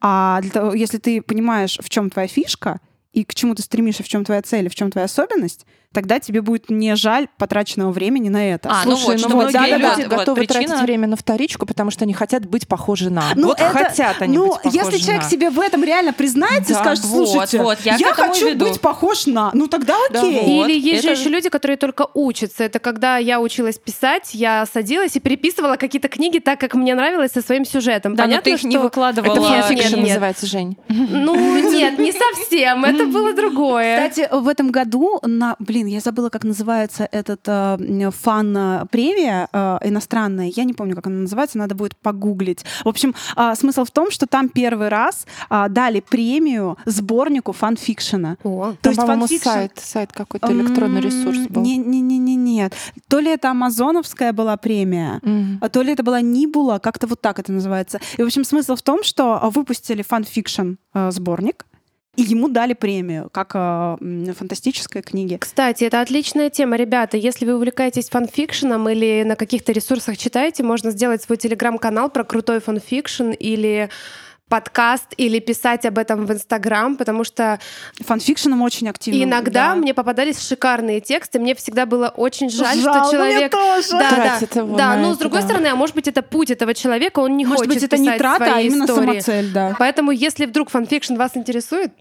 А 0.00 0.40
для 0.42 0.50
того, 0.50 0.74
если 0.74 0.98
ты 0.98 1.22
понимаешь, 1.22 1.78
в 1.80 1.88
чем 1.88 2.10
твоя 2.10 2.28
фишка, 2.28 2.80
и 3.14 3.24
к 3.24 3.34
чему 3.34 3.54
ты 3.54 3.62
стремишься, 3.62 4.02
в 4.02 4.08
чем 4.08 4.24
твоя 4.24 4.42
цель, 4.42 4.68
в 4.68 4.74
чем 4.74 4.90
твоя 4.90 5.06
особенность, 5.06 5.66
тогда 5.94 6.18
тебе 6.18 6.42
будет 6.42 6.68
не 6.68 6.94
жаль 6.96 7.28
потраченного 7.38 7.90
времени 7.92 8.28
на 8.28 8.50
это. 8.52 8.68
А, 8.70 8.82
ну 8.84 8.96
Слушай, 8.96 9.22
вот, 9.22 9.30
ну 9.30 9.36
многие 9.36 9.52
да-да-да, 9.52 9.94
люди 9.96 10.08
вот 10.08 10.18
готовы 10.18 10.36
причина. 10.44 10.66
тратить 10.66 10.82
время 10.82 11.08
на 11.08 11.16
вторичку, 11.16 11.64
потому 11.64 11.90
что 11.90 12.04
они 12.04 12.12
хотят 12.12 12.46
быть 12.46 12.68
похожи 12.68 13.08
на. 13.10 13.22
Ну, 13.34 13.48
вот 13.48 13.60
это- 13.60 13.70
хотят 13.70 14.20
они 14.20 14.36
ну, 14.36 14.48
быть 14.48 14.62
похожи 14.62 14.76
если 14.76 14.98
человек 14.98 15.22
на. 15.22 15.30
себе 15.30 15.50
в 15.50 15.58
этом 15.60 15.82
реально 15.84 16.12
признается 16.12 16.72
и 16.72 16.74
Да, 16.74 16.80
скажет, 16.80 17.04
вот, 17.04 17.28
слушайте, 17.28 17.62
вот, 17.62 17.78
я 17.84 17.96
я, 17.96 18.10
этому 18.10 18.28
хочу 18.32 18.48
веду. 18.48 18.66
быть 18.66 18.80
похож 18.80 19.26
на, 19.26 19.50
ну 19.54 19.68
тогда 19.68 19.96
Да, 20.10 20.20
окей. 20.20 20.58
вот. 20.58 20.68
Или 20.68 20.78
есть 20.78 21.02
же 21.04 21.10
это- 21.10 21.20
еще 21.20 21.30
люди, 21.30 21.48
которые 21.48 21.76
только 21.76 22.06
учатся. 22.14 22.64
Это 22.64 22.78
когда 22.80 23.16
я 23.18 23.40
училась 23.40 23.78
писать, 23.78 24.30
я 24.34 24.66
садилась 24.66 25.14
и 25.16 25.20
переписывала 25.20 25.76
какие-то 25.76 26.08
книги 26.08 26.38
так, 26.40 26.58
как 26.60 26.74
мне 26.74 26.94
нравилось, 26.94 27.32
со 27.32 27.40
своим 27.40 27.64
сюжетом. 27.64 28.14
Да, 28.16 28.24
но 28.24 28.28
Понятно, 28.28 28.42
ты 28.44 28.50
их 28.52 28.58
что... 28.58 28.68
не 28.68 28.78
выкладывала. 28.78 29.32
Это 29.32 29.42
фанфикшн 29.42 30.00
называется, 30.00 30.46
Жень. 30.46 30.76
Ну, 30.88 31.34
нет, 31.72 31.98
не 31.98 32.12
совсем. 32.12 32.84
Это 32.84 33.06
было 33.06 33.32
другое. 33.32 34.08
Кстати, 34.08 34.28
в 34.34 34.48
этом 34.48 34.70
году 34.70 35.20
на, 35.22 35.56
блин, 35.58 35.83
я 35.86 36.00
забыла, 36.00 36.28
как 36.30 36.44
называется 36.44 37.08
этот 37.12 37.40
э, 37.46 38.10
фан-премия 38.10 39.48
э, 39.52 39.78
иностранная. 39.84 40.50
Я 40.54 40.64
не 40.64 40.72
помню, 40.74 40.94
как 40.94 41.06
она 41.06 41.20
называется, 41.20 41.58
надо 41.58 41.74
будет 41.74 41.96
погуглить. 41.96 42.64
В 42.84 42.88
общем, 42.88 43.14
а, 43.36 43.54
смысл 43.54 43.84
в 43.84 43.90
том, 43.90 44.10
что 44.10 44.26
там 44.26 44.48
первый 44.48 44.88
раз 44.88 45.26
а, 45.48 45.68
дали 45.68 46.00
премию 46.00 46.76
сборнику 46.84 47.52
фан-фикшена. 47.52 48.36
О, 48.42 48.74
То 48.80 48.94
Там, 48.94 49.20
есть 49.20 49.32
фанфикшн- 49.32 49.44
сайт, 49.44 49.72
сайт 49.76 50.12
какой-то 50.12 50.50
электронный 50.52 51.00
ресурс 51.00 51.38
был. 51.48 51.62
Не-не-не, 51.62 52.36
нет. 52.36 52.74
То 53.08 53.18
ли 53.20 53.30
это 53.30 53.50
Амазоновская 53.50 54.32
была 54.32 54.56
премия, 54.56 55.20
Мгм. 55.22 55.58
а 55.60 55.68
то 55.68 55.82
ли 55.82 55.92
это 55.92 56.02
была 56.02 56.20
Небьюла, 56.20 56.78
как-то 56.78 57.06
вот 57.06 57.20
так 57.20 57.38
это 57.38 57.52
называется. 57.52 58.00
И, 58.16 58.22
в 58.22 58.26
общем, 58.26 58.44
смысл 58.44 58.76
в 58.76 58.82
том, 58.82 59.02
что 59.02 59.40
выпустили 59.54 60.02
фан-фикшн 60.02 60.74
э, 60.94 61.10
сборник, 61.10 61.66
и 62.16 62.22
ему 62.22 62.48
дали 62.48 62.74
премию, 62.74 63.28
как 63.32 63.52
э, 63.54 63.96
фантастической 64.38 65.02
книге. 65.02 65.38
Кстати, 65.38 65.84
это 65.84 66.00
отличная 66.00 66.50
тема, 66.50 66.76
ребята. 66.76 67.16
Если 67.16 67.44
вы 67.44 67.56
увлекаетесь 67.56 68.08
фанфикшеном 68.08 68.88
или 68.88 69.24
на 69.24 69.36
каких-то 69.36 69.72
ресурсах 69.72 70.16
читаете, 70.16 70.62
можно 70.62 70.90
сделать 70.90 71.22
свой 71.22 71.36
телеграм-канал 71.36 72.10
про 72.10 72.24
крутой 72.24 72.60
фанфикшн 72.60 73.30
или 73.30 73.90
подкаст 74.48 75.14
или 75.16 75.38
писать 75.40 75.86
об 75.86 75.98
этом 75.98 76.26
в 76.26 76.32
Инстаграм, 76.32 76.96
потому 76.96 77.24
что 77.24 77.58
Фанфикшеном 78.00 78.62
очень 78.62 78.88
активно. 78.88 79.24
иногда 79.24 79.70
да. 79.70 79.74
мне 79.74 79.94
попадались 79.94 80.46
шикарные 80.46 81.00
тексты, 81.00 81.38
мне 81.38 81.54
всегда 81.54 81.86
было 81.86 82.08
очень 82.08 82.50
жаль, 82.50 82.78
Жалко, 82.78 83.04
что 83.06 83.12
человек... 83.16 83.50
тоже. 83.50 83.90
Да, 83.90 84.10
Тратит 84.10 84.50
да, 84.54 84.60
его 84.60 84.76
да, 84.76 84.96
но 84.96 85.08
это, 85.08 85.14
с 85.14 85.18
другой 85.18 85.40
да. 85.40 85.46
стороны, 85.46 85.66
а 85.68 85.76
может 85.76 85.94
быть, 85.96 86.08
это 86.08 86.22
путь 86.22 86.50
этого 86.50 86.74
человека, 86.74 87.20
он 87.20 87.36
не 87.36 87.46
Может 87.46 87.66
хочет 87.66 87.74
быть, 87.74 87.82
это 87.82 87.96
не 87.96 88.16
трата, 88.16 88.56
а 88.56 88.60
именно 88.60 88.84
истории. 88.84 89.20
самоцель, 89.20 89.50
да. 89.50 89.76
Поэтому, 89.78 90.10
если 90.10 90.46
вдруг 90.46 90.70
фанфикшн 90.70 91.14
вас 91.14 91.36
интересует, 91.36 91.92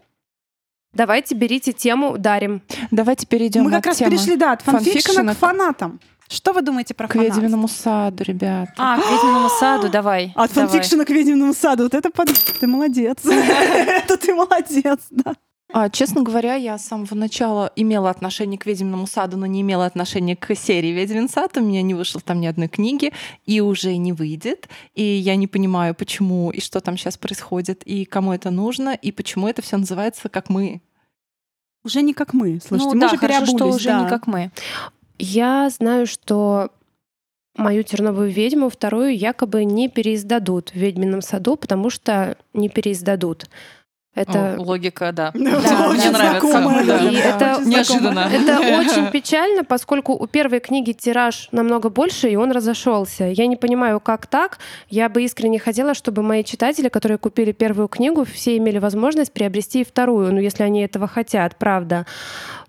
давайте 0.93 1.35
берите 1.35 1.73
тему, 1.73 2.17
дарим. 2.17 2.61
Давайте 2.91 3.25
перейдем 3.25 3.63
Мы 3.63 3.71
как 3.71 3.79
от 3.79 3.85
раз 3.87 3.97
темы 3.97 4.11
перешли, 4.11 4.35
да, 4.35 4.53
от 4.53 4.61
фанфикшена 4.61 4.93
фанфикшена 4.93 5.33
к 5.35 5.37
фанатам. 5.37 5.99
Что 6.29 6.53
вы 6.53 6.61
думаете 6.61 6.93
про 6.93 7.07
к 7.07 7.13
фанатов? 7.13 7.35
ведьминому 7.35 7.67
саду, 7.67 8.23
ребят. 8.23 8.69
А, 8.77 8.97
к 8.97 9.05
ведьминому 9.05 9.49
саду, 9.59 9.89
давай. 9.89 10.33
От 10.35 10.53
давай. 10.53 10.69
фанфикшена 10.69 11.05
к 11.05 11.09
ведьминому 11.09 11.53
саду. 11.53 11.83
Вот 11.83 11.93
это 11.93 12.09
под... 12.09 12.29
ты 12.59 12.65
молодец. 12.65 13.17
Это 13.25 14.17
ты 14.17 14.33
молодец, 14.33 14.99
да. 15.11 15.33
А, 15.75 15.89
честно 15.89 16.21
говоря, 16.21 16.53
я 16.53 16.77
с 16.77 16.85
самого 16.85 17.15
начала 17.15 17.71
имела 17.75 18.11
отношение 18.11 18.59
к 18.59 18.67
ведьминому 18.67 19.07
саду, 19.07 19.37
но 19.37 19.47
не 19.47 19.61
имела 19.61 19.87
отношения 19.87 20.35
к 20.35 20.53
серии 20.53 20.89
«Ведьмин 20.89 21.27
сад». 21.27 21.57
У 21.57 21.61
меня 21.61 21.81
не 21.81 21.95
вышло 21.95 22.21
там 22.21 22.39
ни 22.39 22.45
одной 22.45 22.67
книги, 22.67 23.11
и 23.47 23.59
уже 23.59 23.97
не 23.97 24.13
выйдет. 24.13 24.69
И 24.93 25.01
я 25.03 25.35
не 25.35 25.47
понимаю, 25.47 25.95
почему 25.95 26.51
и 26.51 26.61
что 26.61 26.79
там 26.79 26.95
сейчас 26.95 27.17
происходит, 27.17 27.81
и 27.85 28.05
кому 28.05 28.33
это 28.33 28.51
нужно, 28.51 28.93
и 28.93 29.11
почему 29.11 29.47
это 29.47 29.63
все 29.63 29.77
называется 29.77 30.29
как 30.29 30.49
мы. 30.49 30.81
Уже 31.83 32.03
не 32.03 32.13
как 32.13 32.33
мы, 32.33 32.59
слушайте, 32.63 32.89
ну 32.89 32.93
мы 32.93 33.01
да, 33.01 33.07
уже 33.07 33.17
хорошо, 33.17 33.45
что 33.57 33.65
уже 33.65 33.89
да. 33.89 34.03
не 34.03 34.09
как 34.09 34.27
мы. 34.27 34.51
Я 35.17 35.71
знаю, 35.71 36.05
что 36.05 36.69
мою 37.57 37.81
терновую 37.81 38.31
ведьму 38.31 38.69
вторую 38.69 39.17
якобы 39.17 39.65
не 39.65 39.89
переиздадут 39.89 40.69
в 40.69 40.75
ведьмином 40.75 41.23
саду, 41.23 41.55
потому 41.55 41.89
что 41.89 42.37
не 42.53 42.69
переиздадут. 42.69 43.47
Это 44.15 44.55
О, 44.55 44.61
логика, 44.61 45.11
да. 45.11 45.31
Да, 45.33 45.59
Да, 45.61 45.87
очень 45.87 46.01
мне 46.01 46.11
нравится. 46.11 46.47
знакомая, 46.47 46.85
Да. 46.85 46.99
да. 46.99 47.09
И 47.09 47.15
это 47.15 47.57
Очень 47.57 47.69
Неожиданно. 47.69 48.19
Это 48.31 48.59
очень 48.79 49.11
печально, 49.11 49.63
поскольку 49.63 50.13
у 50.13 50.27
первой 50.27 50.59
книги 50.59 50.91
тираж 50.91 51.47
намного 51.51 51.89
больше, 51.89 52.29
и 52.29 52.35
он 52.35 52.51
разошелся. 52.51 53.25
Я 53.25 53.47
не 53.47 53.55
понимаю, 53.55 53.99
как 53.99 54.27
так. 54.27 54.59
Я 54.89 55.09
бы 55.09 55.23
искренне 55.23 55.57
хотела, 55.57 55.95
чтобы 55.95 56.21
мои 56.21 56.43
читатели, 56.43 56.89
которые 56.89 57.17
купили 57.17 57.51
первую 57.53 57.87
книгу, 57.87 58.23
все 58.23 58.55
имели 58.57 58.77
возможность 58.77 59.33
приобрести 59.33 59.81
и 59.81 59.85
вторую, 59.85 60.31
ну, 60.33 60.39
если 60.39 60.61
они 60.63 60.81
этого 60.83 61.07
хотят, 61.07 61.55
правда. 61.57 62.05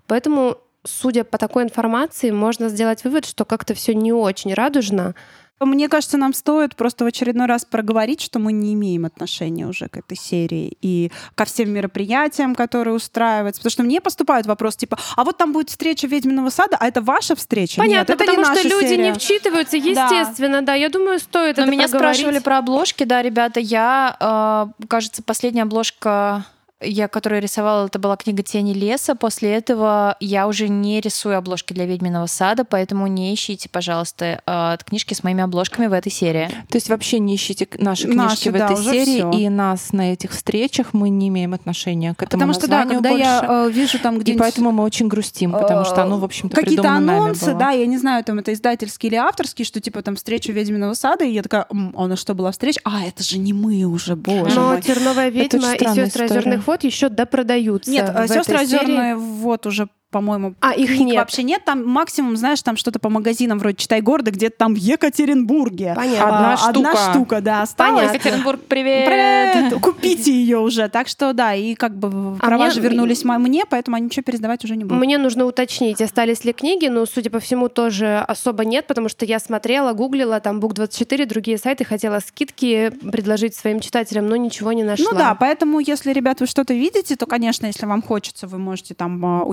Поэтому, 0.07 0.57
судя 0.83 1.23
по 1.23 1.37
такой 1.37 1.63
информации, 1.63 2.31
можно 2.31 2.69
сделать 2.69 3.03
вывод, 3.03 3.25
что 3.25 3.45
как-то 3.45 3.73
все 3.75 3.93
не 3.93 4.13
очень 4.13 4.53
радужно. 4.53 5.13
Мне 5.61 5.87
кажется, 5.87 6.17
нам 6.17 6.33
стоит 6.33 6.75
просто 6.75 7.05
в 7.05 7.07
очередной 7.07 7.47
раз 7.47 7.63
проговорить, 7.63 8.21
что 8.21 8.39
мы 8.39 8.51
не 8.51 8.73
имеем 8.73 9.05
отношения 9.05 9.65
уже 9.67 9.87
к 9.87 9.97
этой 9.97 10.17
серии 10.17 10.77
и 10.81 11.11
ко 11.35 11.45
всем 11.45 11.69
мероприятиям, 11.69 12.55
которые 12.55 12.93
устраиваются. 12.93 13.61
Потому 13.61 13.71
что 13.71 13.83
мне 13.83 14.01
поступают 14.01 14.47
вопросы 14.47 14.79
типа, 14.79 14.97
а 15.15 15.23
вот 15.23 15.37
там 15.37 15.53
будет 15.53 15.69
встреча 15.69 16.07
ведьминого 16.07 16.49
сада, 16.49 16.75
а 16.79 16.87
это 16.87 17.01
ваша 17.01 17.35
встреча? 17.35 17.77
Понятно, 17.81 18.11
Нет, 18.13 18.21
это 18.21 18.23
не 18.31 18.37
потому 18.37 18.45
что 18.45 18.63
наша 18.63 18.67
люди 18.67 18.87
серия. 18.89 19.03
не 19.11 19.13
вчитываются, 19.13 19.77
естественно, 19.77 20.61
да. 20.61 20.73
Я 20.73 20.89
думаю, 20.89 21.19
стоит 21.19 21.55
Но 21.57 21.63
это 21.63 21.71
меня 21.71 21.83
проговорить. 21.87 22.17
спрашивали 22.17 22.39
про 22.39 22.57
обложки, 22.57 23.03
да, 23.05 23.21
ребята. 23.21 23.59
Я, 23.61 24.67
э, 24.79 24.85
кажется, 24.87 25.23
последняя 25.23 25.63
обложка, 25.63 26.45
я, 26.81 27.07
которую 27.07 27.41
рисовала, 27.41 27.85
это 27.87 27.99
была 27.99 28.17
книга 28.17 28.43
«Тени 28.43 28.73
леса». 28.73 29.15
После 29.15 29.53
этого 29.53 30.17
я 30.19 30.47
уже 30.47 30.67
не 30.67 30.99
рисую 30.99 31.37
обложки 31.37 31.73
для 31.73 31.85
«Ведьминого 31.85 32.25
сада», 32.25 32.65
поэтому 32.65 33.07
не 33.07 33.33
ищите, 33.33 33.69
пожалуйста, 33.69 34.41
э, 34.45 34.77
книжки 34.85 35.13
с 35.13 35.23
моими 35.23 35.41
обложками 35.41 35.87
в 35.87 35.93
этой 35.93 36.11
серии. 36.11 36.47
То 36.69 36.75
есть 36.75 36.89
вообще 36.89 37.19
не 37.19 37.35
ищите 37.35 37.67
наши 37.77 38.03
книжки 38.03 38.17
Наши, 38.17 38.51
в 38.51 38.53
да, 38.53 38.65
этой 38.65 38.83
серии, 38.83 39.19
всё. 39.19 39.31
и 39.31 39.49
нас 39.49 39.93
на 39.93 40.11
этих 40.13 40.31
встречах 40.31 40.93
мы 40.93 41.09
не 41.09 41.29
имеем 41.29 41.53
отношения 41.53 42.13
к 42.13 42.21
этому 42.21 42.41
Потому 42.41 42.53
что, 42.53 42.67
да, 42.67 42.85
когда 42.85 43.09
больше. 43.09 43.23
я 43.23 43.45
э, 43.47 43.69
вижу 43.71 43.99
там 43.99 44.17
И 44.17 44.19
где-нибудь 44.19 44.41
поэтому 44.41 44.71
мы 44.71 44.83
очень 44.83 45.07
грустим, 45.07 45.53
потому 45.53 45.85
что 45.85 46.03
оно, 46.03 46.17
в 46.19 46.25
общем-то, 46.25 46.55
какие-то 46.55 46.89
анонсы, 46.89 47.53
да, 47.53 47.71
я 47.71 47.85
не 47.85 47.97
знаю, 47.97 48.23
там 48.25 48.39
это 48.39 48.51
издательские 48.53 49.11
или 49.11 49.17
авторские, 49.17 49.65
что 49.65 49.79
типа 49.79 50.01
там 50.01 50.15
встреча 50.17 50.51
ведьминого 50.51 50.93
сада, 50.93 51.23
и 51.23 51.31
я 51.31 51.41
такая, 51.41 51.65
«М, 51.71 51.93
а 51.97 52.15
что 52.17 52.33
была 52.33 52.51
встреча? 52.51 52.81
А, 52.83 53.03
это 53.05 53.23
же 53.23 53.37
не 53.37 53.53
мы 53.53 53.83
уже, 53.85 54.15
боже 54.15 54.55
Но 54.55 54.69
мой. 54.69 54.81
терновая 54.81 55.29
ведьма 55.29 55.73
и 55.73 55.87
сестры 55.95 56.25
озерных 56.25 56.64
вот 56.67 56.83
еще 56.83 57.09
допродаются. 57.09 57.91
Нет, 57.91 58.11
сестры 58.27 58.59
озерные 58.59 59.15
вот 59.15 59.65
уже 59.65 59.87
по-моему, 60.15 60.53
А, 60.61 60.71
их 60.71 60.97
нет. 60.97 61.17
вообще 61.17 61.43
нет. 61.43 61.65
Там 61.65 61.85
максимум, 61.85 62.37
знаешь, 62.37 62.61
там 62.63 62.77
что-то 62.77 62.99
по 62.99 63.09
магазинам 63.09 63.59
вроде 63.59 63.75
«Читай 63.75 63.99
города», 63.99 64.31
где-то 64.31 64.55
там 64.57 64.73
в 64.73 64.77
Екатеринбурге. 64.77 65.91
Понятно. 65.93 66.23
А, 66.23 66.27
Одна 66.29 66.53
Одна 66.53 66.91
штука. 66.93 67.11
штука, 67.11 67.41
да, 67.41 67.61
осталась. 67.63 67.95
Понятно. 68.07 68.15
Екатеринбург, 68.15 68.61
привет! 68.65 69.05
Привет! 69.05 69.73
Купите 69.81 70.31
ее 70.31 70.59
уже. 70.59 70.87
Так 70.87 71.09
что 71.09 71.33
да, 71.33 71.53
и 71.53 71.75
как 71.75 71.97
бы 71.97 72.37
А 72.39 72.45
права 72.45 72.63
мне- 72.65 72.71
же 72.73 72.79
вернулись 72.79 73.25
мне, 73.25 73.65
поэтому 73.69 73.97
они 73.97 74.05
ничего 74.05 74.23
пересдавать 74.23 74.63
уже 74.63 74.77
не 74.77 74.85
будут. 74.85 75.03
Мне 75.03 75.17
нужно 75.17 75.43
уточнить, 75.45 75.99
остались 76.01 76.45
ли 76.45 76.53
книги, 76.53 76.87
но, 76.87 77.05
судя 77.05 77.29
по 77.29 77.39
всему, 77.41 77.67
тоже 77.67 78.19
особо 78.19 78.63
нет, 78.63 78.87
потому 78.87 79.09
что 79.09 79.25
я 79.25 79.39
смотрела, 79.39 79.91
гуглила, 79.91 80.39
там 80.39 80.61
Бук24, 80.61 81.25
другие 81.25 81.57
сайты, 81.57 81.83
хотела 81.83 82.19
скидки 82.19 82.91
предложить 83.11 83.53
своим 83.55 83.81
читателям, 83.81 84.27
но 84.29 84.37
ничего 84.37 84.71
не 84.71 84.83
нашла. 84.83 85.11
Ну 85.11 85.17
да, 85.17 85.35
поэтому 85.35 85.79
если, 85.79 86.13
ребят, 86.13 86.39
вы 86.39 86.47
что-то 86.47 86.73
видите, 86.73 87.17
то, 87.17 87.25
конечно, 87.25 87.65
если 87.65 87.85
вам 87.85 88.01
хочется, 88.01 88.47
вы 88.47 88.57
можете 88.59 88.93
там 88.93 89.25
а, 89.25 89.43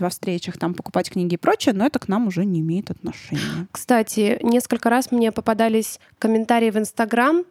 участвовать 0.00 0.02
во 0.02 0.08
встречах, 0.10 0.58
там 0.58 0.74
покупать 0.74 1.10
книги 1.10 1.34
и 1.34 1.36
прочее, 1.36 1.74
но 1.74 1.86
это 1.86 1.98
к 1.98 2.08
нам 2.08 2.26
уже 2.26 2.44
не 2.44 2.60
имеет 2.60 2.90
отношения. 2.90 3.66
Кстати, 3.72 4.38
несколько 4.42 4.90
раз 4.90 5.10
мне 5.12 5.32
попадались 5.32 6.00
комментарии 6.18 6.70
в 6.70 6.78
Инстаграм 6.78 7.44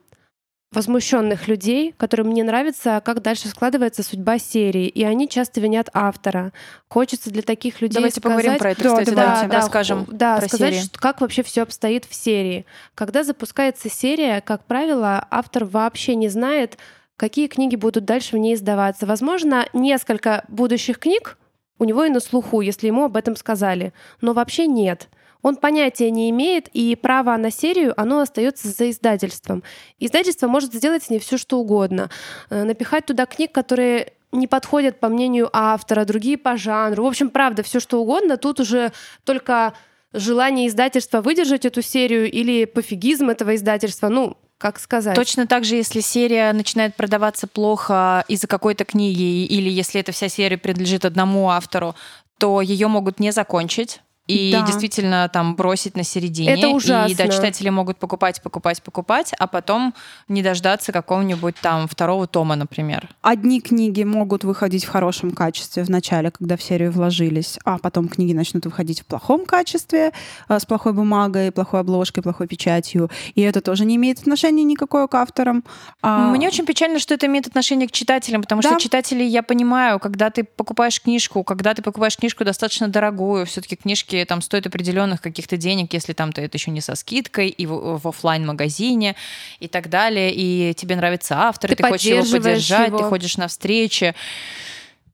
возмущенных 0.71 1.47
людей, 1.47 1.95
которым 1.97 2.31
не 2.31 2.43
нравится, 2.43 3.01
как 3.03 3.23
дальше 3.23 3.47
складывается 3.47 4.03
судьба 4.03 4.37
серии, 4.37 4.87
и 4.87 5.03
они 5.03 5.27
часто 5.27 5.59
винят 5.61 5.89
автора. 5.93 6.53
Хочется 6.89 7.31
для 7.31 7.41
таких 7.41 7.81
людей 7.81 7.95
Давайте 7.95 8.19
сказать, 8.19 8.23
поговорим 8.37 8.59
про 8.59 8.71
это, 8.71 8.83
Да, 8.83 8.89
кстати, 8.89 9.09
давайте. 9.09 9.31
давайте 9.47 9.55
расскажем 9.57 10.05
ху- 10.05 10.11
да, 10.11 10.37
про 10.37 10.47
сказать, 10.47 10.73
серии. 10.75 10.85
что- 10.85 10.99
как 10.99 11.21
вообще 11.21 11.41
все 11.41 11.63
обстоит 11.63 12.05
в 12.05 12.13
серии. 12.13 12.65
Когда 12.93 13.23
запускается 13.23 13.89
серия, 13.89 14.41
как 14.41 14.63
правило, 14.65 15.25
автор 15.31 15.65
вообще 15.65 16.13
не 16.13 16.29
знает, 16.29 16.77
какие 17.17 17.47
книги 17.47 17.75
будут 17.75 18.05
дальше 18.05 18.35
в 18.35 18.39
ней 18.39 18.53
издаваться. 18.53 19.07
Возможно, 19.07 19.65
несколько 19.73 20.45
будущих 20.49 20.99
книг 20.99 21.38
у 21.79 21.85
него 21.85 22.05
и 22.05 22.09
на 22.09 22.19
слуху, 22.19 22.61
если 22.61 22.87
ему 22.87 23.05
об 23.05 23.17
этом 23.17 23.35
сказали, 23.35 23.93
но 24.21 24.33
вообще 24.33 24.67
нет. 24.67 25.09
Он 25.41 25.55
понятия 25.55 26.11
не 26.11 26.29
имеет, 26.29 26.67
и 26.73 26.95
право 26.95 27.35
на 27.37 27.49
серию, 27.49 27.93
оно 27.95 28.19
остается 28.19 28.67
за 28.67 28.89
издательством. 28.89 29.63
Издательство 29.97 30.47
может 30.47 30.73
сделать 30.73 31.03
с 31.03 31.09
ней 31.09 31.19
все, 31.19 31.37
что 31.37 31.59
угодно. 31.59 32.09
Э, 32.49 32.63
Напихать 32.63 33.05
туда 33.05 33.25
книг, 33.25 33.53
которые 33.53 34.13
не 34.33 34.47
подходят 34.47 34.99
по 34.99 35.07
мнению 35.07 35.49
автора, 35.53 36.03
другие 36.05 36.37
по 36.37 36.57
жанру. 36.57 37.03
В 37.03 37.07
общем, 37.07 37.29
правда, 37.29 37.63
все 37.63 37.79
что 37.79 38.01
угодно. 38.01 38.37
Тут 38.37 38.59
уже 38.59 38.91
только 39.23 39.73
желание 40.13 40.67
издательства 40.67 41.21
выдержать 41.21 41.65
эту 41.65 41.81
серию 41.81 42.29
или 42.29 42.65
пофигизм 42.65 43.29
этого 43.29 43.55
издательства. 43.55 44.09
Ну, 44.09 44.37
как 44.59 44.77
сказать. 44.77 45.15
Точно 45.15 45.47
так 45.47 45.63
же, 45.63 45.75
если 45.75 46.01
серия 46.01 46.51
начинает 46.53 46.95
продаваться 46.95 47.47
плохо 47.47 48.23
из-за 48.27 48.45
какой-то 48.45 48.85
книги, 48.85 49.45
или 49.45 49.69
если 49.69 50.01
эта 50.01 50.11
вся 50.11 50.27
серия 50.27 50.57
принадлежит 50.57 51.05
одному 51.05 51.49
автору, 51.49 51.95
то 52.37 52.61
ее 52.61 52.87
могут 52.87 53.19
не 53.19 53.31
закончить. 53.31 54.01
И 54.29 54.51
Да. 54.51 54.61
действительно 54.61 55.27
там 55.33 55.55
бросить 55.55 55.95
на 55.97 56.03
середине. 56.03 56.53
Это 56.53 56.69
ужасно. 56.69 57.11
И 57.11 57.15
да, 57.15 57.27
читатели 57.27 57.69
могут 57.69 57.97
покупать, 57.97 58.41
покупать, 58.41 58.81
покупать, 58.83 59.33
а 59.39 59.47
потом 59.47 59.93
не 60.27 60.43
дождаться 60.43 60.91
какого-нибудь 60.91 61.55
там 61.61 61.87
второго 61.87 62.27
тома, 62.27 62.55
например. 62.55 63.09
Одни 63.23 63.59
книги 63.59 64.03
могут 64.03 64.43
выходить 64.43 64.85
в 64.85 64.89
хорошем 64.89 65.31
качестве 65.31 65.83
в 65.83 65.89
начале, 65.89 66.29
когда 66.29 66.57
в 66.57 66.61
серию 66.61 66.91
вложились, 66.91 67.57
а 67.65 67.79
потом 67.79 68.07
книги 68.07 68.33
начнут 68.33 68.65
выходить 68.65 69.01
в 69.01 69.05
плохом 69.05 69.45
качестве, 69.45 70.11
а, 70.47 70.59
с 70.59 70.65
плохой 70.65 70.93
бумагой, 70.93 71.51
плохой 71.51 71.79
обложкой, 71.79 72.21
плохой 72.21 72.47
печатью. 72.47 73.09
И 73.33 73.41
это 73.41 73.61
тоже 73.61 73.83
не 73.85 73.95
имеет 73.95 74.19
отношения 74.19 74.63
никакого 74.63 75.07
к 75.07 75.15
авторам. 75.15 75.63
А, 76.03 76.27
Мне 76.29 76.47
очень 76.47 76.65
печально, 76.65 76.99
что 76.99 77.15
это 77.15 77.25
имеет 77.25 77.47
отношение 77.47 77.87
к 77.87 77.91
читателям, 77.91 78.43
потому 78.43 78.61
Да. 78.61 78.69
что 78.69 78.79
читатели, 78.79 79.23
я 79.23 79.41
понимаю, 79.41 79.99
когда 79.99 80.29
ты 80.29 80.43
покупаешь 80.43 81.01
книжку, 81.01 81.43
когда 81.43 81.73
ты 81.73 81.81
покупаешь 81.81 82.15
книжку 82.15 82.45
достаточно 82.45 82.87
дорогую, 82.87 83.45
все-таки 83.47 83.75
книжки 83.75 84.18
там 84.25 84.41
стоят 84.41 84.67
определенных 84.67 85.21
каких-то 85.21 85.57
денег, 85.57 85.93
если 85.93 86.13
там 86.13 86.31
ты 86.31 86.41
это 86.41 86.57
еще 86.57 86.71
не 86.71 86.81
со 86.81 86.95
скидкой, 86.95 87.49
и 87.49 87.65
в, 87.65 87.99
в 87.99 88.07
офлайн 88.07 88.45
магазине 88.45 89.15
и 89.59 89.67
так 89.67 89.89
далее, 89.89 90.33
и 90.33 90.73
тебе 90.73 90.95
нравится 90.95 91.35
автор, 91.37 91.69
Ты 91.69 91.75
ты 91.75 91.83
хочешь 91.83 92.05
его 92.05 92.23
поддержать, 92.31 92.87
его. 92.87 92.97
ты 92.97 93.03
ходишь 93.03 93.37
на 93.37 93.47
встречи. 93.47 94.15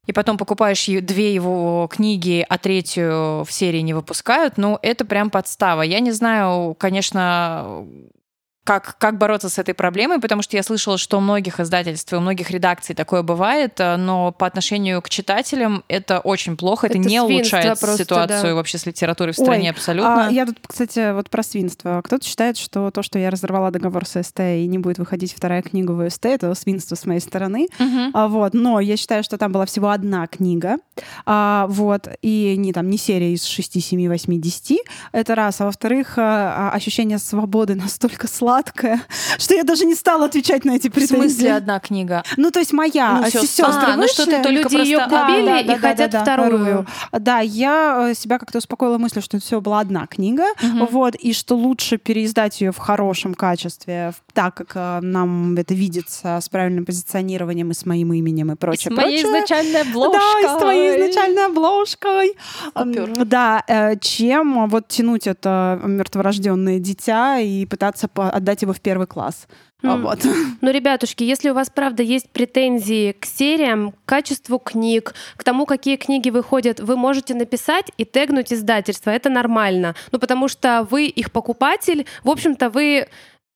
И 0.07 0.11
потом 0.14 0.38
покупаешь 0.38 0.86
две 0.86 1.34
его 1.34 1.90
книги, 1.91 2.45
а 2.48 2.57
третью 2.60 3.44
в 3.44 3.48
серии 3.49 3.80
не 3.80 3.94
выпускают, 3.95 4.57
ну, 4.57 4.77
это 4.84 5.03
прям 5.03 5.32
подстава. 5.32 5.82
Я 5.82 5.99
не 5.99 6.11
знаю, 6.11 6.76
конечно, 6.77 7.88
как, 8.65 8.97
как 8.97 9.19
бороться 9.19 9.47
с 9.47 9.59
этой 9.59 9.75
проблемой, 9.75 10.19
потому 10.19 10.41
что 10.41 10.57
я 10.57 10.63
слышала, 10.63 10.97
что 10.97 11.19
у 11.19 11.21
многих 11.21 11.59
издательств 11.59 12.11
и 12.11 12.15
у 12.15 12.19
многих 12.19 12.49
редакций 12.49 12.95
такое 12.95 13.21
бывает, 13.21 13.79
э, 13.79 13.95
но 13.95 14.31
по 14.31 14.47
отношению 14.47 15.03
к 15.03 15.09
читателям 15.09 15.83
это 15.87 16.19
очень 16.19 16.57
плохо, 16.57 16.87
это, 16.87 16.97
Это 16.97 17.07
не 17.07 17.21
улучшает 17.21 17.79
просто, 17.79 17.99
ситуацию 17.99 18.41
да. 18.41 18.55
вообще 18.55 18.79
с 18.79 18.87
литературой 18.87 19.33
в 19.33 19.35
стране 19.35 19.65
Ой, 19.65 19.69
абсолютно. 19.69 20.27
А, 20.27 20.31
я 20.31 20.47
тут, 20.47 20.57
кстати, 20.67 21.13
вот 21.13 21.29
про 21.29 21.43
свинство. 21.43 22.01
Кто-то 22.03 22.25
считает, 22.25 22.57
что 22.57 22.89
то, 22.89 23.03
что 23.03 23.19
я 23.19 23.29
разорвала 23.29 23.69
договор 23.69 24.07
с 24.07 24.21
СТ 24.21 24.39
и 24.39 24.65
не 24.65 24.79
будет 24.79 24.97
выходить 24.97 25.35
вторая 25.35 25.61
книга 25.61 25.91
в 25.91 26.09
СТ, 26.09 26.25
это 26.25 26.55
свинство 26.55 26.95
с 26.95 27.05
моей 27.05 27.21
стороны. 27.21 27.67
Мгм. 27.77 28.11
А, 28.15 28.27
вот, 28.27 28.55
но 28.55 28.79
я 28.79 28.97
считаю, 28.97 29.23
что 29.23 29.37
там 29.37 29.51
была 29.51 29.67
всего 29.67 29.91
одна 29.91 30.25
книга, 30.25 30.77
а, 31.26 31.65
вот, 31.69 32.07
и 32.22 32.55
не 32.57 32.73
там 32.73 32.89
не 32.89 32.97
серия 32.97 33.34
из 33.34 33.45
6, 33.45 33.81
7, 33.84 34.07
8, 34.07 34.39
10. 34.41 34.80
Это 35.11 35.35
раз. 35.35 35.61
А 35.61 35.65
во-вторых, 35.65 36.13
а, 36.17 36.69
а, 36.72 36.76
ощущение 36.76 37.17
свободы 37.19 37.76
настолько 37.76 38.27
сладкое, 38.27 39.01
что 39.38 39.53
я 39.55 39.63
даже 39.63 39.85
не 39.85 39.95
стала 39.95 40.26
отвечать 40.26 40.65
на 40.65 40.72
эти 40.76 40.88
В 40.89 40.91
претензии. 40.91 41.15
смысле 41.30 41.53
одна 41.55 41.80
книга? 41.80 42.23
Ну, 42.38 42.51
то 42.51 42.59
есть 42.59 42.73
моя, 42.73 43.17
Ну, 43.19 43.23
а 43.23 43.30
сестры 43.31 43.65
а, 43.67 43.95
ну, 43.97 44.07
что 44.07 44.26
ты 44.26 44.31
вышли. 44.38 44.43
только 44.43 44.69
Люди 44.69 44.76
ее 44.88 44.99
купили 44.99 45.45
да, 45.45 45.59
и 45.59 45.63
да, 45.65 45.73
да, 45.73 45.80
хотят 45.80 46.11
да, 46.11 46.19
да, 46.19 46.22
вторую. 46.23 46.88
Да, 47.11 47.39
я 47.39 48.09
э, 48.11 48.13
себя 48.15 48.39
как-то 48.39 48.57
успокоила 48.59 48.97
мыслью, 48.97 49.22
что 49.22 49.38
это 49.38 49.45
все 49.45 49.61
была 49.61 49.80
одна 49.80 50.07
книга, 50.07 50.45
Мгм. 50.61 50.85
вот, 50.88 51.15
и 51.15 51.34
что 51.34 51.55
лучше 51.55 51.97
переиздать 51.97 52.61
ее 52.61 52.72
в 52.72 52.77
хорошем 52.77 53.34
качестве, 53.34 54.13
в- 54.15 54.34
так 54.34 54.55
как 54.55 54.72
э, 54.76 54.99
нам 55.01 55.55
это 55.57 55.73
видится 55.73 56.39
с 56.41 56.49
правильным 56.49 56.85
позиционированием 56.85 57.72
и 57.72 57.73
с 57.73 57.85
моим 57.85 58.13
именем 58.13 58.51
и 58.51 58.55
прочее. 58.55 58.93
С 58.93 58.95
моей 58.95 59.22
прочее. 59.22 59.39
изначальной 59.39 59.81
обложкой. 59.81 60.19
Да, 60.19 60.39
и 60.41 60.57
с 60.57 60.59
твоей 60.61 60.84
изначальной 60.89 61.45
обложкой. 61.45 62.35
Супер. 62.77 63.09
М, 63.09 63.13
Да, 63.27 63.63
э, 63.67 63.97
чем 63.99 64.67
вот 64.67 64.87
тянуть 64.87 65.27
это 65.27 65.79
мертворожденное 65.83 66.79
дитя 66.79 67.39
и 67.39 67.65
пытаться 67.65 68.09
отдать 68.15 68.61
его 68.61 68.73
в 68.73 68.81
первый 68.81 69.07
класс. 69.07 69.47
А. 69.83 69.97
Вот. 69.97 70.19
Ну, 70.61 70.71
ребятушки, 70.71 71.23
если 71.23 71.49
у 71.49 71.53
вас, 71.53 71.69
правда, 71.69 72.01
есть 72.01 72.29
претензии 72.31 73.11
к 73.11 73.25
сериям, 73.25 73.91
к 73.91 73.95
качеству 74.05 74.57
книг, 74.57 75.13
к 75.37 75.43
тому, 75.43 75.65
какие 75.65 75.95
книги 75.95 76.29
выходят, 76.29 76.79
вы 76.79 76.95
можете 76.97 77.35
написать 77.35 77.91
и 77.97 78.05
тегнуть 78.05 78.51
издательство. 78.51 79.11
Это 79.11 79.29
нормально. 79.29 79.95
Ну, 80.11 80.19
потому 80.19 80.47
что 80.47 80.87
вы 80.89 81.05
их 81.05 81.31
покупатель, 81.31 82.05
в 82.23 82.29
общем-то, 82.29 82.69
вы 82.69 83.07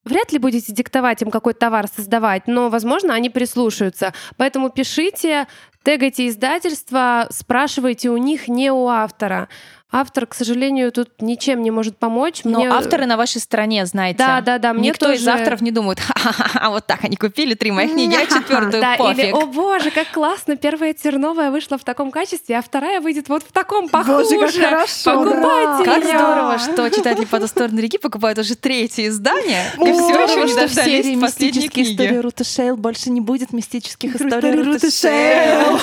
вряд 0.05 0.31
ли 0.31 0.39
будете 0.39 0.73
диктовать 0.73 1.21
им 1.21 1.31
какой 1.31 1.53
товар 1.53 1.87
создавать, 1.87 2.47
но, 2.47 2.69
возможно, 2.69 3.13
они 3.13 3.29
прислушаются. 3.29 4.13
Поэтому 4.37 4.69
пишите, 4.69 5.47
тегайте 5.83 6.27
издательство, 6.27 7.27
спрашивайте 7.29 8.09
у 8.09 8.17
них, 8.17 8.47
не 8.47 8.71
у 8.71 8.87
автора. 8.87 9.49
Автор, 9.91 10.27
к 10.27 10.35
сожалению, 10.35 10.91
тут 10.91 11.09
ничем 11.19 11.63
не 11.63 11.71
может 11.71 11.97
помочь. 11.97 12.41
Но 12.43 12.59
Мне- 12.59 12.69
авторы 12.69 13.07
на 13.07 13.17
вашей 13.17 13.41
стороне, 13.41 13.87
знаете. 13.87 14.19
Да, 14.19 14.39
да, 14.41 14.59
да. 14.59 14.71
Мне 14.73 14.89
Никто 14.89 15.11
из 15.11 15.23
тоже- 15.23 15.31
авторов 15.31 15.61
не 15.61 15.71
думает, 15.71 15.99
ха-ха-ха, 15.99 16.69
вот 16.69 16.85
так 16.85 17.03
они 17.03 17.15
купили 17.15 17.55
три 17.55 17.71
моих 17.71 17.93
книги, 17.93 18.13
а 18.15 18.27
четвертую 18.27 18.81
Да, 18.81 18.93
или, 18.93 19.31
пофиг. 19.31 19.35
о 19.35 19.45
боже, 19.47 19.89
как 19.89 20.11
классно, 20.11 20.57
первая 20.57 20.93
терновая 20.93 21.49
вышла 21.49 21.79
в 21.79 21.83
таком 21.83 22.11
качестве, 22.11 22.57
а 22.59 22.61
вторая 22.61 23.01
выйдет 23.01 23.29
вот 23.29 23.41
в 23.41 23.51
таком 23.51 23.89
похуже. 23.89 24.35
Боже, 24.37 24.59
как 24.61 24.69
хорошо. 24.69 25.23
Покупайте 25.23 25.83
Как 25.83 26.03
её. 26.03 26.17
здорово, 26.19 26.59
что 26.59 26.89
читатели 26.91 27.25
по 27.25 27.39
ту 27.39 27.47
сторону 27.47 27.79
реки 27.79 27.97
покупают 27.97 28.37
уже 28.37 28.55
третье 28.55 29.07
издание, 29.07 29.63
и 29.79 29.91
все 29.91 30.21
еще 30.21 30.43
не 30.45 30.53
дождались 30.53 30.69
последней 30.75 31.15
«Мистические 31.15 31.85
истории 31.93 32.07
книги. 32.09 32.19
Руты 32.21 32.43
Шейл» 32.43 32.77
больше 32.77 33.09
не 33.09 33.21
будет 33.21 33.53
мистических 33.53 34.15
историй 34.15 34.51
Руты 34.61 34.91
Шейл. 34.91 35.79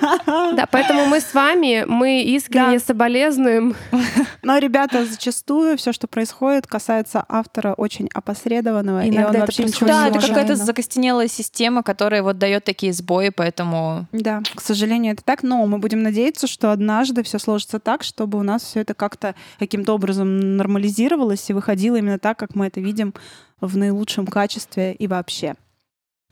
Да, 0.54 0.66
поэтому 0.70 1.06
мы 1.06 1.20
с 1.20 1.34
вами, 1.34 1.84
мы 1.86 2.22
искренне 2.22 2.78
соболезнуем. 2.78 3.74
Но, 4.42 4.58
ребята, 4.58 5.04
зачастую 5.04 5.76
все, 5.78 5.92
что 5.92 6.06
происходит, 6.06 6.66
касается 6.66 7.24
автора 7.28 7.74
очень 7.74 8.08
опосредованного, 8.12 9.04
и 9.04 9.08
Иногда 9.08 9.28
он 9.28 9.30
это 9.30 9.40
вообще 9.40 9.64
ничего 9.64 9.86
происходит 9.86 9.96
Да, 9.96 10.10
не 10.10 10.18
это 10.18 10.28
какая-то 10.28 10.56
закостенелая 10.56 11.28
система, 11.28 11.82
которая 11.82 12.22
вот 12.22 12.38
дает 12.38 12.64
такие 12.64 12.92
сбои, 12.92 13.30
поэтому 13.30 14.06
Да, 14.12 14.42
к 14.54 14.60
сожалению, 14.60 15.14
это 15.14 15.24
так, 15.24 15.42
но 15.42 15.66
мы 15.66 15.78
будем 15.78 16.02
надеяться, 16.02 16.46
что 16.46 16.72
однажды 16.72 17.22
все 17.22 17.38
сложится 17.38 17.78
так, 17.78 18.02
чтобы 18.02 18.38
у 18.38 18.42
нас 18.42 18.62
все 18.62 18.80
это 18.80 18.94
как-то 18.94 19.34
каким-то 19.58 19.94
образом 19.94 20.56
нормализировалось 20.56 21.48
и 21.50 21.52
выходило 21.52 21.96
именно 21.96 22.18
так, 22.18 22.38
как 22.38 22.54
мы 22.54 22.66
это 22.66 22.80
видим 22.80 23.14
в 23.60 23.76
наилучшем 23.76 24.26
качестве 24.26 24.92
и 24.92 25.06
вообще. 25.06 25.54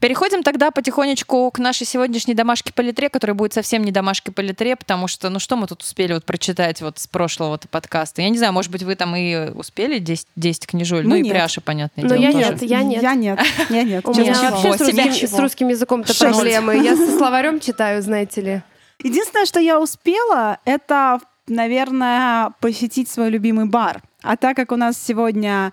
Переходим 0.00 0.42
тогда 0.42 0.70
потихонечку 0.70 1.50
к 1.50 1.58
нашей 1.58 1.86
сегодняшней 1.86 2.32
домашке 2.32 2.72
по 2.72 2.80
литре, 2.80 3.10
которая 3.10 3.34
будет 3.34 3.52
совсем 3.52 3.84
не 3.84 3.92
домашкой 3.92 4.32
по 4.32 4.40
литре, 4.40 4.74
потому 4.74 5.08
что, 5.08 5.28
ну 5.28 5.38
что 5.38 5.56
мы 5.56 5.66
тут 5.66 5.82
успели 5.82 6.14
вот 6.14 6.24
прочитать 6.24 6.80
вот 6.80 6.98
с 6.98 7.06
прошлого 7.06 7.56
-то 7.56 7.68
подкаста? 7.70 8.22
Я 8.22 8.30
не 8.30 8.38
знаю, 8.38 8.54
может 8.54 8.72
быть, 8.72 8.82
вы 8.82 8.94
там 8.96 9.14
и 9.14 9.50
успели 9.50 9.98
10, 9.98 10.26
10 10.36 10.66
книжуль, 10.66 11.02
ну 11.02 11.10
Мы 11.10 11.18
и 11.18 11.22
нет. 11.22 11.32
пряша, 11.32 11.60
понятное 11.60 12.04
Но 12.04 12.16
дело, 12.16 12.22
я 12.22 12.32
тоже. 12.32 12.44
нет, 12.44 12.62
я 12.62 12.82
нет. 12.82 13.02
Я 13.02 13.14
нет. 13.14 13.40
Я 13.68 13.82
нет. 13.82 14.04
У 14.08 14.14
меня 14.14 14.32
вообще 14.50 14.72
с 14.72 14.80
русским, 14.80 15.28
с 15.28 15.38
русским 15.38 15.68
языком-то 15.68 16.14
Шесть. 16.14 16.20
проблемы. 16.22 16.78
Я 16.78 16.96
со 16.96 17.06
словарем 17.18 17.60
читаю, 17.60 18.00
знаете 18.00 18.40
ли. 18.40 18.62
Единственное, 19.02 19.44
что 19.44 19.60
я 19.60 19.78
успела, 19.78 20.58
это, 20.64 21.20
наверное, 21.46 22.52
посетить 22.60 23.10
свой 23.10 23.28
любимый 23.28 23.66
бар. 23.66 24.00
А 24.22 24.38
так 24.38 24.56
как 24.56 24.72
у 24.72 24.76
нас 24.76 24.96
сегодня 24.96 25.72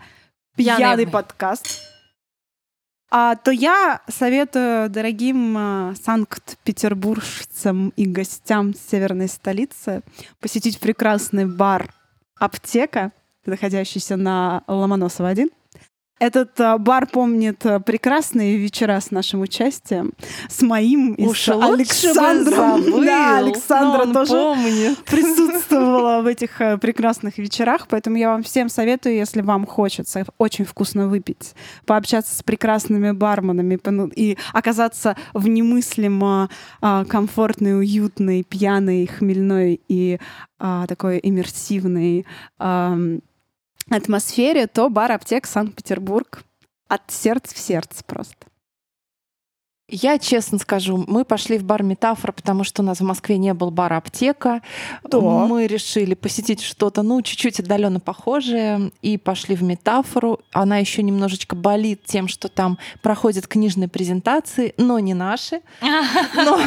Пьяный 0.58 0.80
пьяный 0.80 1.08
подкаст, 1.08 1.87
а, 3.10 3.36
то 3.36 3.52
я 3.52 4.02
советую 4.10 4.90
дорогим 4.90 5.56
а, 5.58 5.94
санкт-петербуржцам 6.02 7.90
и 7.96 8.06
гостям 8.06 8.74
северной 8.74 9.30
столицы 9.30 10.02
посетить 10.40 10.80
прекрасный 10.80 11.46
бар 11.46 11.94
«Аптека», 12.36 13.12
находящийся 13.46 14.18
на 14.18 14.64
Ломоносова 14.68 15.30
1. 15.30 15.50
Этот 16.20 16.60
а, 16.60 16.78
бар 16.80 17.06
помнит 17.06 17.64
а, 17.66 17.80
прекрасные 17.80 18.58
вечера 18.58 19.00
с 19.00 19.12
нашим 19.12 19.42
участием, 19.42 20.14
с 20.50 20.64
моим 20.64 21.14
и 21.14 21.28
Уж 21.28 21.44
с 21.44 21.50
Александром. 21.50 22.84
забыл, 22.84 23.04
Да, 23.04 23.38
Александра 23.38 24.12
тоже 24.12 24.32
помнит. 24.32 24.98
присутствовала 25.06 26.22
в 26.22 26.28
этих 26.28 26.60
э, 26.60 26.78
прекрасных 26.80 27.38
вечерах, 27.38 27.88
поэтому 27.88 28.18
я 28.18 28.30
вам 28.30 28.42
всем 28.42 28.70
советую, 28.70 29.16
если 29.16 29.42
вам 29.42 29.68
хочется 29.68 30.26
очень 30.40 30.66
вкусно 30.66 31.08
выпить, 31.08 31.54
пообщаться 31.86 32.36
с 32.36 32.42
прекрасными 32.42 33.12
барменами 33.12 33.80
и 34.16 34.38
оказаться 34.54 35.16
в 35.34 35.48
немыслимо 35.48 36.50
а, 36.82 37.06
комфортной, 37.06 37.78
уютной, 37.78 38.44
пьяной, 38.44 39.06
хмельной 39.06 39.80
и 39.88 40.20
а, 40.60 40.88
такой 40.88 41.20
иммерсивной 41.22 42.26
атмосфере, 43.90 44.68
то 44.68 44.90
бар 44.90 45.12
«Аптек» 45.12 45.46
Санкт-Петербург 45.46 46.44
от 46.88 47.12
сердца 47.12 47.56
в 47.56 47.58
сердце 47.58 48.04
просто. 48.04 48.47
Я 49.90 50.20
честно 50.20 50.58
скажу, 50.58 51.06
мы 51.08 51.24
пошли 51.24 51.58
в 51.58 51.64
бар 51.64 51.82
Метафора, 51.82 52.34
потому 52.34 52.66
что 52.66 52.82
у 52.82 52.86
нас 52.86 53.00
в 53.00 53.06
Москве 53.06 53.38
не 53.38 53.54
был 53.54 53.72
бар 53.72 53.94
Аптека. 53.94 54.62
Да. 55.10 55.22
Мы 55.22 55.66
решили 55.66 56.14
посетить 56.14 56.62
что-то, 56.62 57.04
ну, 57.04 57.22
чуть-чуть 57.22 57.62
отдаленно 57.62 58.02
похожее, 58.02 58.92
и 59.02 59.18
пошли 59.18 59.56
в 59.56 59.64
Метафору. 59.64 60.42
Она 60.52 60.78
еще 60.78 61.04
немножечко 61.04 61.56
болит 61.56 62.02
тем, 62.04 62.28
что 62.28 62.50
там 62.50 62.78
проходят 63.02 63.48
книжные 63.48 63.88
презентации, 63.88 64.74
но 64.76 65.00
не 65.00 65.14
наши. 65.14 65.62
Но, 66.36 66.60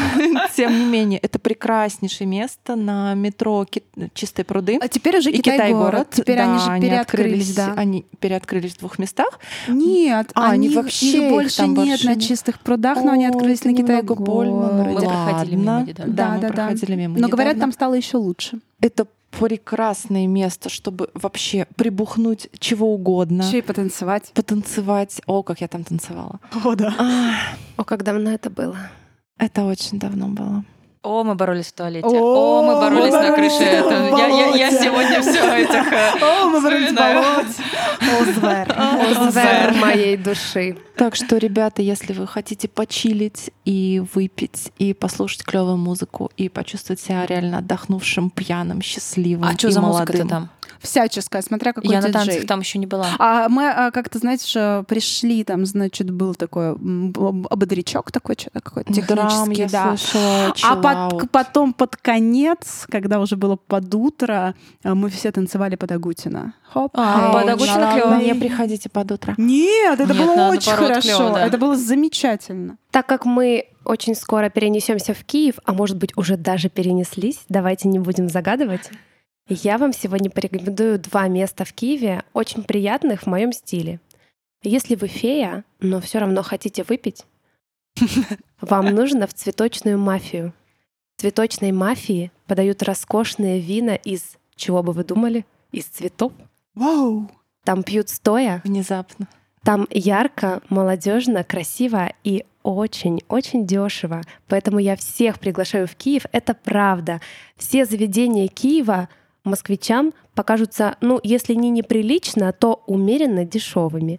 тем 0.57 0.79
не 0.79 0.87
менее, 0.87 1.19
это 1.19 1.39
прекраснейшее 1.39 2.27
место 2.27 2.75
на 2.75 3.13
метро 3.13 3.67
Ки- 3.67 3.83
Чистые 4.15 4.47
пруды. 4.47 4.79
А 4.81 4.89
теперь 4.89 5.19
уже 5.19 5.31
Китай-город. 5.31 6.09
Теперь 6.11 6.39
да, 6.39 6.45
они 6.45 6.59
же 6.59 6.89
переоткрылись, 6.89 7.51
открылись, 7.51 7.55
да. 7.55 7.75
Они 7.77 8.07
переоткрылись 8.19 8.73
в 8.77 8.79
двух 8.79 8.99
местах. 8.99 9.39
Нет, 9.69 10.31
А, 10.33 10.53
они 10.53 10.69
они 10.69 10.77
вообще 10.77 11.07
их 11.07 11.15
их 11.25 11.31
больше 11.31 11.57
там 11.59 11.75
нет 11.75 11.77
больше 11.77 12.07
на 12.07 12.19
чистых 12.19 12.61
прудах, 12.61 12.97
но 13.11 13.15
они 13.15 13.27
О, 13.27 13.31
открылись 13.31 13.65
на 13.65 13.75
Китай 13.75 14.03
больно. 14.03 14.85
Мы 14.85 14.95
проходили 15.01 15.57
мимо. 15.57 15.87
Да, 15.87 16.05
Да, 16.07 16.29
мы 16.35 16.41
да, 16.41 16.49
да. 16.49 16.55
проходили 16.55 16.95
мимо 16.95 17.19
Но 17.19 17.29
говорят, 17.29 17.59
там 17.59 17.73
стало 17.73 17.95
еще 17.95 18.17
лучше. 18.17 18.61
Это 18.81 19.07
прекрасное 19.31 20.27
место, 20.27 20.69
чтобы 20.69 21.09
вообще 21.15 21.67
прибухнуть 21.77 22.49
чего 22.59 22.93
угодно. 22.95 23.43
Еще 23.43 23.59
и 23.59 23.63
потанцевать. 23.63 24.33
Потанцевать. 24.35 25.21
О, 25.27 25.43
как 25.43 25.61
я 25.61 25.69
там 25.69 25.85
танцевала. 25.85 26.41
О, 26.65 26.75
да. 26.75 26.95
А, 26.99 27.33
О, 27.77 27.85
как 27.85 28.03
давно 28.03 28.31
это 28.31 28.51
было. 28.51 28.77
это 29.39 29.65
очень 29.65 29.99
давно 29.99 30.29
было. 30.29 30.65
О, 31.03 31.25
мы 31.25 31.35
боролись 31.35 31.67
в 31.69 31.73
туалете. 31.73 32.07
О, 32.07 32.11
О, 32.11 32.63
мы 32.63 32.75
боролись 32.79 33.11
мы 33.13 33.23
на 33.23 33.33
крыше. 33.35 33.63
Я, 33.63 33.71
я- 33.71 33.81
я 33.81 34.71
болоте. 34.71 34.83
сегодня 34.85 35.21
все 35.23 35.57
этих... 35.57 35.93
э, 35.93 36.11
О, 36.23 36.49
мы 36.51 36.61
боролись 36.61 36.91
в 36.91 36.95
болоте. 36.95 37.63
О, 38.03 38.25
звер. 38.25 38.75
О, 38.77 39.31
Звер 39.31 39.71
звер. 39.73 39.81
моей 39.81 40.17
души. 40.19 40.77
Так 40.97 41.17
что, 41.17 41.39
ребята, 41.39 41.81
если 41.81 42.13
вы 42.13 42.27
хотите 42.27 42.69
почилить 42.69 43.51
и 43.65 44.03
выпить, 44.13 44.73
и 44.79 44.93
послушать 44.93 45.43
клевую 45.45 45.79
музыку, 45.79 46.31
и 46.37 46.51
почувствовать 46.51 47.01
себя 47.01 47.25
реально 47.25 47.59
отдохнувшим, 47.59 48.29
пьяным, 48.29 48.83
счастливым 48.83 49.49
А 49.49 49.53
что 49.57 49.71
за 49.71 49.81
музыка-то 49.81 50.27
там? 50.29 50.51
Всяческая, 50.81 51.43
смотря 51.43 51.75
какой 51.75 51.91
Я 51.91 52.01
на 52.01 52.09
диджей. 52.09 52.25
танцах 52.27 52.47
там 52.47 52.61
еще 52.61 52.79
не 52.79 52.87
была. 52.87 53.07
А 53.19 53.51
мы 53.51 53.69
а, 53.69 53.91
как-то, 53.91 54.19
знаете, 54.19 54.47
же, 54.49 54.83
пришли, 54.89 55.45
там, 55.45 55.67
значит, 55.67 56.11
был 56.11 56.35
такой 56.35 56.71
ободрячок 56.71 58.11
такой, 58.11 58.35
что-то 58.39 58.61
какой-то 58.63 58.91
Драм 59.07 59.29
технический, 59.29 59.63
я 59.63 59.69
да. 59.69 59.97
слышала, 59.99 60.55
А 60.63 60.77
под- 61.11 61.31
потом 61.31 61.73
под 61.73 61.97
конец, 61.97 62.87
когда 62.91 63.21
уже 63.21 63.37
было 63.37 63.57
под 63.57 63.95
утро, 63.95 64.55
э, 64.83 64.95
мы 64.95 65.09
все 65.11 65.33
танцевали 65.33 65.77
под 65.77 65.93
Агутина. 65.93 66.55
Хоп. 66.65 66.93
А, 66.95 67.33
под 67.33 67.49
Агутина 67.49 67.93
клёво. 67.95 68.15
Не 68.21 68.35
приходите 68.35 68.89
под 68.89 69.13
утро. 69.13 69.35
Нет, 69.39 70.01
это 70.01 70.13
Нет, 70.15 70.23
было 70.27 70.49
очень 70.49 70.73
хорошо. 70.73 71.01
клёво, 71.01 71.35
да. 71.35 71.47
Это 71.47 71.59
было 71.59 71.77
замечательно. 71.77 72.77
Так 72.91 73.07
как 73.07 73.25
мы 73.25 73.67
очень 73.85 74.15
скоро 74.15 74.51
перенесемся 74.51 75.15
в 75.15 75.25
Киев, 75.25 75.57
а 75.65 75.73
может 75.73 75.97
быть 75.97 76.17
уже 76.17 76.37
даже 76.37 76.69
перенеслись, 76.69 77.45
давайте 77.49 77.89
не 77.89 77.99
будем 77.99 78.29
загадывать. 78.29 78.91
Я 79.49 79.79
вам 79.79 79.93
сегодня 79.93 80.31
порекомендую 80.31 80.99
два 81.01 81.27
места 81.29 81.65
в 81.65 81.73
Киеве, 81.73 82.23
очень 82.35 82.63
приятных 82.63 83.23
в 83.23 83.27
моем 83.27 83.53
стиле. 83.53 83.99
Если 84.63 84.95
вы 84.95 85.09
фея, 85.09 85.65
но 85.81 86.01
все 86.01 86.19
равно 86.19 86.43
хотите 86.43 86.85
выпить, 86.85 87.25
вам 88.61 88.87
нужно 88.87 89.27
в 89.27 89.35
цветочную 89.35 89.99
мафию. 89.99 90.53
Цветочной 91.25 91.71
мафии 91.71 92.33
подают 92.47 92.83
роскошные 92.83 93.61
вина 93.61 93.95
из, 93.95 94.23
чего 94.57 94.83
бы 94.83 94.93
вы 94.95 95.05
думали, 95.05 95.45
из 95.71 95.85
цветов. 95.85 96.33
Вау. 96.75 97.31
Там 97.63 97.83
пьют 97.83 98.09
стоя, 98.09 98.63
Внезапно. 98.65 99.29
там 99.63 99.87
ярко, 99.91 100.63
молодежно, 100.71 101.45
красиво 101.45 102.11
и 102.25 102.47
очень-очень 102.63 103.67
дешево. 103.67 104.23
Поэтому 104.49 104.79
я 104.79 104.97
всех 104.97 105.39
приглашаю 105.39 105.87
в 105.87 105.95
Киев. 105.95 106.25
Это 106.33 106.55
правда. 106.55 107.21
Все 107.59 107.85
заведения 107.85 108.49
Киева 108.49 109.11
москвичам 109.45 110.15
покажутся, 110.35 110.97
ну, 111.03 111.21
если 111.23 111.53
не 111.53 111.69
неприлично, 111.69 112.51
то 112.55 112.83
умеренно 112.87 113.45
дешевыми. 113.45 114.19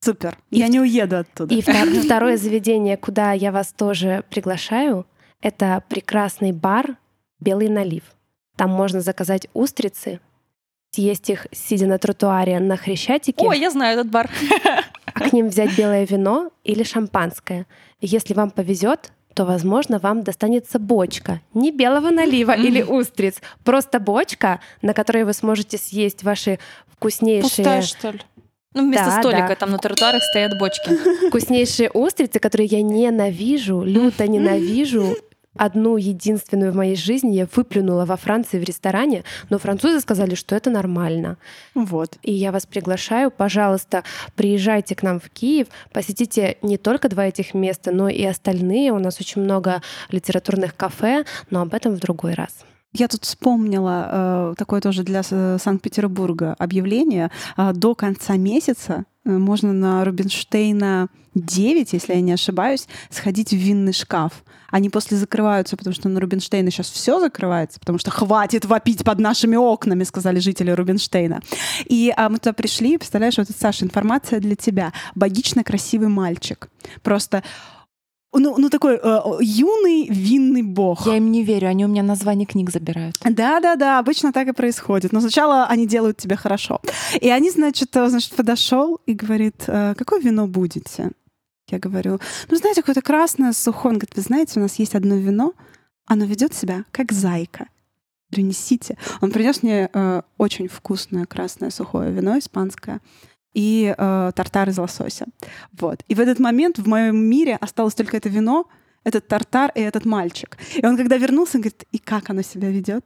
Супер. 0.00 0.36
И 0.50 0.58
Я 0.58 0.66
в- 0.66 0.70
не 0.70 0.80
уеду 0.80 1.18
оттуда. 1.18 1.54
И 1.54 1.60
втор- 1.60 2.00
второе 2.04 2.36
заведение, 2.36 2.96
куда 2.96 3.30
я 3.34 3.52
вас 3.52 3.72
тоже 3.72 4.24
приглашаю, 4.30 5.06
это 5.40 5.82
прекрасный 5.88 6.52
бар 6.52 6.96
«Белый 7.40 7.68
налив». 7.68 8.02
Там 8.56 8.70
можно 8.70 9.00
заказать 9.00 9.46
устрицы, 9.54 10.20
съесть 10.90 11.30
их, 11.30 11.46
сидя 11.52 11.86
на 11.86 11.98
тротуаре 11.98 12.58
на 12.60 12.76
Хрещатике. 12.76 13.44
О, 13.46 13.52
я 13.52 13.70
знаю 13.70 13.98
этот 13.98 14.10
бар. 14.10 14.30
а 15.14 15.28
к 15.28 15.32
ним 15.32 15.48
взять 15.48 15.76
белое 15.76 16.04
вино 16.06 16.50
или 16.64 16.82
шампанское. 16.82 17.66
Если 18.00 18.34
вам 18.34 18.50
повезет, 18.50 19.12
то, 19.34 19.44
возможно, 19.46 19.98
вам 19.98 20.22
достанется 20.24 20.78
бочка. 20.78 21.40
Не 21.54 21.70
белого 21.70 22.10
налива 22.10 22.52
или 22.52 22.82
устриц, 22.82 23.40
просто 23.64 24.00
бочка, 24.00 24.60
на 24.82 24.92
которой 24.92 25.24
вы 25.24 25.32
сможете 25.32 25.78
съесть 25.78 26.22
ваши 26.24 26.58
вкуснейшие, 26.88 27.48
Пустая, 27.48 27.82
что 27.82 28.10
ли? 28.10 28.20
Ну, 28.74 28.82
вместо 28.84 29.06
Да, 29.06 29.20
столика 29.20 29.48
да. 29.48 29.54
там 29.54 29.70
на 29.70 29.78
тротуарах 29.78 30.22
стоят 30.22 30.58
бочки. 30.58 31.28
вкуснейшие 31.28 31.90
устрицы, 31.90 32.38
которые 32.40 32.66
я 32.66 32.82
ненавижу, 32.82 33.82
люто 33.82 34.26
ненавижу. 34.28 35.16
Одну 35.56 35.96
единственную 35.96 36.72
в 36.72 36.76
моей 36.76 36.96
жизни 36.96 37.34
я 37.34 37.48
выплюнула 37.54 38.04
во 38.04 38.16
Франции 38.16 38.60
в 38.60 38.64
ресторане, 38.64 39.24
но 39.50 39.58
французы 39.58 40.00
сказали, 40.00 40.36
что 40.36 40.54
это 40.54 40.70
нормально. 40.70 41.38
Вот. 41.74 42.18
И 42.22 42.32
я 42.32 42.52
вас 42.52 42.66
приглашаю, 42.66 43.30
пожалуйста, 43.32 44.04
приезжайте 44.36 44.94
к 44.94 45.02
нам 45.02 45.18
в 45.18 45.28
Киев, 45.28 45.66
посетите 45.92 46.56
не 46.62 46.76
только 46.76 47.08
два 47.08 47.26
этих 47.26 47.52
места, 47.52 47.90
но 47.90 48.08
и 48.08 48.24
остальные. 48.24 48.92
У 48.92 48.98
нас 48.98 49.20
очень 49.20 49.42
много 49.42 49.82
литературных 50.10 50.76
кафе, 50.76 51.24
но 51.50 51.62
об 51.62 51.74
этом 51.74 51.94
в 51.94 51.98
другой 51.98 52.34
раз. 52.34 52.64
Я 52.92 53.06
тут 53.06 53.24
вспомнила 53.24 54.08
э, 54.10 54.54
такое 54.58 54.80
тоже 54.80 55.04
для 55.04 55.22
С- 55.22 55.58
Санкт-Петербурга 55.62 56.56
объявление. 56.58 57.30
Э, 57.56 57.72
до 57.72 57.94
конца 57.94 58.36
месяца 58.36 59.04
э, 59.04 59.09
можно 59.24 59.72
на 59.72 60.04
Рубинштейна 60.04 61.08
9, 61.34 61.92
если 61.92 62.14
я 62.14 62.20
не 62.20 62.32
ошибаюсь, 62.32 62.88
сходить 63.10 63.50
в 63.50 63.56
винный 63.56 63.92
шкаф. 63.92 64.44
Они 64.70 64.88
после 64.88 65.16
закрываются, 65.16 65.76
потому 65.76 65.94
что 65.94 66.08
на 66.08 66.20
Рубинштейна 66.20 66.70
сейчас 66.70 66.90
все 66.90 67.20
закрывается, 67.20 67.78
потому 67.80 67.98
что 67.98 68.10
хватит 68.10 68.64
вопить 68.64 69.04
под 69.04 69.18
нашими 69.18 69.56
окнами, 69.56 70.04
сказали 70.04 70.38
жители 70.38 70.70
Рубинштейна. 70.70 71.40
И 71.86 72.12
а, 72.16 72.28
мы 72.28 72.38
туда 72.38 72.52
пришли, 72.52 72.96
представляешь, 72.96 73.36
вот, 73.36 73.48
Саша, 73.56 73.84
информация 73.84 74.40
для 74.40 74.56
тебя. 74.56 74.92
Богично 75.14 75.64
красивый 75.64 76.08
мальчик. 76.08 76.68
Просто 77.02 77.42
ну, 78.32 78.56
ну 78.58 78.70
такой 78.70 78.98
э, 79.02 79.20
юный 79.40 80.08
винный 80.08 80.62
бог. 80.62 81.06
Я 81.06 81.16
им 81.16 81.30
не 81.30 81.42
верю, 81.42 81.68
они 81.68 81.84
у 81.84 81.88
меня 81.88 82.02
название 82.02 82.46
книг 82.46 82.70
забирают. 82.70 83.16
Да-да-да, 83.24 83.98
обычно 83.98 84.32
так 84.32 84.48
и 84.48 84.52
происходит. 84.52 85.12
Но 85.12 85.20
сначала 85.20 85.66
они 85.66 85.86
делают 85.86 86.16
тебе 86.16 86.36
хорошо. 86.36 86.80
И 87.20 87.28
они, 87.28 87.50
значит, 87.50 87.96
э, 87.96 88.08
значит, 88.08 88.36
подошел 88.36 89.00
и 89.06 89.14
говорит, 89.14 89.64
«Э, 89.66 89.94
какое 89.96 90.20
вино 90.20 90.46
будете? 90.46 91.10
Я 91.68 91.78
говорю, 91.78 92.20
ну, 92.48 92.56
знаете, 92.56 92.82
какое-то 92.82 93.02
красное, 93.02 93.52
сухое. 93.52 93.92
Он 93.92 93.98
говорит, 93.98 94.16
вы 94.16 94.22
знаете, 94.22 94.58
у 94.58 94.62
нас 94.62 94.78
есть 94.78 94.94
одно 94.94 95.16
вино, 95.16 95.54
оно 96.06 96.24
ведет 96.24 96.54
себя 96.54 96.84
как 96.90 97.12
зайка. 97.12 97.68
Говорю, 98.30 98.48
несите. 98.48 98.96
Он 99.20 99.30
принес 99.30 99.62
мне 99.62 99.90
э, 99.92 100.22
очень 100.38 100.68
вкусное 100.68 101.26
красное 101.26 101.70
сухое 101.70 102.12
вино 102.12 102.38
испанское 102.38 103.00
и 103.52 103.94
э, 103.96 104.32
тартар 104.34 104.68
из 104.68 104.78
лосося. 104.78 105.26
Вот. 105.72 106.02
И 106.08 106.14
в 106.14 106.20
этот 106.20 106.38
момент 106.38 106.78
в 106.78 106.86
моем 106.86 107.16
мире 107.16 107.56
осталось 107.60 107.94
только 107.94 108.16
это 108.16 108.28
вино, 108.28 108.68
этот 109.04 109.26
тартар 109.26 109.72
и 109.74 109.80
этот 109.80 110.04
мальчик. 110.04 110.56
И 110.74 110.84
он, 110.84 110.96
когда 110.96 111.16
вернулся, 111.16 111.56
он 111.56 111.62
говорит, 111.62 111.84
и 111.90 111.98
как 111.98 112.30
оно 112.30 112.42
себя 112.42 112.70
ведет? 112.70 113.04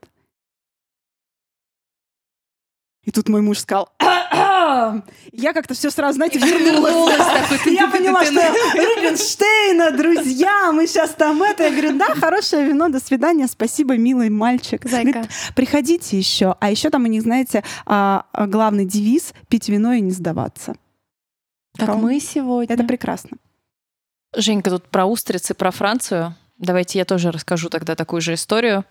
И 3.03 3.11
тут 3.11 3.29
мой 3.29 3.43
муж 3.43 3.59
сказал, 3.59 3.91
я 5.33 5.53
как-то 5.53 5.75
все 5.75 5.91
сразу, 5.91 6.17
знаете, 6.17 6.39
вернулась. 6.41 7.17
Я 7.67 7.89
поняла, 7.89 8.25
что 8.25 8.41
Рубинштейна, 8.75 9.91
друзья, 9.93 10.73
мы 10.73 10.87
сейчас 10.87 11.11
там 11.11 11.43
это. 11.43 11.65
Я 11.65 11.71
говорю, 11.71 11.99
да, 11.99 12.15
хорошее 12.15 12.67
вино, 12.67 12.89
до 12.89 13.01
свидания, 13.01 13.47
спасибо, 13.47 13.97
милый 13.97 14.31
мальчик. 14.31 14.85
Зайка. 14.85 15.27
Приходите 15.55 16.19
еще. 16.19 16.57
А 16.61 16.71
еще 16.71 16.91
там 16.91 17.05
у 17.05 17.09
них, 17.09 17.23
знаете, 17.23 17.65
а, 17.87 18.27
а, 18.33 18.47
главный 18.47 18.85
девиз— 18.85 19.33
пить 19.49 19.69
вино 19.69 19.93
и 19.93 20.01
не 20.01 20.11
сдаваться. 20.11 20.75
Как 21.77 21.97
мы 21.97 22.21
сегодня. 22.21 22.75
Это 22.75 22.85
прекрасно. 22.85 23.37
Женька, 24.37 24.71
тут 24.71 24.89
про 24.89 25.07
устрицы, 25.07 25.55
про 25.55 25.71
Францию. 25.71 26.35
Давайте 26.59 26.99
я 26.99 27.05
тоже 27.05 27.31
расскажу 27.31 27.69
тогда 27.69 27.95
такую 27.97 28.21
же 28.21 28.35
историю. 28.35 28.85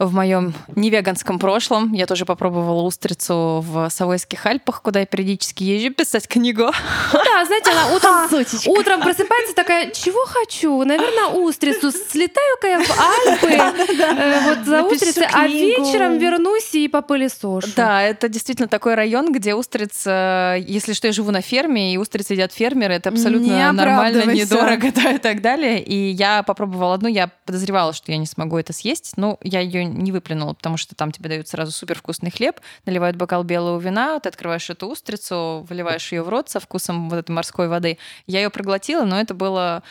В 0.00 0.14
моем 0.14 0.54
невеганском 0.76 1.38
прошлом 1.38 1.92
я 1.92 2.06
тоже 2.06 2.24
попробовала 2.24 2.80
устрицу 2.84 3.60
в 3.60 3.90
Савойских 3.90 4.46
Альпах, 4.46 4.80
куда 4.80 5.00
я 5.00 5.04
периодически 5.04 5.62
езжу 5.62 5.92
писать 5.92 6.26
книгу. 6.26 6.70
Да, 7.12 7.44
знаете, 7.44 7.70
она 7.70 7.94
утром, 7.94 8.78
утром 8.78 9.02
просыпается 9.02 9.54
такая, 9.54 9.90
чего 9.90 10.24
хочу? 10.24 10.82
Наверное, 10.84 11.26
устрицу. 11.26 11.92
Слетаю-ка 11.92 12.66
я 12.66 12.80
в 12.82 12.90
Альпы, 12.90 13.92
э, 14.02 14.40
вот 14.44 14.64
за 14.64 14.84
устрицей, 14.84 15.26
а 15.30 15.46
вечером 15.46 16.16
вернусь 16.16 16.74
и 16.74 16.88
попылесошу. 16.88 17.68
Да, 17.76 18.02
это 18.02 18.30
действительно 18.30 18.68
такой 18.68 18.94
район, 18.94 19.30
где 19.32 19.54
устрица, 19.54 20.56
если 20.66 20.94
что, 20.94 21.08
я 21.08 21.12
живу 21.12 21.30
на 21.30 21.42
ферме, 21.42 21.92
и 21.92 21.98
устрицы 21.98 22.32
едят 22.32 22.54
фермеры, 22.54 22.94
это 22.94 23.10
абсолютно 23.10 23.70
нормально, 23.72 24.32
недорого, 24.32 24.90
да, 24.94 25.12
и 25.12 25.18
так 25.18 25.42
далее. 25.42 25.82
И 25.82 26.10
я 26.10 26.42
попробовала 26.42 26.94
одну, 26.94 27.08
я 27.08 27.30
подозревала, 27.44 27.92
что 27.92 28.12
я 28.12 28.16
не 28.16 28.24
смогу 28.24 28.56
это 28.56 28.72
съесть, 28.72 29.12
но 29.18 29.36
я 29.42 29.60
ее 29.60 29.89
не 29.94 30.12
выплюнула, 30.12 30.54
потому 30.54 30.76
что 30.76 30.94
там 30.94 31.12
тебе 31.12 31.28
дают 31.28 31.48
сразу 31.48 31.72
супер 31.72 31.98
вкусный 31.98 32.30
хлеб, 32.30 32.60
наливают 32.86 33.16
бокал 33.16 33.44
белого 33.44 33.78
вина, 33.80 34.18
ты 34.20 34.28
открываешь 34.28 34.68
эту 34.70 34.88
устрицу, 34.88 35.66
выливаешь 35.68 36.12
ее 36.12 36.22
в 36.22 36.28
рот 36.28 36.48
со 36.48 36.60
вкусом 36.60 37.10
вот 37.10 37.16
этой 37.16 37.30
морской 37.32 37.68
воды. 37.68 37.98
Я 38.26 38.40
ее 38.40 38.50
проглотила, 38.50 39.04
но 39.04 39.20
это 39.20 39.34
было 39.34 39.82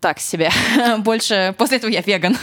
так 0.00 0.18
себе. 0.20 0.50
Больше 0.98 1.54
после 1.58 1.78
этого 1.78 1.90
я 1.90 2.02
веган. 2.02 2.36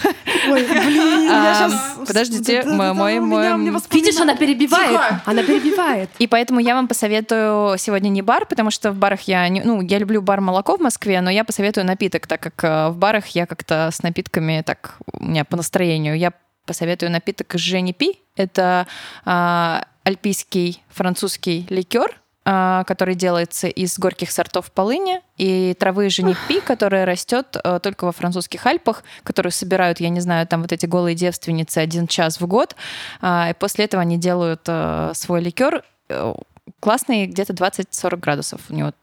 Ой, 0.50 0.66
блин, 0.66 1.13
сейчас... 1.54 2.08
подождите, 2.08 2.64
мой- 2.94 3.20
мой- 3.20 3.58
Видишь, 3.92 4.20
она 4.20 4.36
перебивает. 4.36 5.00
Она 5.26 5.44
перебивает. 5.44 6.10
И 6.20 6.28
поэтому 6.28 6.60
я 6.60 6.76
вам 6.76 6.88
посоветую 6.88 7.78
сегодня 7.78 8.10
не 8.10 8.22
бар, 8.22 8.46
потому 8.46 8.72
что 8.72 8.92
в 8.92 8.96
барах 8.96 9.22
я, 9.22 9.48
ну, 9.50 9.82
я 9.82 9.98
люблю 10.00 10.22
бар 10.22 10.42
молоко 10.42 10.78
в 10.78 10.82
Москве, 10.82 11.22
но 11.22 11.30
я 11.30 11.44
посоветую 11.44 11.86
напиток, 11.86 12.28
так 12.28 12.42
как 12.42 12.64
э, 12.64 12.90
в 12.90 12.98
барах 12.98 13.28
я 13.28 13.46
как-то 13.46 13.90
с 13.92 14.04
напитками 14.04 14.64
так 14.66 14.98
у 15.20 15.26
меня 15.26 15.46
по 15.46 15.58
настроению. 15.58 16.18
Я 16.18 16.34
посоветую 16.66 17.12
напиток 17.12 17.54
Жени 17.56 17.94
Пи. 17.94 18.20
Это 18.36 18.88
а, 19.26 19.86
альпийский 20.04 20.82
французский 20.90 21.66
ликер, 21.70 22.20
который 22.44 23.16
делается 23.16 23.68
из 23.68 23.98
горьких 23.98 24.30
сортов 24.30 24.72
полыни 24.72 25.22
и 25.38 25.76
травы 25.80 26.10
женипи, 26.10 26.60
которая 26.60 27.06
растет 27.06 27.56
э, 27.64 27.80
только 27.82 28.04
во 28.04 28.12
французских 28.12 28.66
Альпах, 28.66 29.04
которую 29.24 29.52
собирают, 29.52 30.02
я 30.02 30.10
не 30.10 30.20
знаю, 30.20 30.46
там 30.46 30.62
вот 30.62 30.72
эти 30.74 30.86
голые 30.86 31.16
девственницы 31.16 31.78
один 31.78 32.06
час 32.06 32.42
в 32.42 32.48
год. 32.48 32.76
А, 33.22 33.50
И 33.52 33.54
после 33.54 33.86
этого 33.86 34.02
они 34.02 34.18
делают 34.18 34.62
э, 34.68 35.12
свой 35.16 35.42
ликер. 35.42 35.84
Э, 36.10 36.34
Классный, 36.80 37.28
где-то 37.28 37.54
20-40 37.54 38.18
градусов 38.18 38.62
у 38.70 38.74
него 38.74 38.94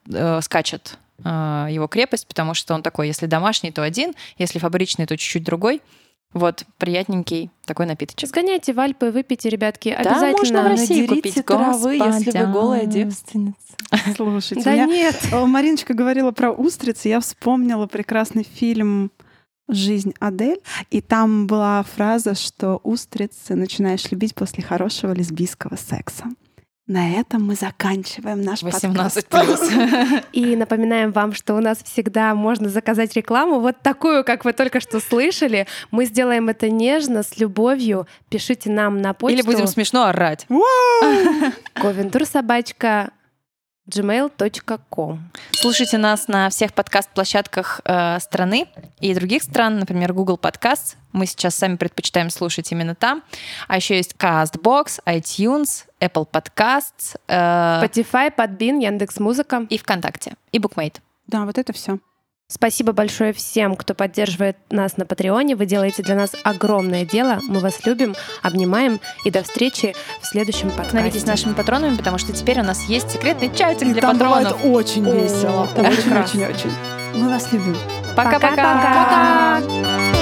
скачет 0.40 0.98
его 1.22 1.86
крепость, 1.86 2.26
потому 2.26 2.54
что 2.54 2.72
он 2.72 2.82
такой, 2.82 3.06
если 3.06 3.26
домашний, 3.26 3.70
то 3.70 3.82
один, 3.82 4.14
если 4.38 4.58
фабричный, 4.58 5.04
то 5.04 5.18
чуть-чуть 5.18 5.44
другой. 5.44 5.82
Вот, 6.32 6.64
приятненький 6.78 7.50
такой 7.66 7.86
напиточек. 7.86 8.28
Сгоняйте 8.28 8.72
в 8.72 8.78
Альпы, 8.78 9.10
выпейте, 9.10 9.48
ребятки, 9.48 9.96
Да, 10.02 10.30
можно 10.30 10.62
в 10.62 10.66
обязательно. 10.66 10.68
России 10.68 11.06
купить, 11.06 11.44
травы, 11.44 11.94
если 11.96 12.38
вы 12.38 12.52
голая 12.52 12.86
девственница. 12.86 13.58
Слушайте, 14.16 14.62
Да 14.62 14.74
меня 14.74 14.86
нет. 14.86 15.16
Мариночка 15.32 15.92
говорила 15.92 16.30
про 16.30 16.52
устрицы, 16.52 17.08
я 17.08 17.18
вспомнила 17.18 17.86
прекрасный 17.86 18.44
фильм 18.44 19.10
«Жизнь 19.68 20.14
Адель», 20.20 20.60
и 20.90 21.00
там 21.00 21.48
была 21.48 21.82
фраза, 21.82 22.36
что 22.36 22.76
устрицы 22.84 23.56
начинаешь 23.56 24.08
любить 24.12 24.36
после 24.36 24.62
хорошего 24.62 25.12
лесбийского 25.12 25.74
секса. 25.76 26.26
На 26.90 27.20
этом 27.20 27.46
мы 27.46 27.54
заканчиваем 27.54 28.42
наш 28.42 28.64
18 28.64 29.28
подкаст. 29.28 29.68
плюс. 29.70 30.22
И 30.32 30.56
напоминаем 30.56 31.12
вам, 31.12 31.34
что 31.34 31.54
у 31.54 31.60
нас 31.60 31.78
всегда 31.84 32.34
можно 32.34 32.68
заказать 32.68 33.14
рекламу, 33.14 33.60
вот 33.60 33.76
такую, 33.80 34.24
как 34.24 34.44
вы 34.44 34.52
только 34.52 34.80
что 34.80 34.98
слышали. 34.98 35.68
Мы 35.92 36.06
сделаем 36.06 36.48
это 36.48 36.68
нежно, 36.68 37.22
с 37.22 37.38
любовью. 37.38 38.08
Пишите 38.28 38.70
нам 38.70 39.00
на 39.00 39.14
почту. 39.14 39.38
Или 39.38 39.42
будем 39.46 39.68
смешно 39.68 40.06
орать. 40.06 40.48
Ковентур 41.74 42.26
собачка 42.26 43.12
gmail.com. 43.90 45.30
Слушайте 45.52 45.98
нас 45.98 46.28
на 46.28 46.48
всех 46.48 46.72
подкаст-площадках 46.72 47.80
э, 47.84 48.18
страны 48.20 48.66
и 49.00 49.14
других 49.14 49.42
стран, 49.42 49.78
например, 49.78 50.12
Google 50.12 50.38
Podcast. 50.38 50.96
Мы 51.12 51.26
сейчас 51.26 51.56
сами 51.56 51.76
предпочитаем 51.76 52.30
слушать 52.30 52.70
именно 52.72 52.94
там. 52.94 53.22
А 53.68 53.76
еще 53.76 53.96
есть 53.96 54.14
CastBox, 54.16 55.00
iTunes, 55.06 55.84
Apple 56.00 56.26
Podcasts 56.30 57.16
э, 57.28 57.82
Spotify, 57.84 58.30
Подбин, 58.30 58.78
Яндекс 58.78 59.18
Музыка. 59.18 59.66
и 59.68 59.76
ВКонтакте, 59.76 60.34
и 60.52 60.58
Bookmate. 60.58 60.96
Да, 61.26 61.44
вот 61.44 61.58
это 61.58 61.72
все. 61.72 61.98
Спасибо 62.52 62.92
большое 62.92 63.32
всем, 63.32 63.76
кто 63.76 63.94
поддерживает 63.94 64.56
нас 64.70 64.96
на 64.96 65.06
Патреоне. 65.06 65.54
Вы 65.54 65.66
делаете 65.66 66.02
для 66.02 66.16
нас 66.16 66.32
огромное 66.42 67.04
дело. 67.04 67.38
Мы 67.46 67.60
вас 67.60 67.86
любим, 67.86 68.16
обнимаем. 68.42 69.00
И 69.24 69.30
до 69.30 69.44
встречи 69.44 69.94
в 70.20 70.26
следующем 70.26 70.68
подкасте. 70.70 70.90
Становитесь 70.90 71.26
нашими 71.26 71.52
патронами, 71.54 71.96
потому 71.96 72.18
что 72.18 72.32
теперь 72.32 72.58
у 72.58 72.64
нас 72.64 72.82
есть 72.88 73.12
секретный 73.12 73.54
чатик 73.54 73.92
для 73.92 74.02
Там 74.02 74.18
патронов. 74.18 74.60
бывает 74.60 74.76
очень 74.76 75.04
весело. 75.04 75.68
Очень-очень-очень. 75.76 76.72
Мы 77.14 77.28
вас 77.28 77.52
любим. 77.52 77.76
Пока-пока. 78.16 79.60
Пока-пока. 79.60 80.19